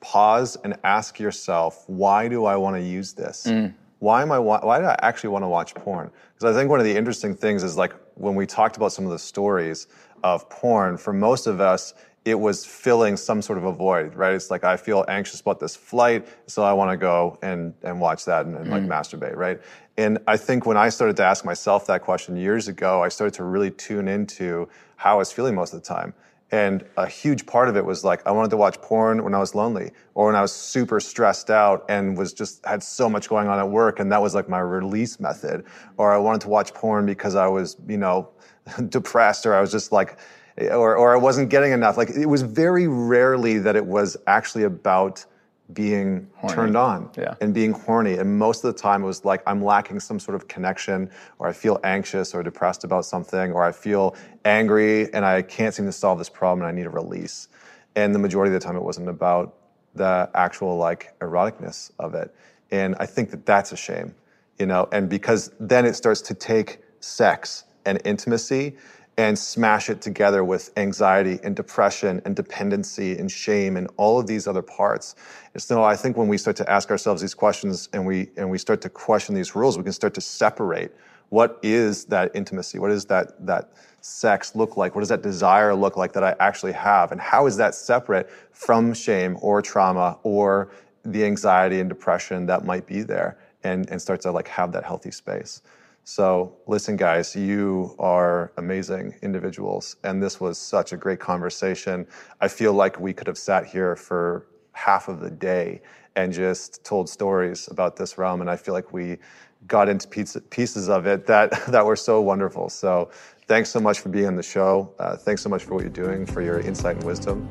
pause 0.00 0.56
and 0.64 0.76
ask 0.84 1.18
yourself, 1.20 1.84
why 1.86 2.26
do 2.28 2.44
I 2.44 2.56
want 2.56 2.76
to 2.76 2.82
use 2.82 3.12
this? 3.12 3.46
Mm. 3.48 3.72
Why 3.98 4.22
am 4.22 4.30
I 4.30 4.38
wa- 4.38 4.60
why 4.60 4.78
do 4.78 4.84
I 4.84 4.96
actually 5.02 5.30
want 5.30 5.42
to 5.42 5.48
watch 5.48 5.74
porn? 5.74 6.10
Because 6.34 6.54
I 6.54 6.58
think 6.58 6.70
one 6.70 6.78
of 6.80 6.86
the 6.86 6.96
interesting 6.96 7.34
things 7.34 7.62
is 7.62 7.76
like 7.76 7.92
when 8.14 8.34
we 8.34 8.46
talked 8.46 8.76
about 8.76 8.92
some 8.92 9.04
of 9.04 9.10
the 9.10 9.18
stories 9.18 9.86
of 10.22 10.48
porn, 10.50 10.96
for 10.96 11.12
most 11.12 11.46
of 11.46 11.60
us, 11.60 11.94
it 12.24 12.38
was 12.38 12.64
filling 12.64 13.16
some 13.16 13.40
sort 13.40 13.58
of 13.58 13.64
a 13.64 13.72
void, 13.72 14.14
right? 14.14 14.34
It's 14.34 14.50
like 14.50 14.64
I 14.64 14.76
feel 14.76 15.04
anxious 15.08 15.40
about 15.40 15.60
this 15.60 15.74
flight, 15.74 16.28
so 16.46 16.62
I 16.62 16.72
want 16.72 16.90
to 16.90 16.96
go 16.96 17.38
and 17.42 17.74
and 17.82 18.00
watch 18.00 18.24
that 18.26 18.46
and, 18.46 18.56
and 18.56 18.70
like 18.70 18.82
mm. 18.82 18.88
masturbate, 18.88 19.36
right? 19.36 19.60
And 19.96 20.18
I 20.26 20.36
think 20.36 20.64
when 20.64 20.76
I 20.76 20.90
started 20.90 21.16
to 21.16 21.24
ask 21.24 21.44
myself 21.44 21.86
that 21.86 22.02
question 22.02 22.36
years 22.36 22.68
ago, 22.68 23.02
I 23.02 23.08
started 23.08 23.34
to 23.34 23.44
really 23.44 23.70
tune 23.70 24.06
into 24.06 24.68
how 24.96 25.14
I 25.14 25.18
was 25.18 25.32
feeling 25.32 25.54
most 25.54 25.72
of 25.72 25.82
the 25.82 25.86
time. 25.86 26.14
And 26.50 26.84
a 26.96 27.06
huge 27.06 27.44
part 27.44 27.68
of 27.68 27.76
it 27.76 27.84
was 27.84 28.04
like 28.04 28.26
I 28.26 28.30
wanted 28.30 28.50
to 28.50 28.56
watch 28.56 28.80
porn 28.80 29.22
when 29.22 29.34
I 29.34 29.38
was 29.38 29.54
lonely 29.54 29.90
or 30.14 30.26
when 30.26 30.34
I 30.34 30.40
was 30.40 30.52
super 30.52 30.98
stressed 30.98 31.50
out 31.50 31.84
and 31.88 32.16
was 32.16 32.32
just 32.32 32.64
had 32.64 32.82
so 32.82 33.08
much 33.08 33.28
going 33.28 33.48
on 33.48 33.58
at 33.58 33.68
work 33.68 34.00
and 34.00 34.10
that 34.12 34.22
was 34.22 34.34
like 34.34 34.48
my 34.48 34.60
release 34.60 35.20
method. 35.20 35.64
Or 35.98 36.12
I 36.12 36.16
wanted 36.16 36.40
to 36.42 36.48
watch 36.48 36.72
porn 36.72 37.04
because 37.04 37.34
I 37.34 37.46
was, 37.48 37.76
you 37.86 37.98
know, 37.98 38.30
depressed 38.88 39.44
or 39.44 39.54
I 39.54 39.60
was 39.60 39.70
just 39.70 39.92
like 39.92 40.18
or 40.58 40.96
or 40.96 41.14
I 41.14 41.18
wasn't 41.18 41.50
getting 41.50 41.72
enough. 41.72 41.98
Like 41.98 42.10
it 42.10 42.26
was 42.26 42.42
very 42.42 42.88
rarely 42.88 43.58
that 43.58 43.76
it 43.76 43.84
was 43.84 44.16
actually 44.26 44.64
about 44.64 45.24
being 45.72 46.28
turned 46.48 46.76
on 46.76 47.10
Yeah. 47.16 47.34
and 47.40 47.52
being 47.52 47.72
horny. 47.72 48.16
And 48.16 48.38
most 48.38 48.64
of 48.64 48.74
the 48.74 48.80
time 48.80 49.02
it 49.02 49.06
was 49.06 49.24
like 49.24 49.42
I'm 49.46 49.62
lacking 49.62 50.00
some 50.00 50.18
sort 50.18 50.34
of 50.34 50.48
connection, 50.48 51.10
or 51.38 51.46
I 51.46 51.52
feel 51.52 51.78
anxious 51.84 52.34
or 52.34 52.42
depressed 52.42 52.84
about 52.84 53.04
something, 53.04 53.52
or 53.52 53.62
I 53.62 53.72
feel 53.72 54.16
angry 54.44 55.12
and 55.12 55.24
I 55.24 55.42
can't 55.42 55.74
seem 55.74 55.84
to 55.86 55.92
solve 55.92 56.18
this 56.18 56.30
problem 56.30 56.60
and 56.60 56.68
I 56.68 56.72
need 56.72 56.86
a 56.86 56.90
release. 56.90 57.48
And 57.96 58.14
the 58.14 58.18
majority 58.18 58.54
of 58.54 58.60
the 58.60 58.66
time 58.66 58.76
it 58.76 58.82
wasn't 58.82 59.08
about 59.08 59.56
the 59.94 60.30
actual 60.34 60.76
like 60.76 61.18
eroticness 61.20 61.90
of 61.98 62.14
it. 62.14 62.34
And 62.70 62.94
I 62.98 63.06
think 63.06 63.30
that 63.30 63.44
that's 63.44 63.72
a 63.72 63.76
shame, 63.76 64.14
you 64.58 64.66
know, 64.66 64.88
and 64.92 65.08
because 65.08 65.50
then 65.60 65.84
it 65.84 65.94
starts 65.94 66.20
to 66.22 66.34
take 66.34 66.80
sex 67.00 67.64
and 67.84 68.00
intimacy 68.04 68.76
and 69.18 69.38
smash 69.38 69.90
it 69.90 70.00
together 70.00 70.44
with 70.44 70.70
anxiety 70.76 71.40
and 71.42 71.54
depression 71.54 72.22
and 72.24 72.36
dependency 72.36 73.18
and 73.18 73.30
shame 73.30 73.76
and 73.76 73.88
all 73.96 74.18
of 74.18 74.26
these 74.26 74.46
other 74.46 74.62
parts. 74.62 75.16
And 75.52 75.62
so 75.62 75.82
I 75.82 75.96
think 75.96 76.16
when 76.16 76.28
we 76.28 76.38
start 76.38 76.56
to 76.56 76.70
ask 76.70 76.90
ourselves 76.90 77.20
these 77.20 77.34
questions 77.34 77.88
and 77.92 78.06
we 78.06 78.30
and 78.36 78.48
we 78.48 78.58
start 78.58 78.80
to 78.82 78.88
question 78.88 79.34
these 79.34 79.54
rules, 79.54 79.76
we 79.76 79.82
can 79.82 79.92
start 79.92 80.14
to 80.14 80.20
separate 80.20 80.92
what 81.30 81.58
is 81.62 82.06
that 82.06 82.30
intimacy? 82.34 82.78
What 82.78 82.90
is 82.90 83.04
that 83.06 83.44
that 83.44 83.72
sex 84.00 84.54
look 84.54 84.78
like? 84.78 84.94
What 84.94 85.02
does 85.02 85.10
that 85.10 85.22
desire 85.22 85.74
look 85.74 85.96
like 85.96 86.12
that 86.12 86.24
I 86.24 86.34
actually 86.40 86.72
have? 86.72 87.12
And 87.12 87.20
how 87.20 87.46
is 87.46 87.56
that 87.58 87.74
separate 87.74 88.30
from 88.52 88.94
shame 88.94 89.36
or 89.42 89.60
trauma 89.60 90.18
or 90.22 90.70
the 91.04 91.24
anxiety 91.24 91.80
and 91.80 91.88
depression 91.88 92.46
that 92.46 92.64
might 92.64 92.86
be 92.86 93.02
there 93.02 93.36
and, 93.64 93.88
and 93.90 94.00
start 94.00 94.20
to 94.22 94.30
like 94.30 94.48
have 94.48 94.72
that 94.72 94.84
healthy 94.84 95.10
space. 95.10 95.62
So, 96.08 96.56
listen, 96.66 96.96
guys, 96.96 97.36
you 97.36 97.94
are 97.98 98.50
amazing 98.56 99.14
individuals, 99.20 99.96
and 100.04 100.22
this 100.22 100.40
was 100.40 100.56
such 100.56 100.94
a 100.94 100.96
great 100.96 101.20
conversation. 101.20 102.06
I 102.40 102.48
feel 102.48 102.72
like 102.72 102.98
we 102.98 103.12
could 103.12 103.26
have 103.26 103.36
sat 103.36 103.66
here 103.66 103.94
for 103.94 104.46
half 104.72 105.08
of 105.08 105.20
the 105.20 105.30
day 105.30 105.82
and 106.16 106.32
just 106.32 106.82
told 106.82 107.10
stories 107.10 107.68
about 107.70 107.96
this 107.96 108.16
realm, 108.16 108.40
and 108.40 108.48
I 108.48 108.56
feel 108.56 108.72
like 108.72 108.90
we 108.90 109.18
got 109.66 109.90
into 109.90 110.08
pizza, 110.08 110.40
pieces 110.40 110.88
of 110.88 111.06
it 111.06 111.26
that 111.26 111.66
that 111.68 111.84
were 111.84 111.94
so 111.94 112.22
wonderful. 112.22 112.70
So, 112.70 113.10
thanks 113.46 113.68
so 113.68 113.78
much 113.78 114.00
for 114.00 114.08
being 114.08 114.28
on 114.28 114.36
the 114.36 114.42
show. 114.42 114.94
Uh, 114.98 115.14
thanks 115.14 115.42
so 115.42 115.50
much 115.50 115.64
for 115.64 115.74
what 115.74 115.82
you're 115.82 115.90
doing, 115.90 116.24
for 116.24 116.40
your 116.40 116.60
insight 116.60 116.96
and 116.96 117.04
wisdom, 117.04 117.46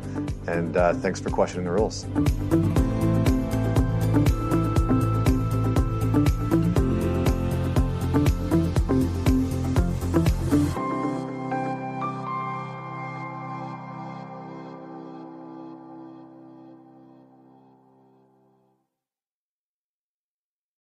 and 0.48 0.78
uh, 0.78 0.96
thanks 0.96 1.20
for 1.20 1.30
questioning 1.30 1.66
the 1.66 1.72
rules. 1.72 2.08